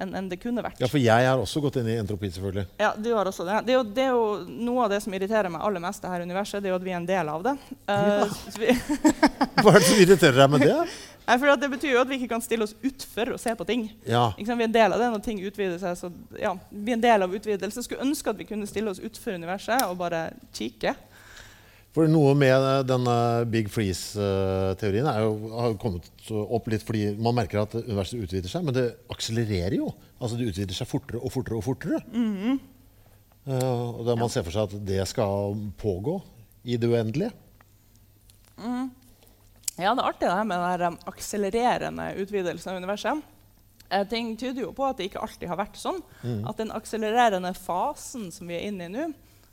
enn 0.00 0.14
en 0.16 0.30
det 0.30 0.40
kunne 0.42 0.64
vært. 0.64 0.80
Ja, 0.80 0.88
For 0.90 1.02
jeg 1.02 1.28
har 1.28 1.40
også 1.40 1.62
gått 1.64 1.78
inn 1.80 1.90
i 1.92 1.98
entropi, 2.00 2.30
selvfølgelig. 2.34 2.66
Ja, 2.80 2.92
du 2.96 3.10
har 3.14 3.28
også 3.28 3.46
Det 3.46 3.60
Det 3.66 3.74
er 3.74 3.78
jo, 3.78 3.84
det 3.84 4.04
er 4.06 4.10
jo 4.14 4.24
Noe 4.48 4.86
av 4.86 4.90
det 4.94 5.02
som 5.04 5.14
irriterer 5.14 5.52
meg 5.52 5.62
aller 5.66 5.82
mest, 5.82 6.02
det 6.02 6.12
her 6.12 6.24
universet, 6.26 6.62
det 6.62 6.70
er 6.70 6.74
jo 6.74 6.80
at 6.80 6.86
vi 6.86 6.94
er 6.94 7.00
en 7.00 7.08
del 7.08 7.32
av 7.32 7.46
det. 7.46 7.56
Uh, 7.88 7.94
ja. 8.64 8.76
Hva 9.62 9.74
er 9.74 9.80
det 9.80 9.88
som 9.88 10.02
irriterer 10.02 10.42
deg 10.42 10.52
med 10.56 10.66
det? 10.66 10.76
Nei, 11.30 11.36
for 11.38 11.60
Det 11.62 11.68
betyr 11.70 11.92
jo 11.94 12.00
at 12.00 12.08
vi 12.10 12.16
ikke 12.18 12.32
kan 12.32 12.42
stille 12.42 12.66
oss 12.66 12.72
utfor 12.82 13.34
og 13.36 13.38
se 13.38 13.52
på 13.54 13.66
ting. 13.68 13.84
Ja. 14.08 14.30
Vi 14.38 14.46
er 14.48 14.64
en 14.64 14.74
del 14.74 14.96
av 14.96 14.98
det 14.98 15.10
når 15.12 15.22
ting 15.22 15.42
utvider 15.46 15.78
seg. 15.78 15.98
så 16.00 16.10
ja, 16.40 16.56
vi 16.70 16.90
er 16.90 16.98
en 16.98 17.04
del 17.04 17.26
av 17.26 17.36
utvidelse. 17.36 17.84
Skulle 17.86 18.02
ønske 18.02 18.32
at 18.32 18.40
vi 18.40 18.48
kunne 18.48 18.66
stille 18.66 18.90
oss 18.90 19.02
utfor 19.04 19.36
universet 19.38 19.84
og 19.86 19.98
bare 20.00 20.24
kikke. 20.56 20.96
For 21.90 22.06
Noe 22.06 22.36
med 22.38 22.86
denne 22.86 23.14
big 23.50 23.66
freeze-teorien 23.72 25.08
har 25.10 25.72
kommet 25.82 26.06
opp 26.30 26.68
litt 26.70 26.84
fordi 26.86 27.08
man 27.18 27.34
merker 27.34 27.64
at 27.64 27.74
universet 27.80 28.20
utvider 28.22 28.52
seg, 28.52 28.62
men 28.66 28.76
det 28.76 28.84
akselererer 29.10 29.74
jo. 29.80 29.88
Altså 30.20 30.38
Det 30.38 30.52
utvider 30.52 30.76
seg 30.76 30.86
fortere 30.90 31.18
og 31.18 31.34
fortere 31.34 31.58
og 31.58 31.66
fortere. 31.66 31.98
Mm 32.12 32.36
-hmm. 32.36 32.60
uh, 33.50 33.98
og 33.98 34.06
da 34.06 34.14
man 34.14 34.28
ja. 34.28 34.34
ser 34.34 34.42
for 34.46 34.52
seg 34.54 34.62
at 34.62 34.86
det 34.86 35.08
skal 35.08 35.56
pågå 35.78 36.22
i 36.64 36.76
det 36.76 36.88
uendelige. 36.88 37.32
Mm. 38.56 38.90
Ja, 39.78 39.94
det 39.94 40.02
er 40.02 40.08
artig 40.08 40.28
det 40.28 40.36
her 40.36 40.44
med 40.44 40.80
den 40.80 40.98
akselererende 41.06 42.14
utvidelsen 42.20 42.70
av 42.70 42.76
universet. 42.76 43.22
Eh, 43.90 44.06
ting 44.08 44.36
tyder 44.36 44.62
jo 44.62 44.72
på 44.72 44.84
at 44.86 44.96
det 44.98 45.08
ikke 45.08 45.22
alltid 45.24 45.48
har 45.48 45.58
vært 45.58 45.78
sånn. 45.80 45.98
Mm. 46.22 46.44
At 46.46 46.56
den 46.56 46.70
akselererende 46.70 47.54
fasen 47.54 48.30
som 48.30 48.46
vi 48.46 48.54
er 48.54 48.68
inne 48.68 48.86
i 48.86 48.92
nå, 48.92 49.08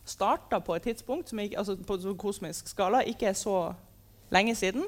starta 0.10 0.60
på 0.64 0.76
et 0.76 0.88
tidspunkt 0.90 1.32
som 1.32 1.40
ikke, 1.44 1.58
altså 1.60 1.78
på 1.88 1.98
kosmisk 2.20 2.70
skala 2.72 3.04
ikke 3.08 3.32
er 3.32 3.38
så 3.38 3.58
lenge 4.34 4.56
siden. 4.56 4.86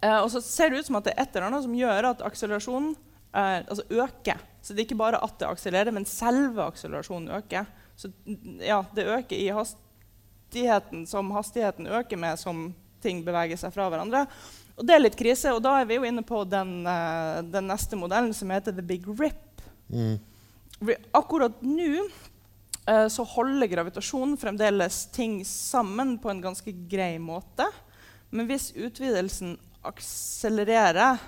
Eh, 0.00 0.18
og 0.18 0.30
så 0.32 0.40
ser 0.44 0.70
det 0.70 0.80
ut 0.80 0.88
som 0.88 0.98
at 1.00 1.08
det 1.08 1.14
er 1.14 1.24
et 1.24 1.36
eller 1.36 1.50
annet 1.50 1.66
som 1.66 1.76
gjør 1.76 2.10
at 2.12 2.24
akselerasjonen 2.24 2.94
eh, 2.94 3.58
altså 3.60 3.84
øker. 3.90 4.40
Så 4.62 4.72
det 4.74 4.82
er 4.82 4.88
ikke 4.88 5.00
bare 5.00 5.20
at 5.24 5.36
det 5.40 5.48
akselererer, 5.48 5.96
men 5.96 6.08
selve 6.08 6.64
akselerasjonen 6.64 7.32
øker. 7.40 7.68
Så 7.96 8.12
ja, 8.64 8.82
det 8.96 9.08
øker 9.08 9.36
i 9.36 9.50
hastigheten 9.52 11.06
som 11.08 11.30
hastigheten 11.36 11.86
øker 11.86 12.20
med 12.20 12.40
som 12.40 12.70
ting 13.04 13.22
beveger 13.24 13.60
seg 13.60 13.72
fra 13.74 13.88
hverandre. 13.92 14.24
Og 14.80 14.86
det 14.88 14.96
er 14.96 15.02
litt 15.02 15.18
krise, 15.18 15.52
og 15.52 15.62
da 15.64 15.74
er 15.80 15.88
vi 15.88 15.98
jo 15.98 16.06
inne 16.08 16.24
på 16.24 16.42
den, 16.48 16.80
uh, 16.88 17.40
den 17.44 17.68
neste 17.68 17.98
modellen 18.00 18.32
som 18.36 18.52
heter 18.52 18.72
the 18.72 18.84
big 18.84 19.04
rip. 19.20 19.64
Mm. 19.92 20.16
Akkurat 21.16 21.60
nå 21.60 22.06
så 23.12 23.24
holder 23.28 23.68
gravitasjonen 23.70 24.38
fremdeles 24.40 25.04
ting 25.14 25.40
sammen 25.46 26.16
på 26.18 26.30
en 26.32 26.40
ganske 26.42 26.72
grei 26.90 27.18
måte. 27.22 27.66
Men 28.30 28.48
hvis 28.48 28.70
utvidelsen 28.74 29.56
akselererer 29.86 31.20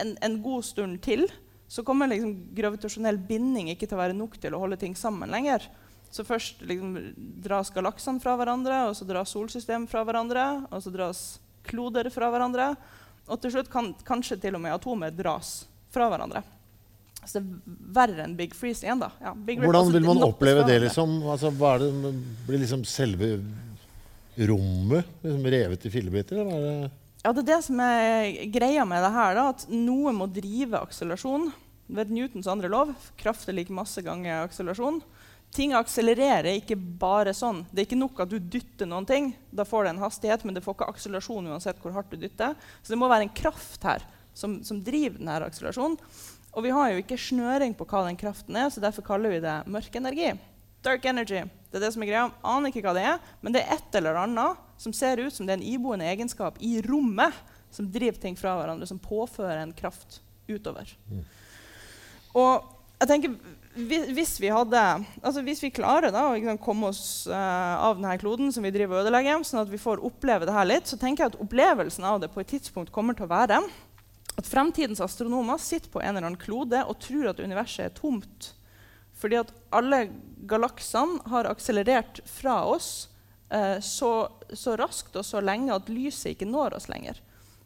en, 0.00 0.14
en 0.20 0.36
god 0.42 0.64
stund 0.64 1.00
til, 1.04 1.26
så 1.68 1.82
kommer 1.86 2.10
liksom 2.10 2.34
gravitasjonell 2.54 3.18
binding 3.28 3.72
ikke 3.72 3.88
til 3.88 3.98
å 3.98 4.02
være 4.02 4.16
nok 4.16 4.36
til 4.40 4.54
å 4.54 4.60
holde 4.62 4.78
ting 4.80 4.94
sammen 4.98 5.32
lenger. 5.32 5.66
Så 6.14 6.26
først 6.26 6.62
liksom, 6.62 6.94
dras 7.42 7.72
galaksene 7.74 8.22
fra 8.22 8.36
hverandre, 8.38 8.84
og 8.88 8.94
så 8.94 9.06
dras 9.08 9.32
solsystemet 9.34 9.90
fra 9.90 10.04
hverandre, 10.06 10.44
og 10.70 10.84
så 10.84 10.92
dras 10.94 11.22
kloder 11.66 12.10
fra 12.14 12.28
hverandre. 12.30 12.74
Og 13.26 13.40
til 13.42 13.56
slutt 13.56 13.72
kan 13.72 13.90
kanskje 14.06 14.38
til 14.42 14.58
og 14.58 14.62
med 14.62 14.76
atomer 14.76 15.14
dras 15.14 15.64
fra 15.94 16.06
hverandre. 16.12 16.44
Så 17.26 17.40
det 17.40 17.44
er 17.44 17.78
verre 17.98 18.24
enn 18.26 18.36
Big 18.38 18.54
Freeze 18.56 18.86
igjen. 18.86 19.02
da. 19.02 19.10
Ja, 19.22 19.34
Big 19.34 19.60
Hvordan 19.62 19.86
altså, 19.86 19.96
vil 19.98 20.08
man 20.08 20.22
oppleve 20.26 20.66
det? 20.68 20.80
liksom? 20.86 21.16
Altså, 21.28 21.52
hva 21.54 21.76
er 21.76 21.86
det, 21.86 22.12
blir 22.46 22.62
liksom 22.62 22.84
selve 22.88 23.36
rommet 24.34 25.10
liksom 25.22 25.50
revet 25.54 25.86
i 25.86 25.92
fillebiter? 25.94 26.42
eller 26.42 26.54
er 26.54 26.64
det? 26.82 26.92
Ja, 27.24 27.32
det 27.32 27.44
er 27.46 27.50
det 27.54 27.60
som 27.64 27.78
er 27.80 28.40
greia 28.52 28.84
med 28.84 29.00
det 29.00 29.12
her. 29.14 29.36
da, 29.38 29.48
At 29.54 29.68
noe 29.72 30.12
må 30.12 30.28
drive 30.28 30.80
akselerasjon. 30.84 31.52
Ved 31.94 32.10
Newtons 32.12 32.48
andre 32.48 32.68
lov 32.72 32.94
kraft 33.20 33.48
er 33.48 33.56
lik 33.56 33.70
masse 33.72 34.00
ganger 34.04 34.44
akselerasjon. 34.44 35.00
Ting 35.54 35.72
akselererer 35.78 36.56
ikke 36.58 36.76
bare 36.76 37.32
sånn. 37.36 37.62
Det 37.70 37.82
er 37.82 37.86
ikke 37.86 38.00
nok 38.00 38.24
at 38.24 38.32
du 38.32 38.40
dytter 38.40 38.88
noen 38.90 39.06
ting. 39.06 39.30
Da 39.54 39.64
får 39.68 39.86
det 39.86 39.94
en 39.94 40.02
hastighet, 40.02 40.44
men 40.44 40.56
det 40.56 40.64
får 40.64 40.76
ikke 40.76 40.90
akselerasjon 40.90 41.48
uansett 41.52 41.80
hvor 41.80 41.94
hardt 41.94 42.10
du 42.10 42.18
dytter. 42.18 42.56
Så 42.82 42.92
det 42.92 42.98
må 42.98 43.08
være 43.08 43.28
en 43.28 43.36
kraft 43.36 43.86
her 43.86 44.02
som, 44.34 44.58
som 44.66 44.82
driver 44.84 45.20
denne 45.20 45.38
akselerasjonen. 45.46 45.96
Og 46.54 46.62
vi 46.62 46.72
har 46.74 46.92
jo 46.92 47.02
ikke 47.02 47.18
snøring 47.18 47.74
på 47.74 47.86
hva 47.90 48.04
den 48.06 48.18
kraften 48.18 48.56
er, 48.58 48.70
så 48.70 48.82
derfor 48.82 49.06
kaller 49.06 49.34
vi 49.34 49.42
det 49.42 49.56
mørk 49.70 49.96
energi. 49.98 50.32
Dark 50.84 51.06
energy. 51.08 51.42
Det 51.70 51.80
er 51.80 51.86
det 51.86 51.94
som 51.94 52.04
er 52.04 52.10
greia. 52.10 52.28
Aner 52.46 52.70
ikke 52.70 52.84
hva 52.84 52.94
det 52.94 53.06
er, 53.10 53.32
men 53.42 53.56
det 53.56 53.64
er 53.64 53.74
et 53.74 53.98
eller 53.98 54.20
annet 54.20 54.60
som 54.80 54.94
ser 54.94 55.22
ut 55.22 55.34
som 55.34 55.48
det 55.48 55.56
er 55.56 55.60
en 55.60 55.66
iboende 55.66 56.06
egenskap 56.06 56.60
i 56.62 56.76
rommet 56.86 57.34
som 57.74 57.88
driver 57.90 58.20
ting 58.22 58.36
fra 58.38 58.54
hverandre, 58.58 58.86
som 58.86 59.00
påfører 59.02 59.64
en 59.64 59.74
kraft 59.74 60.20
utover. 60.46 60.92
Og 62.34 62.70
jeg 63.00 63.10
tenker, 63.10 63.34
hvis 64.14 64.36
vi 64.38 64.52
hadde, 64.54 64.82
altså 65.18 65.42
hvis 65.42 65.62
vi 65.64 65.72
klarer 65.74 66.14
da, 66.14 66.28
å 66.28 66.36
liksom 66.36 66.60
komme 66.62 66.92
oss 66.92 67.24
uh, 67.26 67.74
av 67.88 67.98
denne 67.98 68.14
kloden 68.22 68.54
som 68.54 68.62
vi 68.62 68.70
driver 68.74 69.00
og 69.00 69.08
ødelegger, 69.08 69.42
sånn 69.46 69.64
at 69.64 69.72
vi 69.72 69.80
får 69.82 70.04
oppleve 70.06 70.46
det 70.46 70.54
her 70.54 70.68
litt, 70.68 70.86
så 70.86 70.98
tenker 71.00 71.24
jeg 71.24 71.34
at 71.34 71.40
opplevelsen 71.42 72.06
av 72.06 72.22
det 72.22 72.30
på 72.30 72.44
et 72.44 72.52
tidspunkt 72.54 72.94
kommer 72.94 73.18
til 73.18 73.26
å 73.26 73.34
være 73.34 73.58
at 74.36 74.46
fremtidens 74.46 75.00
astronomer 75.00 75.58
sitter 75.62 75.90
på 75.90 76.02
en 76.02 76.16
eller 76.16 76.26
annen 76.26 76.40
klode 76.40 76.80
og 76.84 76.98
tror 77.02 77.30
at 77.30 77.42
universet 77.42 77.86
er 77.86 77.96
tomt. 77.96 78.52
Fordi 79.14 79.38
at 79.40 79.52
alle 79.74 80.08
galaksene 80.50 81.22
har 81.30 81.48
akselerert 81.48 82.20
fra 82.28 82.64
oss 82.66 83.08
eh, 83.48 83.78
så, 83.80 84.12
så 84.50 84.74
raskt 84.80 85.16
og 85.16 85.26
så 85.26 85.42
lenge 85.44 85.74
at 85.74 85.88
lyset 85.92 86.34
ikke 86.34 86.50
når 86.50 86.78
oss 86.80 86.90
lenger. 86.90 87.20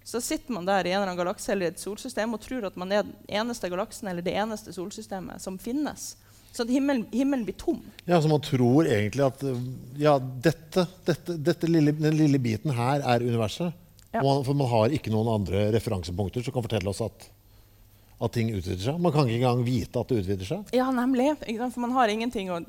Så 0.08 0.20
sitter 0.24 0.54
man 0.56 0.68
der 0.68 0.86
i 0.86 0.92
en 0.92 1.00
eller 1.00 1.10
annen 1.10 1.20
galakse 1.20 1.52
eller 1.52 1.72
et 1.72 1.80
solsystem 1.80 2.32
og 2.32 2.40
tror 2.40 2.68
at 2.68 2.76
man 2.80 2.92
er 2.92 3.04
den 3.04 3.16
eneste 3.40 3.68
galaksen 3.68 4.08
eller 4.08 4.24
det 4.24 4.36
eneste 4.40 4.72
solsystemet 4.72 5.42
som 5.44 5.58
finnes. 5.60 6.14
Så 6.52 6.64
himmelen, 6.64 7.04
himmelen 7.12 7.44
blir 7.44 7.56
tom. 7.60 7.82
Ja, 8.04 8.22
så 8.22 8.28
Man 8.28 8.40
tror 8.40 8.88
egentlig 8.88 9.26
at 9.26 9.42
ja, 10.00 10.16
dette, 10.18 10.86
dette, 11.04 11.36
dette 11.36 11.68
lille, 11.68 11.92
den 11.92 12.16
lille 12.16 12.40
biten 12.40 12.72
her 12.72 13.04
er 13.04 13.24
universet. 13.24 13.76
Ja. 14.14 14.22
Man, 14.24 14.44
for 14.46 14.56
man 14.56 14.70
har 14.70 14.94
ikke 14.96 15.12
noen 15.12 15.28
andre 15.34 15.66
referansepunkter 15.74 16.44
som 16.44 16.54
kan 16.54 16.64
fortelle 16.64 16.88
oss 16.88 17.02
at, 17.04 17.26
at 18.18 18.32
ting 18.32 18.52
utvider 18.56 18.80
seg. 18.86 19.00
Man 19.04 19.12
kan 19.12 19.28
ikke 19.28 19.42
engang 19.42 19.64
vite 19.66 20.00
at 20.00 20.08
det 20.08 20.22
utvider 20.22 20.48
seg. 20.48 20.70
Ja, 20.76 20.88
nemlig. 20.94 21.34
For 21.44 21.82
man 21.84 21.92
har 21.96 22.12
ingenting 22.12 22.48
å 22.54 22.62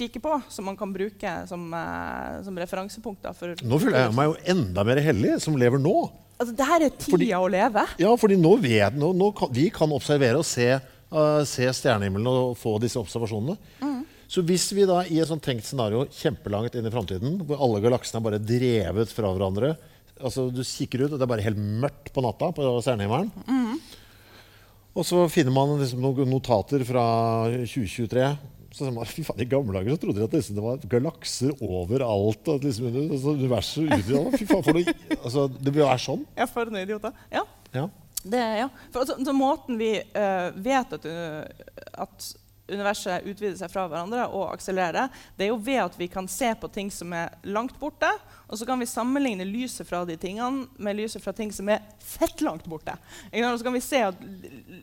kikke 0.00 0.22
på 0.24 0.38
som 0.50 0.66
man 0.66 0.78
kan 0.80 0.90
bruke 0.94 1.34
som, 1.46 1.68
eh, 1.76 2.40
som 2.46 2.58
referansepunkter. 2.58 3.36
For 3.36 3.54
Nå 3.62 3.78
føler 3.82 4.06
jeg 4.06 4.16
meg 4.16 4.30
jo 4.30 4.36
enda 4.54 4.84
mer 4.88 5.02
heldig 5.04 5.36
som 5.44 5.58
lever 5.60 5.82
nå. 5.82 5.94
Altså, 6.40 6.54
det 6.56 6.66
her 6.66 6.86
er 6.86 6.94
tida 6.96 7.12
Fordi- 7.12 7.32
å 7.36 7.50
leve. 7.52 7.86
Ja, 8.00 8.14
fordi 8.16 8.36
nå 8.40 8.54
vet 8.60 8.96
nå, 8.96 9.12
nå 9.14 9.30
kan, 9.36 9.52
Vi 9.52 9.68
kan 9.70 9.90
observere 9.92 10.38
og 10.40 10.44
se, 10.48 10.72
uh, 11.12 11.44
se 11.44 11.68
stjernehimmelen 11.68 12.26
og 12.26 12.56
få 12.56 12.80
disse 12.80 12.96
observasjonene. 12.96 13.58
Så 14.30 14.44
hvis 14.46 14.68
vi 14.72 14.84
da 14.86 15.00
i 15.02 15.18
et 15.18 15.26
sånt 15.26 15.42
tenkt 15.42 15.66
scenario 15.66 16.04
kjempelangt 16.06 16.76
inn 16.78 16.86
i 16.86 16.90
framtiden, 16.90 17.40
hvor 17.42 17.58
alle 17.58 17.80
galaksene 17.82 18.20
er 18.20 18.26
bare 18.28 18.38
drevet 18.38 19.10
fra 19.10 19.26
hverandre 19.34 19.76
altså 20.20 20.48
Du 20.52 20.62
kikker 20.66 21.06
ut, 21.06 21.12
og 21.12 21.18
det 21.18 21.26
er 21.26 21.32
bare 21.32 21.44
helt 21.44 21.58
mørkt 21.58 22.12
på 22.14 22.24
natta 22.24 22.50
på 22.56 22.68
stjernehimmelen. 22.84 23.32
Og 24.96 25.06
så 25.06 25.22
finner 25.30 25.54
man 25.54 25.76
liksom 25.78 26.02
noen 26.02 26.30
notater 26.30 26.82
fra 26.86 27.04
2023. 27.62 28.24
Så 28.70 28.84
sier 28.84 28.94
man, 28.94 29.08
fy 29.08 29.24
faen, 29.26 29.40
I 29.42 29.48
gamle 29.50 29.74
dager 29.74 29.96
så 29.96 30.02
trodde 30.02 30.20
de 30.20 30.26
at 30.28 30.34
liksom, 30.36 30.58
det 30.58 30.64
var 30.66 30.84
galakser 30.92 31.54
overalt. 31.58 32.42
og 32.46 32.58
At 32.58 32.66
liksom, 32.66 32.98
altså, 33.06 33.34
universet 33.38 33.86
utvidet. 33.86 34.36
Fy 34.38 34.46
faen, 34.50 34.66
for 34.66 34.78
noe, 34.78 34.94
altså, 35.16 35.46
det 35.56 35.72
vil 35.74 35.86
være 35.86 36.04
sånn. 36.04 36.22
Ja, 36.38 36.46
for 36.50 36.70
noen 36.70 36.84
idioter. 36.84 37.16
Ja. 37.34 37.46
Ja. 37.74 37.88
Det, 38.20 38.44
ja. 38.60 38.68
For 38.92 39.02
altså, 39.02 39.16
så 39.24 39.34
måten 39.34 39.78
vi 39.80 39.94
uh, 39.98 40.50
vet 40.62 40.94
at, 40.98 41.08
uh, 41.08 41.90
at 42.04 42.30
universet 42.70 43.26
utvider 43.26 43.56
seg 43.58 43.72
fra 43.72 43.86
hverandre 43.90 44.26
og 44.30 44.52
akselererer, 44.54 45.10
det 45.36 45.46
er 45.46 45.52
jo 45.52 45.60
ved 45.60 45.80
at 45.82 45.98
vi 45.98 46.08
kan 46.10 46.28
se 46.30 46.52
på 46.58 46.70
ting 46.72 46.90
som 46.94 47.12
er 47.16 47.34
langt 47.48 47.78
borte, 47.80 48.10
og 48.50 48.58
så 48.58 48.66
kan 48.66 48.80
vi 48.80 48.88
sammenligne 48.90 49.46
lyset 49.46 49.88
fra 49.88 50.02
de 50.08 50.16
tingene 50.20 50.66
med 50.82 50.98
lyset 50.98 51.22
fra 51.22 51.34
ting 51.36 51.52
som 51.54 51.68
er 51.70 51.84
fett 52.02 52.42
langt 52.42 52.66
borte. 52.70 52.96
Og 53.30 53.58
så 53.60 53.66
kan 53.66 53.76
vi 53.76 53.82
se 53.84 54.02
at 54.08 54.22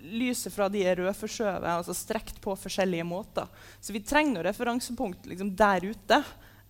lyset 0.07 0.53
fra 0.55 0.69
de 0.71 0.85
er 0.87 0.99
rødforskjøvet, 1.01 1.67
altså 1.77 1.95
strekt 1.97 2.39
på 2.43 2.55
forskjellige 2.55 3.07
måter. 3.07 3.49
Så 3.81 3.95
vi 3.95 4.03
trenger 4.05 4.37
noe 4.37 4.47
referansepunkt 4.47 5.27
liksom, 5.27 5.55
der 5.57 5.89
ute 5.89 6.21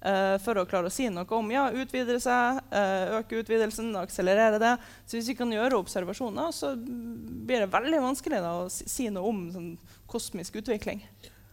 eh, 0.01 0.35
for 0.43 0.59
å 0.59 0.65
klare 0.69 0.89
å 0.89 0.93
si 0.93 1.07
noe 1.13 1.27
om 1.37 1.49
ja, 1.53 1.67
utvide 1.71 2.19
seg, 2.23 2.61
uh, 2.71 3.17
øke 3.19 3.41
utvidelsen, 3.41 3.93
akselerere 3.99 4.59
det. 4.61 4.75
Så 5.05 5.17
hvis 5.17 5.31
vi 5.31 5.37
kan 5.39 5.51
gjøre 5.53 5.79
observasjoner, 5.79 6.53
så 6.55 6.73
blir 6.77 7.63
det 7.63 7.71
veldig 7.73 8.03
vanskelig 8.03 8.43
da, 8.43 8.53
å 8.63 8.69
si, 8.71 9.09
noe 9.13 9.31
om 9.31 9.43
sånn, 9.53 9.73
kosmisk 10.09 10.59
utvikling. 10.61 11.03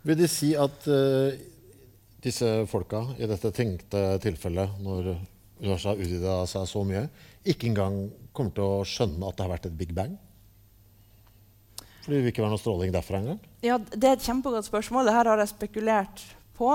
Vil 0.05 0.21
de 0.21 0.29
si 0.29 0.53
at 0.59 0.89
uh, 0.91 1.33
disse 2.25 2.51
folka 2.71 3.07
i 3.19 3.29
dette 3.29 3.53
tenkte 3.55 4.05
tilfellet, 4.25 4.79
når 4.85 5.15
universet 5.61 5.91
har 5.93 6.05
utvida 6.05 6.37
seg 6.51 6.69
så 6.69 6.85
mye, 6.87 7.09
ikke 7.45 7.69
engang 7.71 8.07
kommer 8.35 8.55
til 8.57 8.65
å 8.65 8.87
skjønne 8.89 9.29
at 9.29 9.37
det 9.37 9.45
har 9.45 9.53
vært 9.55 9.69
et 9.71 9.77
big 9.79 9.93
bang? 9.97 10.15
For 12.05 12.13
det 12.13 12.21
vil 12.21 12.33
ikke 12.35 12.45
være 12.45 12.53
noe 12.53 12.61
stråling 12.61 12.93
derfra 12.93 13.21
engang? 13.23 13.39
Ja, 13.65 13.79
Det 13.81 14.09
er 14.09 14.19
et 14.19 14.25
kjempegodt 14.25 14.69
spørsmål. 14.69 15.09
Dette 15.09 15.23
har 15.25 15.41
jeg 15.41 15.53
spekulert 15.55 16.25
på. 16.57 16.71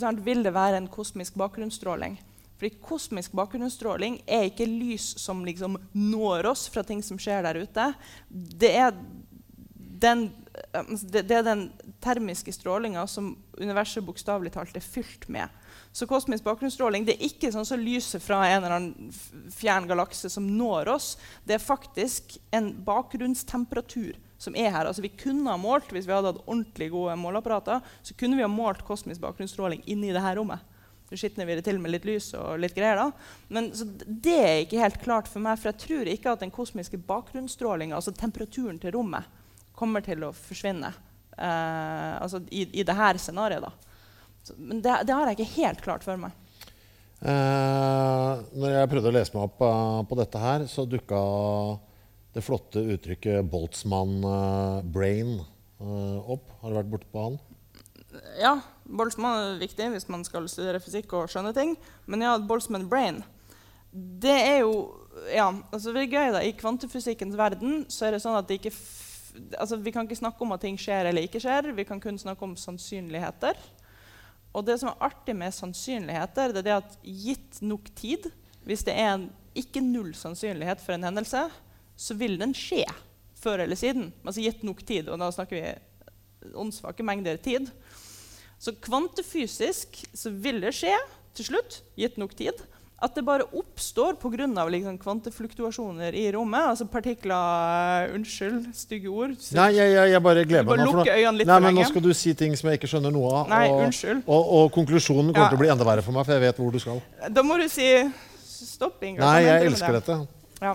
Sant? 0.00 0.24
Vil 0.26 0.44
det 0.46 0.54
være 0.56 0.80
en 0.80 0.90
kosmisk 0.90 1.38
bakgrunnsstråling? 1.40 2.18
Fordi 2.60 2.76
Kosmisk 2.84 3.32
bakgrunnsstråling 3.32 4.18
er 4.28 4.50
ikke 4.50 4.66
lys 4.68 5.14
som 5.22 5.40
liksom 5.48 5.78
når 5.96 6.50
oss 6.50 6.66
fra 6.68 6.82
ting 6.84 7.00
som 7.00 7.16
skjer 7.16 7.46
der 7.46 7.56
ute. 7.62 7.86
Det 8.28 8.74
er 8.76 8.92
den, 10.00 10.26
det, 11.08 11.30
er 11.30 11.46
den 11.46 11.62
termiske 12.04 12.52
strålinga 12.52 13.06
som 13.08 13.32
universet 13.56 14.04
bokstavelig 14.04 14.52
talt 14.52 14.76
er 14.76 14.84
fylt 14.84 15.24
med. 15.32 15.48
Så 15.92 16.04
kosmisk 16.06 16.44
bakgrunnsstråling 16.44 17.08
det 17.08 17.16
er 17.16 17.30
ikke 17.30 17.48
sånn 17.52 17.68
som 17.68 17.80
lyset 17.80 18.20
fra 18.22 18.42
en 18.46 18.60
eller 18.60 18.76
annen 18.76 19.48
fjern 19.56 19.88
galakse 19.88 20.28
som 20.32 20.44
når 20.44 20.92
oss. 20.98 21.14
Det 21.48 21.56
er 21.56 21.64
faktisk 21.64 22.36
en 22.52 22.74
bakgrunnstemperatur 22.84 24.20
som 24.40 24.56
er 24.56 24.72
her. 24.72 24.88
Altså, 24.88 25.04
vi 25.04 25.12
kunne 25.12 25.52
ha 25.52 25.60
målt, 25.60 25.92
Hvis 25.92 26.08
vi 26.08 26.14
hadde 26.14 26.32
hatt 26.32 26.46
ordentlig 26.46 26.90
gode 26.90 27.16
måleapparater, 27.20 27.80
så 28.02 28.14
kunne 28.16 28.38
vi 28.38 28.46
ha 28.46 28.48
målt 28.48 28.84
kosmisk 28.88 29.20
bakgrunnsstråling 29.20 29.82
inni 29.86 30.14
dette 30.14 30.34
rommet. 30.38 30.64
Så 31.10 31.18
skitner 31.18 31.46
vi 31.46 31.56
det 31.58 31.64
til 31.66 31.80
med 31.82 31.90
litt 31.90 32.06
lys 32.06 32.30
og 32.38 32.60
litt 32.62 32.74
greier. 32.74 32.96
da. 32.96 33.10
Men 33.48 33.70
Det 34.06 34.38
er 34.38 34.62
ikke 34.62 34.80
helt 34.80 35.00
klart 35.02 35.28
for 35.28 35.42
meg, 35.42 35.58
for 35.58 35.72
jeg 35.72 35.82
tror 35.82 36.08
ikke 36.08 36.32
at 36.32 36.40
den 36.40 36.54
kosmiske 36.54 36.96
bakgrunnsstrålinga, 36.96 37.96
altså 37.96 38.14
temperaturen 38.14 38.78
til 38.78 38.94
rommet, 38.94 39.26
kommer 39.74 40.00
til 40.00 40.22
å 40.24 40.32
forsvinne 40.32 40.92
eh, 41.36 42.14
altså 42.20 42.42
i, 42.50 42.68
i 42.80 42.84
dette 42.84 43.18
scenarioet. 43.18 43.88
Men 44.56 44.80
det, 44.80 45.02
det 45.06 45.14
har 45.14 45.28
jeg 45.28 45.40
ikke 45.40 45.56
helt 45.58 45.82
klart 45.82 46.06
for 46.06 46.20
meg. 46.20 46.32
Eh, 47.20 48.32
når 48.56 48.76
jeg 48.76 48.90
prøvde 48.94 49.10
å 49.10 49.14
lese 49.18 49.34
meg 49.34 49.48
opp 49.50 49.60
uh, 49.60 50.00
på 50.08 50.16
dette 50.16 50.40
her, 50.40 50.64
så 50.70 50.86
dukka 50.88 51.18
det 52.34 52.44
flotte 52.46 52.82
uttrykket 52.94 53.44
'Boltzmann-brain' 53.50 55.40
eh, 55.40 56.30
opp. 56.30 56.52
Har 56.60 56.70
du 56.70 56.78
vært 56.78 56.92
borte 56.92 57.10
på 57.10 57.24
han? 57.24 57.38
Ja, 58.40 58.56
Boltzmann 58.86 59.38
er 59.38 59.60
viktig 59.60 59.86
hvis 59.92 60.08
man 60.10 60.24
skal 60.26 60.48
studere 60.50 60.80
fysikk 60.82 61.12
og 61.18 61.30
skjønne 61.30 61.52
ting. 61.56 61.76
Men 62.06 62.24
ja, 62.26 62.38
Boltzmann 62.38 62.88
brain 62.90 63.22
Det 63.90 64.34
er 64.34 64.58
jo 64.62 64.96
ja, 65.34 65.48
altså 65.72 65.92
det 65.92 66.04
er 66.04 66.12
gøy 66.14 66.32
da, 66.36 66.40
I 66.46 66.54
kvantefysikkens 66.54 67.34
verden 67.38 67.84
så 67.90 68.06
er 68.06 68.14
det 68.14 68.22
sånn 68.22 68.38
at 68.38 68.46
det 68.46 68.60
ikke 68.60 68.72
altså 69.58 69.78
vi 69.82 69.92
kan 69.94 70.06
ikke 70.06 70.18
snakke 70.18 70.42
om 70.44 70.54
at 70.54 70.62
ting 70.64 70.78
skjer 70.78 71.10
eller 71.10 71.26
ikke 71.26 71.42
skjer. 71.42 71.72
Vi 71.74 71.86
kan 71.86 72.00
kun 72.02 72.18
snakke 72.18 72.44
om 72.46 72.56
sannsynligheter. 72.58 73.58
Og 74.54 74.66
det 74.66 74.80
som 74.80 74.90
er 74.90 75.02
artig 75.06 75.34
med 75.38 75.54
sannsynligheter, 75.54 76.54
det 76.54 76.62
er 76.62 76.66
det 76.66 76.76
at 76.80 76.96
gitt 77.02 77.60
nok 77.62 77.90
tid 77.94 78.30
Hvis 78.66 78.82
det 78.84 78.92
er 78.92 79.14
en 79.14 79.30
ikke 79.56 79.80
null 79.80 80.10
sannsynlighet 80.14 80.82
for 80.84 80.92
en 80.92 81.06
hendelse, 81.08 81.46
så 82.00 82.16
vil 82.16 82.38
den 82.40 82.54
skje 82.56 82.86
før 83.40 83.62
eller 83.66 83.76
siden. 83.78 84.10
Altså 84.24 84.44
gitt 84.44 84.64
nok 84.64 84.82
tid. 84.88 85.08
Og 85.12 85.20
da 85.20 85.28
snakker 85.32 85.56
vi 85.60 86.54
åndssvake 86.56 87.04
mengder 87.04 87.36
tid. 87.40 87.68
Så 88.60 88.74
kvantefysisk 88.84 90.02
så 90.16 90.32
vil 90.32 90.60
det 90.64 90.74
skje 90.76 90.96
til 91.36 91.46
slutt, 91.52 91.80
gitt 91.96 92.16
nok 92.20 92.34
tid, 92.36 92.58
at 93.00 93.14
det 93.16 93.22
bare 93.24 93.46
oppstår 93.56 94.18
pga. 94.20 94.44
Liksom 94.68 94.98
kvantefluktuasjoner 95.00 96.12
i 96.12 96.26
rommet. 96.34 96.66
Altså 96.74 96.84
partikler 96.90 98.10
Unnskyld, 98.16 98.66
stygge 98.76 99.08
ord. 99.08 99.32
Nei, 99.56 99.70
jeg, 99.78 99.94
jeg, 99.94 100.10
jeg 100.12 100.22
bare 100.26 100.44
gleder 100.44 100.68
meg 100.68 100.82
nå. 100.84 101.04
øynene 101.06 101.38
litt 101.40 101.48
nei, 101.48 101.60
men 101.64 101.78
nå 101.80 101.86
skal 101.88 102.04
du 102.04 102.10
si 102.16 102.34
ting 102.36 102.56
som 102.60 102.68
jeg 102.68 102.80
ikke 102.80 102.90
skjønner 102.92 103.14
noe 103.14 103.32
av. 103.38 103.48
Nei, 103.48 103.62
og, 103.72 103.86
unnskyld. 103.86 104.20
Og, 104.26 104.52
og 104.58 104.68
konklusjonen 104.76 105.32
kommer 105.32 105.46
Ja. 105.46 105.52
til 105.54 105.60
å 105.60 105.62
bli 105.64 105.72
enda 105.72 105.88
verre 105.88 106.04
for 106.04 106.16
meg, 106.16 106.28
for 106.28 106.36
jeg 106.36 106.44
vet 106.44 106.60
hvor 106.60 106.76
du 106.76 106.80
skal. 106.82 107.00
Da 107.32 107.46
må 107.46 107.56
du 107.62 107.68
si 107.72 107.88
stopp, 108.44 109.00
Ingrid. 109.00 109.24
Nei, 109.24 109.38
jeg 109.48 109.70
elsker 109.70 109.96
elsker 109.96 110.00
dette. 110.00 110.18
Ja. 110.60 110.74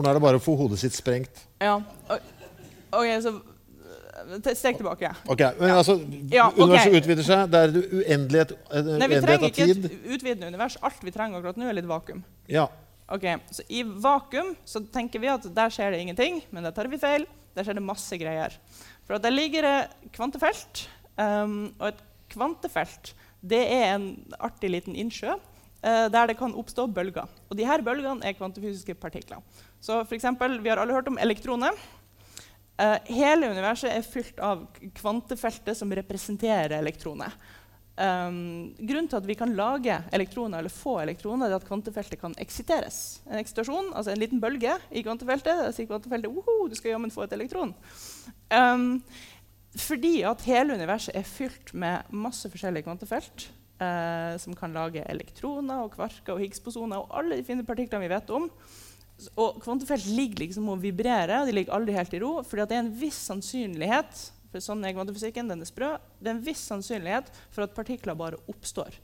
For 0.00 0.06
nå 0.06 0.14
er 0.14 0.16
det 0.16 0.24
bare 0.24 0.38
å 0.40 0.40
få 0.40 0.54
hodet 0.56 0.78
sitt 0.80 0.94
sprengt. 0.96 1.42
ja. 1.60 1.76
OK, 2.90 3.08
så 3.20 3.34
Steg 4.56 4.78
tilbake. 4.78 5.10
Ok, 5.32 5.42
men 5.58 5.70
altså, 5.74 5.94
Ja, 6.32 6.46
okay. 6.48 6.64
Universet 6.64 6.96
utvider 6.98 7.26
seg. 7.26 7.50
Det 7.52 7.60
er 7.60 7.76
uendelighet, 7.76 8.54
en 8.72 8.88
Nei, 9.00 9.08
vi 9.12 9.20
trenger 9.24 9.46
ikke 9.48 9.66
tid. 9.70 9.84
et 9.84 10.08
utvidende 10.16 10.48
univers. 10.48 10.76
Alt 10.84 11.04
vi 11.04 11.12
trenger 11.12 11.38
akkurat 11.38 11.60
nå, 11.60 11.68
er 11.68 11.76
litt 11.76 11.88
vakuum. 11.88 12.24
Ja. 12.48 12.66
Ok, 13.12 13.26
så 13.52 13.64
I 13.68 13.84
vakuum 13.84 14.54
så 14.68 14.82
tenker 14.92 15.22
vi 15.22 15.30
at 15.32 15.46
der 15.56 15.72
skjer 15.72 15.92
det 15.94 16.02
ingenting, 16.04 16.40
men 16.50 16.64
der 16.64 16.74
tar 16.76 16.88
vi 16.90 17.00
feil. 17.00 17.28
Der 17.56 17.66
skjer 17.66 17.76
det 17.80 17.84
masse 17.84 18.20
greier. 18.20 18.56
For 19.06 19.18
at 19.18 19.24
Der 19.24 19.36
ligger 19.36 19.68
det 19.68 20.10
kvantefelt, 20.16 20.86
um, 21.16 21.74
og 21.78 21.90
et 21.92 22.04
kvantefelt 22.32 23.14
det 23.40 23.62
er 23.72 23.94
en 23.94 24.12
artig 24.40 24.72
liten 24.72 24.96
innsjø 24.96 25.32
uh, 25.32 26.06
der 26.12 26.32
det 26.32 26.38
kan 26.40 26.54
oppstå 26.54 26.86
bølger. 26.92 27.28
Og 27.48 27.56
de 27.56 27.66
her 27.66 27.82
bølgene 27.82 28.24
er 28.24 28.36
kvantefysiske 28.36 28.94
partikler. 29.00 29.40
Så 29.80 30.04
for 30.04 30.14
eksempel, 30.14 30.60
Vi 30.60 30.68
har 30.68 30.76
alle 30.76 30.92
hørt 30.92 31.08
om 31.08 31.18
elektroner. 31.18 31.72
Eh, 32.80 32.98
hele 33.04 33.50
universet 33.50 33.92
er 33.92 34.04
fylt 34.06 34.38
av 34.40 34.66
kvantefeltet 34.96 35.76
som 35.76 35.92
representerer 35.92 36.78
elektroner. 36.78 37.32
Um, 38.00 38.70
grunnen 38.78 39.10
til 39.10 39.18
at 39.18 39.26
vi 39.28 39.34
kan 39.36 39.50
lage 39.52 39.92
elektroner, 40.16 40.62
eller 40.62 40.72
få 40.72 40.94
elektroner, 41.02 41.50
er 41.50 41.58
at 41.58 41.66
kvantefeltet 41.68 42.20
kan 42.22 42.32
eksiteres. 42.40 43.20
En 43.28 43.36
eksitasjon, 43.42 43.90
altså 43.92 44.14
en 44.14 44.22
liten 44.22 44.40
bølge 44.40 44.72
i 44.88 45.02
kvantefeltet, 45.04 45.60
da 45.66 45.72
sier 45.76 45.90
kvantefeltet 45.90 46.32
«Woho, 46.32 46.70
du 46.70 46.78
skal 46.78 46.94
jammen 46.94 47.12
få 47.12 47.26
et 47.26 47.34
elektron. 47.36 47.74
Um, 48.48 49.02
fordi 49.76 50.22
at 50.24 50.46
hele 50.48 50.78
universet 50.80 51.18
er 51.18 51.28
fylt 51.28 51.74
med 51.76 52.08
masse 52.08 52.48
forskjellige 52.50 52.88
kvantefelt 52.88 53.50
uh, 53.82 54.38
som 54.40 54.56
kan 54.56 54.72
lage 54.72 55.04
elektroner 55.04 55.84
og 55.84 55.92
kvarker 55.98 56.38
og 56.38 56.40
Higgs-bosoner 56.40 57.04
og 57.04 57.12
alle 57.20 57.36
de 57.36 57.46
fine 57.46 57.66
partiklene 57.68 58.06
vi 58.06 58.14
vet 58.14 58.32
om. 58.34 58.48
Og 59.36 59.60
kvantefelt 59.60 60.06
ligger 60.08 60.46
liksom 60.46 60.68
og 60.72 60.80
vibrerer, 60.82 61.40
og 61.40 61.48
de 61.48 61.56
ligger 61.56 61.76
aldri 61.76 61.96
helt 61.96 62.14
i 62.16 62.20
ro. 62.22 62.32
fordi 62.46 62.68
det 62.70 62.76
er 62.76 62.84
en 62.84 62.94
viss 63.00 63.18
sannsynlighet 63.28 64.26
for 64.50 64.64
sånn 64.64 64.82
er 64.84 64.96
kvantefysikken, 64.96 65.50
den 65.50 65.62
er 65.62 65.68
sprø, 65.68 65.92
det 66.18 66.26
er 66.26 66.34
en 66.34 66.42
viss 66.42 66.62
sannsynlighet 66.66 67.30
for 67.54 67.64
at 67.64 67.76
partikler 67.76 68.18
bare 68.18 68.40
oppstår. 68.50 68.96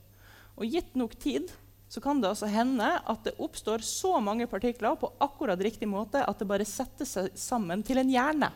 Og 0.59 0.67
gitt 0.67 0.97
nok 0.99 1.15
tid 1.23 1.53
så 1.93 2.03
kan 2.03 2.19
det 2.19 2.33
altså 2.33 2.49
hende 2.51 2.89
at 2.99 3.23
det 3.29 3.37
oppstår 3.43 3.85
så 3.87 4.17
mange 4.19 4.49
partikler 4.51 4.97
på 4.99 5.13
akkurat 5.23 5.61
riktig 5.63 5.87
måte 5.87 6.25
at 6.27 6.41
det 6.41 6.49
bare 6.51 6.67
setter 6.67 7.07
seg 7.07 7.31
sammen 7.39 7.85
til 7.87 8.03
en 8.03 8.11
hjerne. 8.11 8.51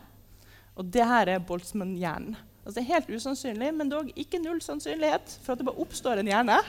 Og 0.75 0.87
det 0.91 1.05
her 1.07 1.31
er 1.31 1.45
Boltzmann-hjernen. 1.47 2.35
Altså 2.61 2.77
det 2.77 2.83
er 2.83 2.91
helt 2.91 3.15
usannsynlig, 3.15 3.71
men 3.73 3.89
dog 3.89 4.11
ikke 4.19 4.41
null 4.41 4.59
sannsynlighet 4.61 5.39
for 5.41 5.53
at 5.53 5.61
det 5.61 5.65
bare 5.65 5.81
oppstår 5.81 6.21
en 6.21 6.29
hjerne 6.29 6.59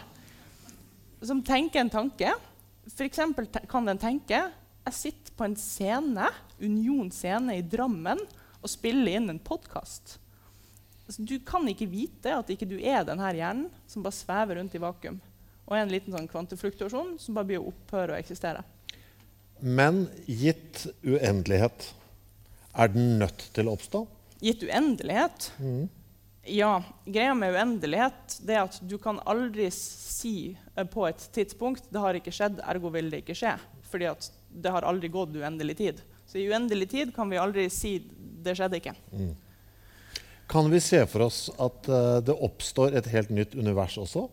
som 1.23 1.43
tenker 1.45 1.83
en 1.83 1.93
tanke. 1.93 2.31
Eksempel 3.03 3.51
kan 3.71 3.91
den 3.91 4.01
tenke 4.01 4.47
jeg 4.87 4.99
sitter 4.99 5.35
på 5.39 5.47
en 5.47 5.59
scene, 5.59 6.29
Union 6.63 7.11
scene 7.15 7.59
i 7.59 7.63
Drammen 7.63 8.21
og 8.63 8.71
spiller 8.71 9.19
inn 9.19 9.31
en 9.31 9.43
podkast. 9.43 10.17
Altså, 11.07 11.25
du 11.27 11.37
kan 11.47 11.67
ikke 11.71 11.91
vite 11.91 12.35
at 12.35 12.51
ikke 12.51 12.69
du 12.71 12.79
er 12.79 13.07
denne 13.07 13.31
hjernen 13.35 13.69
som 13.91 14.05
bare 14.05 14.17
svever 14.17 14.59
rundt 14.59 14.75
i 14.79 14.83
vakuum. 14.83 15.19
Og 15.67 15.77
er 15.77 15.85
en 15.85 15.93
liten 15.93 16.15
sånn 16.15 16.29
kvantefluktuasjon 16.31 17.17
som 17.23 17.39
bare 17.39 17.51
blir 17.51 17.63
å 17.63 17.71
opphøre 17.71 18.15
å 18.15 18.21
eksistere. 18.21 18.63
Men 19.63 20.07
gitt 20.27 20.89
uendelighet, 21.07 21.93
er 22.75 22.91
den 22.91 23.19
nødt 23.21 23.47
til 23.55 23.69
å 23.69 23.77
oppstå? 23.77 24.07
Gitt 24.43 24.65
uendelighet 24.67 25.53
Ja, 26.51 26.81
greia 27.07 27.35
med 27.39 27.55
uendelighet 27.55 28.41
det 28.43 28.57
er 28.57 28.65
at 28.65 28.81
du 28.83 28.97
kan 28.99 29.21
aldri 29.31 29.69
si 29.71 30.57
eh, 30.75 30.87
på 30.91 31.05
et 31.07 31.29
tidspunkt 31.37 31.87
det 31.93 32.03
har 32.03 32.19
ikke 32.19 32.33
skjedd, 32.35 32.59
ergo 32.67 32.91
vil 32.91 33.13
det 33.13 33.21
ikke 33.23 33.37
skje. 33.39 33.53
Fordi 33.93 34.09
at 34.11 34.27
det 34.53 34.73
har 34.75 34.87
aldri 34.89 35.11
gått 35.13 35.37
uendelig 35.37 35.77
tid. 35.79 36.03
Så 36.27 36.41
i 36.41 36.49
uendelig 36.49 36.91
tid 36.91 37.15
kan 37.15 37.31
vi 37.31 37.41
aldri 37.41 37.69
si 37.73 37.97
det 38.43 38.57
skjedde 38.59 38.81
ikke. 38.81 38.95
Kan 40.51 40.69
vi 40.73 40.81
se 40.85 41.05
for 41.09 41.27
oss 41.29 41.47
at 41.61 41.89
uh, 41.89 42.19
det 42.25 42.35
oppstår 42.35 42.97
et 42.99 43.09
helt 43.13 43.33
nytt 43.33 43.55
univers 43.57 43.97
også? 44.01 44.27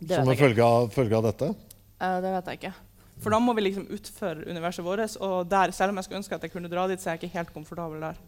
Det 0.00 0.18
som 0.18 0.30
en 0.30 0.38
følge 0.38 0.66
av, 0.66 0.88
følge 0.94 1.18
av 1.18 1.28
dette? 1.28 1.52
Uh, 2.00 2.18
det 2.24 2.34
vet 2.34 2.50
jeg 2.50 2.62
ikke. 2.62 2.74
For 3.22 3.30
da 3.30 3.38
må 3.40 3.54
vi 3.56 3.68
liksom 3.68 3.86
utføre 3.94 4.48
universet 4.50 4.84
vårt. 4.84 5.14
Og 5.22 5.46
der, 5.48 5.72
selv 5.76 5.94
om 5.94 6.00
jeg 6.00 6.08
skulle 6.08 6.20
ønske 6.20 6.36
at 6.36 6.46
jeg 6.46 6.52
kunne 6.52 6.70
dra 6.72 6.86
dit, 6.90 7.00
så 7.00 7.10
er 7.10 7.16
jeg 7.16 7.24
ikke 7.24 7.38
helt 7.38 7.52
komfortabel 7.54 8.02
der. 8.02 8.18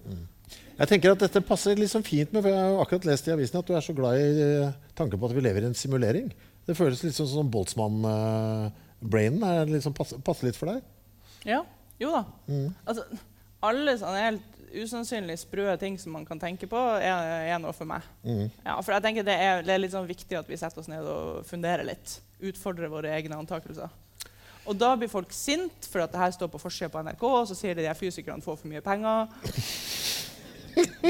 Jeg 0.76 0.90
tenker 0.92 1.16
at 1.16 1.24
Dette 1.24 1.42
passer 1.44 1.78
liksom 1.78 2.04
fint 2.06 2.32
med 2.32 2.44
for 2.44 2.52
Jeg 2.52 2.62
har 2.62 2.82
akkurat 2.84 3.08
lest 3.08 3.26
i 3.26 3.34
avisen 3.34 3.58
at 3.58 3.66
du 3.66 3.74
er 3.74 3.82
så 3.82 3.94
glad 3.96 4.20
i 4.20 4.44
eh, 4.44 4.76
tanken 4.96 5.18
på 5.18 5.28
at 5.28 5.34
vi 5.34 5.42
lever 5.42 5.64
i 5.64 5.70
en 5.70 5.78
simulering. 5.78 6.30
Det 6.66 6.76
føles 6.78 7.02
litt 7.02 7.16
sånn 7.16 7.30
som 7.30 7.50
Boltzmann-brainen. 9.06 9.42
er 9.42 9.72
liksom 9.72 9.94
passer, 9.94 10.18
passer 10.24 10.46
litt 10.48 10.56
for 10.58 10.72
deg? 10.72 10.82
Ja, 11.46 11.62
jo 12.00 12.12
da. 12.12 12.24
Altså, 12.86 13.04
alle 13.62 13.96
sånne 13.98 14.22
helt 14.22 14.52
usannsynlig 14.76 15.38
sprø 15.40 15.76
ting 15.80 15.96
som 15.98 16.12
man 16.12 16.26
kan 16.26 16.38
tenke 16.38 16.66
på, 16.68 16.76
er, 17.00 17.46
er 17.52 17.58
noe 17.62 17.72
for 17.72 17.88
meg. 17.88 18.02
Ja, 18.24 18.76
for 18.82 18.92
jeg 18.92 19.02
tenker 19.02 19.24
det 19.24 19.36
er, 19.40 19.62
det 19.64 19.72
er 19.72 19.80
litt 19.80 19.94
sånn 19.94 20.08
viktig 20.08 20.36
at 20.36 20.48
vi 20.50 20.58
setter 20.60 20.82
oss 20.82 20.90
ned 20.90 21.06
og 21.06 21.46
funderer 21.48 21.86
litt. 21.86 22.18
Utfordrer 22.44 22.90
våre 22.92 23.14
egne 23.16 23.38
antakelser. 23.38 23.88
Og 24.66 24.74
da 24.74 24.96
blir 24.98 25.08
folk 25.08 25.30
sint 25.32 25.86
for 25.86 26.02
at 26.02 26.10
det 26.12 26.18
her 26.18 26.32
står 26.34 26.50
på 26.50 26.58
forsida 26.58 26.90
på 26.90 27.00
NRK, 27.06 27.22
og 27.22 27.46
så 27.48 27.54
sier 27.54 27.78
de 27.78 27.86
at 27.86 27.96
fysikerne 27.98 28.42
får 28.42 28.58
for 28.58 28.68
mye 28.72 28.82
penger. 28.84 29.30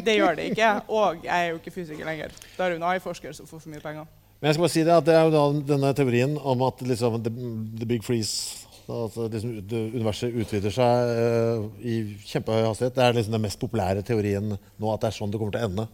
Det 0.06 0.12
gjør 0.14 0.36
de 0.38 0.44
ikke. 0.52 0.68
Og 0.94 1.24
jeg 1.24 1.34
er 1.34 1.48
jo 1.50 1.56
ikke 1.58 1.72
fysiker 1.74 2.06
lenger. 2.06 2.34
Da 2.54 2.68
er 2.68 2.76
en 2.76 2.84
AI-forsker 2.86 3.32
som 3.34 3.48
får 3.50 3.64
for 3.64 3.72
mye 3.72 3.82
penger. 3.82 4.04
Men 4.40 4.50
jeg 4.50 4.56
skal 4.56 4.66
bare 4.66 4.74
si 4.74 4.84
det 4.84 4.94
at 4.94 5.06
det 5.08 5.14
er 5.16 5.26
jo 5.26 5.34
da 5.34 5.44
denne 5.72 5.92
teorien 5.96 6.36
om 6.36 6.62
at 6.66 6.82
liksom 6.84 7.20
the, 7.24 7.32
the 7.80 7.88
big 7.88 8.04
freeze 8.04 8.66
altså 8.86 9.26
liksom, 9.32 9.54
Universet 9.96 10.34
utvider 10.36 10.70
seg 10.70 11.12
uh, 11.18 11.64
i 11.82 11.94
kjempehøy 12.28 12.66
hastighet. 12.68 12.94
Det 12.94 13.02
er 13.06 13.16
liksom 13.16 13.34
den 13.34 13.46
mest 13.48 13.58
populære 13.62 14.04
teorien 14.06 14.52
nå, 14.54 14.90
at 14.92 15.02
det 15.02 15.08
er 15.10 15.16
sånn 15.16 15.32
det 15.32 15.40
kommer 15.40 15.56
til 15.56 15.64
å 15.64 15.70
ende. 15.70 15.88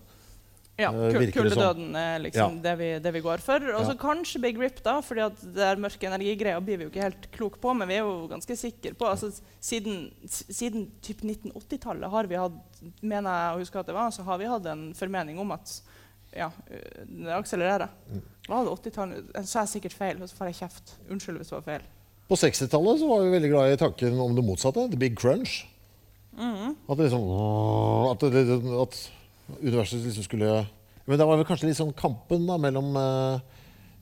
Ja, 0.81 0.89
Eh, 0.91 1.13
kul-. 1.13 1.33
Kuldedøden 1.33 1.95
er 1.97 2.19
liksom 2.25 2.57
Ja. 2.57 2.63
det, 2.65 2.73
vi, 2.79 2.99
det 3.05 3.13
vi 3.13 3.21
går 3.21 3.43
for. 3.45 3.61
Og 3.77 3.85
så 3.87 3.93
Ja. 3.93 4.01
kanskje 4.01 4.41
Big 4.41 4.59
Rip, 4.59 4.83
da, 4.83 5.01
fordi 5.01 5.21
at 5.21 5.41
det 5.41 5.55
der 5.55 5.77
mørke 5.77 6.09
energigreia 6.09 6.61
blir 6.65 6.79
vi 6.79 6.85
jo 6.85 6.91
ikke 6.91 7.03
helt 7.03 7.31
klok 7.31 7.61
på, 7.61 7.75
men 7.77 7.89
vi 7.89 7.95
er 7.95 8.05
jo 8.07 8.27
ganske 8.29 8.57
sikre 8.57 8.95
på 8.95 9.07
altså, 9.07 9.31
Siden, 9.61 10.11
siden 10.27 10.91
typ 11.01 11.21
1980-tallet 11.23 12.11
har 12.11 12.27
vi 12.27 12.41
hatt 12.41 12.53
mener 13.01 13.31
jeg 13.31 13.55
å 13.55 13.61
huske 13.61 13.79
at 13.79 13.87
det 13.87 13.95
var, 13.95 14.11
så 14.11 14.25
har 14.25 14.39
vi 14.39 14.49
hatt 14.51 14.67
en 14.67 14.93
formening 14.95 15.39
om 15.39 15.53
at 15.53 15.81
ja, 16.37 16.51
øh, 16.71 17.03
det 17.09 17.35
akselererer. 17.37 17.91
Mm. 18.11 18.23
Var 18.49 18.65
det 18.65 18.77
80-tallet? 18.77 19.35
Så 19.37 19.47
sa 19.51 19.65
jeg 19.65 19.75
sikkert 19.77 19.99
feil, 19.99 20.23
og 20.23 20.31
så 20.31 20.39
får 20.39 20.51
jeg 20.51 20.61
kjeft. 20.63 20.95
Unnskyld 21.11 21.41
hvis 21.41 21.53
det 21.53 21.59
var 21.59 21.67
feil. 21.67 21.91
På 22.31 22.39
60-tallet 22.41 23.03
så 23.03 23.11
var 23.11 23.25
vi 23.25 23.35
veldig 23.35 23.53
glad 23.53 23.73
i 23.73 23.81
tanken 23.81 24.21
om 24.21 24.37
det 24.37 24.45
motsatte. 24.47 24.89
The 24.91 25.01
big 25.01 25.19
crunch. 25.19 25.63
At, 26.33 26.97
det 26.97 27.11
liksom, 27.11 27.27
at, 28.09 28.23
det, 28.33 28.43
at 28.81 28.95
universet 29.61 30.01
liksom 30.01 30.25
skulle 30.25 30.67
Men 31.05 31.19
det 31.19 31.27
var 31.29 31.37
vel 31.37 31.45
kanskje 31.45 31.69
litt 31.69 31.77
sånn 31.77 31.93
kampen 31.93 32.47
da, 32.49 32.57
mellom 32.63 32.95
uh, 32.97 33.37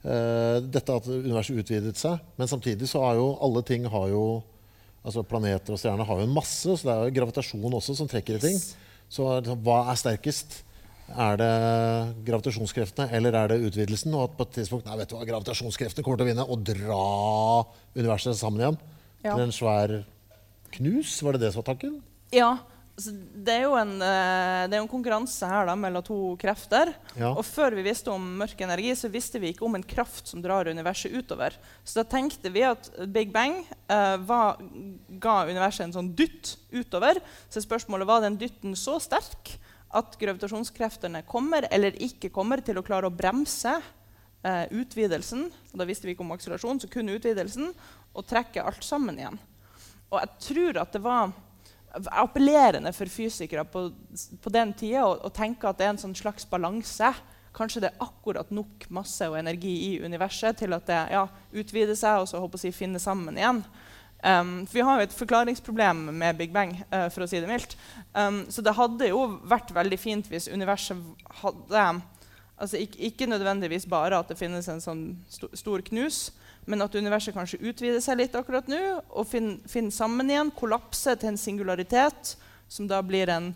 eh, 0.05 0.59
dette 0.62 0.95
at 0.95 1.09
universet 1.09 1.62
utvidet 1.62 1.97
seg, 1.99 2.20
men 2.37 2.51
samtidig 2.51 2.87
så 2.91 3.01
har 3.07 3.16
jo 3.16 3.31
alle 3.41 3.62
ting 3.66 3.87
har 3.89 4.11
jo 4.12 4.24
altså 5.01 5.24
Planeter 5.24 5.72
og 5.72 5.81
stjerner 5.81 6.05
har 6.05 6.20
jo 6.20 6.26
en 6.28 6.35
masse, 6.37 6.68
så 6.68 6.85
det 6.85 6.93
er 6.93 7.09
jo 7.09 7.14
gravitasjon 7.16 7.76
også 7.78 7.97
som 7.97 8.11
trekker 8.11 8.37
i 8.37 8.43
ting. 8.43 8.59
Så 9.09 9.24
liksom, 9.41 9.62
hva 9.64 9.78
er 9.89 9.99
sterkest? 9.99 10.61
Er 11.11 11.36
det 11.40 11.50
gravitasjonskreftene 12.28 13.11
eller 13.16 13.34
er 13.34 13.52
det 13.52 13.61
utvidelsen? 13.66 14.14
Og 14.14 14.28
at 14.28 14.36
på 14.38 14.46
et 14.46 14.56
tidspunkt 14.61 14.86
nei, 14.86 14.96
vet 15.00 15.11
du 15.11 15.16
hva, 15.18 15.26
gravitasjonskreftene 15.28 16.06
kommer 16.06 16.20
til 16.20 16.28
å 16.28 16.30
vinne 16.30 16.46
og 16.46 16.64
dra 16.66 17.04
universet 17.98 18.38
sammen 18.38 18.62
igjen 18.62 18.78
Ja. 19.24 19.34
til 19.34 19.42
en 19.42 19.52
svær 19.54 19.96
knus? 20.76 21.22
Var 21.22 21.32
det 21.32 21.40
det 21.40 21.52
som 21.52 21.62
var 21.62 21.74
tanken? 21.74 22.02
Ja, 22.32 22.58
det 23.00 23.54
er 23.54 23.62
jo 23.64 23.74
en, 23.80 23.94
eh, 24.02 24.66
det 24.68 24.76
er 24.76 24.80
jo 24.80 24.84
en 24.84 24.92
konkurranse 24.92 25.48
her 25.48 25.66
da, 25.66 25.74
mellom 25.74 26.02
to 26.04 26.36
krefter. 26.36 26.92
Ja. 27.16 27.32
Og 27.32 27.44
før 27.44 27.74
vi 27.74 27.82
visste 27.86 28.12
om 28.12 28.38
mørk 28.38 28.61
energi, 28.61 28.92
så 28.94 29.11
visste 29.11 29.40
vi 29.40 29.52
ikke 29.54 29.64
om 29.64 29.74
en 29.74 29.82
kraft 29.82 30.28
som 30.28 30.42
drar 30.42 30.68
universet 30.68 31.12
utover. 31.12 31.56
Så 31.84 32.02
da 32.02 32.04
tenkte 32.04 32.52
vi 32.52 32.62
at 32.62 32.90
Big 33.12 33.32
Bang 33.32 33.64
eh, 33.88 34.16
var, 34.18 34.61
ga 35.18 35.46
universet 35.48 35.86
en 35.88 35.96
sånn 35.96 36.14
dytt 36.14 36.56
utover. 36.72 37.20
Så 37.48 37.64
spørsmålet 37.64 38.06
var 38.06 38.20
den 38.20 38.36
dytten 38.38 38.76
så 38.76 39.00
sterk 39.00 39.56
at 39.91 40.16
gravitasjonskreftene 40.20 41.24
kommer 41.26 41.66
eller 41.70 41.97
ikke 42.03 42.30
kommer 42.34 42.62
til 42.62 42.78
å 42.78 42.84
klare 42.86 43.11
å 43.11 43.14
bremse 43.14 43.72
eh, 44.45 44.66
utvidelsen. 44.70 45.49
Og 45.72 45.80
da 45.80 45.86
visste 45.88 46.07
vi 46.07 46.14
ikke 46.14 46.24
om 46.26 46.34
akselerasjon, 46.36 46.82
så 46.82 46.91
kun 46.91 47.11
utvidelsen, 47.11 47.72
og 48.14 48.26
trekke 48.26 48.62
alt 48.66 48.84
sammen 48.86 49.18
igjen. 49.18 49.38
Og 50.11 50.18
jeg 50.18 50.30
tror 50.47 50.80
at 50.82 50.95
det 50.95 51.03
var 51.03 51.34
appellerende 52.22 52.93
for 52.95 53.11
fysikere 53.11 53.64
på, 53.66 53.88
på 54.43 54.53
den 54.55 54.72
tida 54.78 55.05
å, 55.09 55.16
å 55.26 55.34
tenke 55.34 55.66
at 55.66 55.78
det 55.78 55.88
er 55.88 55.95
en 55.95 56.03
sånn 56.03 56.18
slags 56.18 56.47
balanse. 56.51 57.12
kanskje 57.53 57.82
det 57.82 57.91
er 57.91 58.03
akkurat 58.05 58.51
nok 58.55 58.86
masse 58.95 59.26
og 59.26 59.38
energi 59.38 59.72
i 59.88 59.93
universet 59.99 60.59
til 60.62 60.74
at 60.76 60.86
det 60.86 61.01
ja, 61.16 61.26
utvider 61.51 61.99
seg 61.99 62.22
og 62.22 62.28
så 62.30 62.38
håper 62.38 62.62
jeg, 62.62 62.78
finner 62.78 63.03
sammen 63.03 63.38
igjen. 63.38 63.64
Um, 64.20 64.66
for 64.66 64.76
vi 64.76 64.84
har 64.84 64.98
jo 65.00 65.06
et 65.08 65.16
forklaringsproblem 65.16 66.02
med 66.12 66.36
Big 66.36 66.52
Bang, 66.52 66.74
uh, 66.92 67.08
for 67.12 67.24
å 67.24 67.28
si 67.30 67.40
det 67.40 67.48
mildt. 67.48 67.76
Um, 68.12 68.42
så 68.52 68.62
det 68.64 68.76
hadde 68.76 69.08
jo 69.08 69.22
vært 69.48 69.72
veldig 69.72 69.98
fint 70.00 70.28
hvis 70.28 70.50
universet 70.52 71.00
hadde 71.40 71.86
altså 72.60 72.76
ikke, 72.76 72.98
ikke, 73.08 73.28
nødvendigvis 73.30 73.86
bare 73.88 74.18
at 74.20 74.28
det 74.28 74.36
finnes 74.36 74.68
en 74.68 74.82
sånn 74.84 75.04
sto, 75.32 75.48
stor 75.56 75.80
knus, 75.88 76.28
men 76.68 76.84
at 76.84 76.94
universet 76.94 77.34
kanskje 77.34 77.62
utvider 77.64 78.02
seg 78.04 78.20
litt 78.20 78.36
akkurat 78.36 78.68
nå 78.68 78.80
og 79.08 79.28
finner 79.30 79.56
fin 79.70 79.88
sammen 79.94 80.28
igjen, 80.28 80.52
kollapser 80.52 81.16
til 81.16 81.32
en 81.32 81.40
singularitet, 81.40 82.34
som 82.68 82.88
da 82.90 83.00
blir 83.02 83.32
en 83.32 83.54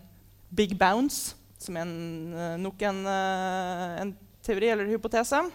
big 0.56 0.72
bounce, 0.80 1.36
som 1.60 1.76
er 1.76 1.84
en, 1.84 1.96
uh, 2.32 2.54
nok 2.60 2.80
en, 2.88 3.04
uh, 3.04 4.00
en 4.00 4.14
teori 4.44 4.72
eller 4.72 4.88
hypotese 4.90 5.38
eh, 5.40 5.52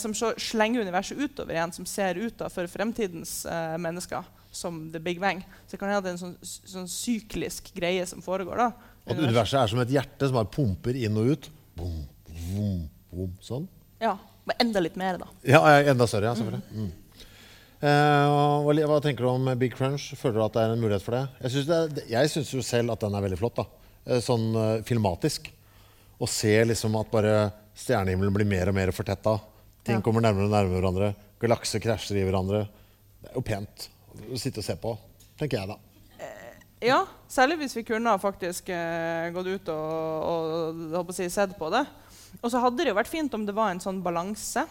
som 0.00 0.14
så 0.16 0.32
slenger 0.40 0.86
universet 0.86 1.18
utover 1.18 1.56
igjen, 1.56 1.72
som 1.72 1.86
ser 1.88 2.18
ut 2.20 2.36
da 2.40 2.48
for 2.52 2.68
fremtidens 2.70 3.42
eh, 3.44 3.76
mennesker 3.82 4.24
som 4.56 4.78
The 4.92 5.00
Big 5.02 5.20
Bang. 5.20 5.42
Så 5.66 5.74
det 5.76 5.80
kan 5.82 5.92
hende 5.92 6.06
det 6.06 6.14
er 6.14 6.16
en 6.16 6.22
sånn, 6.22 6.36
sånn, 6.42 6.88
syklisk 6.88 7.72
greie 7.76 8.06
som 8.08 8.22
foregår. 8.24 8.56
da. 8.56 8.94
At 9.06 9.20
universet 9.20 9.60
er 9.60 9.72
som 9.72 9.82
et 9.84 9.92
hjerte 9.92 10.28
som 10.28 10.38
bare 10.38 10.50
pumper 10.52 10.96
inn 10.96 11.18
og 11.20 11.34
ut? 11.34 11.50
Boom, 11.76 11.98
boom, 12.30 12.86
boom, 13.12 13.34
sånn? 13.44 13.68
Ja. 14.02 14.16
Men 14.46 14.62
enda 14.62 14.80
litt 14.80 14.96
mer, 14.98 15.18
da. 15.18 15.26
Ja, 15.42 15.60
enda 15.82 16.06
større. 16.06 16.30
ja, 16.30 16.36
selvfølgelig. 16.38 16.62
Mm. 16.70 16.92
Uh, 17.76 18.62
hva, 18.64 18.74
hva, 18.88 19.00
tenker 19.04 19.26
du 19.26 19.28
om 19.28 19.50
Big 19.58 19.74
Crunch? 19.76 20.12
Føler 20.16 20.38
du 20.38 20.44
at 20.46 20.54
det 20.54 20.62
er 20.62 20.74
en 20.76 20.80
mulighet 20.80 21.04
for 21.04 21.18
det? 21.18 21.24
Jeg 21.42 21.54
syns, 21.56 21.66
det, 21.68 22.04
jeg 22.12 22.30
syns 22.32 22.52
jo 22.54 22.62
selv 22.64 22.94
at 22.94 23.02
den 23.02 23.18
er 23.18 23.26
veldig 23.26 23.40
flott. 23.40 23.58
da. 23.58 23.90
Eh, 24.06 24.22
sånn 24.22 24.46
uh, 24.54 24.84
filmatisk. 24.86 25.50
Å 26.16 26.28
se 26.30 26.54
liksom 26.70 26.94
at 26.96 27.10
bare 27.12 27.34
stjernehimmelen 27.76 28.32
blir 28.38 28.48
mer 28.48 28.70
og 28.70 28.78
mer 28.78 28.94
fortetta. 28.94 29.34
Ting 29.86 30.02
kommer 30.04 30.24
nærmere 30.24 30.48
og 30.48 30.54
nærmere 30.54 30.80
hverandre. 30.80 31.10
Galakser 31.42 31.82
krasjer 31.82 32.18
i 32.20 32.24
hverandre. 32.26 32.64
Det 33.22 33.30
er 33.30 33.36
jo 33.38 33.44
pent 33.46 33.88
å 34.26 34.40
sitte 34.40 34.62
og 34.62 34.66
se 34.66 34.74
på, 34.80 34.94
tenker 35.38 35.60
jeg 35.60 35.70
da. 35.70 35.76
Eh, 36.22 36.64
ja, 36.88 37.02
særlig 37.30 37.60
hvis 37.60 37.76
vi 37.78 37.84
kunne 37.86 38.16
faktisk 38.22 38.70
eh, 38.74 39.28
gått 39.34 39.50
ut 39.52 39.70
og, 39.74 40.80
og 40.96 41.14
si, 41.14 41.28
sett 41.32 41.54
på 41.58 41.70
det. 41.74 41.84
Og 42.42 42.50
så 42.52 42.60
hadde 42.60 42.82
det 42.82 42.90
jo 42.90 42.98
vært 42.98 43.12
fint 43.12 43.32
om 43.36 43.46
det 43.46 43.54
var 43.56 43.72
en 43.72 43.82
sånn 43.82 44.02
balanse. 44.04 44.66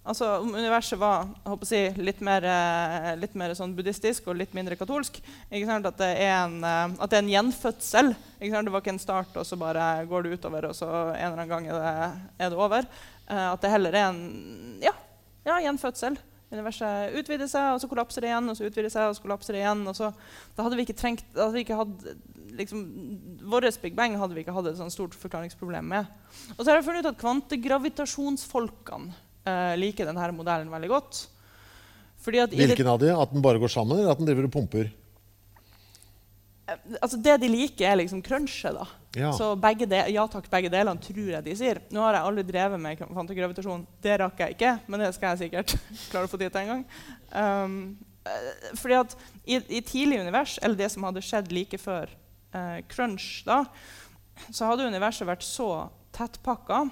Altså 0.00 0.26
Om 0.40 0.54
universet 0.56 0.96
var 0.98 1.28
si, 1.68 1.82
litt 2.00 2.22
mer, 2.24 2.44
eh, 2.48 3.10
litt 3.20 3.34
mer 3.36 3.52
sånn 3.54 3.74
buddhistisk 3.76 4.30
og 4.30 4.38
litt 4.40 4.54
mindre 4.56 4.78
katolsk. 4.80 5.20
At 5.20 5.98
det, 6.00 6.10
en, 6.24 6.56
eh, 6.64 6.94
at, 6.96 7.10
det 7.10 7.18
er 7.18 7.22
en, 7.22 7.32
gjenfødsel. 7.34 8.14
Det 8.40 8.72
var 8.72 8.80
ikke 8.80 8.94
en 8.96 9.02
start, 9.02 9.36
og 9.36 9.46
så 9.46 9.58
bare 9.60 10.06
går 10.08 10.24
det 10.24 10.38
utover, 10.40 10.70
og 10.70 10.76
så 10.76 10.88
en 10.88 11.26
eller 11.28 11.44
annen 11.44 11.52
gang 11.52 11.68
er 11.68 11.76
det, 11.76 12.28
er 12.38 12.52
det 12.52 12.58
over. 12.58 12.88
Uh, 13.30 13.52
at 13.52 13.62
det 13.62 13.70
heller 13.70 13.94
er 13.94 14.08
en 14.10 14.20
ja, 14.82 14.92
ja, 15.46 15.60
gjenfødsel. 15.62 16.18
Universet 16.50 17.14
utvider 17.14 17.46
seg, 17.46 17.76
og 17.76 17.80
så 17.82 17.88
kollapser 17.90 18.24
det 18.24 18.32
igjen. 18.32 18.50
og 18.50 18.56
så 18.58 18.66
utvider 18.66 18.90
seg, 18.90 19.06
og 19.06 19.14
så 19.14 19.22
kollapser 19.22 19.54
det 19.54 19.62
igjen. 19.62 19.86
og 19.86 19.94
så, 19.94 20.10
Da 20.56 20.66
hadde 20.66 20.76
vi 20.78 20.86
ikke 20.88 20.98
trengt, 20.98 21.24
da 21.36 21.46
hadde 21.46 21.58
vi 21.60 21.64
ikke 21.64 21.78
hatt, 21.78 22.06
liksom, 22.58 22.80
Vår 23.52 23.68
Big 23.82 23.94
Bang 23.94 24.18
hadde 24.18 24.34
vi 24.34 24.42
ikke 24.42 24.56
hatt 24.56 24.66
et 24.66 24.80
sånt 24.80 24.94
stort 24.94 25.14
forklaringsproblem 25.14 25.86
med. 25.94 26.04
Og 26.56 26.64
så 26.64 26.68
har 26.72 26.80
jeg 26.80 26.88
funnet 26.88 27.06
ut 27.06 27.12
at 27.12 27.22
kvantegravitasjonsfolkene 27.22 29.14
uh, 29.46 29.74
liker 29.78 30.10
denne 30.10 30.32
modellen 30.34 30.72
veldig 30.74 30.90
godt. 30.90 31.28
Hvilken 32.20 32.90
av 32.90 32.98
de? 33.00 33.14
At 33.14 33.30
den 33.32 33.44
bare 33.44 33.60
går 33.62 33.72
sammen, 33.72 33.96
eller 33.96 34.12
at 34.12 34.18
den 34.20 34.28
driver 34.28 34.50
og 34.50 34.52
pumper? 34.52 34.90
altså 37.00 37.16
Det 37.18 37.40
de 37.42 37.48
liker, 37.50 37.86
er 37.88 37.96
liksom 38.02 38.22
crunchet. 38.22 38.74
da. 38.76 38.86
Ja. 39.16 39.32
Så 39.34 39.56
begge 39.58 39.88
de, 39.90 39.98
ja 40.14 40.22
takk, 40.30 40.46
begge 40.50 40.70
delene 40.70 41.02
tror 41.02 41.32
jeg 41.32 41.42
de 41.46 41.54
sier. 41.58 41.80
Nå 41.90 42.02
har 42.04 42.14
jeg 42.14 42.28
aldri 42.28 42.44
drevet 42.46 42.82
med 42.82 43.00
kvantegravitasjon. 43.00 43.82
Det 44.02 44.20
rakk 44.22 44.44
jeg 44.44 44.54
ikke, 44.54 44.76
men 44.86 45.02
det 45.02 45.10
skal 45.16 45.34
jeg 45.34 45.48
sikkert 45.48 45.74
klare 46.12 46.28
å 46.28 46.30
få 46.30 46.38
tid 46.38 46.54
til 46.54 46.62
en 46.62 46.70
gang. 46.74 46.84
Um, 47.34 47.74
fordi 48.78 48.98
at 49.00 49.16
i, 49.42 49.58
i, 49.58 49.80
tidlig 49.82 50.20
univers, 50.22 50.58
eller 50.62 50.78
det 50.78 50.90
som 50.94 51.08
hadde 51.08 51.24
skjedd 51.26 51.50
like 51.54 51.80
før 51.80 52.12
uh, 52.54 52.78
crunch, 52.92 53.42
da, 53.48 53.64
så 54.48 54.70
hadde 54.70 54.86
universet 54.92 55.28
vært 55.28 55.46
så 55.46 55.88
tettpakka 56.14 56.84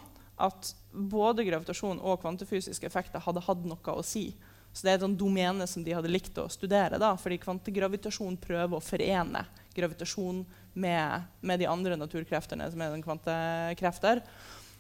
at 0.42 0.74
både 0.90 1.46
gravitasjon 1.46 2.00
og 2.02 2.20
kvantefysiske 2.22 2.86
effekter 2.88 3.22
hadde 3.22 3.44
hatt 3.46 3.62
noe 3.66 3.94
å 3.94 4.02
si. 4.06 4.32
Så 4.72 4.86
det 4.86 4.92
er 4.92 5.00
et 5.06 5.18
domene 5.18 5.66
som 5.70 5.84
de 5.86 5.94
hadde 5.94 6.10
likt 6.10 6.36
å 6.38 6.48
studere. 6.50 6.98
da, 6.98 7.14
fordi 7.18 7.38
kvantegravitasjon 7.42 8.36
prøver 8.42 8.78
å 8.78 8.84
forene 8.84 9.46
gravitasjon 9.78 10.42
med, 10.78 11.28
med, 11.40 11.62
de 11.62 11.70
andre 11.70 11.98
naturkreftene, 11.98 12.68
som 12.72 12.82
er 12.82 12.92
den 12.94 13.04
kvantekrefter. 13.04 14.22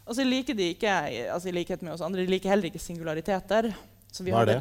Og 0.08 0.16
så 0.16 0.24
liker 0.24 0.56
de 0.56 0.72
ikke 0.74 0.92
altså 1.32 1.50
i 1.50 1.56
likhet 1.56 1.84
med 1.84 1.94
oss 1.94 2.04
andre, 2.04 2.24
de 2.24 2.32
liker 2.32 2.52
heller 2.52 2.70
ikke 2.70 2.82
singulariteter. 2.82 3.72
Hva 4.18 4.44
er 4.44 4.52
det? 4.54 4.60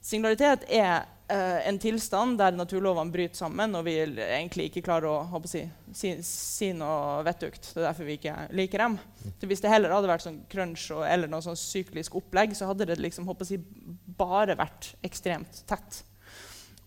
Singularitet 0.00 0.62
er 0.72 1.02
uh, 1.28 1.60
en 1.68 1.78
tilstand 1.80 2.38
der 2.40 2.54
naturlovene 2.56 3.12
bryter 3.12 3.36
sammen, 3.36 3.74
og 3.76 3.84
vi 3.84 3.98
egentlig 4.00 4.70
ikke 4.70 4.84
klarer 4.86 5.10
å, 5.10 5.16
å 5.36 5.40
si, 5.48 5.66
si, 5.92 6.14
si, 6.24 6.70
noe 6.76 7.20
vettugt. 7.26 7.68
Det 7.74 7.82
er 7.82 7.90
derfor 7.90 8.08
vi 8.08 8.16
ikke 8.16 8.36
liker 8.56 8.86
dem. 8.86 8.96
Så 9.42 9.50
hvis 9.50 9.60
det 9.60 9.72
heller 9.72 9.92
hadde 9.92 10.08
vært 10.08 10.24
sånn 10.24 10.40
crunch 10.52 10.86
og, 10.96 11.04
eller 11.04 11.28
noe 11.28 11.44
sånn 11.44 11.58
syklisk 11.60 12.16
opplegg, 12.16 12.56
så 12.56 12.70
hadde 12.70 12.88
det 12.88 12.96
liksom, 13.02 13.28
si, 13.44 13.60
bare 14.16 14.56
vært 14.60 14.94
ekstremt 15.04 15.60
tett. 15.68 16.00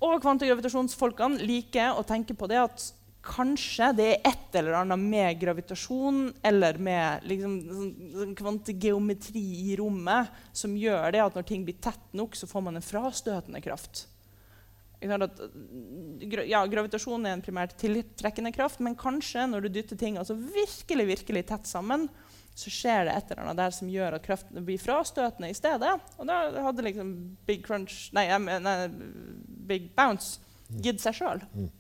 Og 0.03 0.19
kvantegravitasjonsfolkene 0.23 1.45
liker 1.47 1.95
å 1.95 2.03
tenke 2.07 2.35
på 2.35 2.49
det 2.51 2.59
at 2.59 2.89
kanskje 3.23 3.89
det 3.95 4.07
er 4.17 4.25
et 4.33 4.55
eller 4.59 4.81
annet 4.81 4.99
med 4.99 5.37
gravitasjon 5.39 6.25
eller 6.43 6.79
med 6.83 7.23
liksom, 7.29 7.53
sånn, 7.69 7.91
sånn 8.17 8.33
kvantegeometri 8.35 9.43
i 9.69 9.77
rommet 9.79 10.33
som 10.51 10.73
gjør 10.75 11.13
det 11.15 11.21
at 11.23 11.37
når 11.37 11.47
ting 11.47 11.63
blir 11.63 11.79
tett 11.79 12.09
nok, 12.11 12.35
så 12.35 12.49
får 12.49 12.65
man 12.65 12.79
en 12.79 12.83
frastøtende 12.83 13.63
kraft. 13.63 14.09
At, 15.03 15.39
ja, 16.47 16.61
gravitasjon 16.67 17.25
er 17.27 17.35
en 17.35 17.43
primært 17.43 17.75
tiltrekkende 17.79 18.53
kraft, 18.55 18.83
men 18.83 18.99
kanskje 18.99 19.47
når 19.51 19.65
du 19.65 19.73
dytter 19.79 19.99
ting 19.99 20.19
altså 20.19 20.35
virkelig, 20.35 21.07
virkelig 21.15 21.47
tett 21.49 21.67
sammen, 21.67 22.09
så 22.53 22.69
skjer 22.69 23.07
det 23.07 23.13
et 23.17 23.31
eller 23.31 23.47
annet 23.47 23.61
der 23.63 23.73
som 23.73 23.89
gjør 23.89 24.17
at 24.17 24.25
kraften 24.25 24.65
blir 24.65 24.81
frastøtende 24.81 25.49
i 25.49 25.57
stedet. 25.57 25.93
Og 26.21 26.27
da 26.29 26.39
hadde 26.67 26.85
liksom 26.85 27.13
Big 27.47 27.63
Crunch 27.65 28.11
Nei, 28.13 28.27
nei 28.37 28.75
Big 29.69 29.89
Bounce 29.97 30.37
gitt 30.83 31.01
seg 31.01 31.17
sjøl. 31.17 31.41
Mm. 31.53 31.71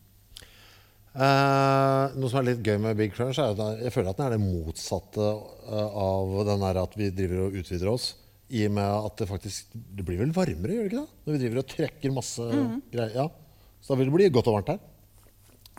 Uh, 1.13 2.09
noe 2.17 2.29
som 2.31 2.39
er 2.39 2.47
litt 2.47 2.65
gøy 2.65 2.79
med 2.81 2.97
Big 2.97 3.13
Crunch, 3.13 3.37
er 3.37 3.53
at 3.53 3.83
jeg 3.85 3.93
føler 3.93 4.09
at 4.09 4.17
den 4.17 4.25
er 4.25 4.33
det 4.33 4.41
motsatte 4.41 5.27
uh, 5.69 5.99
av 6.01 6.39
den 6.49 6.65
der 6.65 6.79
at 6.81 6.97
vi 6.97 7.11
driver 7.13 7.45
og 7.45 7.57
utvider 7.61 7.91
oss. 7.91 8.07
I 8.53 8.65
og 8.67 8.73
med 8.77 8.89
at 9.09 9.21
det 9.21 9.29
faktisk 9.29 9.69
det 9.73 10.05
blir 10.05 10.19
vel 10.21 10.33
varmere, 10.33 10.73
gjør 10.73 10.87
det 10.87 10.89
ikke 10.89 11.03
det? 11.03 11.21
Når 11.25 11.35
vi 11.35 11.43
driver 11.43 11.61
og 11.61 11.69
trekker 11.69 12.17
masse 12.17 12.49
mm. 12.49 12.73
greier. 12.93 13.13
Ja. 13.21 13.27
Så 13.83 13.93
da 13.93 13.99
vil 13.99 14.09
det 14.09 14.15
bli 14.17 14.33
godt 14.33 14.49
og 14.49 14.57
varmt 14.57 14.73
her. 14.73 14.81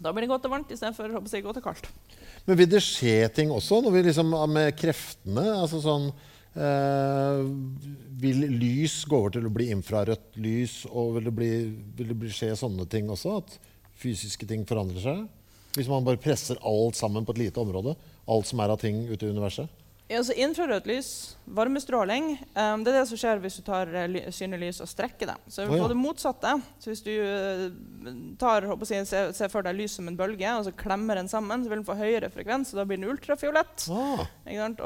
Da 0.03 0.11
blir 0.13 0.27
det 0.27 0.33
godt 0.33 0.47
og 0.49 0.55
varmt 0.57 0.71
istedenfor 0.75 1.43
godt 1.45 1.61
og 1.61 1.65
kaldt. 1.65 1.91
Men 2.45 2.59
vil 2.59 2.71
det 2.71 2.83
skje 2.83 3.29
ting 3.35 3.53
også 3.55 3.81
når 3.85 3.95
vi 3.95 4.07
liksom, 4.09 4.33
med 4.53 4.73
kreftene? 4.79 5.47
altså 5.63 5.81
sånn 5.85 6.09
Eh, 6.55 7.41
vil 8.23 8.45
lys 8.47 9.01
gå 9.11 9.19
over 9.19 9.33
til 9.35 9.49
å 9.49 9.53
bli 9.53 9.73
infrarødt 9.75 10.37
lys? 10.39 10.83
Og 10.91 11.17
vil 11.17 11.29
det, 11.29 11.35
bli, 11.35 11.53
vil 11.99 12.13
det 12.13 12.19
bli 12.19 12.31
skje 12.35 12.53
sånne 12.59 12.87
ting 12.91 13.11
også? 13.11 13.41
At 13.43 13.57
fysiske 13.99 14.47
ting 14.51 14.63
forandrer 14.69 15.03
seg? 15.03 15.25
Hvis 15.75 15.91
man 15.91 16.07
bare 16.07 16.21
presser 16.23 16.61
alt 16.63 16.99
sammen 16.99 17.27
på 17.27 17.35
et 17.35 17.47
lite 17.47 17.63
område? 17.63 17.97
Alt 18.31 18.47
som 18.47 18.63
er 18.63 18.71
av 18.71 18.79
ting 18.83 19.03
ute 19.11 19.27
i 19.27 19.35
universet? 19.35 19.83
Ja, 20.15 20.21
altså 20.21 20.35
infrarødt 20.39 20.85
lys, 20.87 21.09
varmestråling, 21.57 22.37
um, 22.55 22.83
det 22.87 22.93
er 22.93 23.01
det 23.01 23.07
som 23.09 23.19
skjer 23.19 23.41
hvis 23.43 23.57
du 23.59 23.65
tar 23.67 23.89
uh, 23.91 24.29
synlig 24.31 24.61
lys 24.61 24.77
og 24.85 24.87
strekker 24.87 25.33
det. 25.33 25.35
Så 25.51 25.65
vi 25.67 25.81
får 25.81 25.91
det 25.91 25.97
motsatte. 25.99 26.53
Så 26.79 26.93
hvis 26.93 27.03
du 27.03 27.11
uh, 27.19 28.13
tar, 28.39 28.69
si, 28.87 29.01
ser, 29.11 29.33
ser, 29.35 29.51
for 29.51 29.67
deg 29.67 29.75
lys 29.81 29.97
som 29.99 30.07
en 30.07 30.19
bølge 30.19 30.53
og 30.55 30.69
så 30.69 30.75
klemmer 30.79 31.19
den 31.19 31.31
sammen, 31.33 31.65
så 31.65 31.73
vil 31.73 31.81
den 31.81 31.89
få 31.89 31.99
høyere 31.99 32.31
frekvens, 32.31 32.71
og 32.71 32.79
da 32.79 32.87
blir 32.87 33.01
den 33.01 33.11
ultrafiolett. 33.11 33.89
Ah. 33.91 34.23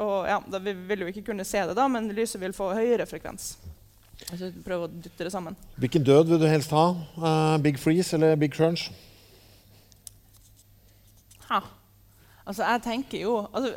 Og, 0.01 0.15
ja, 0.31 0.41
da, 0.49 0.63
vi 0.65 0.73
vil 0.89 1.05
jo 1.05 1.13
ikke 1.13 1.27
kunne 1.29 1.45
se 1.45 1.61
det, 1.61 1.77
da, 1.77 1.85
men 1.93 2.09
lyset 2.17 2.41
vil 2.41 2.57
få 2.57 2.71
høyere 2.73 3.05
frekvens. 3.09 3.51
Altså 4.31 4.49
prøve 4.65 4.89
å 4.89 4.91
dytte 4.91 5.27
det 5.27 5.33
sammen. 5.35 5.57
Hvilken 5.77 6.09
død 6.09 6.33
vil 6.33 6.41
du 6.41 6.49
helst 6.49 6.73
ha? 6.73 6.87
Uh, 7.21 7.59
big 7.61 7.77
freeze 7.77 8.17
eller 8.17 8.33
big 8.33 8.57
crunch? 8.57 8.89
Ha. 11.53 11.61
Altså, 12.49 12.65
jeg 12.65 12.81
tenker 12.81 13.19
jo 13.21 13.33
altså, 13.53 13.69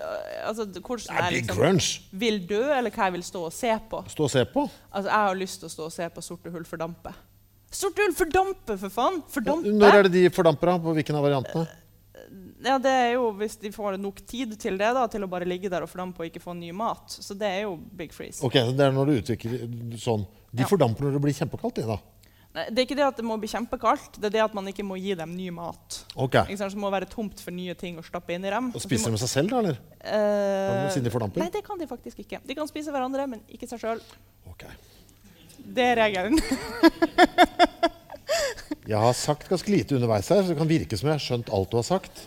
altså, 0.48 0.64
Hvordan 0.80 1.18
jeg 1.18 1.42
liksom, 1.42 1.98
vil 2.22 2.38
dø, 2.48 2.62
eller 2.72 2.94
hva 2.94 3.10
jeg 3.10 3.16
vil 3.18 3.26
stå 3.26 3.42
og 3.50 3.52
se 3.52 3.74
på. 3.90 4.00
Stå 4.08 4.24
og 4.24 4.32
se 4.32 4.44
på? 4.48 4.64
Altså, 4.88 5.10
Jeg 5.10 5.26
har 5.26 5.36
lyst 5.36 5.60
til 5.60 5.68
å 5.68 5.72
stå 5.74 5.90
og 5.90 5.92
se 5.92 6.08
på 6.14 6.24
sorte 6.24 6.52
hull 6.54 6.64
fordampe. 6.68 7.12
Sorte 7.72 8.04
hull 8.04 8.16
fordampe, 8.16 8.78
for 8.80 8.92
faen! 8.92 9.20
Fordampe. 9.32 9.74
Når 9.76 9.98
er 9.98 10.08
det 10.08 10.12
de 10.16 10.24
fordamper? 10.32 10.72
da? 10.72 10.78
På 10.86 10.96
hvilken 10.96 11.20
av 11.20 11.26
variantene? 11.28 11.66
Ja, 12.62 12.76
det 12.78 12.90
er 12.94 13.08
jo 13.16 13.26
Hvis 13.36 13.56
de 13.60 13.72
får 13.74 13.98
nok 14.00 14.20
tid 14.28 14.54
til 14.60 14.78
det, 14.80 14.90
da, 14.96 15.04
til 15.10 15.26
å 15.26 15.28
bare 15.30 15.48
ligge 15.48 15.68
der 15.72 15.84
og 15.84 15.90
fordampe 15.90 16.22
og 16.22 16.30
ikke 16.30 16.40
få 16.40 16.54
ny 16.56 16.72
mat. 16.76 17.12
Så 17.12 17.36
det 17.36 17.48
er 17.48 17.66
jo 17.66 17.76
big 17.76 18.14
freeze. 18.16 18.40
Ok, 18.46 18.56
så 18.56 18.72
Det 18.76 18.86
er 18.86 18.96
når 18.96 19.10
du 19.10 19.18
utvikler 19.18 20.00
sånn. 20.00 20.24
De 20.52 20.64
ja. 20.64 20.70
fordamper 20.70 21.08
når 21.08 21.18
det 21.18 21.24
blir 21.26 21.36
kjempekaldt? 21.36 21.80
Det, 21.80 21.88
da. 21.88 22.00
Det 22.52 22.82
er 22.82 22.84
ikke 22.84 22.96
det 22.98 23.04
at 23.06 23.16
det 23.16 23.24
må 23.24 23.38
bli 23.40 23.48
kjempekaldt, 23.48 24.18
det 24.20 24.28
er 24.28 24.34
det 24.34 24.42
at 24.44 24.56
man 24.56 24.66
ikke 24.68 24.84
må 24.84 24.98
gi 25.00 25.14
dem 25.16 25.30
ny 25.32 25.46
mat. 25.56 26.02
Okay. 26.12 26.52
Ikke 26.52 26.60
sant? 26.60 26.74
Så 26.74 26.76
det 26.76 26.82
må 26.82 26.90
være 26.92 27.08
tomt 27.08 27.40
for 27.40 27.54
nye 27.56 27.72
ting 27.78 27.96
å 27.96 28.04
stappe 28.04 28.34
inn 28.34 28.44
i 28.44 28.52
dem. 28.52 28.68
Og 28.76 28.84
spiser 28.84 29.14
de 29.14 29.20
seg 29.22 29.30
selv, 29.32 29.54
da? 29.54 29.62
eller? 29.62 29.78
Uh, 30.04 30.90
Siden 30.92 31.06
de 31.08 31.12
fordamper? 31.14 31.40
Nei, 31.40 31.48
det 31.54 31.62
kan 31.64 31.80
de 31.80 31.88
faktisk 31.88 32.20
ikke. 32.26 32.42
De 32.44 32.56
kan 32.58 32.68
spise 32.68 32.92
hverandre, 32.92 33.24
men 33.30 33.40
ikke 33.48 33.70
seg 33.70 33.80
sjøl. 33.80 34.04
Okay. 34.52 34.76
Det 35.62 35.86
er 35.94 36.02
regelen. 36.02 36.36
Jeg 38.92 38.98
har 38.98 39.14
sagt 39.14 39.48
ganske 39.48 39.70
lite 39.70 39.94
underveis 39.96 40.28
her, 40.32 40.42
så 40.42 40.52
det 40.52 40.58
kan 40.58 40.68
virke 40.68 40.96
som 40.98 41.08
jeg 41.08 41.14
har 41.14 41.22
skjønt 41.22 41.50
alt 41.54 41.70
du 41.70 41.76
har 41.78 41.86
sagt. 41.86 42.24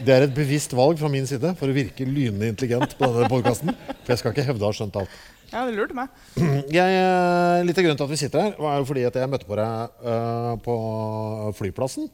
Det 0.00 0.14
er 0.14 0.24
et 0.24 0.34
bevisst 0.36 0.72
valg 0.76 1.00
fra 1.00 1.10
min 1.12 1.26
side 1.28 1.50
for 1.58 1.68
å 1.68 1.74
virke 1.76 2.06
lynende 2.06 2.48
intelligent 2.48 2.94
på 2.96 3.08
denne 3.10 3.28
podkasten. 3.28 3.74
For 4.04 4.14
jeg 4.14 4.20
skal 4.22 4.32
ikke 4.32 4.46
hevde 4.46 4.64
å 4.64 4.70
ha 4.70 4.76
skjønt 4.78 4.96
alt. 5.00 5.16
Ja, 5.50 5.66
det 5.66 5.74
lurte 5.76 5.96
meg. 5.96 6.10
Jeg, 6.78 6.96
eh, 6.96 7.60
litt 7.66 7.78
av 7.78 7.84
grunnen 7.84 7.98
til 7.98 8.06
at 8.06 8.12
vi 8.12 8.18
sitter 8.20 8.44
her, 8.46 8.56
var 8.60 8.80
jo 8.80 8.88
fordi 8.88 9.04
at 9.08 9.16
jeg 9.18 9.30
møtte 9.30 9.48
på 9.48 9.58
deg 9.58 10.02
uh, 10.06 10.54
på 10.62 10.74
flyplassen. 11.58 12.10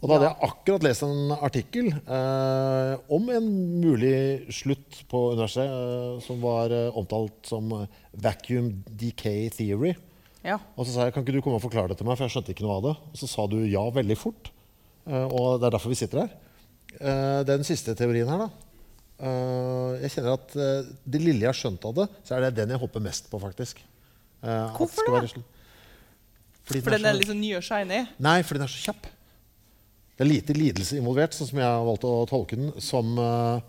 Og 0.00 0.08
da 0.08 0.16
hadde 0.16 0.28
jeg 0.30 0.46
akkurat 0.46 0.84
lest 0.86 1.04
en 1.04 1.32
artikkel 1.36 1.90
uh, 2.08 2.94
om 3.12 3.26
en 3.34 3.48
mulig 3.82 4.52
slutt 4.56 5.02
på 5.10 5.26
universet 5.34 5.68
uh, 5.68 6.14
som 6.24 6.40
var 6.40 6.72
omtalt 6.96 7.50
som 7.50 7.74
vacuum 8.16 8.72
decay 8.88 9.50
theory. 9.52 9.92
Ja. 10.40 10.56
Og 10.74 10.88
så 10.88 10.94
sa 10.94 11.06
jeg 11.06 11.14
kan 11.14 11.26
ikke 11.26 11.36
du 11.36 11.42
komme 11.44 11.60
og 11.60 11.66
forklare 11.66 11.92
det 11.92 11.98
til 12.00 12.08
meg, 12.08 12.16
for 12.16 12.24
jeg 12.24 12.34
skjønte 12.34 12.54
ikke 12.54 12.64
noe 12.64 12.78
av 12.78 12.86
det. 12.88 12.96
Og 13.12 13.20
så 13.20 13.28
sa 13.28 13.44
du 13.52 13.58
ja 13.68 13.84
veldig 13.92 14.16
fort. 14.16 14.50
Og 15.04 15.60
det 15.60 15.68
er 15.68 15.74
derfor 15.74 15.92
vi 15.92 16.00
sitter 16.00 16.24
her. 16.24 16.32
Den 17.44 17.66
siste 17.66 17.92
teorien 17.98 18.30
her, 18.30 18.46
da. 18.46 18.69
Eh, 19.22 20.00
jeg 20.02 20.10
kjenner 20.16 20.34
at 20.38 20.56
eh, 20.56 20.90
det 21.04 21.20
lille 21.22 21.44
jeg 21.44 21.50
har 21.52 21.58
skjønt 21.60 21.84
av 21.90 21.94
det, 22.00 22.06
så 22.24 22.36
er 22.36 22.46
det 22.46 22.54
den 22.62 22.74
jeg 22.74 22.80
hopper 22.82 23.00
mest 23.04 23.30
på, 23.30 23.40
faktisk. 23.42 23.80
Eh, 24.42 24.76
Hvorfor 24.76 25.20
det? 25.20 25.32
Fordi 26.64 26.80
For 26.84 26.90
den 26.94 27.04
er 27.06 27.12
så- 27.14 27.18
liksom 27.20 27.40
ny 27.40 27.54
og 27.56 27.62
shiny. 27.66 28.06
Nei, 28.18 28.42
fordi 28.42 28.58
den 28.60 28.68
er 28.68 28.74
så 28.74 28.84
kjapp. 28.92 29.08
Det 30.16 30.26
er 30.26 30.30
lite 30.34 30.52
lidelse 30.54 30.96
involvert, 31.00 31.32
sånn 31.32 31.48
som 31.48 31.58
jeg 31.58 31.64
har 31.66 31.84
valgt 31.84 32.04
å 32.04 32.26
tolke 32.28 32.56
den. 32.56 32.72
Som 32.80 33.16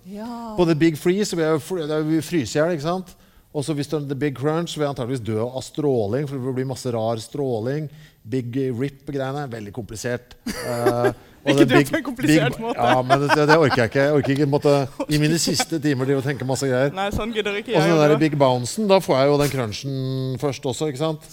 Ja. 0.05 0.55
På 0.57 0.65
The 0.67 0.75
Big 0.75 0.97
Freeze 0.97 1.31
så 1.31 1.35
vil 1.39 1.45
jeg 1.47 2.23
fryse 2.23 2.55
i 2.55 2.59
hjel. 2.59 2.73
ikke 2.75 2.81
sant? 2.89 3.15
Og 3.53 3.63
så 3.65 3.73
hvis 3.75 3.87
det 3.87 3.97
er 4.01 4.07
The 4.07 4.15
Big 4.15 4.35
Crunch, 4.35 4.77
vil 4.77 4.85
jeg 4.85 4.95
antakeligvis 4.95 5.23
dø 5.25 5.39
av 5.43 5.61
stråling. 5.63 6.27
For 6.27 6.35
det 6.37 6.43
vil 6.45 6.53
bli 6.53 6.63
masse 6.67 6.91
rar 6.91 7.17
stråling. 7.17 7.89
Big 8.27 8.53
Rip-greiene 8.53 9.49
veldig 9.49 9.73
komplisert. 9.73 10.35
Og 11.41 11.51
Ikke 11.55 11.65
det 11.65 11.83
på 11.89 11.97
en 11.97 12.03
komplisert 12.05 12.57
måte. 12.61 12.77
Ja, 12.85 13.01
men 13.01 13.23
det, 13.23 13.35
det 13.49 13.55
orker 13.57 13.79
jeg 13.81 13.89
ikke. 13.89 14.01
Jeg 14.05 14.17
orker 14.19 14.33
ikke 14.35 14.49
måtte, 14.51 14.73
i 15.09 15.17
mine 15.21 15.39
siste 15.41 15.79
timer 15.81 16.05
til 16.09 16.19
å 16.19 16.25
tenke 16.25 16.45
masse 16.45 16.67
greier. 16.69 16.91
Nei, 16.93 17.07
sånn 17.15 17.31
gidder 17.33 17.55
ikke 17.57 17.73
Og 17.73 17.79
jeg. 17.79 17.87
den 17.89 17.97
å 17.97 18.01
der. 18.03 18.17
Big 18.21 18.35
Bouncen, 18.37 18.85
da 18.91 18.99
får 19.01 19.17
jeg 19.23 19.31
jo 19.31 19.39
den 19.41 19.49
crunchen 19.55 19.95
først 20.41 20.67
også, 20.69 20.91
ikke 20.93 21.01
sant? 21.01 21.25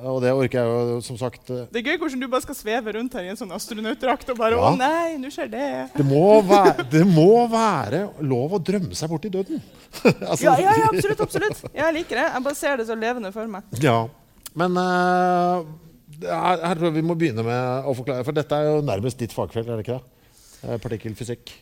Og 0.00 0.20
det 0.22 0.30
orker 0.32 0.54
jeg 0.62 0.70
jo 0.70 1.00
som 1.02 1.16
sagt 1.18 1.50
eh, 1.50 1.64
Det 1.74 1.80
er 1.80 1.88
gøy 1.90 1.96
hvordan 1.98 2.20
du 2.22 2.26
bare 2.30 2.44
skal 2.44 2.56
sveve 2.56 2.92
rundt 2.94 3.12
her 3.18 3.24
i 3.26 3.32
en 3.32 3.36
sånn 3.36 3.50
astronautdrakt 3.52 4.30
og 4.32 4.38
bare 4.38 4.54
Ja. 4.56 4.70
Å 4.70 4.78
nei, 4.78 5.16
nå 5.20 5.28
skjer 5.34 5.50
det. 5.50 5.66
Det 5.96 6.06
må, 6.06 6.22
være, 6.46 6.86
det 6.92 7.02
må 7.10 7.26
være 7.50 8.04
lov 8.22 8.54
å 8.56 8.62
drømme 8.64 8.94
seg 8.96 9.10
bort 9.12 9.26
i 9.28 9.32
døden. 9.34 9.60
altså, 10.30 10.46
Ja, 10.46 10.54
ja, 10.62 10.76
ja, 10.78 10.88
absolutt. 10.94 11.20
absolutt. 11.26 11.60
Jeg 11.74 11.96
liker 11.98 12.22
det. 12.22 12.26
Jeg 12.32 12.46
bare 12.46 12.58
ser 12.62 12.80
det 12.80 12.86
så 12.88 12.96
levende 12.96 13.34
for 13.34 13.50
meg. 13.50 13.66
ja. 13.82 13.98
Men 14.56 14.78
eh, 14.80 15.66
er- 16.24 16.66
her 16.66 16.74
tror 16.74 16.90
jeg 16.90 16.94
vi 16.94 17.06
må 17.08 17.16
begynne 17.18 17.44
med 17.44 17.84
å 17.84 17.94
forklare, 17.96 18.24
for 18.24 18.32
dette 18.32 18.52
er 18.56 18.64
jo 18.64 18.80
nærmest 18.82 19.18
ditt 19.18 19.32
fagfelt, 19.32 19.68
er 19.68 19.76
det 19.80 19.86
ikke 19.86 19.98
det? 19.98 20.70
Eh, 20.70 20.78
Partikkelfysikk. 20.78 21.52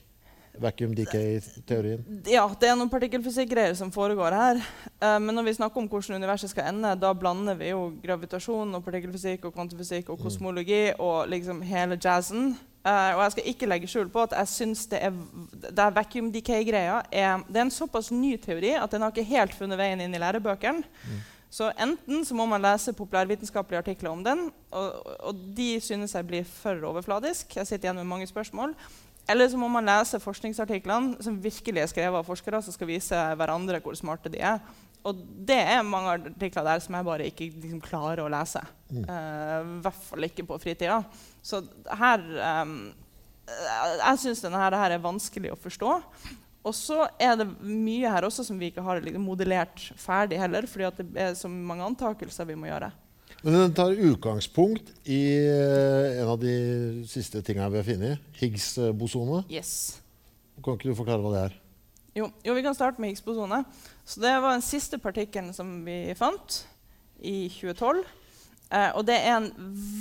Vacuum 0.58 0.90
decay-teorien. 0.92 2.00
Ja, 2.26 2.48
det 2.58 2.66
er 2.68 2.74
noen 2.74 2.90
partikkelfysikk-greier 2.90 3.76
som 3.78 3.92
foregår 3.94 4.34
her. 4.34 4.56
Eh, 5.00 5.18
men 5.22 5.30
når 5.36 5.44
vi 5.44 5.52
snakker 5.54 5.78
om 5.78 5.86
hvordan 5.88 6.16
universet 6.18 6.50
skal 6.50 6.72
ende, 6.72 6.96
da 6.98 7.12
blander 7.14 7.54
vi 7.60 7.68
jo 7.70 7.92
gravitasjon 8.02 8.74
og 8.74 8.82
partikkelfysikk 8.84 9.44
og 9.46 9.54
kvantifysikk 9.54 10.10
og 10.10 10.18
kosmologi 10.18 10.80
og 10.98 11.28
liksom 11.30 11.62
hele 11.62 11.96
jazzen. 11.96 12.56
Eh, 12.84 13.14
og 13.14 13.22
jeg 13.22 13.32
skal 13.36 13.48
ikke 13.52 13.68
legge 13.70 13.86
skjul 13.86 14.08
på 14.10 14.22
at 14.26 14.34
jeg 14.38 14.50
syns 14.50 14.86
det 14.90 15.00
er 15.04 15.12
det 15.70 15.88
vacuum 15.94 16.32
decay-greia 16.32 17.04
er, 17.12 17.38
det 17.46 17.56
er 17.56 17.66
en 17.68 17.70
såpass 17.70 18.10
ny 18.10 18.36
teori 18.42 18.74
at 18.82 18.90
den 18.90 19.02
har 19.02 19.10
ikke 19.14 19.26
helt 19.30 19.54
funnet 19.54 19.78
veien 19.78 20.00
inn 20.00 20.14
i 20.14 20.18
lærebøkene. 20.18 20.82
Så 21.50 21.70
enten 21.80 22.24
så 22.28 22.36
må 22.36 22.44
man 22.48 22.62
lese 22.62 22.92
populærvitenskapelige 22.96 23.80
artikler 23.80 24.12
om 24.12 24.24
den, 24.24 24.48
og, 24.70 25.06
og 25.30 25.44
de 25.56 25.78
synes 25.80 26.12
jeg 26.14 26.26
blir 26.28 26.48
for 26.48 26.82
overfladisk. 26.90 27.56
Jeg 27.56 27.66
sitter 27.66 27.88
igjen 27.88 28.02
med 28.02 28.10
mange 28.10 28.28
spørsmål. 28.28 28.74
Eller 29.28 29.48
så 29.48 29.60
må 29.60 29.68
man 29.68 29.88
lese 29.88 30.20
forskningsartiklene 30.20 31.22
som 31.24 31.40
virkelig 31.40 31.82
er 31.82 31.90
skrevet 31.90 32.20
av 32.20 32.28
forskere 32.28 32.60
som 32.64 32.72
skal 32.72 32.88
vise 32.88 33.16
hverandre 33.36 33.80
hvor 33.84 33.96
smarte 33.96 34.32
de 34.32 34.40
er. 34.40 34.60
Og 35.06 35.20
det 35.48 35.58
er 35.60 35.84
mange 35.86 36.14
artikler 36.16 36.64
der 36.66 36.80
som 36.84 36.96
jeg 36.96 37.06
bare 37.06 37.28
ikke 37.28 37.50
liksom, 37.52 37.82
klarer 37.84 38.24
å 38.24 38.32
lese. 38.32 38.62
Eh, 38.92 39.58
I 39.60 39.82
hvert 39.84 40.00
fall 40.08 40.26
ikke 40.26 40.46
på 40.48 40.58
fritida. 40.62 41.02
Så 41.44 41.62
her 42.00 42.24
um, 42.64 42.74
Jeg 43.48 44.20
syns 44.24 44.42
dette 44.44 44.64
her 44.82 44.96
er 44.96 45.04
vanskelig 45.04 45.52
å 45.54 45.60
forstå. 45.60 45.92
Og 46.66 46.74
så 46.74 47.06
er 47.20 47.36
det 47.38 47.46
mye 47.62 48.10
her 48.10 48.26
også 48.26 48.44
som 48.46 48.58
vi 48.58 48.72
ikke 48.72 48.82
har 48.84 49.00
liksom, 49.04 49.22
modellert 49.24 49.84
ferdig 50.00 50.40
heller, 50.40 50.66
fordi 50.68 50.90
det 50.98 51.22
er 51.28 51.36
så 51.38 51.50
mange 51.50 51.86
antakelser 51.86 52.48
vi 52.48 52.58
må 52.58 52.68
gjøre. 52.70 52.90
Men 53.44 53.54
den 53.54 53.74
tar 53.76 53.94
utgangspunkt 53.94 54.90
i 55.06 55.20
eh, 55.38 56.18
en 56.18 56.32
av 56.32 56.40
de 56.42 56.54
siste 57.06 57.42
tingene 57.46 57.70
vi 57.70 57.78
har 57.78 57.86
funnet. 57.86 58.30
Higgs-bosone. 58.40 59.44
Yes. 59.52 60.00
Kan 60.64 60.74
ikke 60.74 60.90
du 60.90 60.98
forklare 60.98 61.22
hva 61.22 61.34
det 61.36 61.42
er? 61.46 61.58
Jo, 62.18 62.32
jo, 62.42 62.54
vi 62.56 62.64
kan 62.66 62.74
starte 62.74 62.98
med 62.98 63.12
Higgs-bosone. 63.12 63.62
Så 64.02 64.20
Det 64.24 64.34
var 64.42 64.56
den 64.56 64.66
siste 64.66 64.98
partikkelen 64.98 65.54
som 65.54 65.70
vi 65.86 66.00
fant 66.18 66.64
i 67.22 67.46
2012. 67.52 68.02
Eh, 68.68 68.90
og 68.98 69.06
det 69.08 69.16
er 69.16 69.38
en 69.38 69.48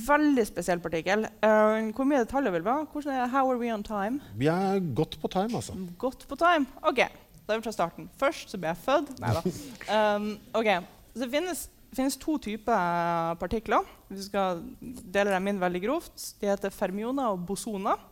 veldig 0.07 0.43
spesiell 0.49 0.82
partikkel. 0.84 1.24
Uh, 1.39 1.88
hvor 1.95 2.07
mye 2.07 2.20
detaljer 2.26 2.51
vil 2.57 2.65
vi 2.65 2.74
ha? 2.74 2.84
Hvordan 2.91 3.15
er, 3.15 3.30
how 3.32 3.47
are 3.47 3.59
we 3.61 3.72
on 3.72 3.86
time? 3.86 4.20
Vi 4.36 4.49
er 4.51 4.82
godt 4.95 5.15
på 5.22 5.32
time, 5.32 5.55
altså. 5.55 5.78
Godt 5.99 6.28
på 6.28 6.36
time. 6.39 6.68
OK, 6.84 6.99
da 6.99 7.55
er 7.55 7.61
vi 7.61 7.68
fra 7.70 7.76
starten. 7.76 8.09
Først 8.20 8.51
så 8.51 8.59
ble 8.59 8.74
jeg 8.74 8.82
født. 8.84 9.15
Nei 9.24 9.34
da. 9.38 9.43
Um, 9.88 10.34
ok, 10.51 10.68
så 11.13 11.24
Det 11.24 11.32
finnes, 11.32 11.61
finnes 11.95 12.20
to 12.20 12.36
typer 12.43 13.38
partikler. 13.39 13.88
Vi 14.11 14.26
skal 14.26 14.59
dele 14.84 15.32
dem 15.32 15.47
inn 15.47 15.63
veldig 15.63 15.84
grovt. 15.86 16.34
De 16.41 16.51
heter 16.51 16.74
fermioner 16.76 17.32
og 17.32 17.45
bosoner. 17.47 18.03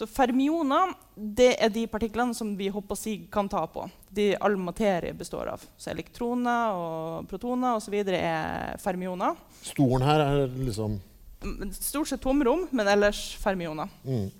Så 0.00 0.06
Fermioner 0.08 0.94
det 1.14 1.50
er 1.60 1.68
de 1.74 1.82
partiklene 1.90 2.32
som 2.32 2.54
vi 2.56 2.70
håper 2.72 2.96
å 2.96 2.98
si 2.98 3.18
kan 3.32 3.50
ta 3.52 3.66
på. 3.68 3.84
De 4.08 4.30
all 4.40 4.56
materie 4.56 5.12
består 5.12 5.50
av. 5.52 5.66
Så 5.76 5.90
elektroner 5.92 6.72
og 6.72 7.28
protoner 7.28 7.76
osv. 7.76 7.98
er 8.16 8.80
fermioner. 8.80 9.36
Stolen 9.60 10.06
her 10.08 10.24
er 10.24 10.46
liksom 10.56 10.96
Mm, 11.40 11.72
Stort 11.72 12.08
sett 12.08 12.20
tomrom, 12.20 12.66
men 12.70 12.88
ellers 12.88 13.36
fermioner. 13.40 13.88
mm. 14.04 14.30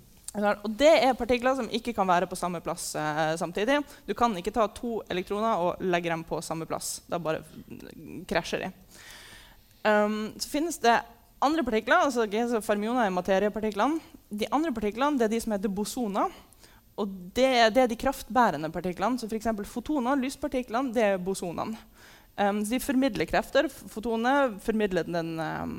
Og 0.63 0.69
det 0.79 0.91
er 1.03 1.17
partikler 1.19 1.57
som 1.57 1.67
ikke 1.67 1.91
kan 1.91 2.07
være 2.07 2.27
på 2.29 2.37
samme 2.39 2.61
plass 2.63 2.93
eh, 2.95 3.33
samtidig. 3.35 3.81
Du 4.07 4.13
kan 4.15 4.31
ikke 4.37 4.53
ta 4.55 4.67
to 4.71 5.01
elektroner 5.11 5.59
og 5.59 5.81
legge 5.83 6.07
dem 6.07 6.23
på 6.23 6.39
samme 6.45 6.63
plass. 6.69 7.01
Da 7.09 7.19
bare 7.19 7.41
krasjer 8.29 8.63
de. 8.63 8.69
Um, 9.83 10.31
så 10.39 10.47
finnes 10.53 10.77
det 10.79 11.01
andre 11.43 11.65
partikler. 11.67 12.05
altså 12.05 12.61
Fermioner 12.63 13.09
er 13.09 13.17
materiepartiklene. 13.17 13.99
De 14.31 14.47
andre 14.55 14.71
partiklene 14.75 15.19
det 15.19 15.27
er 15.27 15.35
de 15.35 15.41
som 15.43 15.53
heter 15.55 15.73
bosoner. 15.75 16.31
Og 16.99 17.11
det, 17.35 17.49
det 17.75 17.83
er 17.83 17.89
de 17.89 17.99
kraftbærende 17.99 18.71
partiklene. 18.73 19.19
Så 19.19 19.29
f.eks. 19.29 19.49
fotoner, 19.71 20.19
lyspartiklene, 20.19 20.93
det 20.95 21.05
er 21.05 21.21
bosonene. 21.23 21.79
Um, 22.39 22.61
de 22.63 22.79
formidler 22.79 23.27
krefter. 23.27 23.67
Fotoner 23.69 24.53
formidler 24.63 25.07
den 25.07 25.33
um, 25.39 25.73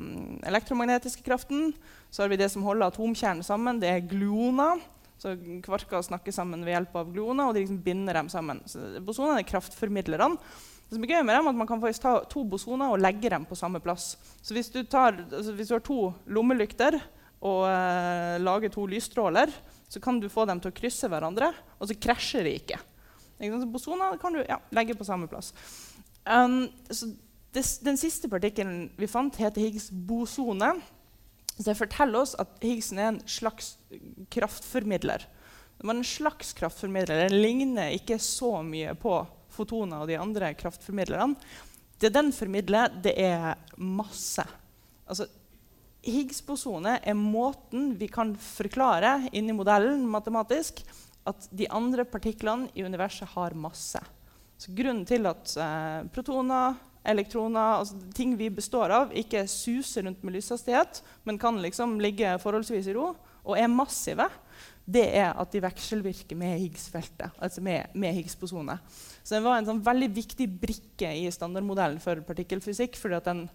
elektromagnetiske 0.45 1.25
kraften. 1.25 1.71
Så 2.13 2.23
har 2.23 2.31
vi 2.31 2.39
det 2.39 2.49
som 2.53 2.65
holder 2.65 2.91
atomkjernen 2.91 3.45
sammen. 3.45 3.81
Det 3.81 3.89
er 3.89 4.05
gluoner. 4.09 4.83
Så 5.21 5.35
kvarker 5.63 6.03
snakker 6.03 6.35
sammen 6.35 6.65
ved 6.65 6.75
hjelp 6.75 6.95
av 6.99 7.11
gluoner, 7.13 7.47
og 7.47 7.55
de 7.55 7.63
liksom 7.63 7.81
binder 7.85 8.17
dem 8.17 8.29
sammen. 8.31 8.59
Så 8.67 8.99
bosonene 9.05 9.39
er 9.41 9.47
kraftformidlerne. 9.47 10.37
Det 10.83 10.97
som 10.97 11.05
er 11.05 11.13
gøy 11.13 11.21
med 11.23 11.37
dem, 11.37 11.47
er 11.47 11.53
at 11.53 11.59
Man 11.61 11.69
kan 11.69 11.81
faktisk 11.81 12.03
ta 12.03 12.13
to 12.29 12.43
bosoner 12.43 12.91
og 12.91 13.01
legge 13.01 13.31
dem 13.31 13.45
på 13.49 13.55
samme 13.57 13.79
plass. 13.79 14.17
Så 14.41 14.53
Hvis 14.53 14.69
du, 14.69 14.83
tar, 14.83 15.23
altså 15.31 15.53
hvis 15.53 15.71
du 15.71 15.75
har 15.77 15.85
to 15.85 16.13
lommelykter 16.27 16.99
og 17.43 17.65
uh, 17.67 18.39
lager 18.39 18.71
to 18.71 18.85
lysstråler, 18.87 19.51
så 19.91 20.01
kan 20.01 20.19
du 20.19 20.29
få 20.31 20.47
dem 20.49 20.61
til 20.63 20.71
å 20.71 20.75
krysse 20.75 21.09
hverandre, 21.11 21.51
og 21.77 21.89
så 21.89 21.97
krasjer 21.99 22.47
de 22.47 22.55
ikke. 22.61 22.79
Så 23.43 23.67
Bosoner 23.69 24.15
kan 24.21 24.33
du 24.33 24.39
ja, 24.47 24.57
legge 24.73 24.95
på 24.95 25.05
samme 25.05 25.27
plass. 25.27 25.51
Um, 26.23 26.69
det, 27.53 27.63
den 27.83 27.99
siste 27.99 28.29
partikkelen 28.31 28.87
vi 28.97 29.09
fant, 29.11 29.37
heter 29.37 29.61
Higgs 29.61 29.89
bosone. 29.91 30.71
Så 31.53 31.67
det 31.67 31.77
forteller 31.77 32.23
oss 32.23 32.33
at 32.41 32.55
Higgsen 32.63 33.01
er 33.01 33.11
en 33.11 33.21
slags 33.29 33.75
kraftformidler. 34.33 35.27
Var 35.83 35.93
en 35.93 36.07
slags 36.07 36.53
kraftformidler. 36.57 37.27
Den 37.27 37.41
ligner 37.43 37.93
ikke 37.93 38.17
så 38.21 38.55
mye 38.65 38.95
på 38.97 39.19
fotoner 39.53 40.01
og 40.01 40.09
de 40.09 40.17
andre 40.17 40.53
kraftformidlerne. 40.57 41.35
Det 42.01 42.09
den 42.15 42.31
formidler, 42.35 42.89
det 43.03 43.13
er 43.21 43.53
masse. 43.77 44.45
Altså, 45.05 45.27
Higgs-bosone 46.03 46.97
er 46.99 47.15
måten 47.15 47.93
vi 47.99 48.09
kan 48.11 48.33
forklare 48.35 49.29
inni 49.31 49.55
modellen 49.55 50.03
matematisk 50.11 50.83
at 51.29 51.47
de 51.55 51.69
andre 51.71 52.03
partiklene 52.03 52.67
i 52.75 52.83
universet 52.83 53.31
har 53.35 53.55
masse. 53.55 54.01
Så 54.59 54.73
grunnen 54.75 55.05
til 55.07 55.25
at 55.27 55.53
eh, 55.59 56.01
protoner, 56.13 56.75
elektroner, 57.07 57.79
altså 57.79 57.97
ting 58.15 58.35
vi 58.39 58.49
består 58.53 58.91
av, 58.95 59.15
ikke 59.15 59.45
suser 59.51 60.05
rundt 60.07 60.23
med 60.23 60.37
lyshastighet, 60.37 61.01
men 61.27 61.39
kan 61.39 61.59
liksom 61.63 61.97
ligge 62.03 62.35
forholdsvis 62.43 62.91
i 62.91 62.95
ro, 62.95 63.13
og 63.43 63.59
er 63.59 63.71
massive, 63.71 64.29
det 64.83 65.05
er 65.15 65.31
at 65.39 65.51
de 65.51 65.61
vekselvirker 65.63 66.35
med 66.39 66.59
Higgs-feltet. 66.59 67.31
altså 67.39 67.61
med, 67.63 67.91
med 67.95 68.15
Higgs-bosone. 68.15 68.77
Så 69.23 69.35
den 69.35 69.45
var 69.45 69.57
en 69.57 69.67
sånn 69.67 69.83
veldig 69.83 70.09
viktig 70.15 70.47
brikke 70.59 71.11
i 71.23 71.29
standardmodellen 71.31 72.01
for 72.03 72.19
partikkelfysikk. 72.27 72.99
fordi 72.99 73.19
den, 73.23 73.45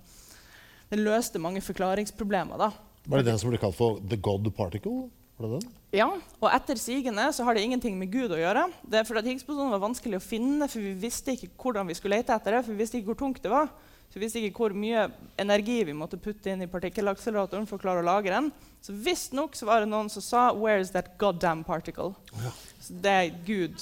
den, 0.91 1.05
løste 1.05 1.41
mange 1.43 1.63
forklaringsproblemer. 1.65 2.61
Da. 2.61 2.71
Var 3.09 3.23
det 3.23 3.31
den 3.31 3.41
som 3.41 3.53
ble 3.53 3.61
kalt 3.61 3.77
for 3.77 4.01
the 4.09 4.17
god 4.17 4.49
particle? 4.57 5.09
Var 5.39 5.47
det 5.47 5.59
den? 5.61 5.75
Ja, 5.95 6.09
og 6.43 6.49
etter 6.51 6.81
sigende 6.81 7.29
så 7.33 7.45
har 7.47 7.57
det 7.57 7.63
ingenting 7.65 7.95
med 7.99 8.11
Gud 8.13 8.33
å 8.35 8.41
gjøre. 8.41 8.67
Det 8.83 9.01
er 9.01 9.07
fordi 9.09 9.31
Higgs-bosonen 9.31 9.73
var 9.73 9.85
vanskelig 9.85 10.19
å 10.19 10.25
finne, 10.25 10.67
for 10.69 10.83
vi 10.83 10.97
visste 10.99 11.37
ikke 11.37 11.53
hvordan 11.63 11.89
vi 11.89 11.97
skulle 11.97 12.19
lete 12.19 12.35
etter 12.35 12.59
det. 12.59 12.65
for 12.65 12.75
vi 12.75 12.83
visste 12.83 12.99
ikke 12.99 13.13
hvor 13.13 13.23
tungt 13.23 13.43
det 13.45 13.53
var. 13.53 13.71
Så 14.09 14.17
vi 14.17 14.25
visste 14.25 14.41
ikke 14.41 14.65
hvor 14.65 14.75
mye 14.77 15.05
energi 15.41 15.83
vi 15.85 15.95
måtte 15.97 16.19
putte 16.21 16.51
inn 16.51 16.65
i 16.65 16.71
partikkelakseleratoren 16.71 17.69
for 17.69 17.77
å 17.77 17.83
klare 17.83 18.01
å 18.01 18.09
lage 18.09 18.33
den. 18.33 18.51
Så 18.81 18.97
visstnok 18.97 19.57
var 19.69 19.85
det 19.85 19.91
noen 19.93 20.09
som 20.09 20.23
sa 20.23 20.53
'Where 20.53 20.81
is 20.81 20.91
that 20.91 21.19
goddamn 21.19 21.63
particle?' 21.65 22.15
Ja. 22.33 22.53
Så 22.81 23.01
det 23.03 23.11
er 23.11 23.31
Gud. 23.45 23.77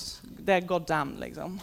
Det 0.44 0.54
er 0.54 0.66
goddamn, 0.66 1.16
liksom. 1.20 1.60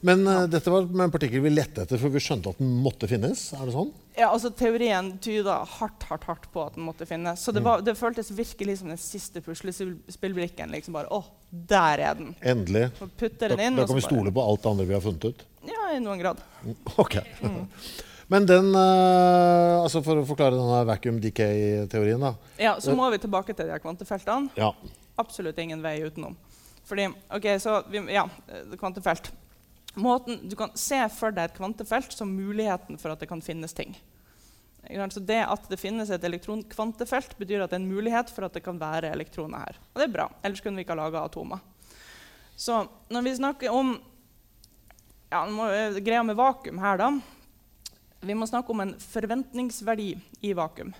Men 0.00 0.26
uh, 0.26 0.44
dette 0.50 0.70
var 0.70 0.86
en 0.86 1.10
partikkel 1.10 1.42
vi 1.42 1.50
lette 1.50 1.82
etter, 1.82 1.98
for 1.98 2.12
vi 2.14 2.20
skjønte 2.22 2.52
at 2.52 2.60
den 2.60 2.70
måtte 2.84 3.08
finnes? 3.10 3.48
Er 3.56 3.66
det 3.66 3.74
sånn? 3.74 3.90
Ja, 4.18 4.28
altså 4.30 4.50
Teorien 4.54 5.12
tyda 5.22 5.60
hardt 5.78 6.06
hardt, 6.10 6.26
hardt 6.28 6.46
på 6.54 6.62
at 6.62 6.76
den 6.78 6.86
måtte 6.86 7.06
finnes. 7.06 7.42
Så 7.42 7.54
det, 7.54 7.62
mm. 7.62 7.68
var, 7.68 7.82
det 7.86 7.94
føltes 7.98 8.30
virkelig 8.34 8.78
som 8.80 8.92
den 8.92 9.00
siste 9.00 9.42
puslespillbrikken. 9.42 10.70
Liksom 10.74 10.94
bare, 10.94 11.10
å, 11.10 11.24
der 11.50 12.02
er 12.02 12.18
den. 12.18 12.34
Endelig. 12.42 12.88
Da, 12.98 13.08
da, 13.46 13.70
kan 13.84 13.96
vi 13.98 14.04
stole 14.06 14.34
på 14.34 14.44
alt 14.44 14.62
det 14.64 14.74
andre 14.74 14.86
vi 14.90 14.96
har 14.98 15.02
funnet 15.02 15.30
ut? 15.30 15.42
Ja, 15.68 15.88
i 15.94 16.02
noen 16.02 16.22
grad. 16.22 16.44
Ok. 16.96 17.18
Mm. 17.42 17.64
Men 18.32 18.44
den, 18.44 18.74
uh, 18.76 19.80
altså 19.80 20.02
for 20.04 20.20
å 20.20 20.26
forklare 20.28 20.58
denne 20.58 20.82
vacuum 20.90 21.18
decay-teorien 21.22 22.20
da. 22.20 22.34
Ja, 22.60 22.74
Så 22.82 22.92
må 22.94 23.08
vi 23.14 23.22
tilbake 23.22 23.56
til 23.56 23.70
de 23.70 23.78
kvantefeltene. 23.80 24.52
Ja. 24.58 24.74
Absolutt 25.18 25.58
ingen 25.58 25.80
vei 25.82 25.96
utenom. 26.04 26.36
Fordi, 26.88 27.08
ok, 27.34 27.46
så 27.60 27.80
vi, 27.88 28.02
ja, 28.12 28.26
kvantefelt. 28.76 29.32
Måten, 29.94 30.40
du 30.48 30.56
kan 30.56 30.74
se 30.78 31.00
for 31.14 31.34
deg 31.34 31.48
et 31.48 31.56
kvantefelt 31.56 32.12
som 32.14 32.30
muligheten 32.30 32.98
for 33.00 33.12
at 33.12 33.22
det 33.22 33.28
kan 33.30 33.42
finnes 33.42 33.74
ting. 33.74 33.96
Så 34.88 35.20
det 35.20 35.40
At 35.42 35.68
det 35.68 35.80
finnes 35.80 36.10
et 36.10 36.24
elektronkvantefelt, 36.24 37.36
betyr 37.38 37.62
at 37.64 37.70
det 37.70 37.76
er 37.80 37.82
en 37.82 37.90
mulighet 37.90 38.30
for 38.30 38.46
at 38.46 38.54
det 38.54 38.62
kan 38.64 38.78
være 38.78 39.10
elektroner 39.12 39.58
her. 39.58 39.80
Og 39.92 40.00
det 40.00 40.08
er 40.08 40.14
bra, 40.14 40.28
ellers 40.42 40.60
kunne 40.60 40.76
vi 40.76 40.86
ikke 40.86 40.94
ha 40.94 41.02
laga 41.02 41.24
atomer. 41.24 41.58
Så 42.56 42.86
når 43.10 43.22
vi 43.22 43.34
snakker 43.36 43.74
om 43.74 43.98
ja, 45.30 45.42
greia 46.00 46.22
med 46.22 46.38
vakuum 46.38 46.78
her, 46.78 46.96
da 46.98 47.10
Vi 48.20 48.34
må 48.34 48.46
snakke 48.46 48.72
om 48.74 48.80
en 48.80 48.96
forventningsverdi 48.98 50.08
i 50.42 50.52
vakuum. 50.52 50.90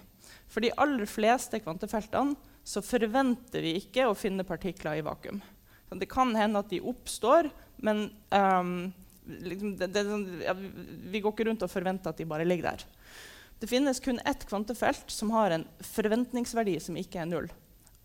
For 0.46 0.62
de 0.62 0.70
aller 0.78 1.06
fleste 1.06 1.58
kvantefeltene 1.58 2.36
så 2.62 2.82
forventer 2.84 3.64
vi 3.64 3.72
ikke 3.80 4.04
å 4.06 4.14
finne 4.14 4.46
partikler 4.46 5.00
i 5.00 5.02
vakuum. 5.02 5.40
Så 5.88 5.98
det 6.00 6.10
kan 6.10 6.34
hende 6.36 6.60
at 6.60 6.70
de 6.70 6.82
oppstår, 6.84 7.48
men 7.84 8.08
um, 8.34 8.90
liksom 9.24 9.76
det, 9.80 9.90
det, 9.94 10.04
sånn, 10.08 10.26
ja, 10.44 10.54
vi 10.54 11.22
går 11.22 11.34
ikke 11.34 11.48
rundt 11.48 11.64
og 11.64 11.72
forventer 11.72 12.12
at 12.12 12.20
de 12.20 12.28
bare 12.28 12.46
ligger 12.48 12.70
der. 12.72 12.84
Det 13.58 13.70
finnes 13.70 14.00
kun 14.00 14.20
ett 14.28 14.44
kvantefelt 14.46 15.10
som 15.10 15.32
har 15.34 15.54
en 15.54 15.64
forventningsverdi 15.82 16.76
som 16.82 16.98
ikke 16.98 17.22
er 17.22 17.30
null. 17.30 17.48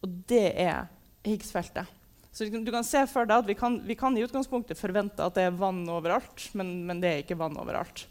Og 0.04 0.16
det 0.30 0.48
er 0.60 0.88
Higgs-feltet. 1.24 1.90
Så 2.34 2.48
du 2.50 2.72
kan 2.74 2.86
se 2.86 3.04
for 3.12 3.30
deg 3.30 3.44
at 3.44 3.50
vi 3.50 3.56
kan, 3.58 3.78
vi 3.86 3.96
kan, 3.96 4.16
i 4.18 4.24
utgangspunktet 4.26 4.80
forvente 4.80 5.22
at 5.22 5.36
det 5.38 5.46
er 5.48 5.58
vann 5.58 5.84
overalt, 5.86 6.48
men, 6.58 6.80
men 6.88 7.04
det 7.04 7.12
er 7.12 7.22
ikke 7.22 7.38
vann 7.38 7.60
overalt. 7.62 8.08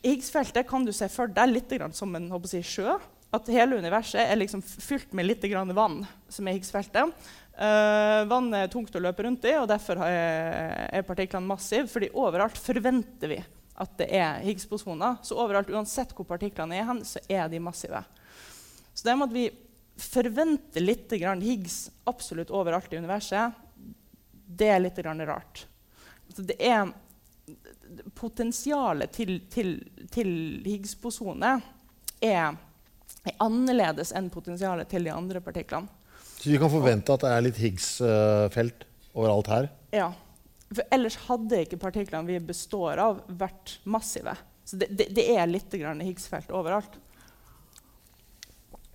Higgs-feltet 0.00 0.64
kan 0.68 0.86
du 0.86 0.94
se 0.96 1.10
for 1.12 1.28
deg 1.28 1.52
litt 1.52 1.74
som 1.92 2.16
en 2.16 2.30
si, 2.48 2.62
sjø. 2.64 2.96
At 3.30 3.46
hele 3.52 3.76
universet 3.78 4.24
er 4.24 4.40
liksom 4.40 4.62
fylt 4.64 5.12
med 5.14 5.28
litt 5.28 5.44
vann, 5.76 6.00
som 6.32 6.48
er 6.48 6.56
Higgs-feltet. 6.56 7.12
Uh, 7.60 8.24
vannet 8.24 8.62
er 8.62 8.70
tungt 8.72 8.94
å 8.96 9.02
løpe 9.04 9.26
rundt 9.26 9.44
i, 9.44 9.52
og 9.60 9.66
derfor 9.68 10.00
er, 10.06 11.02
partiklene 11.04 11.44
massive. 11.44 11.90
fordi 11.92 12.08
overalt 12.16 12.56
forventer 12.56 13.34
vi 13.34 13.40
at 13.80 13.96
det 13.98 14.06
er 14.16 14.40
Higgs-posoner. 14.44 15.18
Så 15.22 15.36
overalt, 15.36 15.68
uansett 15.72 16.14
hvor 16.16 16.28
partiklene 16.28 16.78
er 16.78 16.88
så 17.04 17.20
er 17.28 17.48
de 17.52 17.60
massive. 17.60 18.00
Så 18.94 19.04
det 19.04 19.12
med 19.20 19.28
at 19.28 19.36
vi 19.36 19.44
forventer 20.00 20.84
litt 20.84 21.12
Higgs 21.12 21.90
absolutt 22.08 22.50
overalt 22.50 22.92
i 22.92 23.00
universet, 23.00 23.52
det 24.46 24.68
er 24.72 24.80
litt 24.80 24.98
rart. 25.04 25.66
Så 26.32 26.42
det 26.42 26.56
er 26.58 26.90
Potensialet 28.14 29.10
til, 29.10 29.40
til, 29.50 29.72
til 30.14 30.28
Higgs-bosone 30.62 31.56
er, 32.22 32.52
er, 33.24 33.32
annerledes 33.42 34.12
enn 34.14 34.28
potensialet 34.30 34.86
til 34.92 35.08
de 35.08 35.10
andre 35.10 35.42
partiklene. 35.42 35.90
Så 36.40 36.48
vi 36.48 36.58
kan 36.58 36.72
forvente 36.72 37.12
at 37.12 37.20
det 37.20 37.30
er 37.30 37.44
litt 37.44 37.60
Higgs-felt 37.60 38.86
overalt 39.12 39.50
her? 39.52 39.70
Ja. 39.92 40.08
For 40.70 40.86
ellers 40.94 41.18
hadde 41.26 41.64
ikke 41.66 41.80
partiklene 41.82 42.24
vi 42.30 42.38
består 42.48 43.02
av, 43.02 43.20
vært 43.28 43.76
massive. 43.84 44.32
Så 44.64 44.78
det, 44.80 44.88
det, 44.96 45.10
det 45.16 45.26
er 45.34 45.50
litt 45.50 45.74
Higgs-felt 45.76 46.52
overalt. 46.54 46.96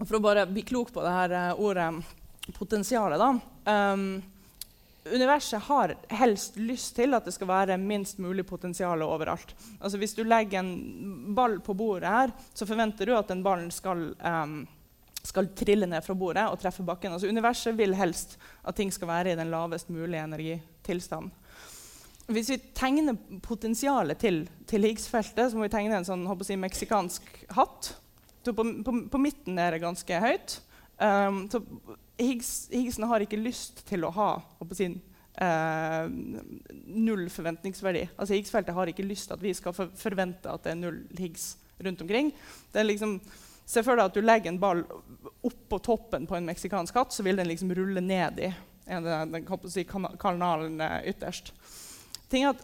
For 0.01 0.17
å 0.17 0.23
bare 0.23 0.47
bli 0.49 0.63
klok 0.65 0.89
på 0.95 1.03
det 1.05 1.11
her 1.13 1.35
uh, 1.35 1.61
ordet 1.61 1.89
potensialet, 2.55 3.21
da. 3.21 3.29
Um, 3.93 4.23
universet 5.05 5.61
har 5.67 5.93
helst 6.17 6.57
lyst 6.57 6.95
til 6.97 7.13
at 7.13 7.27
det 7.27 7.33
skal 7.35 7.49
være 7.49 7.77
minst 7.77 8.17
mulig 8.21 8.45
potensial 8.47 9.03
overalt. 9.05 9.53
Altså 9.79 10.01
Hvis 10.01 10.15
du 10.17 10.23
legger 10.25 10.63
en 10.63 11.35
ball 11.37 11.59
på 11.63 11.77
bordet 11.77 12.09
her, 12.09 12.33
så 12.53 12.67
forventer 12.67 13.05
du 13.05 13.15
at 13.17 13.29
den 13.29 13.43
ballen 13.45 13.69
skal, 13.71 14.09
um, 14.17 14.63
skal 15.25 15.49
trille 15.57 15.87
ned 15.89 16.03
fra 16.05 16.15
bordet 16.17 16.45
og 16.49 16.59
treffe 16.61 16.85
bakken. 16.85 17.15
Altså 17.15 17.29
Universet 17.31 17.77
vil 17.77 17.95
helst 17.97 18.37
at 18.63 18.77
ting 18.77 18.93
skal 18.93 19.09
være 19.09 19.33
i 19.33 19.39
den 19.39 19.51
lavest 19.53 19.89
mulige 19.93 20.23
energitilstanden. 20.23 21.33
Hvis 22.25 22.49
vi 22.49 22.57
tegner 22.73 23.17
potensialet 23.45 24.17
til, 24.17 24.39
til 24.65 24.87
Higgs-feltet, 24.87 25.51
så 25.51 25.57
må 25.57 25.67
vi 25.67 25.73
tegne 25.75 25.99
en 25.99 26.07
sånn, 26.07 26.25
si, 26.41 26.57
meksikansk 26.57 27.27
hatt. 27.53 27.91
På, 28.45 28.63
på, 28.63 28.93
på, 29.13 29.21
midten 29.21 29.59
er 29.61 29.75
det 29.75 29.83
ganske 29.83 30.21
høyt. 30.23 30.55
Um, 30.97 31.43
så 31.53 31.61
Higgs, 32.17 32.49
Higgsen 32.73 33.05
har 33.09 33.21
ikke 33.21 33.37
lyst 33.37 33.83
til 33.89 34.07
å 34.07 34.13
ha 34.15 34.29
sin, 34.73 34.97
uh, 35.37 36.09
null 36.09 37.27
forventningsverdi. 37.29 38.07
Altså 38.15 38.37
Higgs-feltet 38.37 38.73
har 38.77 38.89
ikke 38.89 39.05
lyst 39.05 39.29
til 39.29 39.37
at 39.37 39.45
vi 39.45 39.53
skal 39.57 39.75
forvente 39.75 40.49
at 40.49 40.65
det 40.65 40.73
er 40.73 40.81
null 40.81 41.01
Higgs 41.19 41.51
rundt 41.85 42.01
omkring. 42.01 42.31
Det 42.73 42.81
er 42.81 42.89
liksom, 42.89 43.19
Se 43.65 43.81
for 43.83 43.97
deg 43.97 44.11
at 44.11 44.17
du 44.17 44.21
legger 44.21 44.51
en 44.51 44.61
ball 44.61 44.83
oppå 45.45 45.79
toppen 45.81 46.27
på 46.29 46.37
en 46.37 46.45
meksikansk 46.45 46.95
hatt, 46.95 47.13
så 47.13 47.25
vil 47.25 47.39
den 47.41 47.49
liksom 47.49 47.73
rulle 47.75 48.01
ned 48.01 48.39
i 48.45 48.53
den, 48.85 49.47
si, 49.69 49.83
kanalen 49.85 50.81
ytterst. 51.05 51.53
Ting 52.29 52.45
at 52.45 52.61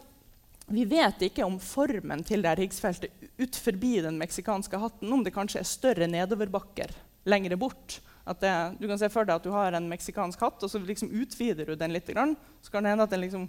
vi 0.72 0.84
vet 0.88 1.24
ikke 1.26 1.44
om 1.44 1.58
formen 1.60 2.22
til 2.24 2.44
det 2.44 2.54
Higgs-feltet 2.60 3.10
ut 3.42 3.58
forbi 3.58 3.96
den 4.04 4.18
meksikanske 4.20 4.78
hatten, 4.78 5.10
om 5.12 5.24
det 5.26 5.34
kanskje 5.34 5.60
er 5.60 5.68
større 5.68 6.06
nedoverbakker 6.10 6.94
lengre 7.28 7.58
bort. 7.58 7.98
Det, 8.38 8.52
du 8.78 8.86
kan 8.86 8.98
se 8.98 9.10
for 9.10 9.26
deg 9.26 9.40
at 9.40 9.46
du 9.46 9.50
har 9.54 9.74
en 9.74 9.90
meksikansk 9.90 10.40
hatt, 10.46 10.62
og 10.62 10.70
så 10.70 10.78
liksom 10.78 11.10
utvider 11.10 11.66
du 11.66 11.74
den 11.76 11.94
litt. 11.94 12.08
Så 12.08 12.70
kan 12.70 12.86
det 12.86 12.94
hende 12.94 13.06
at 13.06 13.14
den 13.14 13.24
liksom 13.24 13.48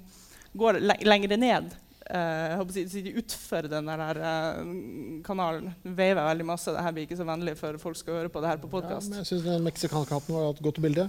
går 0.57 0.81
lengre 1.05 1.37
ned 1.37 1.73
uh, 2.09 3.15
utfor 3.17 3.69
den 3.71 3.91
der 3.91 4.19
uh, 4.19 4.63
kanalen. 5.25 5.69
Veiver 5.83 6.23
veldig 6.25 6.47
masse. 6.47 6.73
Dette 6.73 6.95
blir 6.95 7.07
ikke 7.07 7.19
så 7.19 7.27
vennlig 7.27 7.55
for 7.59 7.77
folk 7.81 7.99
skal 7.99 8.21
høre 8.21 8.33
på 8.33 8.41
det 8.43 8.51
her 8.51 8.63
på 8.63 8.71
podkast. 8.71 9.13
Ja, 9.13 9.21
jeg 9.21 9.31
syns 9.31 9.45
den 9.47 9.63
meksikanske 9.67 10.17
hatten 10.17 10.35
var 10.35 10.51
et 10.51 10.65
godt 10.65 10.81
bilde. 10.83 11.07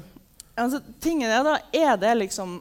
Altså, 0.54 0.78
tingen 1.02 1.32
er 1.34 1.42
da, 1.46 1.58
er 1.74 1.98
det 1.98 2.14
liksom 2.20 2.60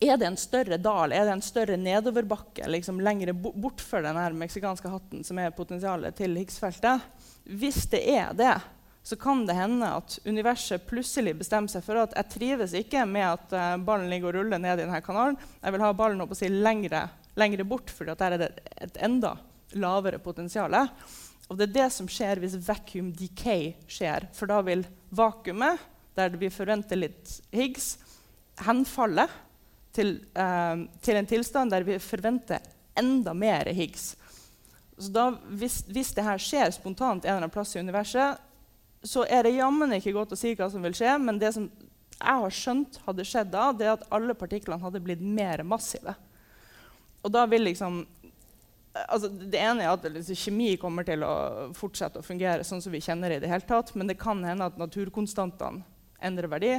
er 0.00 0.16
det 0.16 0.30
en 0.30 0.36
større 0.40 0.78
dal, 0.80 1.12
er 1.12 1.26
det 1.28 1.32
en 1.34 1.42
større 1.44 1.76
nedoverbakke 1.76 2.64
liksom 2.72 3.02
lenger 3.04 3.34
bortfor 3.36 4.00
den 4.00 4.38
meksikanske 4.40 4.88
hatten, 4.88 5.24
som 5.28 5.38
er 5.38 5.52
potensialet 5.52 6.16
til 6.16 6.38
Higgs-feltet? 6.40 7.04
Hvis 7.44 7.82
det 7.92 8.00
er 8.08 8.32
det, 8.36 8.54
så 9.10 9.16
kan 9.16 9.46
det 9.46 9.56
hende 9.58 9.88
at 9.90 10.18
universet 10.24 10.84
plutselig 10.86 11.32
bestemmer 11.40 11.72
seg 11.72 11.82
for 11.82 11.98
at 11.98 12.12
jeg 12.14 12.30
trives 12.30 12.74
ikke 12.78 13.02
med 13.10 13.24
at 13.26 13.54
uh, 13.56 13.72
ballen 13.82 14.06
ligger 14.06 14.28
og 14.30 14.36
ruller 14.36 14.60
ned 14.62 14.76
i 14.78 14.84
denne 14.84 15.00
kanalen. 15.02 15.38
Jeg 15.58 15.74
vil 15.74 15.82
ha 15.82 15.88
ballen 15.98 16.22
å 16.22 16.28
si, 16.38 16.46
lengre, 16.46 17.00
lengre, 17.34 17.64
bort, 17.66 17.90
for 17.90 18.06
der 18.06 18.36
er 18.36 18.38
det 18.38 18.48
et 18.78 19.00
enda 19.02 19.32
lavere 19.74 20.20
potensial. 20.22 20.76
Og 21.50 21.58
det 21.58 21.66
er 21.66 21.72
det 21.74 21.86
som 21.90 22.06
skjer 22.06 22.38
hvis 22.38 22.54
vacuum 22.62 23.08
decay 23.18 23.72
skjer. 23.90 24.28
For 24.36 24.46
da 24.46 24.60
vil 24.68 24.84
vakuumet, 25.10 25.82
der 26.14 26.36
vi 26.38 26.50
forventer 26.54 27.00
litt 27.00 27.32
Higgs, 27.50 27.96
henfalle 28.62 29.24
til, 29.90 30.20
eh, 30.38 30.84
til, 31.02 31.18
en 31.18 31.30
tilstand 31.32 31.74
der 31.74 31.82
vi 31.88 31.98
forventer 31.98 32.62
enda 32.94 33.34
mer 33.34 33.72
Higgs. 33.74 34.12
Så 35.00 35.10
da, 35.10 35.26
hvis, 35.58 35.80
hvis 35.90 36.14
det 36.14 36.28
her 36.28 36.38
skjer 36.38 36.70
spontant 36.78 37.24
en 37.24 37.32
eller 37.32 37.42
annen 37.42 37.54
plass 37.58 37.74
i 37.74 37.82
universet, 37.82 38.38
så 39.02 39.24
er 39.24 39.46
det 39.46 39.56
jammen 39.56 39.94
ikke 39.96 40.12
godt 40.16 40.34
å 40.34 40.38
si 40.38 40.52
hva 40.56 40.68
som 40.72 40.84
vil 40.84 40.96
skje, 40.96 41.14
men 41.22 41.38
det 41.40 41.54
som 41.56 41.70
jeg 42.20 42.42
har 42.42 42.52
skjønt 42.52 42.98
hadde 43.06 43.24
skjedd 43.24 43.52
da, 43.52 43.70
det 43.72 43.86
er 43.86 43.94
at 43.94 44.08
alle 44.12 44.36
partiklene 44.36 44.82
hadde 44.82 45.00
blitt 45.04 45.22
mer 45.24 45.62
massive. 45.64 46.14
Og 47.24 47.32
da 47.32 47.46
vil 47.48 47.64
liksom 47.68 48.02
altså, 48.92 49.28
det 49.28 49.60
ene 49.60 49.84
er 49.84 49.94
at 49.94 50.04
liksom, 50.04 50.38
kjemi 50.38 50.74
kommer 50.80 51.06
til 51.06 51.24
å 51.24 51.32
fortsette 51.76 52.20
å 52.20 52.26
fungere 52.26 52.66
sånn 52.66 52.82
som 52.84 52.92
vi 52.92 53.02
kjenner 53.04 53.32
det 53.32 53.40
i 53.40 53.44
det 53.44 53.52
hele 53.52 53.68
tatt, 53.68 53.94
men 53.96 54.10
det 54.10 54.18
kan 54.20 54.42
hende 54.44 54.68
at 54.68 54.80
naturkonstantene 54.80 55.84
endrer 56.20 56.50
verdi. 56.52 56.74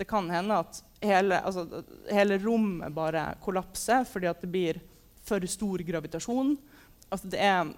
Det 0.00 0.06
kan 0.08 0.30
hende 0.32 0.58
at 0.64 0.80
hele, 1.04 1.38
altså, 1.44 1.84
hele 2.10 2.40
rommet 2.40 2.94
bare 2.96 3.28
kollapser 3.44 4.06
fordi 4.08 4.32
det 4.40 4.50
blir 4.50 4.80
for 5.26 5.44
stor 5.46 5.82
gravitasjon. 5.86 6.56
Altså, 7.10 7.30
det, 7.30 7.42
er, 7.42 7.70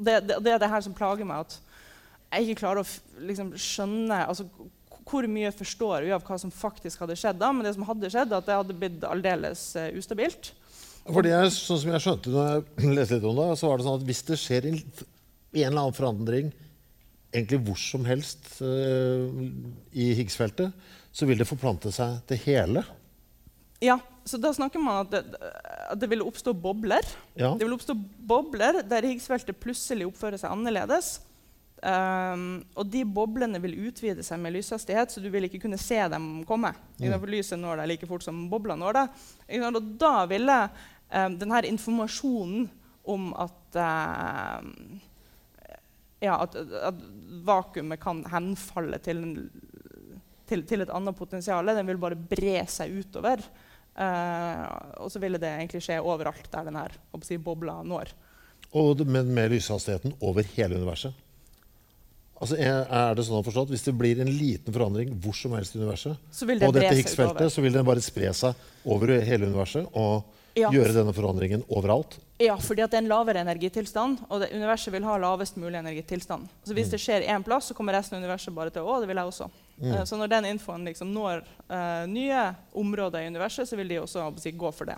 det, 0.00 0.20
det, 0.26 0.40
det, 0.40 0.52
er 0.52 0.60
det 0.60 0.72
her 0.72 0.84
som 0.84 0.96
plager 0.96 1.28
meg, 1.28 1.46
at 1.46 1.69
jeg 2.30 2.46
ikke 2.46 2.62
klarer 2.62 2.84
å 2.84 3.26
liksom, 3.26 3.52
skjønne 3.58 4.22
altså, 4.28 4.46
hvor 5.10 5.26
mye 5.30 5.50
forstår 5.54 6.06
vi 6.06 6.14
av 6.14 6.22
hva 6.26 6.38
som 6.38 6.52
faktisk 6.54 7.02
hadde 7.02 7.18
skjedd 7.18 7.40
da, 7.40 7.50
men 7.52 7.66
det 7.66 7.74
som 7.74 7.86
hadde 7.88 8.10
skjedd, 8.12 8.34
at 8.36 8.46
det 8.46 8.58
hadde 8.60 8.76
blitt 8.78 9.06
aldeles 9.06 9.64
uh, 9.78 9.88
ustabilt. 9.98 10.52
Fordi 11.08 11.32
jeg, 11.32 11.52
sånn 11.56 11.80
som 11.82 11.94
jeg 11.94 12.04
skjønte 12.04 12.34
når 12.34 12.50
jeg 12.50 12.94
leste 12.98 13.18
litt 13.18 13.30
om 13.30 13.40
det, 13.40 13.48
så 13.58 13.70
var 13.70 13.80
det 13.80 13.88
sånn 13.88 13.98
at 13.98 14.06
hvis 14.10 14.22
det 14.28 14.38
skjer 14.38 14.68
en, 14.70 14.78
en 14.84 15.64
eller 15.64 15.82
annen 15.82 15.96
forandring 15.96 16.52
egentlig 17.30 17.60
hvor 17.66 17.78
som 17.78 18.06
helst 18.06 18.56
uh, 18.62 19.26
i 19.94 20.12
Higgs-feltet, 20.18 20.74
så 21.10 21.26
vil 21.26 21.38
det 21.38 21.48
forplante 21.48 21.90
seg 21.94 22.20
til 22.30 22.42
hele. 22.46 22.84
Ja, 23.82 23.96
så 24.28 24.38
da 24.38 24.52
snakker 24.54 24.82
man 24.82 25.06
at 25.06 25.14
det, 25.14 25.22
at 25.90 25.98
det 25.98 26.10
vil 26.10 26.22
oppstå 26.22 26.52
bobler. 26.54 27.06
Ja. 27.38 27.54
Det 27.58 27.66
vil 27.66 27.74
oppstå 27.74 27.96
bobler 28.28 28.82
der 28.86 29.06
Higgs-feltet 29.08 29.58
plutselig 29.62 30.06
oppfører 30.10 30.38
seg 30.42 30.52
annerledes. 30.52 31.16
Um, 31.80 32.60
og 32.76 32.90
de 32.92 33.06
boblene 33.08 33.56
vil 33.62 33.78
utvide 33.88 34.20
seg 34.24 34.40
med 34.42 34.52
lyshastighet, 34.52 35.12
så 35.12 35.22
du 35.22 35.30
vil 35.32 35.46
ikke 35.48 35.62
kunne 35.62 35.80
se 35.80 35.96
dem 36.12 36.42
komme. 36.48 36.74
Mm. 36.98 37.14
For 37.14 37.30
lyset 37.32 37.60
når 37.60 37.80
deg 37.80 37.92
like 37.94 38.08
fort 38.10 38.26
som 38.26 38.42
boblene 38.52 38.82
når 38.82 38.98
deg. 38.98 39.22
Og 39.64 39.78
da 40.00 40.14
ville 40.28 40.58
um, 40.68 41.38
denne 41.40 41.62
informasjonen 41.70 42.68
om 43.10 43.30
at, 43.40 43.78
uh, 43.80 44.60
ja, 46.20 46.36
at, 46.36 46.58
at 46.90 47.00
vakuumet 47.48 48.02
kan 48.02 48.22
henfalle 48.28 49.00
til, 49.00 49.24
til, 50.50 50.66
til, 50.68 50.84
et 50.84 50.92
annet 50.92 51.16
potensial, 51.16 51.72
den 51.72 51.88
vil 51.88 52.02
bare 52.02 52.18
bre 52.20 52.60
seg 52.68 52.92
utover. 53.00 53.40
Uh, 53.96 54.68
og 55.00 55.08
så 55.12 55.20
ville 55.22 55.40
det 55.40 55.48
egentlig 55.48 55.80
skje 55.84 55.96
overalt 56.04 56.52
der 56.52 56.68
denne 56.68 56.84
si, 57.24 57.40
bobla 57.40 57.80
når. 57.88 58.12
Og, 58.76 59.00
men 59.08 59.32
med 59.34 59.50
lyshastigheten 59.56 60.12
over 60.20 60.46
hele 60.54 60.76
universet? 60.76 61.16
Altså, 62.40 62.56
er 62.56 63.14
det 63.16 63.24
sånn 63.26 63.42
å 63.42 63.44
forstå 63.44 63.66
at 63.66 63.72
Hvis 63.74 63.82
det 63.84 63.92
blir 64.00 64.20
en 64.22 64.30
liten 64.32 64.72
forandring 64.72 65.12
hvor 65.20 65.36
som 65.36 65.52
helst 65.58 65.74
i 65.76 65.80
universet, 65.82 66.16
på 66.40 66.72
dette 66.72 66.94
Higgs-feltet, 66.96 67.52
så 67.52 67.64
vil 67.64 67.74
den 67.76 67.84
bare 67.84 68.00
spre 68.04 68.32
seg 68.36 68.88
over 68.88 69.12
hele 69.20 69.50
universet 69.50 69.90
og 69.92 70.24
ja. 70.56 70.70
gjøre 70.72 70.94
denne 70.96 71.12
forandringen 71.14 71.64
overalt? 71.68 72.16
Ja, 72.40 72.56
fordi 72.56 72.86
det 72.86 72.96
er 72.96 73.02
en 73.02 73.10
lavere 73.10 73.42
energitilstand, 73.44 74.22
og 74.32 74.40
det, 74.40 74.48
universet 74.56 74.94
vil 74.94 75.04
ha 75.04 75.18
lavest 75.20 75.58
mulig 75.60 75.76
energitilstand. 75.82 76.48
Så 76.64 76.72
hvis 76.72 76.88
mm. 76.88 76.94
det 76.94 77.00
skjer 77.02 77.26
én 77.34 77.44
plass, 77.44 77.68
så 77.68 77.76
kommer 77.76 77.98
resten 77.98 78.16
av 78.16 78.24
universet 78.24 78.56
bare 78.56 78.72
til 78.72 78.88
å 78.88 78.96
det 79.02 79.10
vil 79.10 79.20
jeg 79.20 79.32
også. 79.34 79.50
Mm. 79.76 79.90
Uh, 79.92 80.02
så 80.08 80.16
når 80.16 80.32
den 80.32 80.48
infoen 80.54 80.88
liksom 80.88 81.12
når 81.12 81.44
uh, 81.68 82.06
nye 82.08 82.46
områder 82.72 83.26
i 83.26 83.32
universet, 83.34 83.68
så 83.68 83.76
vil 83.76 83.92
de 83.92 84.00
også 84.00 84.30
si, 84.40 84.54
gå 84.56 84.72
for 84.72 84.88
det. 84.88 84.96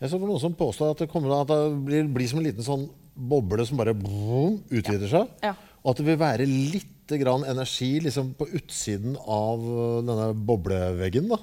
Jeg 0.00 0.08
så 0.08 0.16
for 0.16 0.24
noen 0.24 0.40
som 0.40 0.56
påstår 0.56 0.94
at 0.94 1.04
det, 1.04 1.10
kommer, 1.12 1.36
at 1.42 1.52
det 1.52 1.60
blir, 1.84 2.08
blir, 2.08 2.30
som 2.30 2.40
en 2.40 2.48
liten 2.48 2.64
sånn 2.64 2.88
boble 3.20 3.66
som 3.68 3.76
bare 3.76 3.92
boom, 3.92 4.62
utvider 4.72 5.04
ja. 5.04 5.18
seg. 5.18 5.34
Ja. 5.44 5.54
Og 5.80 5.92
at 5.92 6.00
det 6.00 6.08
vil 6.10 6.20
være 6.20 6.48
litt 6.48 6.96
energi 7.10 7.96
liksom, 8.04 8.34
på 8.38 8.46
utsiden 8.54 9.16
av 9.18 9.64
øh, 9.64 9.96
denne 10.06 10.28
bobleveggen. 10.34 11.26
da. 11.32 11.40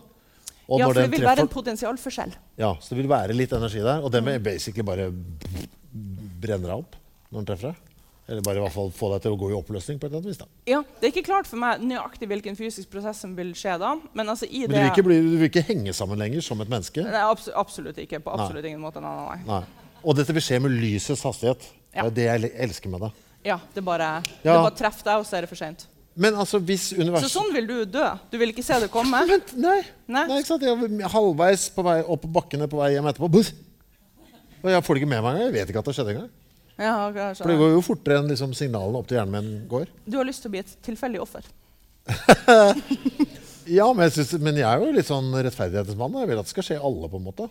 Og 0.67 0.79
ja, 0.79 0.87
for 0.87 0.95
det 0.95 1.09
vil 1.11 1.21
treffer, 1.21 1.27
være 1.27 1.43
en 1.43 1.51
potensialforskjell. 1.51 2.37
Ja, 2.59 2.69
så 2.79 2.93
det 2.93 3.01
vil 3.01 3.09
være 3.11 3.35
litt 3.35 3.51
energi 3.55 3.81
der. 3.83 4.03
Og 4.03 4.11
den 4.11 4.25
vil 4.27 4.39
basically 4.43 4.85
bare 4.87 5.09
brenne 6.41 6.67
deg 6.67 6.75
opp 6.75 6.95
når 7.31 7.39
den 7.39 7.49
treffer 7.51 7.73
deg. 7.73 7.83
Eller 8.27 8.43
bare 8.43 8.59
i 8.59 8.63
hvert 8.65 8.75
fall 8.75 8.89
få 8.91 9.09
deg 9.13 9.21
til 9.23 9.35
å 9.37 9.39
gå 9.39 9.49
i 9.53 9.55
oppløsning. 9.55 9.99
på 9.99 10.07
et 10.07 10.11
eller 10.11 10.19
annet 10.19 10.31
vis. 10.33 10.39
da. 10.41 10.47
Ja, 10.67 10.81
Det 10.99 11.07
er 11.07 11.13
ikke 11.13 11.27
klart 11.29 11.47
for 11.47 11.59
meg 11.63 11.79
nøyaktig 11.79 12.27
hvilken 12.27 12.57
fysisk 12.59 12.91
prosess 12.91 13.21
som 13.23 13.35
vil 13.37 13.53
skje 13.55 13.77
da. 13.79 13.93
Men, 14.13 14.27
altså 14.27 14.49
i 14.49 14.65
men 14.65 14.75
du, 14.75 14.79
vil 14.81 14.91
ikke 14.91 15.07
bli, 15.07 15.19
du 15.23 15.37
vil 15.39 15.51
ikke 15.51 15.63
henge 15.69 15.95
sammen 15.95 16.19
lenger 16.19 16.43
som 16.43 16.59
et 16.63 16.71
menneske? 16.71 17.05
Nei, 17.07 17.23
abs 17.23 17.47
absolutt 17.55 17.99
ikke. 18.03 18.19
På 18.23 18.35
absolutt 18.35 18.65
nei. 18.65 18.73
ingen 18.73 18.83
måte. 18.83 19.03
Nei, 19.03 19.39
nei. 19.47 19.61
Og 20.03 20.19
dette 20.19 20.35
vil 20.35 20.43
skje 20.43 20.59
med 20.63 20.75
lysets 20.75 21.23
hastighet. 21.23 21.69
Ja. 21.95 22.09
Det 22.11 22.27
er 22.27 22.43
det 22.43 22.51
jeg 22.51 22.67
elsker 22.67 22.91
med 22.91 23.07
det. 23.07 23.13
Ja, 23.47 23.61
det 23.73 23.83
bare, 23.85 24.17
ja. 24.43 24.51
det 24.51 24.57
bare 24.57 24.75
treffer 24.75 25.07
deg, 25.07 25.21
og 25.21 25.27
så 25.27 25.37
er 25.37 25.45
det 25.45 25.51
for 25.51 25.59
seint. 25.59 25.85
Men 26.17 26.35
altså, 26.41 26.57
hvis 26.59 26.89
universet... 26.97 27.29
Så 27.29 27.39
sånn 27.39 27.53
vil 27.53 27.67
du 27.69 27.75
dø? 27.93 28.07
Du 28.31 28.39
vil 28.41 28.49
ikke 28.49 28.65
se 28.65 28.79
det 28.81 28.89
komme? 28.91 29.21
Men, 29.29 29.43
nei. 29.61 29.77
nei. 30.09 30.23
nei? 30.31 30.39
Jeg 30.41 30.73
er 30.73 31.13
halvveis 31.13 31.67
på 31.75 31.85
vei 31.85 31.99
opp 32.01 32.23
på 32.25 32.31
bakkene 32.39 32.67
på 32.71 32.79
vei 32.81 32.95
hjem 32.95 33.07
etterpå. 33.11 33.43
Og 34.63 34.71
jeg 34.73 34.83
får 34.83 34.97
det 34.97 35.03
ikke 35.03 35.11
med 35.13 35.21
meg 35.21 35.29
engang. 35.35 35.45
Jeg 35.45 35.55
vet 35.59 35.71
ikke 35.71 35.83
at 35.83 35.91
det 35.91 35.95
skjedde 35.99 36.15
engang. 36.15 36.31
Ja, 36.77 36.95
okay, 37.07 37.37
For 37.37 37.49
det 37.49 37.57
går 37.57 37.71
jo 37.73 37.85
fortere 37.85 38.21
enn 38.21 38.27
liksom, 38.29 38.51
signalene 38.57 38.99
opp 38.99 39.07
til 39.09 39.17
hjernen 39.17 39.33
min 39.37 39.61
går. 39.69 39.87
Du 40.05 40.19
har 40.19 40.27
lyst 40.27 40.43
til 40.43 40.51
å 40.51 40.53
bli 40.53 40.61
et 40.61 40.73
tilfeldig 40.85 41.21
offer? 41.23 41.45
ja, 43.77 43.87
men 43.93 44.03
jeg, 44.05 44.13
synes, 44.17 44.35
men 44.41 44.59
jeg, 44.59 44.67
er 44.67 44.83
jo 44.83 44.91
litt 44.93 45.09
sånn 45.09 45.31
rettferdighetsmann. 45.33 46.19
Jeg 46.21 46.31
vil 46.31 46.41
at 46.41 46.49
det 46.49 46.53
skal 46.53 46.67
skje 46.67 46.81
alle, 46.89 47.09
på 47.09 47.21
en 47.21 47.25
måte. 47.29 47.49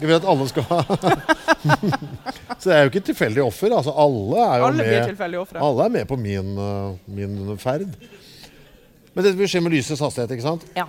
Jeg 0.00 0.08
vil 0.08 0.16
at 0.16 0.26
alle 0.26 0.46
skal 0.50 0.66
ha 0.68 0.78
Så 2.60 2.70
det 2.70 2.74
er 2.74 2.82
jo 2.84 2.90
ikke 2.90 3.04
tilfeldig 3.08 3.42
offer. 3.44 3.72
Altså, 3.76 3.92
alle 3.92 4.40
er 4.42 4.58
jo 4.60 4.66
alle 4.68 4.86
med, 4.88 5.22
alle 5.60 5.84
er 5.84 5.92
med 5.94 6.08
på 6.08 6.16
min, 6.20 6.54
uh, 6.58 6.96
min 7.12 7.58
ferd. 7.60 7.92
Men 9.14 9.26
dette 9.26 9.38
vil 9.38 9.50
skje 9.50 9.62
med 9.64 9.74
lysets 9.74 10.02
hastighet, 10.02 10.32
ikke 10.34 10.46
sant? 10.46 10.64
Ja. 10.76 10.86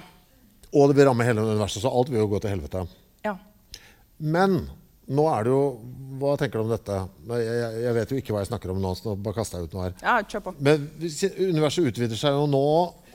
Og 0.75 0.89
det 0.89 0.97
vil 0.97 1.07
ramme 1.09 1.27
hele 1.27 1.43
universet, 1.45 1.83
så 1.83 1.91
alt 1.91 2.09
vil 2.11 2.23
jo 2.23 2.29
gå 2.31 2.41
til 2.43 2.55
helvete. 2.55 2.85
Ja. 3.25 3.35
Men 4.17 4.65
nå 5.05 5.25
er 5.29 5.45
det 5.45 5.51
jo 5.53 5.63
Hva 6.17 6.31
tenker 6.39 6.57
du 6.57 6.65
om 6.65 6.71
dette? 6.71 6.95
Jeg, 7.29 7.57
jeg, 7.83 7.93
vet 7.97 8.11
jo 8.11 8.19
ikke 8.21 8.33
hva 8.33 8.41
jeg 8.41 8.49
snakker 8.49 8.71
om 8.73 8.79
nå. 8.81 8.93
så 8.97 9.13
bare 9.19 9.37
kaster 9.37 9.59
jeg 9.59 9.67
ut 9.67 9.75
noe 9.75 9.87
her. 9.89 9.97
Ja, 10.01 10.15
kjør 10.23 10.45
på. 10.47 10.53
Men 10.63 10.87
universet 10.95 11.89
utvider 11.91 12.19
seg 12.19 12.37
jo 12.37 12.45
nå 12.49 12.67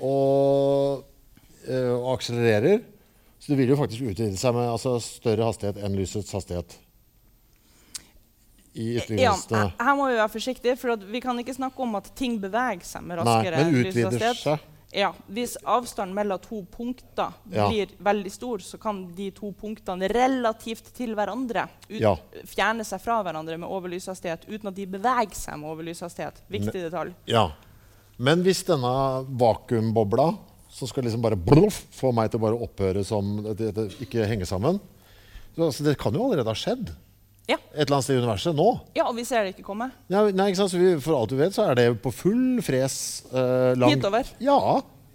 og, 0.05 1.07
øh, 1.65 1.95
og 1.97 2.11
akselererer. 2.19 2.85
Så 3.41 3.53
det 3.53 3.59
vil 3.59 3.73
jo 3.73 3.79
faktisk 3.81 4.05
utvide 4.05 4.37
seg 4.37 4.55
med 4.57 4.69
altså, 4.69 4.99
større 5.01 5.49
hastighet 5.49 5.81
enn 5.81 5.97
lysets 5.97 6.33
hastighet. 6.37 6.77
I. 8.73 9.01
Ja, 9.19 9.33
her 9.81 9.95
må 9.99 10.05
vi 10.07 10.15
være 10.15 10.31
forsiktige, 10.31 10.77
for 10.79 11.01
vi 11.11 11.19
kan 11.25 11.39
ikke 11.43 11.57
snakke 11.57 11.83
om 11.83 11.97
at 11.99 12.13
ting 12.15 12.37
beveger 12.39 12.85
seg 12.87 13.03
med 13.03 13.19
raskere 13.19 13.65
Nei, 13.65 13.65
men 13.73 13.89
utvider 13.89 14.37
seg. 14.39 14.69
Ja, 14.95 15.13
Hvis 15.31 15.55
avstanden 15.63 16.15
mellom 16.15 16.39
to 16.43 16.61
punkter 16.71 17.35
ja. 17.51 17.69
blir 17.69 17.91
veldig 18.03 18.31
stor, 18.33 18.63
så 18.63 18.79
kan 18.79 19.05
de 19.15 19.29
to 19.35 19.53
punktene 19.55 20.09
relativt 20.11 20.91
til 20.97 21.15
hverandre 21.19 21.69
ut, 21.89 22.01
ja. 22.01 22.17
fjerne 22.51 22.87
seg 22.87 23.03
fra 23.03 23.21
hverandre 23.27 23.59
med 23.59 23.71
overlyshastighet 23.71 24.49
uten 24.51 24.73
at 24.73 24.79
de 24.79 24.87
beveger 24.91 25.39
seg 25.39 25.61
med 25.63 25.71
overlyshastighet. 25.71 26.43
Viktig 26.51 26.87
detalj. 26.89 27.15
Ja. 27.31 27.49
Men 28.19 28.43
hvis 28.45 28.65
denne 28.67 28.91
vakuumbobla 29.41 30.27
som 30.71 30.89
skal 30.89 31.07
liksom 31.07 31.23
bare 31.25 31.39
bluff, 31.39 31.83
få 31.95 32.13
meg 32.17 32.31
til 32.31 32.41
å 32.41 32.45
bare 32.47 32.59
opphøre 32.67 33.05
som 33.07 33.39
det, 33.59 33.73
det, 33.77 33.87
ikke 34.07 34.29
henge 34.31 34.49
sammen. 34.49 34.79
Så, 35.55 35.67
altså, 35.67 35.87
det 35.87 35.97
kan 36.01 36.15
jo 36.15 36.29
allerede 36.29 36.51
ha 36.51 36.59
skjedd. 36.59 36.93
Ja. 37.51 37.59
Et 37.75 37.83
eller 37.83 37.97
annet 37.97 38.07
sted 38.07 38.19
i 38.19 38.23
universet 38.23 38.55
nå. 38.55 38.69
Ja, 38.95 39.09
og 39.09 39.17
vi 39.19 39.27
ser 39.27 39.45
det 39.45 39.57
ikke 39.57 39.67
komme. 39.67 39.91
Ja, 40.13 40.23
nei, 40.31 40.51
ikke 40.53 40.63
sant? 40.63 40.77
Vi, 40.79 40.95
for 41.03 41.19
alt 41.19 41.33
du 41.33 41.39
vet, 41.41 41.57
så 41.57 41.67
er 41.67 41.79
det 41.79 41.87
på 42.05 42.13
full 42.15 42.61
fres 42.63 42.97
eh, 43.33 43.73
langt 43.79 43.99
Hitover. 43.99 44.31
Ja. 44.43 44.59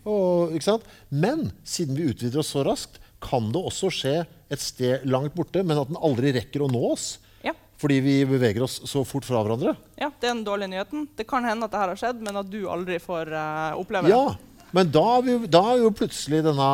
Og, 0.05 0.55
ikke 0.55 0.67
sant? 0.67 0.89
Men 1.09 1.47
siden 1.65 1.97
vi 1.97 2.09
utvider 2.11 2.43
oss 2.43 2.51
så 2.53 2.65
raskt, 2.67 2.99
kan 3.23 3.47
det 3.53 3.61
også 3.71 3.89
skje 3.93 4.17
et 4.51 4.61
sted 4.61 5.05
langt 5.09 5.33
borte, 5.37 5.63
men 5.65 5.79
at 5.79 5.89
den 5.89 6.01
aldri 6.03 6.33
rekker 6.35 6.65
å 6.65 6.69
nå 6.69 6.81
oss. 6.91 7.15
Ja. 7.45 7.55
Fordi 7.81 8.01
vi 8.03 8.17
beveger 8.27 8.65
oss 8.67 8.81
så 8.89 9.05
fort 9.07 9.25
fra 9.25 9.39
hverandre. 9.41 9.73
Ja, 9.97 10.11
Det 10.11 10.27
er 10.27 10.35
den 10.35 10.43
dårlige 10.45 10.73
nyheten. 10.75 11.07
Det 11.15 11.25
kan 11.29 11.47
hende 11.47 11.65
at 11.65 11.73
det 11.73 11.81
her 11.81 11.93
har 11.93 12.03
skjedd, 12.03 12.21
men 12.25 12.43
at 12.43 12.51
du 12.51 12.59
aldri 12.71 12.99
får 13.01 13.31
uh, 13.31 13.79
oppleve 13.79 14.11
det. 14.11 14.13
Ja. 14.13 14.35
Men 14.75 14.89
da, 14.91 15.05
da, 15.47 15.61
er 15.71 15.83
jo 15.85 15.91
plutselig 15.95 16.41
denne 16.43 16.65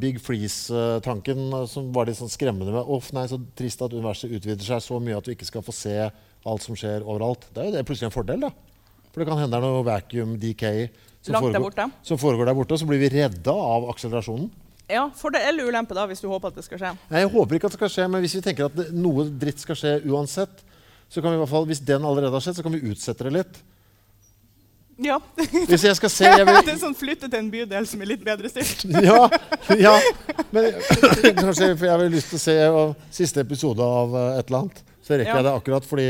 Big 0.00 0.16
Freeze-tanken 0.24 1.42
eh, 1.58 1.66
som 1.68 1.90
var 1.92 2.08
litt 2.08 2.16
sånn 2.16 2.32
skremmende 2.32 2.72
med 2.72 2.88
Uff, 2.94 3.10
nei, 3.16 3.26
så 3.28 3.36
trist 3.58 3.82
at 3.84 3.92
universet 3.92 4.32
utvider 4.32 4.64
seg 4.64 4.80
så 4.80 5.00
mye 5.02 5.18
at 5.18 5.28
du 5.28 5.34
ikke 5.34 5.48
skal 5.48 5.64
få 5.66 5.74
se 5.76 5.96
alt 6.08 6.64
som 6.64 6.78
skjer 6.78 7.04
overalt. 7.04 7.44
Det 7.52 7.60
er 7.60 7.68
jo 7.68 7.74
det 7.76 7.84
plutselig 7.88 8.08
en 8.08 8.14
fordel, 8.14 8.46
da. 8.46 8.52
For 9.10 9.20
det 9.20 9.28
kan 9.28 9.42
hende 9.42 9.52
det 9.52 9.60
er 9.60 9.66
noe 9.66 9.84
vacuum 9.84 10.32
decay 10.40 10.88
som, 11.20 11.36
foregår 11.36 11.76
der, 11.76 11.92
som 12.06 12.20
foregår 12.20 12.48
der 12.48 12.56
borte, 12.56 12.76
og 12.76 12.80
så 12.80 12.88
blir 12.88 13.02
vi 13.02 13.12
redda 13.18 13.52
av 13.52 13.88
akselerasjonen. 13.92 14.48
Ja, 14.88 15.04
Fordel 15.12 15.44
eller 15.50 15.68
ulempe, 15.68 15.92
da, 15.92 16.06
hvis 16.08 16.22
du 16.24 16.30
håper 16.30 16.48
at 16.48 16.56
det 16.56 16.64
skal 16.64 16.80
skje? 16.80 16.94
Nei, 17.10 17.20
Jeg 17.26 17.32
håper 17.34 17.58
ikke 17.58 17.68
at 17.68 17.74
det 17.74 17.80
skal 17.82 17.90
skje, 17.92 18.06
men 18.08 18.22
hvis 18.24 18.38
vi 18.38 18.44
tenker 18.46 18.70
at 18.70 18.76
det, 18.78 18.86
noe 18.96 19.26
dritt 19.28 19.60
skal 19.60 19.76
skje 19.76 19.98
uansett, 20.08 20.62
så 21.12 21.20
kan 21.20 21.34
vi 21.34 21.36
i 21.36 21.42
hvert 21.42 21.52
fall, 21.52 21.66
hvis 21.68 21.82
den 21.84 22.06
allerede 22.08 22.32
har 22.32 22.44
skjedd, 22.44 22.56
så 22.56 22.64
kan 22.64 22.72
vi 22.72 22.88
utsette 22.88 23.26
det 23.26 23.34
litt. 23.36 23.60
Ja. 24.98 25.20
Hvis 25.68 25.84
jeg 25.86 25.96
skal 25.98 26.10
se 26.10 26.26
jeg 26.26 26.46
vil... 26.48 26.58
Det 26.66 26.74
er 26.74 26.80
sånn 26.80 26.96
flytte 26.98 27.28
til 27.30 27.38
en 27.38 27.50
bydel 27.52 27.86
som 27.86 28.02
er 28.02 28.10
litt 28.12 28.24
bedre 28.26 28.50
stilt. 28.50 28.82
ja, 29.08 29.28
ja. 29.78 29.94
Men 30.54 30.72
kanskje 31.38 31.70
for 31.76 31.86
jeg 31.86 31.94
har 31.94 32.04
lyst 32.10 32.32
til 32.32 32.40
å 32.40 32.42
se 32.42 32.56
siste 33.20 33.44
episode 33.46 33.84
av 33.84 34.16
uh, 34.16 34.24
et 34.34 34.48
eller 34.48 34.64
annet. 34.64 34.82
Så 35.06 35.14
rekker 35.14 35.30
ja. 35.30 35.38
jeg 35.38 35.46
det 35.46 35.54
akkurat 35.54 35.86
fordi 35.86 36.08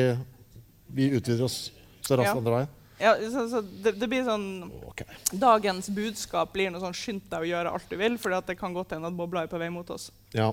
vi 0.97 1.11
utvider 1.19 1.45
oss 1.45 1.59
så 2.01 2.17
raskt 2.17 2.33
ja. 2.33 2.39
andre 2.41 2.55
veien. 2.57 2.75
Ja, 2.99 3.13
så, 3.31 3.45
så 3.53 3.61
det, 3.63 3.93
det, 4.01 4.09
blir 4.11 4.25
sånn 4.27 4.47
okay. 4.89 5.19
Dagens 5.31 5.87
budskap 5.95 6.51
blir 6.51 6.73
noe 6.75 6.83
sånn 6.83 6.97
'skynd 6.97 7.29
deg 7.31 7.45
å 7.45 7.47
gjøre 7.47 7.75
alt 7.77 7.93
du 7.93 7.95
vil', 8.01 8.17
for 8.19 8.35
det 8.35 8.57
kan 8.59 8.75
godt 8.75 8.97
hende 8.97 9.07
at 9.07 9.15
bobla 9.15 9.45
er 9.45 9.53
på 9.53 9.61
vei 9.61 9.69
mot 9.71 9.87
oss. 9.95 10.09
Ja. 10.35 10.49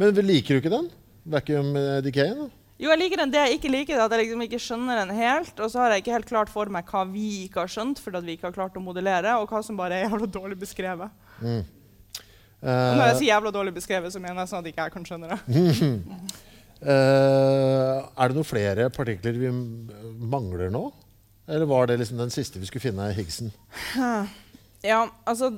Men 0.00 0.16
liker 0.24 0.56
du 0.56 0.62
ikke 0.62 0.72
den? 0.72 0.88
Vacuum 1.28 1.74
decayen? 2.06 2.46
Jo, 2.76 2.90
jeg 2.92 3.00
liker 3.00 3.22
den. 3.22 3.32
Det 3.32 3.40
jeg 3.40 3.56
ikke 3.56 3.70
liker, 3.72 3.96
er 3.96 4.04
at 4.04 4.12
jeg 4.12 4.26
liksom 4.26 4.42
ikke 4.44 4.60
skjønner 4.60 4.98
den 5.00 5.16
helt. 5.16 5.54
Og 5.64 5.70
så 5.72 5.80
har 5.80 5.94
jeg 5.94 6.04
ikke 6.04 6.16
helt 6.18 6.28
klart 6.28 6.52
for 6.52 6.68
meg 6.72 6.90
hva 6.90 7.06
vi 7.08 7.46
ikke 7.46 7.62
har 7.62 7.72
skjønt, 7.72 8.02
fordi 8.04 8.20
vi 8.26 8.36
ikke 8.36 8.50
har 8.50 8.56
klart 8.56 8.76
å 8.76 8.82
modellere, 8.84 9.38
og 9.40 9.48
hva 9.48 9.62
som 9.64 9.78
bare 9.78 9.96
er 9.96 10.04
jævla 10.10 10.28
dårlig 10.28 10.58
beskrevet. 10.60 11.14
Mm. 11.40 11.62
Uh, 12.56 12.68
når 12.68 13.02
jeg 13.02 13.14
Eh, 13.14 13.18
sier 13.20 13.30
jævla 13.30 13.52
dårlig 13.52 13.72
beskrevet, 13.76 14.12
så 14.12 14.20
mener 14.20 14.42
jeg 14.42 14.50
sånn 14.52 14.64
at 14.64 14.68
ikke 14.70 14.86
jeg 14.86 14.94
kan 14.94 15.08
skjønne 15.08 15.32
det. 15.32 15.38
uh, 16.84 18.04
er 18.20 18.28
det 18.28 18.36
noen 18.36 18.48
flere 18.48 18.88
partikler 18.92 19.40
vi 19.40 19.52
mangler 20.36 20.72
nå? 20.72 20.88
Eller 21.48 21.68
var 21.70 21.88
det 21.88 22.00
liksom 22.00 22.18
den 22.20 22.32
siste 22.34 22.60
vi 22.60 22.68
skulle 22.68 22.84
finne, 22.88 23.08
Higgsen? 23.14 23.52
Ja, 24.84 25.06
altså 25.24 25.52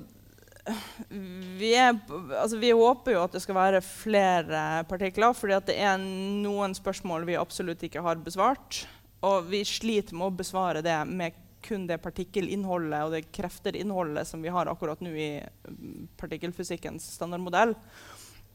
vi, 1.58 1.72
er, 1.74 1.96
altså 2.38 2.58
vi 2.60 2.74
håper 2.76 3.14
jo 3.14 3.24
at 3.24 3.34
det 3.34 3.42
skal 3.44 3.56
være 3.58 3.82
flere 3.84 4.84
partikler, 4.90 5.34
fordi 5.36 5.58
det 5.70 5.76
er 5.80 5.98
noen 5.98 6.76
spørsmål 6.76 7.26
vi 7.28 7.38
absolutt 7.40 7.84
ikke 7.88 8.04
har 8.04 8.20
besvart. 8.22 8.84
Og 9.26 9.48
vi 9.50 9.64
sliter 9.66 10.14
med 10.14 10.28
å 10.28 10.36
besvare 10.38 10.84
det 10.84 10.98
med 11.08 11.36
kun 11.64 11.88
det 11.88 11.98
partikkelinnholdet 12.02 13.00
og 13.02 13.16
det 13.16 13.24
krefterinnholdet 13.34 14.28
som 14.28 14.44
vi 14.44 14.52
har 14.52 14.70
akkurat 14.70 15.00
nå 15.02 15.10
i 15.10 15.32
mm, 15.42 16.14
partikkelfysikkens 16.20 17.08
standardmodell. 17.16 17.74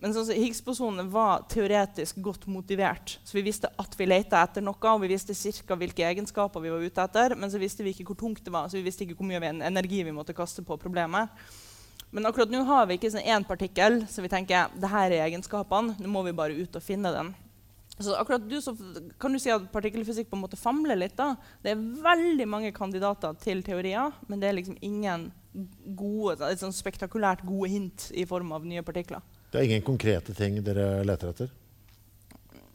Men 0.04 0.12
sånn 0.12 0.34
Higgs-bosonene 0.36 1.08
var 1.12 1.46
teoretisk 1.52 2.18
godt 2.24 2.48
motivert. 2.52 3.18
Så 3.24 3.38
vi 3.38 3.46
visste 3.46 3.70
at 3.80 3.94
vi 3.96 4.08
lette 4.10 4.36
etter 4.36 4.64
noe, 4.64 4.76
og 4.76 5.04
vi 5.06 5.14
visste 5.14 5.36
cirka 5.38 5.78
hvilke 5.80 6.04
egenskaper 6.10 6.64
vi 6.64 6.74
var 6.74 6.84
ute 6.84 7.06
etter. 7.08 7.36
Men 7.40 7.52
så 7.52 7.62
visste 7.62 7.86
vi 7.86 7.94
ikke 7.96 8.10
hvor 8.10 8.20
tungt 8.20 8.44
det 8.44 8.52
var, 8.52 8.68
så 8.68 8.80
vi 8.80 8.84
visste 8.84 9.06
ikke 9.06 9.16
hvor 9.22 9.30
mye 9.30 9.54
energi 9.64 10.02
vi 10.04 10.16
måtte 10.16 10.36
kaste 10.36 10.66
på 10.68 10.76
problemet. 10.82 11.32
Men 12.14 12.28
akkurat 12.30 12.52
nå 12.54 12.62
har 12.68 12.86
vi 12.86 13.00
ikke 13.00 13.10
sånn 13.10 13.26
én 13.26 13.46
partikkel, 13.48 14.04
så 14.06 14.22
vi 14.22 14.30
tenker 14.30 14.70
det 14.78 14.90
her 14.92 15.10
er 15.10 15.26
egenskapene. 15.26 15.96
Nå 15.98 16.12
må 16.14 16.22
vi 16.28 16.36
bare 16.38 16.54
ut 16.54 16.78
og 16.78 16.86
finne 16.86 17.10
den. 17.14 17.32
Så 17.98 18.14
akkurat 18.18 18.46
du, 18.50 18.56
så 18.62 18.74
kan 19.22 19.34
du 19.34 19.40
si 19.42 19.50
at 19.54 19.66
partikkelfysikk 19.74 20.30
på 20.30 20.38
en 20.38 20.44
måte 20.44 20.58
famler 20.58 20.98
litt. 20.98 21.16
da. 21.18 21.34
Det 21.66 21.74
er 21.74 21.82
veldig 22.06 22.48
mange 22.50 22.72
kandidater 22.74 23.34
til 23.42 23.66
teorier, 23.66 24.14
men 24.30 24.42
det 24.42 24.50
er 24.50 24.58
liksom 24.60 24.78
ingen 24.86 25.32
gode, 25.98 26.54
sånn 26.62 26.74
spektakulært 26.74 27.42
gode 27.46 27.70
hint 27.74 28.08
i 28.14 28.26
form 28.30 28.54
av 28.54 28.66
nye 28.66 28.86
partikler. 28.86 29.22
Det 29.50 29.62
er 29.62 29.70
ingen 29.70 29.86
konkrete 29.86 30.34
ting 30.38 30.62
dere 30.66 31.04
leter 31.06 31.34
etter? 31.34 31.52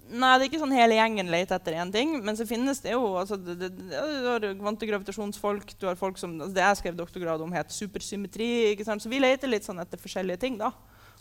Nei, 0.09 0.31
det 0.39 0.47
er 0.47 0.49
ikke 0.49 0.61
sånn 0.63 0.73
hele 0.73 0.97
gjengen 0.97 1.29
leter 1.33 1.59
etter 1.59 1.75
én 1.83 1.91
ting. 1.93 2.15
Men 2.25 2.37
så 2.39 2.47
finnes 2.49 2.81
det 2.85 2.95
jo 2.95 3.03
altså, 3.21 3.37
det, 3.37 3.57
det, 3.61 3.73
Du 3.79 4.29
har 4.31 4.47
kvantegravitasjonsfolk, 4.63 5.75
du 5.81 5.89
har 5.89 5.99
folk 6.01 6.21
som 6.21 6.39
altså, 6.39 6.55
Det 6.57 6.65
jeg 6.65 6.81
skrev 6.81 6.97
doktorgrad 6.97 7.45
om, 7.45 7.53
het 7.53 7.75
supersymmetri. 7.75 8.51
ikke 8.73 8.87
sant? 8.89 9.05
Så 9.05 9.13
vi 9.13 9.21
leter 9.21 9.51
litt 9.53 9.69
sånn 9.69 9.81
etter 9.83 10.01
forskjellige 10.01 10.41
ting. 10.47 10.57
da. 10.61 10.73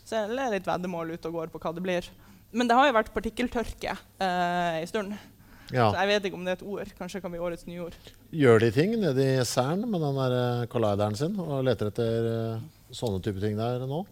Så 0.02 0.16
det 0.16 0.40
er 0.40 0.54
litt 0.56 0.68
veddemål 0.68 1.16
ute 1.16 1.28
og 1.28 1.40
går 1.42 1.52
på 1.52 1.60
hva 1.60 1.74
det 1.76 1.84
blir. 1.84 2.08
Men 2.50 2.68
det 2.70 2.78
har 2.78 2.88
jo 2.88 2.96
vært 2.96 3.12
partikkeltørke 3.12 3.92
eh, 3.92 4.78
en 4.80 4.88
stund. 4.88 5.18
Ja. 5.68 5.90
Så 5.90 5.98
jeg 6.00 6.08
vet 6.08 6.28
ikke 6.28 6.38
om 6.38 6.46
det 6.46 6.54
er 6.54 6.60
et 6.62 6.68
ord. 6.68 6.92
Kanskje 6.96 7.20
kan 7.20 7.32
bli 7.34 7.42
årets 7.44 7.66
nye 7.68 7.82
ord. 7.84 7.96
Gjør 8.32 8.62
de 8.64 8.70
ting 8.72 8.94
nede 8.96 9.26
i 9.34 9.44
Cern 9.48 9.84
med 9.84 10.00
den 10.00 10.20
der 10.22 10.36
eh, 10.38 10.68
collideren 10.72 11.18
sin 11.18 11.36
og 11.44 11.60
leter 11.66 11.92
etter 11.92 12.30
eh, 12.32 12.62
sånne 12.96 13.20
type 13.24 13.42
ting 13.44 13.58
der 13.58 13.84
nå? 13.88 14.06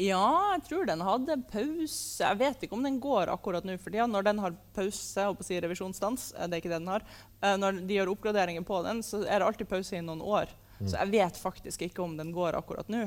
Ja, 0.00 0.54
jeg 0.54 0.62
tror 0.70 0.86
den 0.88 1.02
hadde 1.04 1.36
pause. 1.50 2.22
Jeg 2.24 2.38
vet 2.40 2.64
ikke 2.64 2.76
om 2.78 2.86
den 2.86 2.96
går 3.02 3.28
akkurat 3.32 3.66
nå 3.68 3.76
for 3.76 3.92
tida. 3.92 4.06
Når 4.08 4.24
den 4.30 4.40
har 4.40 4.56
pause, 4.76 5.26
holdt 5.28 5.42
på 5.42 5.46
si 5.46 5.58
revisjonsstans, 5.60 6.30
eh, 6.32 6.48
det 6.48 6.56
er 6.56 6.62
ikke 6.62 6.72
det 6.72 6.80
den 6.80 6.92
har, 6.94 7.04
eh, 7.42 7.56
når 7.60 7.82
de 7.86 7.98
gjør 7.98 8.14
oppgraderinger 8.14 8.64
på 8.66 8.80
den, 8.86 9.02
så 9.04 9.22
er 9.26 9.38
det 9.38 9.48
alltid 9.48 9.68
pause 9.68 9.98
i 9.98 10.04
noen 10.04 10.24
år. 10.24 10.52
Så 10.82 10.96
jeg 10.96 11.12
vet 11.12 11.36
faktisk 11.38 11.84
ikke 11.86 12.02
om 12.02 12.16
den 12.18 12.32
går 12.34 12.56
akkurat 12.58 12.88
nå. 12.90 13.04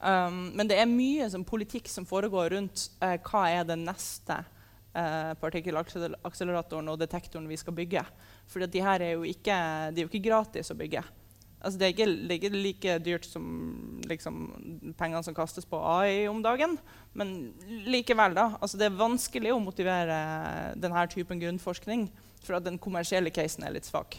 Um, 0.00 0.52
men 0.56 0.68
det 0.68 0.78
er 0.80 0.88
mye 0.88 1.26
som 1.28 1.44
politikk 1.44 1.88
som 1.90 2.06
foregår 2.08 2.54
rundt 2.54 2.86
uh, 3.02 3.18
hva 3.20 3.42
er 3.50 3.66
den 3.68 3.82
neste 3.84 4.38
uh, 4.94 5.32
partikkelakseleratoren 5.42 6.88
og 6.88 7.00
detektoren 7.02 7.48
vi 7.50 7.58
skal 7.60 7.76
bygge. 7.76 8.04
For 8.48 8.64
de 8.64 8.84
her 8.84 9.04
er 9.04 9.18
jo 9.18 9.26
ikke, 9.28 9.56
de 9.92 10.00
er 10.00 10.06
jo 10.06 10.08
ikke 10.08 10.28
gratis 10.30 10.72
å 10.72 10.78
bygge. 10.78 11.02
Altså, 11.60 11.76
det, 11.76 11.86
er 11.86 11.92
ikke, 11.92 12.08
det 12.08 12.32
er 12.32 12.38
ikke 12.38 12.62
like 12.64 12.96
dyrt 13.04 13.26
som 13.28 13.44
liksom, 14.08 14.40
pengene 14.96 15.20
som 15.26 15.36
kastes 15.36 15.68
på 15.68 15.76
AI 15.76 16.24
om 16.30 16.40
dagen. 16.44 16.78
Men 17.12 17.52
likevel, 17.84 18.34
da. 18.36 18.46
Altså, 18.60 18.80
det 18.80 18.88
er 18.88 18.96
vanskelig 18.96 19.52
å 19.52 19.60
motivere 19.60 20.16
denne 20.80 21.06
typen 21.12 21.42
grunnforskning. 21.42 22.08
For 22.40 22.56
at 22.56 22.64
den 22.64 22.80
kommersielle 22.80 23.32
casen 23.34 23.66
er 23.68 23.74
litt 23.74 23.88
svak. 23.88 24.16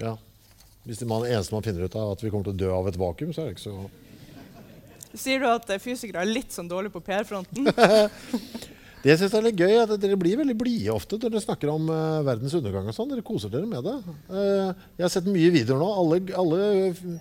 Ja. 0.00 0.16
Hvis 0.84 0.98
det 1.00 1.06
man, 1.08 1.22
eneste 1.24 1.54
man 1.54 1.64
finner 1.64 1.86
ut 1.86 1.94
av, 1.94 2.10
er 2.10 2.16
at 2.18 2.24
vi 2.24 2.32
kommer 2.32 2.48
til 2.48 2.56
å 2.56 2.62
dø 2.64 2.72
av 2.74 2.90
et 2.90 2.98
vakuum, 2.98 3.30
så 3.32 3.44
er 3.44 3.52
det 3.52 3.58
ikke 3.58 3.68
så 3.68 3.76
Sier 5.14 5.38
du 5.38 5.46
at 5.46 5.68
fysikere 5.78 6.24
er 6.24 6.26
litt 6.26 6.50
sånn 6.50 6.66
dårlige 6.66 6.96
på 6.96 7.04
PR-fronten? 7.06 7.68
Det 9.04 9.12
jeg 9.12 9.20
synes 9.20 9.34
er 9.36 9.44
litt 9.44 9.60
gøy, 9.60 9.68
er 9.68 9.84
at 9.84 10.00
dere 10.00 10.16
blir 10.16 10.38
veldig 10.40 10.54
blide 10.56 10.94
ofte 10.94 11.18
når 11.20 11.34
dere 11.34 11.44
snakker 11.44 11.68
om 11.74 11.90
uh, 11.92 12.22
verdens 12.24 12.54
undergang. 12.56 12.88
og 12.88 12.96
sånn. 12.96 13.10
Dere 13.12 13.24
koser 13.26 13.52
dere 13.52 13.68
med 13.68 13.84
det. 13.84 13.98
Uh, 14.32 14.70
jeg 14.96 15.04
har 15.04 15.12
sett 15.12 15.28
mye 15.28 15.50
videoer 15.52 15.82
nå. 15.82 15.88
Alle, 16.00 16.20
alle 16.40 17.18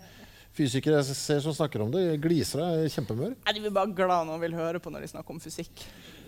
fysikere 0.56 1.02
jeg 1.02 1.18
ser 1.20 1.42
som 1.44 1.56
snakker 1.56 1.84
om 1.84 1.92
det, 1.92 2.06
gliser 2.24 2.64
er 2.64 2.88
kjempemør. 2.94 3.34
Er 3.44 3.58
De 3.58 3.64
blir 3.66 3.76
bare 3.76 3.92
glad 3.98 4.30
når 4.30 4.38
de 4.38 4.48
vil 4.48 4.60
høre 4.62 4.80
på 4.80 4.94
når 4.94 5.04
de 5.04 5.12
snakker 5.12 5.36
om 5.36 5.42
fysikk. 5.44 5.84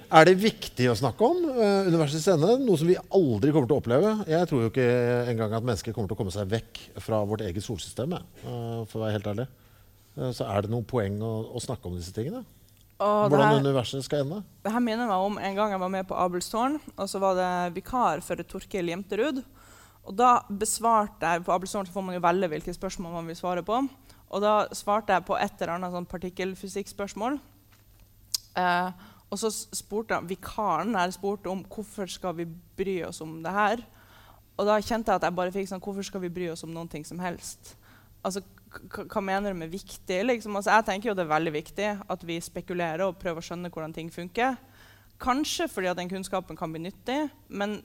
Er 0.06 0.28
det 0.28 0.36
viktig 0.38 0.86
å 0.92 0.98
snakke 0.98 1.26
om 1.26 1.40
uh, 1.56 1.88
universets 1.88 2.28
ende? 2.36 2.52
Noe 2.62 2.78
som 2.78 2.90
vi 2.90 2.98
aldri 3.00 3.54
kommer 3.56 3.70
til 3.70 3.78
å 3.78 3.82
oppleve. 3.82 4.12
Jeg 4.30 4.50
tror 4.50 4.66
jo 4.66 4.74
ikke 4.74 4.90
engang 5.32 5.56
at 5.58 5.66
mennesker 5.66 5.96
kommer 5.96 6.12
til 6.12 6.18
å 6.18 6.20
komme 6.20 6.34
seg 6.36 6.52
vekk 6.52 6.82
fra 7.02 7.24
vårt 7.26 7.46
eget 7.48 7.66
solsystem. 7.66 8.14
eh, 8.20 8.84
for 8.92 9.00
å 9.00 9.06
være 9.06 9.16
helt 9.18 9.32
ærlig. 9.32 9.48
Uh, 10.20 10.30
så 10.36 10.52
er 10.52 10.66
det 10.66 10.76
noe 10.76 10.86
poeng 10.86 11.18
å, 11.26 11.34
å 11.56 11.64
snakke 11.64 11.90
om 11.90 11.98
disse 11.98 12.14
tingene? 12.14 12.44
Og 13.04 13.30
Hvordan 13.30 13.50
her, 13.50 13.60
universet 13.60 14.06
skal 14.06 14.24
ende? 14.24 14.38
det 14.64 14.72
her 14.72 14.80
minner 14.80 15.10
meg 15.10 15.24
om 15.28 15.38
en 15.38 15.56
gang 15.58 15.74
jeg 15.74 15.80
var 15.82 15.92
med 15.92 16.08
på 16.08 16.16
Abelstårn. 16.16 16.78
Og 16.96 17.10
så 17.12 17.20
var 17.20 17.36
det 17.36 17.76
vikar 17.76 18.24
for 18.24 18.40
Torkil 18.48 18.92
Jemterud. 18.94 19.42
Og 20.06 20.14
da 20.16 20.38
besvarte 20.48 21.26
jeg 21.26 21.44
På 21.44 21.56
Abelstårn 21.56 21.88
så 21.88 21.96
får 21.96 22.06
man 22.06 22.16
jo 22.16 22.24
velge 22.24 22.50
hvilke 22.54 22.76
spørsmål 22.76 23.18
man 23.18 23.28
vil 23.28 23.40
svare 23.40 23.66
på. 23.66 23.82
Og 24.30 24.42
da 24.42 24.68
svarte 24.76 25.14
jeg 25.14 25.26
på 25.28 25.36
et 25.38 25.60
eller 25.60 25.76
annet 25.76 25.94
sånn 25.94 26.08
partikkelfysikkspørsmål. 26.10 27.38
Eh, 28.56 28.90
og 29.32 29.42
så 29.42 29.52
spurte 29.52 30.16
jeg, 30.16 30.30
vikaren 30.38 30.96
her 30.96 31.12
spurte 31.12 31.52
om 31.52 31.66
hvorfor 31.68 32.10
skal 32.12 32.38
vi 32.38 32.48
bry 32.78 33.02
oss 33.08 33.20
om 33.26 33.42
det 33.44 33.52
her. 33.52 33.84
Og 34.56 34.70
da 34.70 34.80
kjente 34.80 35.12
jeg 35.12 35.20
at 35.20 35.28
jeg 35.28 35.36
bare 35.36 35.52
fikk 35.52 35.68
sånn 35.68 35.84
Hvorfor 35.84 36.06
skal 36.08 36.24
vi 36.24 36.32
bry 36.32 36.48
oss 36.54 36.64
om 36.64 36.72
noen 36.72 36.88
ting 36.92 37.04
som 37.08 37.20
helst? 37.20 37.74
Altså, 38.24 38.42
Hva 38.76 39.22
mener 39.24 39.54
du 39.54 39.60
med 39.60 39.72
viktig? 39.72 40.22
Liksom? 40.28 40.56
Altså, 40.58 40.74
jeg 40.76 40.86
tenker 40.90 41.10
jo 41.10 41.16
det 41.18 41.26
er 41.26 41.34
veldig 41.34 41.54
viktig 41.56 41.90
at 42.12 42.26
vi 42.28 42.40
spekulerer 42.44 43.06
og 43.08 43.20
prøver 43.22 43.42
å 43.42 43.48
skjønne 43.48 43.72
hvordan 43.74 43.94
ting 43.96 44.12
funker. 44.14 44.58
Kanskje 45.22 45.70
fordi 45.72 45.88
at 45.92 46.00
den 46.00 46.12
kunnskapen 46.12 46.58
kan 46.60 46.74
bli 46.74 46.82
nyttig, 46.88 47.30
men 47.48 47.78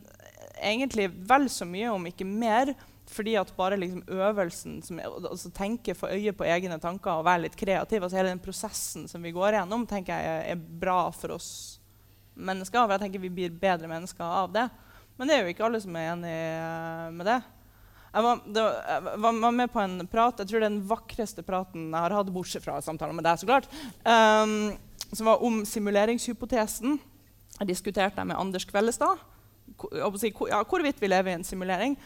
egentlig 0.61 1.09
vel 1.31 1.47
så 1.53 1.67
mye, 1.69 1.93
om 1.95 2.09
ikke 2.11 2.27
mer, 2.27 2.75
fordi 3.11 3.37
at 3.39 3.53
bare 3.57 3.79
liksom 3.79 4.03
øvelsen 4.07 4.81
som 4.87 4.99
al- 5.03 5.31
altså 5.31 5.51
tenke 5.55 5.95
for 5.99 6.13
øye 6.15 6.35
på 6.37 6.47
egne 6.47 6.79
tanker 6.83 7.11
og 7.19 7.25
være 7.27 7.47
litt 7.47 7.57
kreativ, 7.59 8.03
altså 8.03 8.21
hele 8.21 8.35
den 8.35 8.43
prosessen 8.43 9.09
som 9.11 9.23
vi 9.23 9.33
går 9.35 9.57
gjennom, 9.59 9.87
tenker 9.91 10.19
jeg 10.19 10.53
er 10.53 10.61
bra 10.83 11.05
for 11.15 11.35
oss 11.39 11.81
mennesker. 12.35 12.83
For 12.85 12.95
jeg 12.95 13.05
tenker 13.07 13.25
vi 13.25 13.33
blir 13.41 13.57
bedre 13.63 13.91
mennesker 13.91 14.25
av 14.27 14.53
det. 14.55 14.67
Men 15.19 15.29
det 15.29 15.37
er 15.37 15.43
jo 15.45 15.55
ikke 15.55 15.67
alle 15.67 15.81
som 15.83 15.97
er 15.99 16.13
enig 16.15 16.31
eh, 16.35 17.09
med 17.13 17.27
det. 17.29 17.41
Jeg 18.11 18.25
var, 18.27 18.41
det 18.47 18.63
jeg 18.65 19.21
var 19.23 19.53
med 19.55 19.71
på 19.71 19.81
en 19.85 20.01
prat, 20.11 20.41
jeg 20.43 20.49
tror 20.51 20.59
det 20.63 20.67
er 20.67 20.73
den 20.73 20.89
vakreste 20.91 21.45
praten 21.47 21.89
jeg 21.93 22.01
har 22.03 22.15
hatt, 22.17 22.33
bortsett 22.35 22.65
fra 22.65 22.81
samtalen 22.83 23.15
med 23.15 23.25
deg, 23.29 23.39
så 23.39 23.47
klart, 23.47 23.69
Um, 24.05 24.73
som 25.13 25.27
var 25.27 25.43
om 25.43 25.61
simuleringshypotesen. 25.67 26.99
Jeg 27.61 27.69
diskuterte 27.69 28.17
det 28.21 28.27
med 28.31 28.39
Anders 28.39 28.65
Kvellestad. 28.65 29.19
Ko- 29.77 29.91
ja, 29.95 30.63
hvorvidt 30.65 31.01
vi 31.03 31.09
lever 31.11 31.31
i 31.33 31.35
en 31.39 31.45
simulering. 31.45 31.97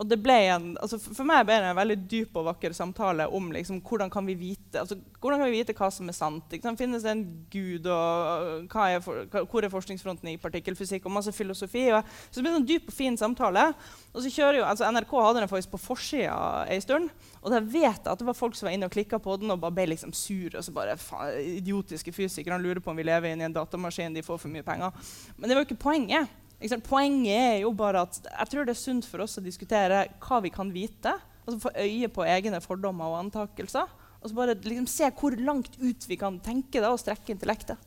Og 0.00 0.08
det 0.08 0.16
ble 0.24 0.34
en, 0.48 0.70
altså 0.80 0.96
for, 1.02 1.26
meg 1.28 1.44
ble 1.44 1.58
det 1.60 1.68
en 1.68 1.76
veldig 1.76 1.96
dyp 2.08 2.36
og 2.40 2.46
vakker 2.46 2.72
samtale 2.72 3.26
om 3.36 3.50
liksom, 3.52 3.82
hvordan, 3.84 4.08
kan 4.12 4.24
vi 4.24 4.36
vite, 4.38 4.80
altså, 4.80 4.96
hvordan 5.20 5.42
kan 5.42 5.50
vi 5.50 5.58
vite 5.58 5.74
hva 5.76 5.90
som 5.92 6.08
er 6.08 6.16
sant. 6.16 6.56
Ikke? 6.56 6.72
Finnes 6.80 7.04
det 7.04 7.12
en 7.12 7.24
gud, 7.52 7.88
og 7.92 8.76
er 8.80 9.04
for, 9.04 9.28
hvor 9.50 9.66
er 9.66 9.72
forskningsfronten 9.72 10.32
i 10.32 10.38
partikkelfysikk? 10.40 11.04
Og 11.04 11.16
masse 11.18 11.34
filosofi. 11.36 11.84
Og, 11.92 12.08
så 12.30 12.40
det 12.40 12.46
ble 12.46 12.54
en 12.54 12.58
sånn 12.62 12.68
dyp 12.70 12.88
og 12.88 12.96
fin 12.96 13.20
samtale. 13.20 13.66
Og 14.14 14.24
så 14.24 14.32
jo, 14.32 14.64
altså 14.64 14.88
NRK 14.88 15.14
hadde 15.20 15.44
den 15.44 15.52
faktisk 15.52 15.76
på 15.76 15.84
forsida 15.90 16.40
en 16.72 16.84
stund. 16.86 17.12
Og 17.44 17.52
da 17.52 17.60
vet 17.60 18.00
jeg 18.00 18.08
at 18.08 18.20
det 18.20 18.28
var 18.32 18.40
folk 18.40 18.56
som 18.56 18.70
var 18.70 18.76
inne 18.76 18.88
og 18.88 18.96
klikka 18.96 19.20
på 19.20 19.36
den 19.42 19.52
og 19.52 19.60
bare 19.60 19.76
ble 19.82 19.90
liksom 19.92 20.16
sure. 20.16 20.56
og 20.56 20.64
så 20.64 20.72
bare, 20.76 20.96
faen, 21.00 21.36
Idiotiske 21.60 22.12
fysikere 22.16 22.56
lurer 22.62 22.80
på 22.80 22.94
om 22.94 22.96
vi 22.96 23.04
lever 23.04 23.34
i 23.34 23.36
en 23.36 23.52
datamaskin, 23.52 24.16
de 24.16 24.24
får 24.24 24.40
for 24.40 24.52
mye 24.52 24.64
penger. 24.64 25.12
Men 25.36 25.48
det 25.48 25.56
var 25.56 25.66
jo 25.66 25.68
ikke 25.74 25.84
poenget. 25.84 26.40
Poenget 26.84 27.40
er 27.40 27.58
jo 27.62 27.72
bare 27.72 28.04
at 28.04 28.18
jeg 28.26 28.50
tror 28.52 28.66
det 28.68 28.74
er 28.74 28.80
sunt 28.80 29.06
for 29.08 29.24
oss 29.24 29.38
å 29.40 29.44
diskutere 29.44 30.04
hva 30.20 30.40
vi 30.44 30.52
kan 30.52 30.72
vite. 30.74 31.14
altså 31.46 31.60
Få 31.62 31.72
øye 31.72 32.08
på 32.12 32.26
egne 32.28 32.60
fordommer 32.60 33.08
og 33.08 33.20
antakelser. 33.24 33.88
Og 34.20 34.28
så 34.28 34.36
bare 34.36 34.58
liksom 34.58 34.88
se 34.90 35.08
hvor 35.16 35.36
langt 35.40 35.78
ut 35.80 36.04
vi 36.08 36.18
kan 36.20 36.36
tenke 36.44 36.82
da, 36.82 36.92
og 36.92 37.00
strekke 37.00 37.32
intellektet. 37.32 37.80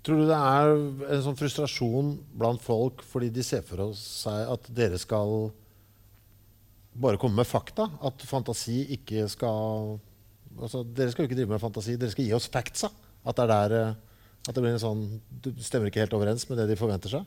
Tror 0.00 0.22
du 0.22 0.28
det 0.30 0.36
er 0.36 0.70
en 1.12 1.24
sånn 1.26 1.36
frustrasjon 1.36 2.14
blant 2.40 2.62
folk 2.64 3.02
fordi 3.04 3.28
de 3.34 3.42
ser 3.44 3.64
for 3.66 3.90
seg 3.98 4.48
at 4.54 4.70
dere 4.72 5.00
skal 5.00 5.50
bare 7.00 7.20
komme 7.20 7.42
med 7.42 7.48
fakta? 7.48 7.90
At 8.06 8.22
fantasi 8.24 8.84
ikke 8.96 9.26
skal 9.30 9.98
altså, 10.56 10.84
Dere 10.84 11.12
skal 11.12 11.26
jo 11.26 11.30
ikke 11.30 11.40
drive 11.42 11.52
med 11.52 11.62
fantasi, 11.62 11.98
dere 12.00 12.14
skal 12.14 12.26
gi 12.26 12.38
oss 12.38 12.48
factsa. 12.52 12.88
At 13.26 13.36
det 13.36 13.44
er 13.44 13.52
der, 13.52 13.76
eh, 13.80 13.98
At 14.48 14.56
det 14.56 14.62
blir 14.64 14.72
en 14.72 14.80
sånn, 14.80 15.02
du 15.28 15.52
stemmer 15.60 15.90
ikke 15.90 16.00
helt 16.00 16.14
overens 16.16 16.46
med 16.48 16.56
det 16.56 16.70
de 16.70 16.80
forventer 16.80 17.12
seg? 17.12 17.26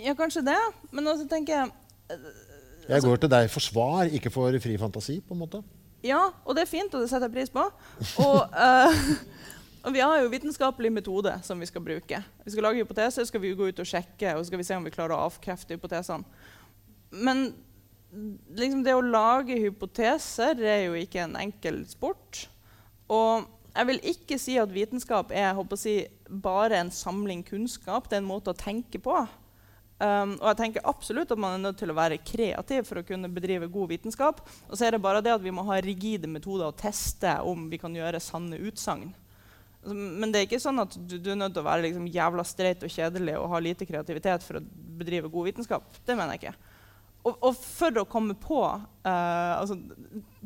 Ja, 0.00 0.14
kanskje 0.18 0.44
det. 0.46 0.58
Men 0.92 1.10
også 1.10 1.28
tenker 1.28 1.54
jeg 1.54 1.70
Jeg 2.10 2.96
Altså- 2.96 3.08
går 3.08 3.16
til 3.16 3.30
deg 3.30 3.50
for 3.50 3.60
svar, 3.60 4.08
ikke 4.10 4.30
for 4.32 4.58
fri 4.58 4.76
fantasi. 4.76 5.20
på 5.20 5.34
en 5.34 5.40
måte. 5.40 5.62
Ja, 6.02 6.30
og 6.44 6.56
det 6.56 6.62
er 6.62 6.66
fint, 6.66 6.94
og 6.94 7.00
det 7.00 7.10
setter 7.10 7.28
jeg 7.28 7.34
pris 7.34 7.50
på. 7.50 7.60
Og, 8.24 8.48
uh, 8.50 8.94
og 9.84 9.92
vi 9.92 10.00
har 10.00 10.22
jo 10.22 10.28
vitenskapelig 10.32 10.92
metode 10.92 11.34
som 11.42 11.60
vi 11.60 11.66
skal 11.66 11.84
bruke. 11.84 12.24
Vi 12.44 12.50
skal 12.50 12.62
lage 12.62 12.80
hypoteser, 12.82 13.24
skal 13.24 13.40
vi 13.40 13.54
gå 13.54 13.68
ut 13.68 13.78
og 13.78 13.86
sjekke, 13.86 14.34
og 14.36 14.46
skal 14.46 14.58
vi 14.58 14.64
se 14.64 14.74
om 14.74 14.84
vi 14.84 14.90
klarer 14.90 15.14
å 15.14 15.26
avkrefte 15.28 15.76
hypotesene. 15.76 16.24
Men 17.10 17.54
liksom 18.56 18.82
det 18.84 18.94
å 18.96 19.04
lage 19.04 19.58
hypoteser 19.60 20.58
er 20.64 20.86
jo 20.88 20.96
ikke 20.98 21.24
en 21.26 21.36
enkel 21.36 21.82
sport. 21.86 22.48
Og 23.10 23.46
jeg 23.74 23.86
vil 23.86 24.00
ikke 24.12 24.38
si 24.40 24.56
at 24.58 24.72
vitenskap 24.72 25.30
er 25.30 25.58
si, 25.78 26.06
bare 26.28 26.80
en 26.80 26.90
samling 26.90 27.44
kunnskap. 27.46 28.08
Det 28.08 28.18
er 28.18 28.24
en 28.24 28.30
måte 28.30 28.54
å 28.54 28.58
tenke 28.58 28.98
på. 28.98 29.28
Um, 30.00 30.30
og 30.38 30.46
jeg 30.48 30.56
tenker 30.62 30.86
absolutt 30.88 31.32
at 31.34 31.40
man 31.40 31.58
er 31.58 31.64
nødt 31.66 31.76
til 31.82 31.90
å 31.92 31.96
være 31.96 32.16
kreativ 32.24 32.86
for 32.88 33.02
å 33.02 33.04
kunne 33.04 33.28
bedrive 33.28 33.68
god 33.68 33.90
vitenskap. 33.90 34.38
Og 34.70 34.78
så 34.78 34.86
er 34.86 34.96
det 34.96 35.02
bare 35.04 35.20
det 35.24 35.34
at 35.34 35.44
vi 35.44 35.52
må 35.52 35.64
ha 35.68 35.76
rigide 35.84 36.30
metoder 36.30 36.70
å 36.70 36.76
teste 36.76 37.34
om 37.44 37.66
vi 37.68 37.80
kan 37.82 37.92
gjøre 37.96 38.22
sanne 38.24 38.56
utsagn. 38.64 39.10
Altså, 39.82 39.94
Men 39.94 40.32
det 40.32 40.40
er 40.40 40.48
ikke 40.48 40.62
sånn 40.62 40.80
at 40.80 40.96
du, 40.96 41.18
du 41.20 41.28
er 41.34 41.36
nødt 41.42 41.52
til 41.52 41.60
å 41.60 41.68
være 41.68 41.84
liksom 41.84 42.08
jævla 42.12 42.46
streit 42.48 42.84
og 42.86 42.92
kjedelig 42.92 43.36
og 43.42 43.50
ha 43.52 43.60
lite 43.60 43.88
kreativitet 43.88 44.46
for 44.46 44.60
å 44.60 44.64
bedrive 45.00 45.28
god 45.32 45.50
vitenskap. 45.50 45.92
Det 46.06 46.16
mener 46.16 46.36
jeg 46.36 46.46
ikke. 46.46 46.56
Og, 47.20 47.36
og 47.36 47.52
for 47.60 48.00
å 48.00 48.06
komme 48.08 48.32
på 48.40 48.62
uh, 48.64 49.52
altså, 49.60 49.76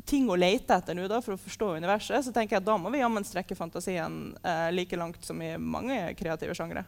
ting 0.03 0.27
å 0.27 0.35
lete 0.35 0.75
etter 0.75 0.97
nå 0.97 1.07
da, 1.07 1.21
for 1.23 1.37
å 1.37 1.39
forstå 1.39 1.77
universet, 1.79 2.27
så 2.27 2.35
tenker 2.35 2.57
jeg 2.57 2.65
at 2.65 2.67
da 2.67 2.75
må 2.75 2.91
vi 2.91 2.99
jammen 2.99 3.23
strekke 3.23 3.55
fantasien 3.55 4.35
uh, 4.43 4.67
like 4.75 4.99
langt 4.99 5.23
som 5.23 5.39
i 5.39 5.53
mange 5.55 6.01
kreative 6.19 6.55
sjangre. 6.57 6.83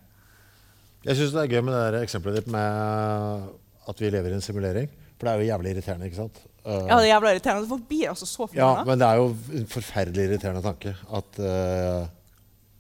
Jeg 1.08 1.16
syns 1.16 1.34
det 1.36 1.44
er 1.46 1.54
gøy 1.56 1.64
med 1.64 1.72
det 1.72 1.84
der 1.86 2.04
eksempelet 2.04 2.42
ditt 2.42 2.50
med 2.52 3.48
at 3.88 4.02
vi 4.04 4.10
lever 4.12 4.34
i 4.34 4.38
en 4.38 4.44
simulering. 4.44 4.90
For 5.16 5.28
det 5.28 5.32
er 5.32 5.42
jo 5.42 5.48
jævlig 5.48 5.72
irriterende, 5.74 6.10
ikke 6.10 6.20
sant? 6.20 6.42
Ja, 6.68 6.98
det 7.00 7.06
er 7.06 7.12
jævlig 7.14 7.32
irriterende. 7.38 7.70
Folk 7.70 7.86
blir 7.88 8.10
altså 8.12 8.28
så 8.28 8.48
ja, 8.58 8.72
men 8.84 9.00
det 9.00 9.08
er 9.08 9.22
jo 9.22 9.30
en 9.56 9.70
forferdelig 9.72 10.26
irriterende 10.28 10.64
tanke 10.66 10.92
at 10.92 11.40
uh, 11.40 12.10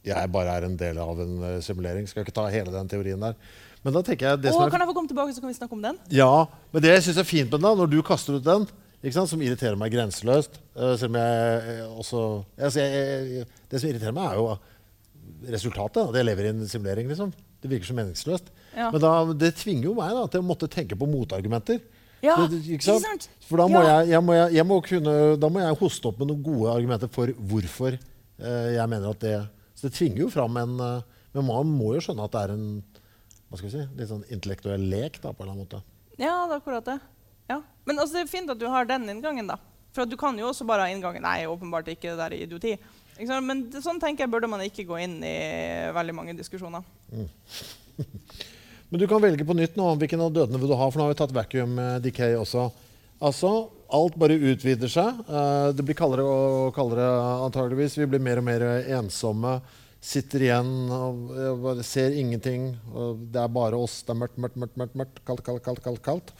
jeg 0.07 0.31
bare 0.33 0.57
er 0.59 0.67
en 0.67 0.75
del 0.79 0.99
av 0.99 1.21
en 1.23 1.37
uh, 1.39 1.53
simulering. 1.63 2.09
Skal 2.09 2.25
ikke 2.25 2.35
ta 2.35 2.49
hele 2.51 2.73
den 2.73 2.91
teorien 2.91 3.23
der. 3.23 3.39
Men 3.85 3.95
da 3.95 4.03
tenker 4.03 4.33
jeg 4.33 4.43
det 4.43 4.51
Å, 4.51 4.57
som 4.57 4.67
er 4.67 4.75
kan 4.75 4.83
jeg 4.83 4.91
få 4.91 4.97
komme 4.99 5.13
tilbake, 5.13 5.37
så 5.37 5.45
kan 5.45 5.53
vi 5.53 5.57
snakke 5.61 5.77
om 5.79 5.87
den? 5.87 5.97
Ja, 6.11 6.45
men 6.73 6.83
det 6.83 6.91
jeg 6.97 7.07
syns 7.07 7.23
er 7.23 7.29
fint 7.29 7.47
med 7.47 7.61
den, 7.61 7.69
da, 7.69 7.73
når 7.79 7.91
du 7.95 7.99
kaster 8.05 8.35
ut 8.35 8.43
den, 8.43 8.67
ikke 8.99 9.15
sant, 9.15 9.31
som 9.31 9.41
irriterer 9.45 9.79
meg 9.79 9.93
grenseløst 9.93 10.57
uh, 10.75 10.97
Selv 10.99 11.13
om 11.13 11.19
jeg 11.21 11.83
også 12.01 12.21
jeg, 12.57 12.71
jeg, 12.81 13.27
jeg, 13.37 13.49
Det 13.69 13.79
som 13.79 13.91
irriterer 13.93 14.15
meg, 14.17 14.33
er 14.33 14.41
jo 14.41 15.51
resultatet. 15.53 16.09
At 16.09 16.19
jeg 16.19 16.27
lever 16.27 16.49
i 16.49 16.55
en 16.57 16.65
simulering. 16.67 17.07
liksom. 17.07 17.31
Det 17.61 17.69
virker 17.71 17.89
så 17.89 17.95
meningsløst. 17.97 18.51
Ja. 18.75 18.91
Men 18.93 19.01
da, 19.01 19.11
det 19.33 19.55
tvinger 19.57 19.89
jo 19.89 19.93
meg 19.97 20.11
da, 20.13 20.25
til 20.33 20.43
å 20.43 20.45
måtte 20.45 20.67
tenke 20.69 20.97
på 20.99 21.07
motargumenter. 21.09 21.79
Ja, 22.21 22.35
Det- 22.47 22.61
ikke 22.65 22.83
sant? 22.85 23.05
ikke 23.05 23.09
sant? 23.09 23.29
For 23.47 23.57
da 23.61 23.67
må, 23.67 23.81
Ja. 23.83 23.99
jeg, 24.01 24.09
jeg, 24.15 24.21
må 24.25 24.33
jeg, 24.33 24.53
jeg 24.57 24.65
må 24.65 24.77
kunne, 24.85 25.15
da 25.39 25.49
må 25.49 25.59
jeg 25.61 25.77
hoste 25.79 26.05
opp 26.09 26.19
med 26.19 26.27
noen 26.31 26.43
gode 26.43 26.71
argumenter 26.73 27.09
for 27.13 27.27
hvorfor 27.27 27.93
eh, 27.97 28.69
jeg 28.75 28.89
mener 28.89 29.09
at 29.09 29.19
det 29.19 29.35
Så 29.77 29.87
det 29.89 29.93
tvinger 29.93 30.23
jo 30.25 30.29
fram 30.33 30.57
en 30.57 30.79
eh, 30.81 31.01
Men 31.33 31.45
man 31.45 31.67
må 31.69 31.93
jo 31.93 32.01
skjønne 32.01 32.23
at 32.25 32.31
det 32.33 32.41
er 32.47 32.53
en 32.55 32.83
hva 33.47 33.55
skal 33.57 33.69
vi 33.69 33.75
si, 33.77 33.83
litt 33.95 34.09
sånn 34.09 34.25
intellektuell 34.33 34.81
lek 34.91 35.21
da, 35.21 35.31
på 35.31 35.43
en 35.45 35.47
eller 35.47 35.53
annen 35.53 35.63
måte. 35.63 35.79
Ja, 36.19 36.33
det 36.49 36.55
er 36.57 36.59
akkurat 36.59 36.83
det. 36.89 36.97
Ja. 37.47 37.61
Men 37.85 37.97
altså, 38.01 38.17
det 38.17 38.23
er 38.25 38.31
fint 38.33 38.49
at 38.51 38.59
du 38.59 38.65
har 38.67 38.83
den 38.89 39.05
inngangen, 39.07 39.47
da. 39.47 39.55
For 39.95 40.01
at 40.03 40.09
du 40.11 40.17
kan 40.19 40.35
jo 40.37 40.49
også 40.49 40.65
bare 40.67 40.83
ha 40.83 40.91
inngangen 40.91 41.21
Nei, 41.23 41.45
åpenbart 41.47 41.87
ikke 41.93 42.09
det 42.11 42.17
der 42.19 42.35
er 42.35 42.43
idioti. 42.43 42.73
Men 43.17 43.65
sånn 43.81 44.01
tenker 44.01 44.25
jeg 44.25 44.33
burde 44.33 44.49
man 44.51 44.61
ikke 44.65 44.85
gå 44.87 44.99
inn 45.03 45.17
i 45.25 45.37
veldig 45.95 46.15
mange 46.15 46.37
diskusjoner. 46.37 46.85
Men 48.89 49.01
du 49.01 49.07
kan 49.09 49.19
velge 49.19 49.43
på 49.43 49.55
nytt 49.57 49.75
nå 49.75 49.87
hvilken 49.99 50.21
av 50.23 50.35
dødene 50.35 50.59
vil 50.61 50.69
du 50.71 50.77
ha, 50.79 50.85
for 50.87 50.99
nå 50.99 51.07
har 51.07 51.11
vi 51.11 51.19
tatt 51.19 51.33
vacuum 51.35 51.73
eh, 51.81 51.97
decay 52.03 52.37
også. 52.39 52.69
Altså, 53.27 53.49
alt 53.97 54.15
bare 54.19 54.37
utvider 54.37 54.91
seg. 54.91 55.19
Eh, 55.27 55.71
det 55.75 55.83
blir 55.83 55.97
kaldere 55.97 56.23
og 56.23 56.69
kaldere 56.75 57.07
antageligvis. 57.47 57.97
Vi 57.99 58.07
blir 58.13 58.23
mer 58.23 58.39
og 58.39 58.47
mer 58.47 58.65
ensomme. 58.99 59.57
Sitter 60.07 60.45
igjen 60.45 60.71
og 60.93 61.33
eh, 61.35 61.83
ser 61.83 62.15
ingenting. 62.15 62.69
Det 63.27 63.43
er 63.43 63.51
bare 63.51 63.79
oss. 63.81 63.99
Det 64.07 64.15
er 64.15 64.21
mørkt, 64.21 64.39
mørkt, 64.39 64.55
mørkt, 64.61 64.79
mørkt, 64.79 64.97
mørkt. 65.03 65.21
Kaldt, 65.27 65.43
kaldt, 65.49 65.65
kaldt, 65.67 65.83
kaldt, 65.83 66.03
kaldt. 66.05 66.33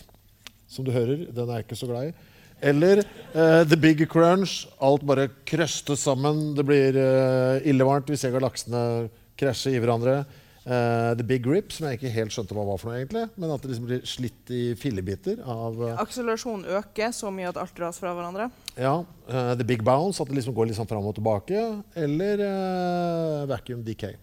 Som 0.72 0.88
du 0.88 0.94
hører. 0.95 1.28
Den 1.28 1.49
er 1.49 1.60
jeg 1.60 1.68
ikke 1.68 1.82
så 1.82 1.91
glad 1.91 2.14
i. 2.14 2.16
Eller 2.62 3.04
uh, 3.36 3.64
The 3.68 3.78
Big 3.78 4.02
Crunch. 4.10 4.66
Alt 4.82 5.06
bare 5.06 5.30
krøstes 5.46 6.04
sammen. 6.08 6.56
Det 6.58 6.66
blir 6.66 6.98
uh, 6.98 7.62
illevarmt. 7.68 8.10
Vi 8.10 8.18
ser 8.18 8.34
galaksene 8.34 9.08
krasje 9.38 9.76
i 9.76 9.80
hverandre. 9.82 10.24
Uh, 10.68 11.14
The 11.16 11.24
Big 11.24 11.46
Rip, 11.48 11.70
som 11.72 11.86
jeg 11.88 11.96
ikke 11.96 12.10
helt 12.12 12.34
skjønte 12.36 12.56
hva 12.58 12.66
var 12.68 12.80
for 12.82 12.90
noe, 12.90 12.98
egentlig. 13.00 13.22
Men 13.40 13.54
at 13.54 13.62
det 13.64 13.70
liksom 13.72 13.86
blir 13.88 14.02
slitt 14.10 14.50
i 14.52 14.64
fillebiter 14.76 15.40
av 15.48 15.78
uh, 15.80 15.94
Akselerasjonen 16.02 16.66
øker 16.82 17.14
så 17.16 17.32
mye 17.32 17.48
at 17.54 17.60
alt 17.62 17.72
dras 17.78 18.02
fra 18.02 18.12
hverandre. 18.18 18.50
ja, 18.76 18.98
Uh, 19.28 19.54
The 19.60 19.66
Big 19.68 19.82
Bounce, 19.84 20.22
at 20.24 20.30
det 20.32 20.38
liksom 20.38 20.54
går 20.56 20.70
litt 20.70 20.78
sånn 20.78 20.88
fram 20.88 21.04
og 21.08 21.16
tilbake. 21.18 21.60
Eller 22.00 22.40
eh, 22.46 23.42
Vacuum 23.50 23.82
Decay. 23.84 24.14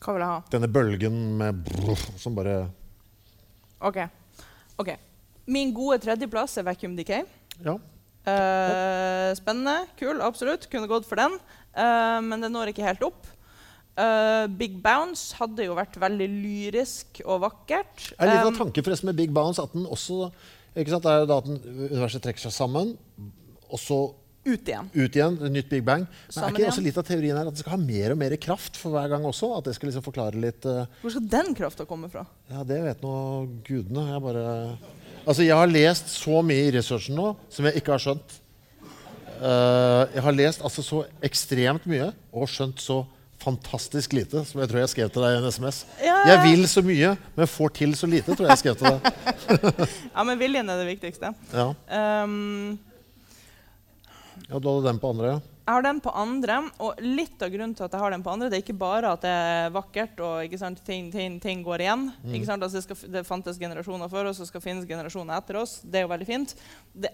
Hva 0.00 0.14
vil 0.14 0.24
jeg 0.24 0.30
ha? 0.30 0.38
Denne 0.54 0.70
bølgen 0.72 1.18
med 1.36 1.58
brrr, 1.66 2.04
som 2.16 2.32
bare 2.36 2.54
OK. 3.84 3.98
Ok. 4.80 4.94
Min 5.46 5.72
gode 5.74 6.00
tredjeplass 6.02 6.58
er 6.58 6.66
Vacuum 6.66 6.96
Decay. 6.98 7.22
Ja. 7.62 7.76
Uh, 8.26 9.30
spennende. 9.38 9.86
Kul. 10.00 10.20
Absolutt. 10.24 10.66
Kunne 10.72 10.90
gått 10.90 11.06
for 11.08 11.20
den. 11.20 11.38
Uh, 11.76 12.18
men 12.26 12.42
det 12.42 12.50
når 12.52 12.72
ikke 12.72 12.86
helt 12.86 13.06
opp. 13.06 13.28
Uh, 13.96 14.44
Big 14.58 14.76
Bounce 14.84 15.38
hadde 15.38 15.64
jo 15.64 15.78
vært 15.78 15.96
veldig 16.00 16.26
lyrisk 16.28 17.22
og 17.24 17.46
vakkert. 17.46 18.10
Er 18.18 18.28
det 18.28 18.34
litt 18.34 18.44
Um, 18.44 18.52
av 18.52 18.60
tanken 18.66 18.84
forresten 18.84 19.08
med 19.08 19.16
Big 19.16 19.32
Bounce 19.32 19.62
at 19.62 19.72
den 19.72 19.86
også 19.88 20.26
ikke 20.76 20.92
sant, 20.92 21.08
er 21.08 21.24
da 21.24 21.40
at 21.40 21.48
den, 21.48 21.56
universet 21.88 22.20
trekker 22.24 22.42
seg 22.44 22.52
sammen, 22.52 22.92
og 23.66 23.80
så 23.80 24.00
ut 24.46 24.68
igjen. 24.68 24.90
ut 24.92 25.16
igjen. 25.16 25.38
Nytt 25.50 25.70
Big 25.70 25.82
Bang. 25.86 26.04
Men 26.04 26.34
Sammen 26.34 26.52
er 26.54 26.66
ikke 26.66 26.74
også 26.74 26.84
litt 26.84 26.98
av 27.00 27.06
teorien 27.08 27.38
her 27.38 27.48
at 27.48 27.56
det 27.56 27.62
skal 27.64 27.74
ha 27.74 27.80
mer 27.80 28.12
og 28.12 28.20
mer 28.20 28.36
kraft 28.38 28.76
for 28.78 28.94
hver 28.94 29.08
gang 29.10 29.24
også? 29.26 29.48
At 29.56 29.66
det 29.66 29.74
skal 29.78 29.90
liksom 29.90 30.04
forklare 30.06 30.38
litt 30.38 30.68
uh, 30.68 30.84
Hvor 31.00 31.14
skal 31.16 31.26
den 31.32 31.56
krafta 31.58 31.88
komme 31.88 32.10
fra? 32.12 32.22
Ja, 32.52 32.62
det 32.68 32.78
vet 32.84 33.02
nå 33.02 33.16
gudene. 33.66 34.04
Jeg 34.12 34.22
bare 34.28 34.44
Altså, 35.26 35.42
jeg 35.42 35.58
har 35.58 35.66
lest 35.66 36.12
så 36.14 36.38
mye 36.46 36.68
i 36.68 36.72
researchen 36.76 37.16
nå 37.18 37.32
som 37.50 37.66
jeg 37.66 37.80
ikke 37.80 37.96
har 37.96 38.02
skjønt. 38.02 38.36
Uh, 39.36 40.06
jeg 40.14 40.22
har 40.24 40.36
lest 40.38 40.62
altså 40.64 40.84
så 40.86 41.02
ekstremt 41.26 41.84
mye 41.90 42.12
og 42.32 42.46
skjønt 42.48 42.80
så 42.80 43.02
fantastisk 43.42 44.14
lite, 44.16 44.40
som 44.48 44.62
jeg 44.62 44.70
tror 44.70 44.80
jeg 44.80 44.90
skrev 44.94 45.10
til 45.12 45.22
deg 45.26 45.34
i 45.34 45.40
en 45.42 45.48
SMS. 45.52 45.82
Ja, 46.00 46.14
ja. 46.14 46.22
Jeg 46.32 46.42
vil 46.46 46.68
så 46.70 46.82
mye, 46.82 47.10
men 47.36 47.50
får 47.50 47.74
til 47.76 47.92
så 47.98 48.08
lite, 48.10 48.32
tror 48.32 48.48
jeg 48.48 48.54
jeg 48.54 48.62
skrev 48.62 48.78
til 48.80 48.88
deg. 48.94 49.10
Ja, 50.16 50.24
men 50.26 50.40
viljen 50.40 50.70
er 50.72 50.80
det 50.80 50.88
viktigste. 50.88 51.34
Ja, 51.52 51.68
Um, 52.24 52.78
ja 54.46 54.58
Du 54.62 54.70
hadde 54.70 54.86
den 54.88 55.02
på 55.02 55.10
andre. 55.12 55.36
Jeg 55.66 55.74
har 55.74 55.82
den 55.82 55.98
på 55.98 56.12
andre, 56.14 56.56
og 56.78 57.00
litt 57.02 57.40
av 57.42 57.50
grunnen 57.50 57.72
til 57.74 57.88
at 57.88 57.94
jeg 57.96 57.98
har 57.98 58.12
den 58.14 58.22
på 58.22 58.30
andre, 58.30 58.46
det 58.46 58.60
er 58.60 58.62
ikke 58.62 58.78
bare 58.78 59.10
at 59.16 59.24
det 59.24 59.32
er 59.34 59.72
vakkert 59.74 60.20
og 60.22 60.46
ikke 60.46 60.60
sant, 60.60 60.78
ting, 60.86 61.08
ting, 61.10 61.40
ting 61.42 61.64
går 61.66 61.82
igjen. 61.82 62.04
Ikke 62.30 62.46
sant? 62.46 62.62
Altså, 62.62 62.78
det, 62.78 62.84
skal, 62.86 63.10
det 63.16 63.24
fantes 63.26 63.58
generasjoner 63.58 64.12
før 64.12 64.30
oss, 64.30 64.38
og 64.44 64.46
skal 64.46 64.62
finnes 64.62 64.86
generasjoner 64.86 65.34
etter 65.34 65.58
oss. 65.58 65.80
Det 65.82 65.98
er 65.98 66.06
jo 66.06 66.12
veldig 66.14 66.28
fint. 66.28 66.54
Det 66.94 67.10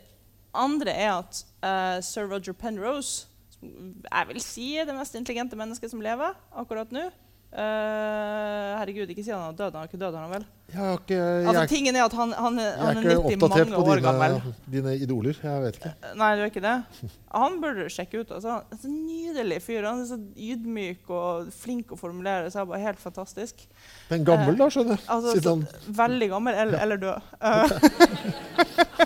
andre 0.52 0.92
er 0.92 1.14
at 1.14 1.40
uh, 1.64 1.96
sir 2.04 2.28
Roger 2.28 2.52
Penrose, 2.52 3.24
som 3.56 3.72
jeg 4.04 4.28
vil 4.28 4.44
si 4.44 4.68
er 4.76 4.84
det 4.84 4.98
mest 5.00 5.16
intelligente 5.16 5.56
mennesket 5.56 5.94
som 5.94 6.04
lever 6.04 6.36
akkurat 6.52 6.92
nå 6.92 7.08
Eh, 7.52 8.78
Herregud, 8.80 9.10
ikke 9.12 9.20
si 9.26 9.28
han 9.28 9.42
er 9.50 9.56
død. 9.58 9.74
Han 9.76 9.82
er 9.84 9.88
ikke 9.90 9.98
død, 10.00 10.14
han 10.16 10.30
vel? 10.32 10.44
Jeg, 10.72 10.78
har 10.78 10.94
ikke, 10.96 11.16
jeg, 11.18 11.46
Altså, 11.50 11.64
tingen 11.68 11.96
er 11.98 12.04
at 12.06 12.14
han, 12.16 12.32
han, 12.32 12.58
er- 12.58 12.78
90 12.80 13.42
mange 13.42 13.76
år 13.76 14.00
gammel. 14.00 14.22
Jeg 14.22 14.38
er 14.38 14.38
ikke 14.38 14.38
oppdatert 14.38 14.46
på 14.46 14.72
dine, 14.72 14.94
idoler. 15.04 15.36
Jeg 15.42 15.64
vet 15.66 15.76
ikke. 15.76 15.92
Nei, 16.16 16.30
du 16.38 16.40
er 16.40 16.48
ikke 16.48 16.64
det? 16.64 16.76
Han 17.34 17.58
burde 17.60 17.84
du 17.84 17.92
sjekke 17.92 18.22
ut. 18.22 18.32
Altså. 18.32 18.48
Han 18.56 18.72
er 18.72 18.80
så 18.80 18.88
nydelig 18.94 19.60
fyr. 19.66 19.84
Han 19.84 20.00
er 20.00 20.08
så 20.08 20.18
ydmyk 20.48 21.12
og 21.12 21.52
flink 21.52 21.92
å 21.92 22.00
formulere 22.00 22.48
seg. 22.54 22.64
Bare 22.72 22.80
helt 22.86 23.04
fantastisk. 23.04 23.66
Men 24.08 24.24
gammel, 24.24 24.56
da, 24.56 24.70
skjønner 24.72 24.96
jeg. 24.96 25.04
Altså, 25.12 25.36
han 25.50 25.68
så, 25.68 25.94
veldig 26.00 26.32
gammel 26.32 26.60
eller, 26.64 26.80
eller 26.86 27.04
død. 27.04 27.16
Uh, 27.36 27.68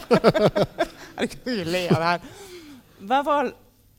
er 1.18 1.26
det 1.26 1.32
ikke 1.32 1.50
å 1.50 1.70
le 1.74 1.86
av 1.90 1.98
det 1.98 2.10
her? 2.14 2.20
Hvert 3.06 3.26
fall, 3.26 3.50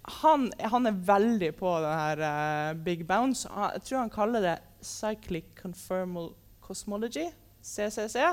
han, 0.08 0.52
han 0.60 0.88
er 0.88 1.00
veldig 1.08 1.52
på 1.60 1.72
den 1.84 2.00
her 2.00 2.22
uh, 2.24 2.74
Big 2.84 3.06
Bounce. 3.08 3.48
Jeg 3.48 3.84
tror 3.88 4.00
han 4.06 4.12
kaller 4.14 4.44
det 4.46 4.58
Cyclic 4.84 5.50
confirmal 5.60 6.32
Cosmology, 6.64 7.26
CCC. 7.64 8.24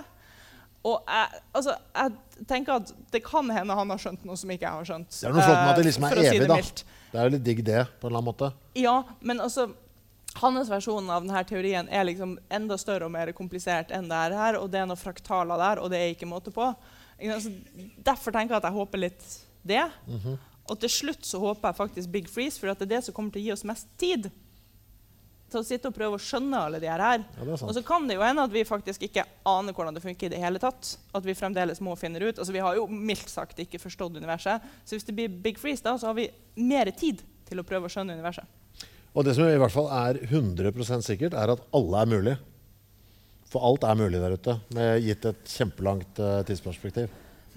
Og 0.84 1.00
jeg, 1.08 1.40
altså, 1.56 1.74
jeg 1.96 2.46
tenker 2.50 2.76
at 2.76 2.90
det 3.14 3.22
kan 3.24 3.48
hende 3.50 3.76
han 3.78 3.90
har 3.90 4.00
skjønt 4.00 4.26
noe 4.28 4.36
som 4.36 4.50
ikke 4.52 4.66
jeg 4.66 4.80
har 4.80 4.90
skjønt. 4.90 5.14
Det 5.14 5.30
er 5.30 5.32
noe 5.34 5.46
flott 5.46 5.62
med 5.62 5.70
at 5.70 5.78
det 5.78 5.84
eh, 5.84 5.88
liksom 5.88 6.04
er 6.04 6.12
for 6.12 6.20
å 6.20 6.24
si 6.24 6.30
evig, 6.34 6.42
det 6.42 6.50
da. 6.50 6.98
Det 7.14 7.20
er 7.20 7.24
jo 7.24 7.34
litt 7.34 7.46
digg, 7.46 7.62
det, 7.64 7.80
på 8.00 8.06
en 8.06 8.10
eller 8.10 8.20
annen 8.20 8.28
måte. 8.28 8.50
Ja, 8.78 8.96
men 9.24 9.40
altså 9.42 9.68
hans 10.42 10.70
versjon 10.70 11.08
av 11.14 11.22
denne 11.24 11.44
teorien 11.48 11.88
er 11.88 12.04
liksom 12.06 12.36
enda 12.52 12.76
større 12.80 13.06
og 13.06 13.14
mer 13.14 13.30
komplisert 13.36 13.94
enn 13.94 14.10
det 14.10 14.20
er 14.28 14.36
her. 14.38 14.58
Og 14.60 14.68
det 14.70 14.82
er 14.82 14.90
noen 14.90 15.00
fraktaler 15.00 15.62
der, 15.62 15.82
og 15.82 15.90
det 15.94 16.02
er 16.02 16.14
ikke 16.14 16.28
måte 16.28 16.52
på. 16.54 16.68
Derfor 17.18 18.34
tenker 18.34 18.56
jeg 18.56 18.60
at 18.60 18.68
jeg 18.68 18.76
håper 18.76 19.06
litt 19.06 19.28
det. 19.64 19.84
Og 20.70 20.80
til 20.80 20.92
slutt 20.92 21.26
så 21.28 21.40
håper 21.42 21.70
jeg 21.70 21.80
faktisk 21.80 22.12
Big 22.12 22.30
Freeze, 22.32 22.60
for 22.60 22.72
at 22.72 22.80
det 22.80 22.88
er 22.88 22.96
det 22.96 23.04
som 23.06 23.16
kommer 23.16 23.34
til 23.34 23.42
å 23.42 23.46
gi 23.48 23.54
oss 23.56 23.66
mest 23.68 23.90
tid. 24.00 24.30
til 25.54 25.60
å 25.60 25.66
sitte 25.66 25.86
og 25.86 25.94
prøve 25.94 26.16
å 26.16 26.22
skjønne 26.22 26.58
alle 26.66 26.80
de 26.82 26.88
her. 26.90 27.02
Ja, 27.22 27.44
og 27.54 27.74
så 27.76 27.82
kan 27.86 28.08
det 28.08 28.16
jo 28.16 28.24
hende 28.24 28.42
at 28.42 28.50
vi 28.50 28.64
faktisk 28.66 29.04
ikke 29.06 29.22
aner 29.46 29.76
hvordan 29.76 29.94
det 29.94 30.02
funker 30.02 30.26
i 30.26 30.32
det 30.32 30.40
hele 30.42 30.58
tatt. 30.58 30.96
At 31.14 31.22
vi 31.22 31.36
fremdeles 31.36 31.78
må 31.84 31.94
finne 32.00 32.18
ut. 32.18 32.40
Altså, 32.40 32.50
Vi 32.50 32.62
har 32.64 32.74
jo 32.74 32.88
mildt 32.90 33.30
sagt 33.30 33.60
ikke 33.62 33.78
forstått 33.78 34.16
universet. 34.16 34.64
Så 34.82 34.96
hvis 34.96 35.06
det 35.06 35.14
blir 35.14 35.28
big 35.28 35.60
freeze, 35.60 35.84
da, 35.84 35.94
så 35.94 36.10
har 36.10 36.18
vi 36.18 36.26
mer 36.56 36.90
tid 36.90 37.22
til 37.46 37.60
å 37.60 37.66
prøve 37.68 37.86
å 37.86 37.92
skjønne 37.92 38.16
universet. 38.18 38.48
Og 39.14 39.22
det 39.22 39.36
som 39.36 39.46
i 39.46 39.60
hvert 39.60 39.70
fall 39.70 39.86
er 39.94 40.18
100% 40.26 41.06
sikkert, 41.06 41.38
er 41.38 41.54
at 41.54 41.62
alle 41.76 42.02
er 42.02 42.10
mulig. 42.10 42.36
For 43.52 43.62
alt 43.62 43.86
er 43.86 44.00
mulig 44.00 44.18
der 44.18 44.34
ute, 44.34 44.58
med 44.74 45.04
gitt 45.04 45.28
et 45.30 45.54
kjempelangt 45.54 46.18
uh, 46.18 46.40
tidsperspektiv. 46.48 47.12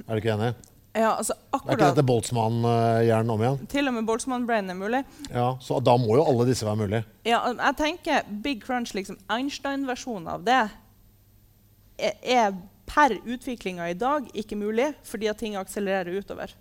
Er 0.05 0.11
du 0.11 0.21
ikke 0.21 0.35
enig? 0.35 0.51
Ja, 0.97 1.11
altså 1.19 1.35
Er 1.53 1.75
ikke 1.75 1.89
dette 1.91 2.03
Boltzmann-hjernen 2.07 3.29
om 3.33 3.41
igjen? 3.43 3.59
Til 3.69 3.89
og 3.89 3.93
med 3.97 4.07
Boltzmann-brain 4.07 4.71
er 4.73 4.77
mulig. 4.77 5.03
Ja, 5.29 5.51
Så 5.61 5.77
da 5.83 5.93
må 6.01 6.17
jo 6.17 6.25
alle 6.25 6.47
disse 6.49 6.65
være 6.65 6.81
mulig. 6.81 7.03
Ja, 7.27 7.43
jeg 7.53 7.77
tenker 7.77 8.29
Big 8.43 8.63
Crunch, 8.65 8.95
liksom 8.97 9.19
Einstein-versjonen 9.29 10.29
av 10.31 10.45
det, 10.47 10.61
er, 11.97 12.15
er 12.23 12.57
per 12.87 13.17
utviklinga 13.27 13.89
i 13.91 13.97
dag 13.99 14.29
ikke 14.37 14.57
mulig 14.57 14.93
fordi 15.05 15.29
at 15.29 15.41
ting 15.43 15.57
akselererer 15.59 16.17
utover. 16.17 16.55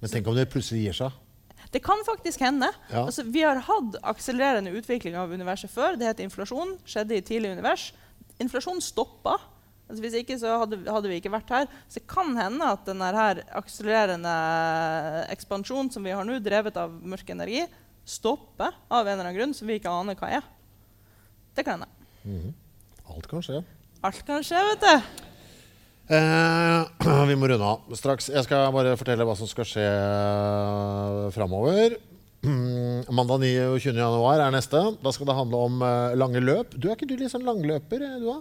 Men 0.00 0.12
tenk 0.12 0.30
om 0.30 0.38
det 0.38 0.48
plutselig 0.52 0.86
gir 0.86 0.96
seg. 1.02 1.18
Det 1.70 1.82
kan 1.84 2.00
faktisk 2.06 2.40
hende. 2.42 2.70
Ja. 2.90 3.04
Altså, 3.04 3.22
vi 3.28 3.42
har 3.44 3.60
hatt 3.66 3.98
akselererende 4.02 4.72
utvikling 4.74 5.14
av 5.18 5.30
universet 5.30 5.70
før. 5.70 5.98
Det 5.98 6.08
heter 6.08 6.26
inflasjon. 6.26 6.78
skjedde 6.88 7.18
i 7.18 7.22
tidlig 7.22 7.52
univers. 7.52 7.90
Inflasjonen 8.42 8.82
stoppa. 8.82 9.36
Altså, 9.90 10.02
hvis 10.04 10.16
ikke 10.20 10.38
så 10.38 10.54
hadde, 10.62 10.78
hadde 10.86 11.10
vi 11.10 11.18
ikke 11.18 11.32
vært 11.34 11.50
her. 11.50 11.68
Så 11.90 11.98
det 11.98 12.06
kan 12.10 12.30
hende 12.38 12.68
at 12.76 12.86
den 12.86 13.02
her 13.02 13.42
akselererende 13.58 14.34
ekspansjonen 15.34 15.90
som 15.90 16.06
vi 16.06 16.14
har 16.14 16.26
nå, 16.26 16.38
drevet 16.44 16.78
av 16.78 16.94
mørk 16.94 17.32
energi, 17.34 17.64
stopper 18.06 18.76
av 18.88 19.02
en 19.04 19.16
eller 19.16 19.26
annen 19.26 19.38
grunn 19.38 19.56
som 19.56 19.68
vi 19.68 19.80
ikke 19.80 19.90
aner 19.92 20.18
hva 20.18 20.30
er. 20.38 20.46
Det 21.58 21.66
kan 21.66 21.82
hende. 21.82 22.54
Alt 23.10 23.26
kan 23.30 23.42
skje. 23.44 23.64
Alt 24.06 24.22
kan 24.28 24.46
skje, 24.46 24.62
vet 24.70 24.86
du. 24.86 25.26
Eh, 26.10 27.26
vi 27.30 27.36
må 27.38 27.50
runde 27.50 27.66
av 27.66 27.98
straks. 27.98 28.30
Jeg 28.32 28.46
skal 28.46 28.70
bare 28.74 28.96
fortelle 28.98 29.26
hva 29.26 29.36
som 29.38 29.50
skal 29.50 29.68
skje 29.68 29.84
uh, 29.90 31.26
framover. 31.34 31.98
Mandag 33.16 33.44
29. 33.44 33.92
januar 33.94 34.40
er 34.42 34.54
neste. 34.54 34.80
Da 35.02 35.12
skal 35.14 35.28
det 35.28 35.36
handle 35.36 35.60
om 35.68 35.82
eh, 35.84 36.16
lange 36.16 36.40
løp. 36.40 36.72
Du 36.74 36.88
Er 36.88 36.96
ikke 36.96 37.08
du 37.10 37.18
litt 37.20 37.32
sånn 37.34 37.44
langløper? 37.44 38.00
eh, 38.06 38.16
du 38.22 38.30
da? 38.30 38.38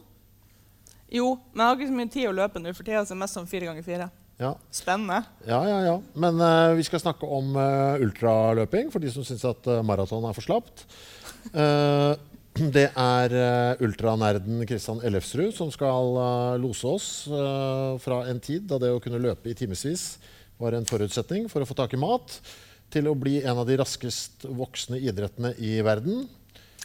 Jo, 1.10 1.34
men 1.54 1.64
jeg 1.64 1.68
har 1.70 1.78
ikke 1.78 1.92
så 1.92 2.00
mye 2.00 2.12
tid 2.14 2.30
å 2.30 2.36
løpe 2.38 2.62
nå 2.62 2.74
for 2.78 2.86
tida, 2.86 3.04
så 3.08 3.18
mest 3.18 3.38
som 3.38 3.48
fire 3.50 3.70
ganger 3.70 3.86
fire. 3.86 4.10
Ja. 4.40 4.54
Spennende. 4.72 5.24
ja, 5.44 5.60
ja, 5.68 5.80
ja. 5.84 5.96
Men 6.16 6.40
uh, 6.40 6.72
vi 6.78 6.86
skal 6.88 7.02
snakke 7.04 7.28
om 7.28 7.58
uh, 7.60 8.00
ultraløping 8.00 8.88
for 8.94 9.04
de 9.04 9.12
som 9.12 9.26
syns 9.28 9.44
at 9.50 9.68
uh, 9.68 9.82
maraton 9.84 10.24
er 10.30 10.38
for 10.38 10.46
slapt. 10.46 10.86
Det 12.60 12.90
er 13.00 13.34
ultranerden 13.80 14.66
Kristian 14.68 15.00
Ellefsrud 15.08 15.54
som 15.56 15.70
skal 15.72 16.18
lose 16.60 16.90
oss 16.90 17.06
fra 18.04 18.18
en 18.28 18.42
tid 18.44 18.66
da 18.68 18.76
det 18.82 18.90
å 18.92 19.00
kunne 19.00 19.22
løpe 19.22 19.48
i 19.48 19.56
timevis 19.56 20.18
var 20.60 20.76
en 20.76 20.88
forutsetning 20.90 21.48
for 21.48 21.64
å 21.64 21.70
få 21.70 21.78
tak 21.78 21.96
i 21.96 22.02
mat, 22.02 22.36
til 22.92 23.08
å 23.08 23.16
bli 23.16 23.38
en 23.46 23.62
av 23.62 23.70
de 23.70 23.78
raskest 23.80 24.44
voksende 24.44 25.00
idrettene 25.00 25.54
i 25.62 25.78
verden. 25.86 26.26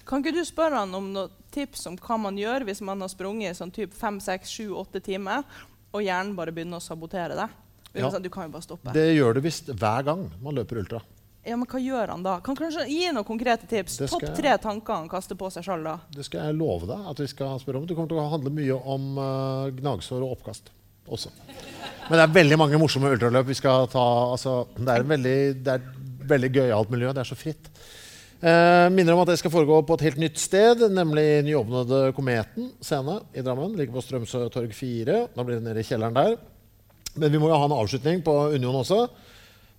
Kan 0.09 0.23
ikke 0.23 0.35
du 0.37 0.45
spørre 0.47 0.83
han 0.85 0.95
om 0.97 1.11
noen 1.15 1.33
tips 1.55 1.87
om 1.89 1.97
hva 2.01 2.19
man 2.21 2.39
gjør 2.39 2.67
hvis 2.69 2.83
man 2.85 3.01
har 3.05 3.11
sprunget 3.13 3.57
sånn 3.59 3.73
typ 3.75 3.95
5, 3.97 4.21
6, 4.25 4.55
7, 4.67 4.71
8 4.85 5.03
timer, 5.07 5.45
og 5.95 6.03
hjernen 6.03 6.35
bare 6.37 6.55
begynner 6.55 6.83
å 6.83 6.85
sabotere 6.85 7.39
det? 7.39 7.49
Ja. 7.95 8.11
Du 8.19 8.31
kan 8.33 8.49
jo 8.49 8.55
bare 8.57 8.67
stoppe. 8.67 8.95
Det 8.95 9.13
gjør 9.15 9.37
det 9.39 9.45
visst 9.45 9.71
hver 9.71 10.07
gang 10.07 10.27
man 10.43 10.57
løper 10.59 10.83
ultra. 10.83 11.01
Ja, 11.45 11.59
men 11.61 11.69
hva 11.69 11.79
gjør 11.79 12.11
han 12.15 12.23
da? 12.25 12.39
Kan 12.45 12.57
kanskje 12.57 12.87
gi 12.89 13.11
noen 13.13 13.27
konkrete 13.29 13.69
tips? 13.69 13.99
Topp 14.09 14.31
tre 14.37 14.55
tanker 14.61 14.97
han 14.97 15.11
kaster 15.13 15.37
på 15.39 15.51
seg 15.53 15.67
sjøl 15.67 15.85
da. 15.85 15.99
Det 16.15 16.25
skal 16.25 16.49
jeg 16.49 16.57
love 16.57 16.89
deg 16.89 17.11
at 17.13 17.21
vi 17.21 17.29
skal 17.31 17.59
spørre 17.61 17.83
om. 17.83 17.89
Det 17.89 17.97
kommer 17.99 18.11
til 18.11 18.23
å 18.23 18.31
handle 18.33 18.53
mye 18.55 18.79
om 18.81 19.11
uh, 19.21 19.69
gnagsår 19.77 20.25
og 20.25 20.39
oppkast 20.39 20.73
også. 21.05 21.33
Men 22.09 22.17
det 22.17 22.25
er 22.25 22.33
veldig 22.39 22.59
mange 22.61 22.81
morsomme 22.81 23.13
ultraløp 23.13 23.51
vi 23.51 23.59
skal 23.59 23.91
ta. 23.93 24.05
Altså, 24.33 24.63
det 24.79 24.89
er 24.89 25.05
et 25.05 25.13
veldig, 25.13 25.37
det 25.67 25.77
er 25.77 25.85
veldig 26.33 26.51
gøyalt 26.57 26.95
miljø. 26.97 27.13
Det 27.13 27.23
er 27.25 27.29
så 27.29 27.39
fritt. 27.39 27.69
Eh, 28.43 28.87
minner 28.93 29.15
om 29.15 29.23
at 29.23 29.31
det 29.31 29.39
skal 29.41 29.53
foregå 29.53 29.79
på 29.87 29.97
et 29.97 30.09
helt 30.09 30.19
nytt 30.21 30.41
sted, 30.43 30.83
nemlig 30.93 31.45
nyåpnede 31.47 32.11
Kometen 32.17 32.73
scene 32.83 33.21
i 33.33 33.45
Drammen. 33.45 33.77
Ligger 33.79 33.95
på 33.95 34.03
Strømsø 34.05 34.49
torg 34.53 34.75
4. 34.75 35.21
Da 35.37 35.47
blir 35.47 35.61
det 35.61 35.69
nede 35.69 35.81
i 35.81 35.87
kjelleren 35.87 36.17
der. 36.17 36.37
Men 37.15 37.31
vi 37.31 37.39
må 37.39 37.49
jo 37.49 37.61
ha 37.61 37.69
en 37.69 37.77
avslutning 37.77 38.25
på 38.27 38.35
Union 38.57 38.81
også. 38.83 39.05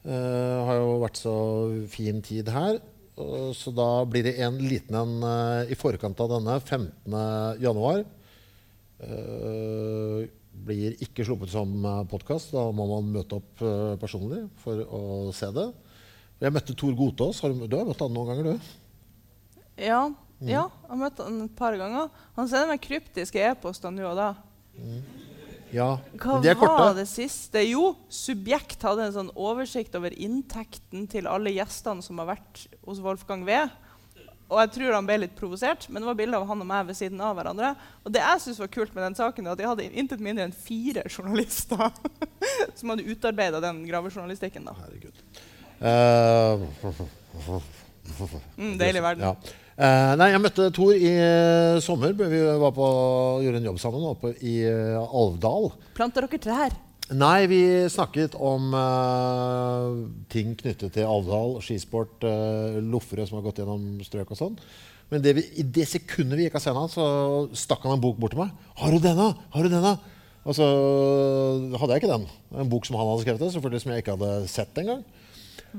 Eh, 0.05 0.57
har 0.69 0.79
jo 0.79 0.99
vært 1.03 1.19
så 1.19 1.35
fin 1.91 2.23
tid 2.25 2.49
her. 2.53 2.79
Så 3.55 3.71
da 3.71 4.03
blir 4.07 4.25
det 4.27 4.37
en 4.43 4.57
liten 4.59 4.95
en 4.99 5.13
eh, 5.23 5.71
i 5.71 5.77
forkant 5.79 6.19
av 6.23 6.33
denne, 6.33 6.57
15. 6.59 7.19
januar. 7.63 8.03
Eh, 9.03 10.25
blir 10.65 10.95
ikke 11.03 11.25
sluppet 11.27 11.51
som 11.51 11.75
podkast. 12.09 12.55
Da 12.55 12.69
må 12.73 12.87
man 12.95 13.11
møte 13.13 13.37
opp 13.37 13.61
eh, 13.61 13.95
personlig 14.01 14.45
for 14.63 14.81
å 14.87 15.03
se 15.35 15.51
det. 15.55 15.69
Jeg 16.43 16.51
møtte 16.55 16.75
Tor 16.75 16.95
Gotaas. 16.97 17.39
Har 17.43 17.53
du, 17.55 17.65
du 17.67 17.77
har 17.79 17.85
møtt 17.87 18.01
han 18.03 18.13
noen 18.15 18.31
ganger, 18.33 18.43
du? 18.53 18.71
Ja, 19.81 20.03
Mm. 20.35 20.49
ja, 20.51 20.63
jeg 20.67 20.89
har 20.91 20.97
møtt 20.99 21.19
han 21.23 21.37
et 21.45 21.53
par 21.55 21.77
ganger. 21.79 22.09
Han 22.35 22.49
sender 22.51 22.67
meg 22.73 22.81
kryptiske 22.83 23.39
e-poster 23.39 23.93
nå 23.95 24.03
og 24.09 24.17
da. 24.19 24.25
Ja. 25.71 25.85
Hva 26.19 26.41
de 26.43 26.49
er 26.51 26.57
var 26.59 26.91
det 26.97 27.05
siste? 27.07 27.61
Jo, 27.63 27.93
Subjekt 28.11 28.83
hadde 28.83 29.05
en 29.07 29.13
sånn 29.15 29.29
oversikt 29.31 29.95
over 29.95 30.11
inntekten 30.11 31.07
til 31.11 31.29
alle 31.31 31.53
gjestene 31.55 32.03
som 32.03 32.19
har 32.19 32.27
vært 32.33 32.65
hos 32.83 32.99
Wolfgang 33.03 33.45
V. 33.47 33.55
Og 34.51 34.59
jeg 34.59 34.73
tror 34.75 34.93
han 34.93 35.07
ble 35.07 35.17
litt 35.23 35.37
provosert, 35.39 35.87
men 35.89 36.03
det 36.03 36.09
var 36.11 36.17
bilder 36.19 36.37
av 36.43 36.49
han 36.51 36.61
og 36.61 36.67
meg 36.69 36.83
ved 36.91 36.99
siden 36.99 37.23
av 37.23 37.31
hverandre. 37.39 37.71
Og 38.03 38.11
det 38.13 38.21
jeg 38.21 38.43
synes 38.43 38.59
var 38.61 38.73
kult 38.75 38.91
med 38.93 39.05
den 39.07 39.15
saken, 39.17 39.47
er 39.47 39.55
at 39.55 39.61
de 39.63 39.69
hadde 39.71 39.87
intet 39.89 40.19
mindre 40.21 40.45
enn 40.45 40.53
fire 40.53 41.07
journalister 41.09 41.87
som 42.77 42.91
hadde 42.91 43.07
utarbeida 43.07 43.63
den 43.63 43.85
gravejournalistikken. 43.87 44.67
da. 44.67 44.75
Herregud. 44.83 45.14
Eh, 45.85 47.61
Mm, 48.55 48.75
deilig 48.79 49.01
verden. 49.03 49.25
Ja. 49.25 49.61
Uh, 49.75 50.13
nei, 50.15 50.29
jeg 50.31 50.39
møtte 50.39 50.69
Tor 50.71 50.93
i 50.95 51.09
uh, 51.19 51.81
sommer. 51.83 52.13
Vi 52.15 52.39
var 52.61 52.71
på, 52.75 52.85
gjorde 53.43 53.59
en 53.59 53.67
jobb 53.67 53.79
sammen 53.81 54.05
oppe 54.07 54.31
i 54.45 54.59
uh, 54.63 55.01
Alvdal. 55.03 55.71
Planter 55.97 56.27
dere 56.27 56.39
trær? 56.39 56.75
Nei, 57.11 57.45
vi 57.51 57.59
snakket 57.91 58.37
om 58.39 58.71
ting 60.31 60.55
knyttet 60.57 60.95
til 60.95 61.09
Alvdal, 61.09 61.59
skisport, 61.65 62.23
uh, 62.23 62.79
loffere 62.81 63.27
som 63.27 63.37
har 63.37 63.45
gått 63.49 63.59
gjennom 63.61 63.99
strøk 64.05 64.31
og 64.33 64.39
sånn. 64.39 64.55
Men 65.11 65.21
det 65.21 65.35
vi, 65.37 65.43
i 65.61 65.67
det 65.75 65.85
sekundet 65.91 66.39
vi 66.39 66.47
gikk 66.47 66.57
av 66.57 66.63
scenen, 66.63 66.89
så 66.89 67.05
stakk 67.57 67.83
han 67.85 67.97
en 67.97 68.05
bok 68.05 68.17
bort 68.21 68.33
til 68.33 68.41
meg. 68.45 68.55
'Har 68.79 68.95
du 68.95 69.03
denne? 69.03 69.27
Har 69.53 69.67
du 69.67 69.69
denne?' 69.69 69.97
Og 70.45 70.53
så 70.53 70.65
hadde 71.81 71.93
jeg 71.93 72.03
ikke 72.03 72.15
den. 72.15 72.25
En 72.53 72.69
bok 72.69 72.85
som 72.85 72.95
han 72.97 73.07
hadde 73.09 73.25
skrevet, 73.25 73.53
selvfølgelig 73.53 73.81
som 73.81 73.91
jeg 73.91 74.03
ikke 74.05 74.13
hadde 74.17 74.33
sett 74.49 74.77
engang. 74.77 75.01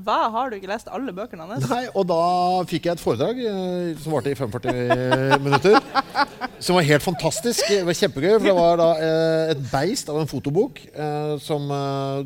Hva, 0.05 0.17
har 0.33 0.49
du 0.49 0.57
ikke 0.57 0.69
lest 0.69 0.89
alle 0.93 1.13
bøkene 1.15 1.47
hans? 1.47 1.65
Nei, 1.71 1.85
og 1.93 2.05
da 2.09 2.19
fikk 2.69 2.89
jeg 2.89 2.97
et 2.97 3.01
foredrag 3.01 3.39
eh, 3.41 3.93
som 4.03 4.13
varte 4.13 4.33
i 4.33 4.37
45 4.37 5.41
minutter. 5.45 5.79
Som 6.61 6.77
var 6.77 6.85
helt 6.87 7.05
fantastisk. 7.05 7.63
Det 7.69 7.81
var 7.87 7.97
kjempegøy. 7.97 8.35
For 8.35 8.49
det 8.49 8.57
var 8.57 8.77
da 8.81 8.91
eh, 8.97 9.55
et 9.55 9.63
beist 9.71 10.11
av 10.13 10.19
en 10.21 10.29
fotobok 10.29 10.83
eh, 10.89 11.33
som 11.43 11.65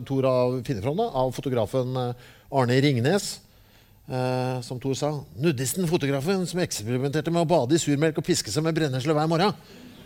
Tor 0.07 0.27
har 0.27 0.59
funnet 0.67 0.83
fram 0.83 1.01
av 1.07 1.31
fotografen 1.35 1.95
Arne 2.51 2.81
Ringnes. 2.83 3.33
Uh, 4.11 4.59
som 4.65 4.79
Thor 4.81 4.95
sa. 4.97 5.09
Nudisten-fotografen 5.39 6.41
som 6.49 6.59
eksperimenterte 6.59 7.31
med 7.31 7.45
å 7.45 7.47
bade 7.47 7.77
i 7.77 7.79
surmelk 7.79 8.17
og 8.19 8.25
piske 8.27 8.51
seg 8.51 8.65
med 8.65 8.75
brennesle 8.75 9.15
hver 9.15 9.29
morgen. 9.31 9.53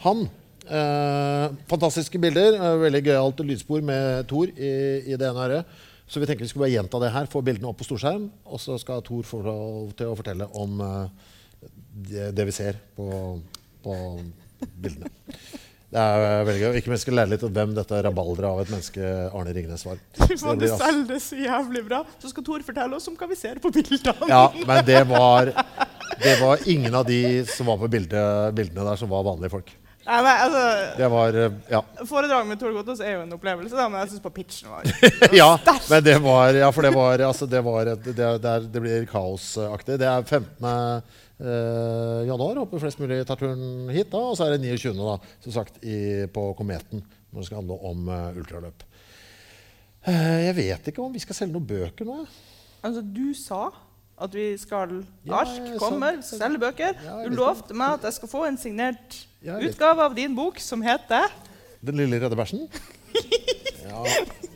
Han. 0.04 0.28
Uh, 0.66 1.56
fantastiske 1.70 2.20
bilder. 2.22 2.60
Uh, 2.60 2.76
veldig 2.84 3.02
gøyalt 3.08 3.42
lydspor 3.48 3.82
med 3.86 4.28
Thor 4.30 4.52
i, 4.52 4.74
i 5.10 5.18
det 5.18 5.30
ene 5.32 5.48
øret. 5.48 5.80
Så 6.08 6.22
vi 6.22 6.28
tenker 6.30 6.46
vi 6.46 6.50
skulle 6.52 6.68
bare 6.68 6.76
gjenta 6.76 7.00
det 7.02 7.12
her, 7.16 7.30
få 7.32 7.42
bildene 7.46 7.70
opp 7.72 7.80
på 7.82 7.88
storskjerm. 7.88 8.28
Og 8.46 8.62
så 8.62 8.78
skal 8.82 9.02
Tor 9.06 9.26
få 9.26 9.42
lov 9.46 9.94
til 9.98 10.12
å 10.12 10.18
fortelle 10.18 10.48
om 10.62 10.82
eh, 10.86 11.30
det, 12.10 12.28
det 12.38 12.46
vi 12.50 12.54
ser 12.54 12.78
på, 12.98 13.08
på 13.86 13.96
bildene. 14.76 15.10
Det 15.96 16.02
er 16.04 16.44
veldig 16.44 16.62
gøy. 16.62 16.78
Ikke 16.82 16.92
minst 16.92 17.06
skal 17.06 17.16
lære 17.22 17.32
litt 17.36 17.44
om 17.48 17.52
hvem 17.56 17.74
dette 17.78 18.00
rabalderet 18.04 18.48
av 18.50 18.62
et 18.64 18.72
menneske 18.74 19.10
Arne 19.32 19.54
Ringnes 19.56 19.86
var. 19.88 20.02
Du 20.28 20.34
Så 20.36 20.50
må 20.50 20.56
det 20.56 20.66
blir 20.66 20.74
altså- 20.74 20.90
selge 20.90 21.06
det 21.14 21.20
så 21.24 21.40
jævlig 21.40 21.84
bra. 21.88 22.02
Så 22.22 22.32
skal 22.34 22.46
Tor 22.50 22.66
fortelle 22.68 22.98
oss 23.00 23.08
om 23.12 23.18
hva 23.20 23.30
vi 23.32 23.38
ser 23.40 23.62
på 23.64 23.72
bildene. 23.74 24.30
Ja, 24.30 24.44
men 24.68 24.82
det 24.88 25.02
var, 25.10 25.54
det 26.22 26.36
var 26.42 26.66
ingen 26.70 26.98
av 27.00 27.08
de 27.08 27.22
som 27.50 27.70
var 27.72 27.80
på 27.82 27.90
bildet, 27.96 28.54
bildene 28.58 28.86
der, 28.90 29.00
som 29.00 29.10
var 29.14 29.26
vanlige 29.26 29.54
folk. 29.56 29.72
Nei, 30.06 30.18
men 30.22 30.32
altså, 30.46 30.64
Det 31.00 31.08
var 31.10 31.38
eh, 31.42 31.54
Ja. 31.72 31.82
Foredraget 32.06 32.50
med 32.52 32.60
Tor 32.62 32.74
Gotaas 32.76 33.02
er 33.02 33.16
jo 33.16 33.24
en 33.24 33.34
opplevelse, 33.34 33.74
da, 33.74 33.88
men 33.90 34.04
jeg 34.04 34.14
syns 34.14 34.24
på 34.26 34.32
pitchen 34.36 34.70
var 34.70 34.86
ja, 35.42 35.50
men 35.90 36.06
det 36.06 36.16
var 36.22 36.60
Ja, 36.60 36.70
for 36.76 36.86
det 36.86 36.94
var 36.94 37.24
altså, 37.26 37.48
det, 37.50 37.62
var 37.66 37.94
et, 37.96 38.06
det, 38.06 38.16
det, 38.44 38.52
er, 38.52 38.68
det 38.70 38.84
blir 38.84 39.08
kaosaktig. 39.10 39.98
Det 40.02 40.10
er 40.10 40.26
15. 40.26 40.68
Eh, 41.36 42.28
januar. 42.28 42.56
Håper 42.64 42.80
flest 42.80 43.00
mulig 43.02 43.20
tar 43.28 43.40
turen 43.40 43.90
hit. 43.92 44.12
da, 44.12 44.22
Og 44.32 44.38
så 44.38 44.48
er 44.48 44.56
det 44.56 44.64
29. 44.64 44.94
da, 44.96 45.18
som 45.44 45.56
sagt, 45.58 45.82
i, 45.84 46.28
på 46.32 46.48
Kometen, 46.56 47.04
når 47.32 47.42
det 47.42 47.48
skal 47.50 47.60
handle 47.60 47.80
om 47.90 48.08
uh, 48.08 48.38
ultraløp. 48.40 48.86
Eh, 50.06 50.46
jeg 50.46 50.56
vet 50.56 50.88
ikke 50.92 51.04
om 51.04 51.12
vi 51.14 51.24
skal 51.24 51.36
selge 51.36 51.56
noen 51.56 51.68
bøker 51.68 52.08
nå. 52.08 52.22
Altså, 52.86 53.02
du 53.02 53.34
sa 53.34 53.68
At 54.22 54.32
vi 54.32 54.54
skal 54.56 55.02
Ja, 55.26 55.42
Ark 55.42 55.74
kommer, 55.82 56.22
selge 56.24 56.62
bøker. 56.62 56.94
Du 57.26 57.36
lovte 57.36 57.76
meg 57.76 57.98
at 57.98 58.06
jeg 58.08 58.16
skal 58.22 58.32
få 58.32 58.46
en 58.48 58.60
signert. 58.62 59.18
Utgave 59.46 60.06
av 60.10 60.16
din 60.18 60.36
bok 60.36 60.60
som 60.60 60.82
heter 60.86 61.30
Den 61.86 62.00
lille 62.02 62.20
redde 62.22 62.38
bæsjen? 62.38 62.68
Ja, 63.86 64.02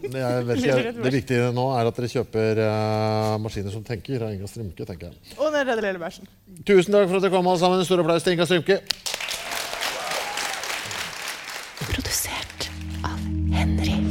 det, 0.02 0.20
er, 0.20 0.42
vet 0.44 0.64
ikke, 0.64 0.92
det 1.04 1.12
viktige 1.14 1.52
nå 1.56 1.68
er 1.78 1.88
at 1.88 2.00
dere 2.00 2.10
kjøper 2.12 2.60
uh, 2.66 3.36
maskiner 3.40 3.72
som 3.72 3.86
tenker. 3.86 4.26
av 4.26 4.34
Inga 4.34 4.50
Strymke, 4.50 4.88
tenker 4.90 5.14
jeg. 5.14 5.38
Og 5.38 5.54
Den 5.54 5.70
redde 5.70 5.86
lille 5.86 6.02
bæsjen. 6.02 6.28
Tusen 6.66 6.98
takk 6.98 7.08
for 7.08 7.20
at 7.22 7.28
dere 7.28 7.34
kom, 7.38 7.48
alle 7.48 7.62
sammen. 7.62 7.80
En 7.80 7.88
stor 7.88 8.04
applaus 8.04 8.26
til 8.26 8.36
Inga 8.36 8.50
Strymke. 8.50 8.82
Produsert 11.86 12.70
av 13.06 13.22
Henry 13.54 14.09